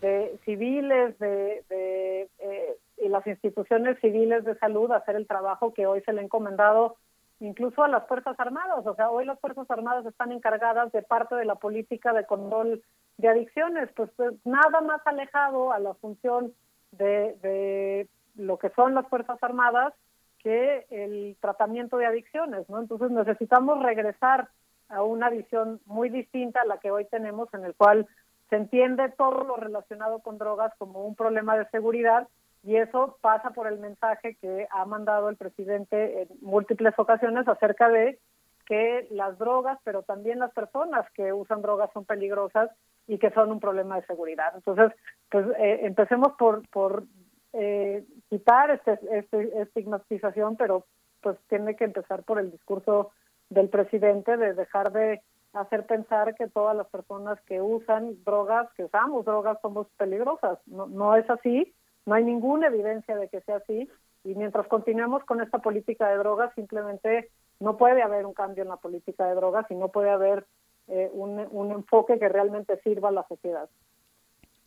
de 0.00 0.38
civiles 0.44 1.16
de, 1.20 1.64
de 1.70 2.28
eh, 2.40 2.76
y 2.98 3.08
las 3.08 3.24
instituciones 3.28 3.98
civiles 4.00 4.44
de 4.44 4.58
salud 4.58 4.90
a 4.90 4.96
hacer 4.96 5.14
el 5.14 5.28
trabajo 5.28 5.72
que 5.72 5.86
hoy 5.86 6.02
se 6.02 6.12
le 6.12 6.20
ha 6.20 6.24
encomendado 6.24 6.96
incluso 7.38 7.84
a 7.84 7.88
las 7.88 8.06
Fuerzas 8.08 8.38
Armadas. 8.38 8.84
O 8.84 8.94
sea, 8.96 9.08
hoy 9.08 9.24
las 9.24 9.38
Fuerzas 9.38 9.70
Armadas 9.70 10.04
están 10.06 10.32
encargadas 10.32 10.90
de 10.90 11.02
parte 11.02 11.36
de 11.36 11.44
la 11.44 11.54
política 11.54 12.12
de 12.12 12.26
control 12.26 12.82
de 13.18 13.28
adicciones, 13.28 13.88
pues, 13.94 14.10
pues 14.16 14.34
nada 14.44 14.80
más 14.80 15.00
alejado 15.06 15.72
a 15.72 15.78
la 15.78 15.94
función 15.94 16.52
de, 16.90 17.36
de 17.40 18.08
lo 18.34 18.58
que 18.58 18.70
son 18.70 18.94
las 18.94 19.06
Fuerzas 19.06 19.38
Armadas 19.42 19.94
que 20.42 20.86
el 20.90 21.36
tratamiento 21.40 21.98
de 21.98 22.06
adicciones, 22.06 22.68
¿no? 22.68 22.80
Entonces 22.80 23.10
necesitamos 23.10 23.82
regresar 23.82 24.48
a 24.88 25.02
una 25.02 25.30
visión 25.30 25.80
muy 25.86 26.08
distinta 26.08 26.62
a 26.62 26.66
la 26.66 26.78
que 26.78 26.90
hoy 26.90 27.04
tenemos, 27.04 27.52
en 27.54 27.64
el 27.64 27.74
cual 27.74 28.06
se 28.48 28.56
entiende 28.56 29.08
todo 29.16 29.44
lo 29.44 29.56
relacionado 29.56 30.18
con 30.20 30.38
drogas 30.38 30.72
como 30.78 31.04
un 31.04 31.14
problema 31.14 31.56
de 31.56 31.68
seguridad 31.68 32.26
y 32.62 32.76
eso 32.76 33.16
pasa 33.20 33.50
por 33.50 33.66
el 33.66 33.78
mensaje 33.78 34.36
que 34.40 34.66
ha 34.70 34.84
mandado 34.84 35.28
el 35.28 35.36
presidente 35.36 36.22
en 36.22 36.28
múltiples 36.42 36.92
ocasiones 36.98 37.46
acerca 37.48 37.88
de 37.88 38.18
que 38.66 39.08
las 39.10 39.38
drogas, 39.38 39.78
pero 39.82 40.02
también 40.02 40.38
las 40.38 40.52
personas 40.52 41.04
que 41.12 41.32
usan 41.32 41.62
drogas 41.62 41.90
son 41.92 42.04
peligrosas 42.04 42.70
y 43.06 43.18
que 43.18 43.30
son 43.30 43.50
un 43.50 43.60
problema 43.60 43.96
de 43.96 44.06
seguridad. 44.06 44.52
Entonces, 44.54 44.92
pues 45.30 45.46
eh, 45.58 45.80
empecemos 45.82 46.32
por, 46.38 46.68
por 46.68 47.04
eh, 47.52 48.04
quitar 48.28 48.70
este, 48.70 48.98
este, 49.12 49.62
estigmatización, 49.62 50.56
pero 50.56 50.86
pues 51.20 51.36
tiene 51.48 51.76
que 51.76 51.84
empezar 51.84 52.22
por 52.22 52.38
el 52.38 52.50
discurso 52.50 53.10
del 53.48 53.68
presidente 53.68 54.36
de 54.36 54.54
dejar 54.54 54.92
de 54.92 55.20
hacer 55.52 55.84
pensar 55.86 56.34
que 56.36 56.46
todas 56.48 56.76
las 56.76 56.86
personas 56.86 57.40
que 57.42 57.60
usan 57.60 58.22
drogas, 58.24 58.72
que 58.76 58.84
usamos 58.84 59.24
drogas, 59.24 59.58
somos 59.60 59.88
peligrosas. 59.96 60.58
No, 60.66 60.86
no 60.86 61.16
es 61.16 61.28
así, 61.28 61.74
no 62.06 62.14
hay 62.14 62.24
ninguna 62.24 62.68
evidencia 62.68 63.16
de 63.16 63.28
que 63.28 63.40
sea 63.40 63.56
así 63.56 63.88
y 64.22 64.34
mientras 64.34 64.66
continuemos 64.68 65.24
con 65.24 65.40
esta 65.40 65.58
política 65.58 66.08
de 66.08 66.18
drogas, 66.18 66.54
simplemente 66.54 67.30
no 67.58 67.76
puede 67.76 68.02
haber 68.02 68.26
un 68.26 68.34
cambio 68.34 68.62
en 68.62 68.68
la 68.68 68.76
política 68.76 69.26
de 69.26 69.34
drogas 69.34 69.66
y 69.70 69.74
no 69.74 69.88
puede 69.88 70.10
haber 70.10 70.46
eh, 70.88 71.10
un, 71.12 71.46
un 71.50 71.72
enfoque 71.72 72.18
que 72.18 72.28
realmente 72.28 72.80
sirva 72.82 73.08
a 73.08 73.12
la 73.12 73.26
sociedad. 73.26 73.68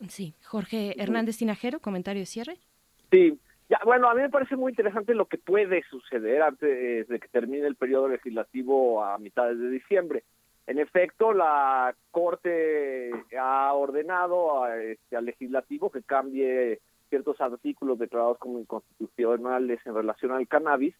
Sí, 0.10 0.36
Jorge 0.44 1.02
Hernández 1.02 1.38
Tinajero, 1.38 1.80
comentario 1.80 2.22
de 2.22 2.26
cierre. 2.26 2.58
Sí, 3.14 3.40
ya, 3.70 3.80
bueno, 3.86 4.10
a 4.10 4.16
mí 4.16 4.22
me 4.22 4.32
parece 4.32 4.56
muy 4.56 4.72
interesante 4.72 5.14
lo 5.14 5.28
que 5.28 5.38
puede 5.38 5.84
suceder 5.84 6.42
antes 6.42 7.08
de 7.08 7.20
que 7.20 7.28
termine 7.28 7.68
el 7.68 7.76
periodo 7.76 8.08
legislativo 8.08 9.04
a 9.04 9.20
mitades 9.20 9.60
de 9.60 9.70
diciembre. 9.70 10.24
En 10.66 10.80
efecto, 10.80 11.32
la 11.32 11.94
Corte 12.10 13.12
ha 13.40 13.72
ordenado 13.76 14.66
este, 14.74 15.16
al 15.16 15.26
legislativo 15.26 15.92
que 15.92 16.02
cambie 16.02 16.80
ciertos 17.10 17.40
artículos 17.40 18.00
declarados 18.00 18.40
como 18.40 18.58
inconstitucionales 18.58 19.80
en 19.86 19.94
relación 19.94 20.32
al 20.32 20.48
cannabis, 20.48 20.96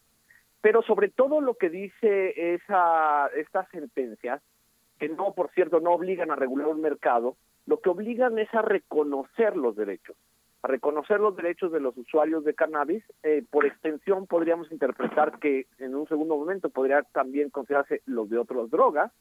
pero 0.60 0.82
sobre 0.82 1.08
todo 1.08 1.40
lo 1.40 1.54
que 1.54 1.68
dice 1.68 2.54
esa, 2.54 3.26
estas 3.34 3.68
sentencias, 3.70 4.40
que 5.00 5.08
no, 5.08 5.34
por 5.34 5.50
cierto, 5.50 5.80
no 5.80 5.90
obligan 5.90 6.30
a 6.30 6.36
regular 6.36 6.68
un 6.68 6.80
mercado, 6.80 7.34
lo 7.66 7.80
que 7.80 7.90
obligan 7.90 8.38
es 8.38 8.54
a 8.54 8.62
reconocer 8.62 9.56
los 9.56 9.74
derechos 9.74 10.14
reconocer 10.66 11.20
los 11.20 11.36
derechos 11.36 11.70
de 11.72 11.80
los 11.80 11.96
usuarios 11.96 12.44
de 12.44 12.54
cannabis. 12.54 13.04
Eh, 13.22 13.44
por 13.50 13.66
extensión, 13.66 14.26
podríamos 14.26 14.70
interpretar 14.72 15.38
que 15.38 15.66
en 15.78 15.94
un 15.94 16.08
segundo 16.08 16.36
momento 16.36 16.70
podría 16.70 17.02
también 17.02 17.50
considerarse 17.50 18.02
los 18.06 18.28
de 18.30 18.38
otras 18.38 18.70
drogas, 18.70 19.12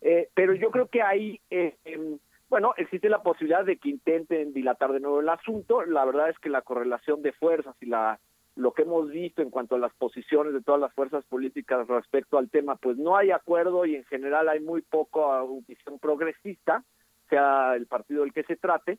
eh, 0.00 0.30
pero 0.34 0.54
yo 0.54 0.70
creo 0.70 0.88
que 0.88 1.02
ahí, 1.02 1.40
eh, 1.50 1.76
em, 1.84 2.18
bueno, 2.48 2.72
existe 2.76 3.08
la 3.08 3.22
posibilidad 3.22 3.64
de 3.64 3.76
que 3.76 3.90
intenten 3.90 4.52
dilatar 4.52 4.92
de 4.92 5.00
nuevo 5.00 5.20
el 5.20 5.28
asunto. 5.28 5.84
La 5.84 6.04
verdad 6.04 6.30
es 6.30 6.38
que 6.38 6.48
la 6.48 6.62
correlación 6.62 7.22
de 7.22 7.32
fuerzas 7.32 7.76
y 7.80 7.86
la 7.86 8.18
lo 8.56 8.72
que 8.72 8.82
hemos 8.82 9.08
visto 9.08 9.42
en 9.42 9.50
cuanto 9.50 9.76
a 9.76 9.78
las 9.78 9.94
posiciones 9.94 10.52
de 10.52 10.60
todas 10.60 10.80
las 10.80 10.92
fuerzas 10.92 11.24
políticas 11.26 11.86
respecto 11.86 12.36
al 12.36 12.50
tema, 12.50 12.76
pues 12.76 12.98
no 12.98 13.16
hay 13.16 13.30
acuerdo 13.30 13.86
y 13.86 13.94
en 13.94 14.04
general 14.04 14.48
hay 14.48 14.60
muy 14.60 14.82
poco 14.82 15.62
visión 15.66 15.98
progresista, 15.98 16.84
sea 17.30 17.76
el 17.76 17.86
partido 17.86 18.22
del 18.22 18.32
que 18.32 18.42
se 18.42 18.56
trate 18.56 18.98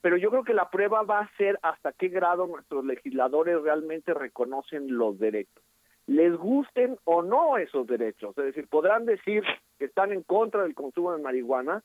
pero 0.00 0.16
yo 0.16 0.30
creo 0.30 0.44
que 0.44 0.54
la 0.54 0.70
prueba 0.70 1.02
va 1.02 1.20
a 1.20 1.36
ser 1.36 1.58
hasta 1.62 1.92
qué 1.92 2.08
grado 2.08 2.46
nuestros 2.46 2.84
legisladores 2.84 3.60
realmente 3.62 4.14
reconocen 4.14 4.96
los 4.96 5.18
derechos. 5.18 5.62
Les 6.06 6.34
gusten 6.36 6.98
o 7.04 7.22
no 7.22 7.58
esos 7.58 7.86
derechos, 7.86 8.36
es 8.38 8.44
decir, 8.44 8.68
podrán 8.68 9.06
decir 9.06 9.42
que 9.78 9.86
están 9.86 10.12
en 10.12 10.22
contra 10.22 10.62
del 10.62 10.74
consumo 10.74 11.12
de 11.12 11.22
marihuana, 11.22 11.82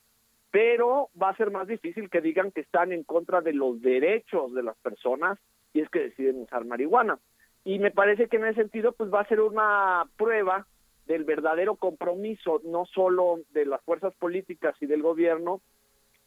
pero 0.51 1.09
va 1.19 1.29
a 1.29 1.37
ser 1.37 1.49
más 1.49 1.67
difícil 1.67 2.09
que 2.09 2.21
digan 2.21 2.51
que 2.51 2.61
están 2.61 2.91
en 2.91 3.03
contra 3.03 3.41
de 3.41 3.53
los 3.53 3.81
derechos 3.81 4.53
de 4.53 4.63
las 4.63 4.77
personas 4.77 5.39
y 5.73 5.79
es 5.79 5.89
que 5.89 5.99
deciden 5.99 6.41
usar 6.41 6.65
marihuana. 6.65 7.17
Y 7.63 7.79
me 7.79 7.91
parece 7.91 8.27
que 8.27 8.37
en 8.37 8.45
ese 8.45 8.61
sentido 8.61 8.91
pues 8.91 9.11
va 9.11 9.21
a 9.21 9.27
ser 9.27 9.39
una 9.39 10.05
prueba 10.17 10.67
del 11.07 11.23
verdadero 11.23 11.75
compromiso 11.75 12.61
no 12.63 12.85
solo 12.85 13.39
de 13.51 13.65
las 13.65 13.81
fuerzas 13.81 14.13
políticas 14.15 14.75
y 14.81 14.85
del 14.85 15.01
gobierno, 15.01 15.61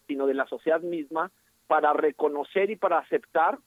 sino 0.06 0.26
de 0.26 0.34
la 0.34 0.46
sociedad 0.46 0.80
misma 0.80 1.30
para 1.66 1.92
reconocer 1.92 2.70
y 2.70 2.76
para 2.76 2.98
aceptar 2.98 3.58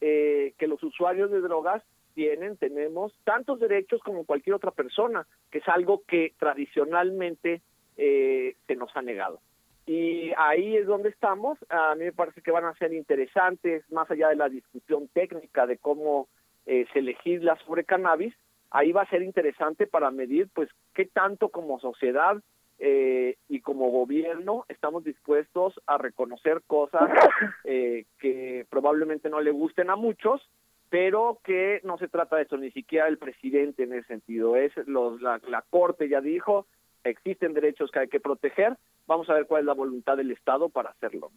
eh, 0.00 0.54
que 0.58 0.66
los 0.66 0.82
usuarios 0.82 1.30
de 1.30 1.40
drogas 1.40 1.82
tienen, 2.14 2.56
tenemos 2.56 3.12
tantos 3.24 3.60
derechos 3.60 4.00
como 4.02 4.24
cualquier 4.24 4.54
otra 4.54 4.70
persona, 4.70 5.26
que 5.50 5.58
es 5.58 5.68
algo 5.68 6.02
que 6.06 6.34
tradicionalmente 6.38 7.62
eh, 7.96 8.56
se 8.66 8.76
nos 8.76 8.94
ha 8.96 9.02
negado. 9.02 9.40
Y 9.86 10.32
ahí 10.36 10.76
es 10.76 10.86
donde 10.86 11.08
estamos. 11.08 11.58
A 11.68 11.94
mí 11.94 12.04
me 12.04 12.12
parece 12.12 12.42
que 12.42 12.50
van 12.50 12.64
a 12.64 12.74
ser 12.74 12.92
interesantes, 12.92 13.84
más 13.90 14.10
allá 14.10 14.28
de 14.28 14.36
la 14.36 14.48
discusión 14.48 15.08
técnica 15.08 15.66
de 15.66 15.78
cómo 15.78 16.28
eh, 16.66 16.86
se 16.92 17.02
legisla 17.02 17.56
sobre 17.66 17.84
cannabis, 17.84 18.34
ahí 18.70 18.92
va 18.92 19.02
a 19.02 19.10
ser 19.10 19.22
interesante 19.22 19.86
para 19.86 20.10
medir, 20.10 20.48
pues, 20.54 20.68
qué 20.94 21.06
tanto 21.06 21.48
como 21.48 21.80
sociedad 21.80 22.36
eh, 22.82 23.36
y 23.48 23.60
como 23.60 23.90
gobierno 23.90 24.64
estamos 24.68 25.04
dispuestos 25.04 25.78
a 25.86 25.98
reconocer 25.98 26.62
cosas 26.66 27.10
eh, 27.64 28.06
que 28.18 28.66
probablemente 28.70 29.28
no 29.28 29.40
le 29.40 29.50
gusten 29.50 29.90
a 29.90 29.96
muchos, 29.96 30.48
pero 30.88 31.40
que 31.44 31.80
no 31.84 31.98
se 31.98 32.08
trata 32.08 32.36
de 32.36 32.44
eso, 32.44 32.56
ni 32.56 32.70
siquiera 32.70 33.06
el 33.06 33.18
presidente 33.18 33.82
en 33.82 33.92
ese 33.92 34.08
sentido. 34.08 34.56
Es 34.56 34.72
los, 34.86 35.20
la, 35.20 35.40
la 35.46 35.62
Corte 35.68 36.08
ya 36.08 36.22
dijo, 36.22 36.66
existen 37.04 37.52
derechos 37.52 37.90
que 37.90 38.00
hay 38.00 38.08
que 38.08 38.18
proteger, 38.18 38.76
vamos 39.06 39.28
a 39.28 39.34
ver 39.34 39.46
cuál 39.46 39.60
es 39.60 39.66
la 39.66 39.74
voluntad 39.74 40.16
del 40.16 40.30
Estado 40.30 40.70
para 40.70 40.90
hacerlo. 40.90 41.30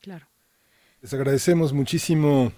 Claro. 0.00 0.26
Les 1.00 1.14
agradecemos 1.14 1.72
muchísimo 1.72 2.52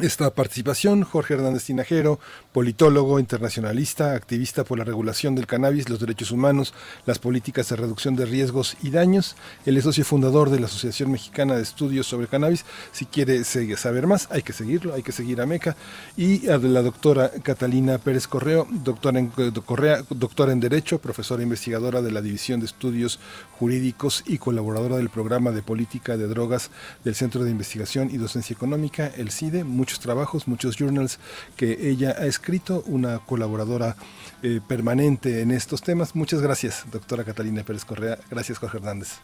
esta 0.00 0.30
participación, 0.30 1.02
Jorge 1.02 1.34
Hernández 1.34 1.64
Tinajero, 1.64 2.20
politólogo, 2.52 3.18
internacionalista, 3.18 4.14
activista 4.14 4.62
por 4.62 4.78
la 4.78 4.84
regulación 4.84 5.34
del 5.34 5.46
cannabis, 5.46 5.88
los 5.88 5.98
derechos 5.98 6.30
humanos, 6.30 6.72
las 7.04 7.18
políticas 7.18 7.68
de 7.68 7.76
reducción 7.76 8.14
de 8.14 8.24
riesgos 8.24 8.76
y 8.82 8.90
daños. 8.90 9.34
Él 9.66 9.76
es 9.76 9.84
socio 9.84 10.04
fundador 10.04 10.50
de 10.50 10.60
la 10.60 10.66
Asociación 10.66 11.10
Mexicana 11.10 11.56
de 11.56 11.62
Estudios 11.62 12.06
sobre 12.06 12.28
Cannabis. 12.28 12.64
Si 12.92 13.06
quiere 13.06 13.42
saber 13.44 14.06
más, 14.06 14.28
hay 14.30 14.42
que 14.42 14.52
seguirlo, 14.52 14.94
hay 14.94 15.02
que 15.02 15.10
seguir 15.10 15.40
a 15.40 15.46
MECA. 15.46 15.76
Y 16.16 16.48
a 16.48 16.58
la 16.58 16.82
doctora 16.82 17.30
Catalina 17.42 17.98
Pérez 17.98 18.28
Correo, 18.28 18.68
doctora 18.70 19.18
en, 19.18 19.28
Correa, 19.28 20.04
doctora 20.10 20.52
en 20.52 20.60
Derecho, 20.60 21.00
profesora 21.00 21.42
investigadora 21.42 22.02
de 22.02 22.12
la 22.12 22.22
División 22.22 22.60
de 22.60 22.66
Estudios 22.66 23.18
Jurídicos 23.58 24.22
y 24.26 24.38
colaboradora 24.38 24.96
del 24.98 25.10
programa 25.10 25.50
de 25.50 25.62
política 25.62 26.16
de 26.16 26.28
drogas 26.28 26.70
del 27.02 27.16
Centro 27.16 27.42
de 27.42 27.50
Investigación 27.50 28.10
y 28.12 28.18
Docencia 28.18 28.54
Económica, 28.54 29.10
el 29.16 29.32
CIDE 29.32 29.64
muchos 29.78 30.00
trabajos, 30.00 30.46
muchos 30.46 30.76
journals 30.76 31.18
que 31.56 31.88
ella 31.88 32.16
ha 32.18 32.26
escrito, 32.26 32.82
una 32.86 33.20
colaboradora 33.20 33.96
eh, 34.42 34.60
permanente 34.66 35.40
en 35.40 35.52
estos 35.52 35.80
temas. 35.80 36.14
Muchas 36.14 36.42
gracias, 36.42 36.84
doctora 36.90 37.24
Catalina 37.24 37.62
Pérez 37.62 37.84
Correa. 37.84 38.18
Gracias, 38.30 38.58
Jorge 38.58 38.78
Hernández. 38.78 39.20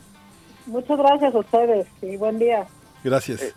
Muchas 0.67 0.97
gracias 0.97 1.35
a 1.35 1.39
ustedes 1.39 1.87
y 2.01 2.17
buen 2.17 2.39
día. 2.39 2.67
Gracias. 3.03 3.43
Eh, 3.43 3.53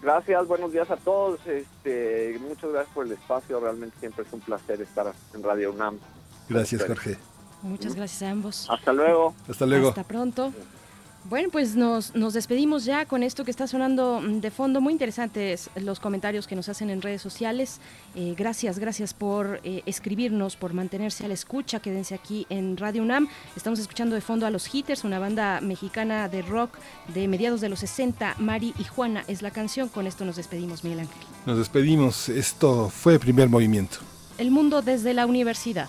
gracias, 0.00 0.46
buenos 0.46 0.72
días 0.72 0.90
a 0.90 0.96
todos. 0.96 1.38
Este, 1.46 2.38
muchas 2.40 2.70
gracias 2.70 2.94
por 2.94 3.04
el 3.06 3.12
espacio. 3.12 3.60
Realmente 3.60 3.96
siempre 4.00 4.24
es 4.24 4.32
un 4.32 4.40
placer 4.40 4.80
estar 4.80 5.12
en 5.34 5.42
Radio 5.42 5.72
UNAM. 5.72 5.98
Gracias, 6.48 6.84
Jorge. 6.86 7.18
Muchas 7.62 7.94
gracias 7.94 8.22
a 8.22 8.30
ambos. 8.30 8.66
Hasta 8.70 8.92
luego. 8.92 9.34
Hasta 9.48 9.66
luego. 9.66 9.88
Hasta 9.88 10.04
pronto. 10.04 10.52
Bueno, 11.28 11.48
pues 11.50 11.74
nos, 11.74 12.14
nos 12.14 12.34
despedimos 12.34 12.84
ya 12.84 13.04
con 13.04 13.24
esto 13.24 13.44
que 13.44 13.50
está 13.50 13.66
sonando 13.66 14.20
mm, 14.20 14.40
de 14.40 14.50
fondo. 14.52 14.80
Muy 14.80 14.92
interesantes 14.92 15.70
los 15.74 15.98
comentarios 15.98 16.46
que 16.46 16.54
nos 16.54 16.68
hacen 16.68 16.88
en 16.88 17.02
redes 17.02 17.20
sociales. 17.20 17.80
Eh, 18.14 18.34
gracias, 18.36 18.78
gracias 18.78 19.12
por 19.12 19.60
eh, 19.64 19.82
escribirnos, 19.86 20.54
por 20.54 20.72
mantenerse 20.72 21.24
a 21.24 21.28
la 21.28 21.34
escucha. 21.34 21.80
Quédense 21.80 22.14
aquí 22.14 22.46
en 22.48 22.76
Radio 22.76 23.02
UNAM. 23.02 23.28
Estamos 23.56 23.80
escuchando 23.80 24.14
de 24.14 24.20
fondo 24.20 24.46
a 24.46 24.50
los 24.50 24.72
Hitters, 24.72 25.02
una 25.02 25.18
banda 25.18 25.60
mexicana 25.60 26.28
de 26.28 26.42
rock 26.42 26.78
de 27.12 27.26
mediados 27.26 27.60
de 27.60 27.70
los 27.70 27.80
60. 27.80 28.36
Mari 28.38 28.72
y 28.78 28.84
Juana 28.84 29.24
es 29.26 29.42
la 29.42 29.50
canción. 29.50 29.88
Con 29.88 30.06
esto 30.06 30.24
nos 30.24 30.36
despedimos, 30.36 30.84
Miguel 30.84 31.00
Ángel. 31.00 31.18
Nos 31.44 31.58
despedimos. 31.58 32.28
Esto 32.28 32.88
fue 32.88 33.14
el 33.14 33.20
primer 33.20 33.48
movimiento. 33.48 33.98
El 34.38 34.52
mundo 34.52 34.80
desde 34.80 35.12
la 35.12 35.26
universidad. 35.26 35.88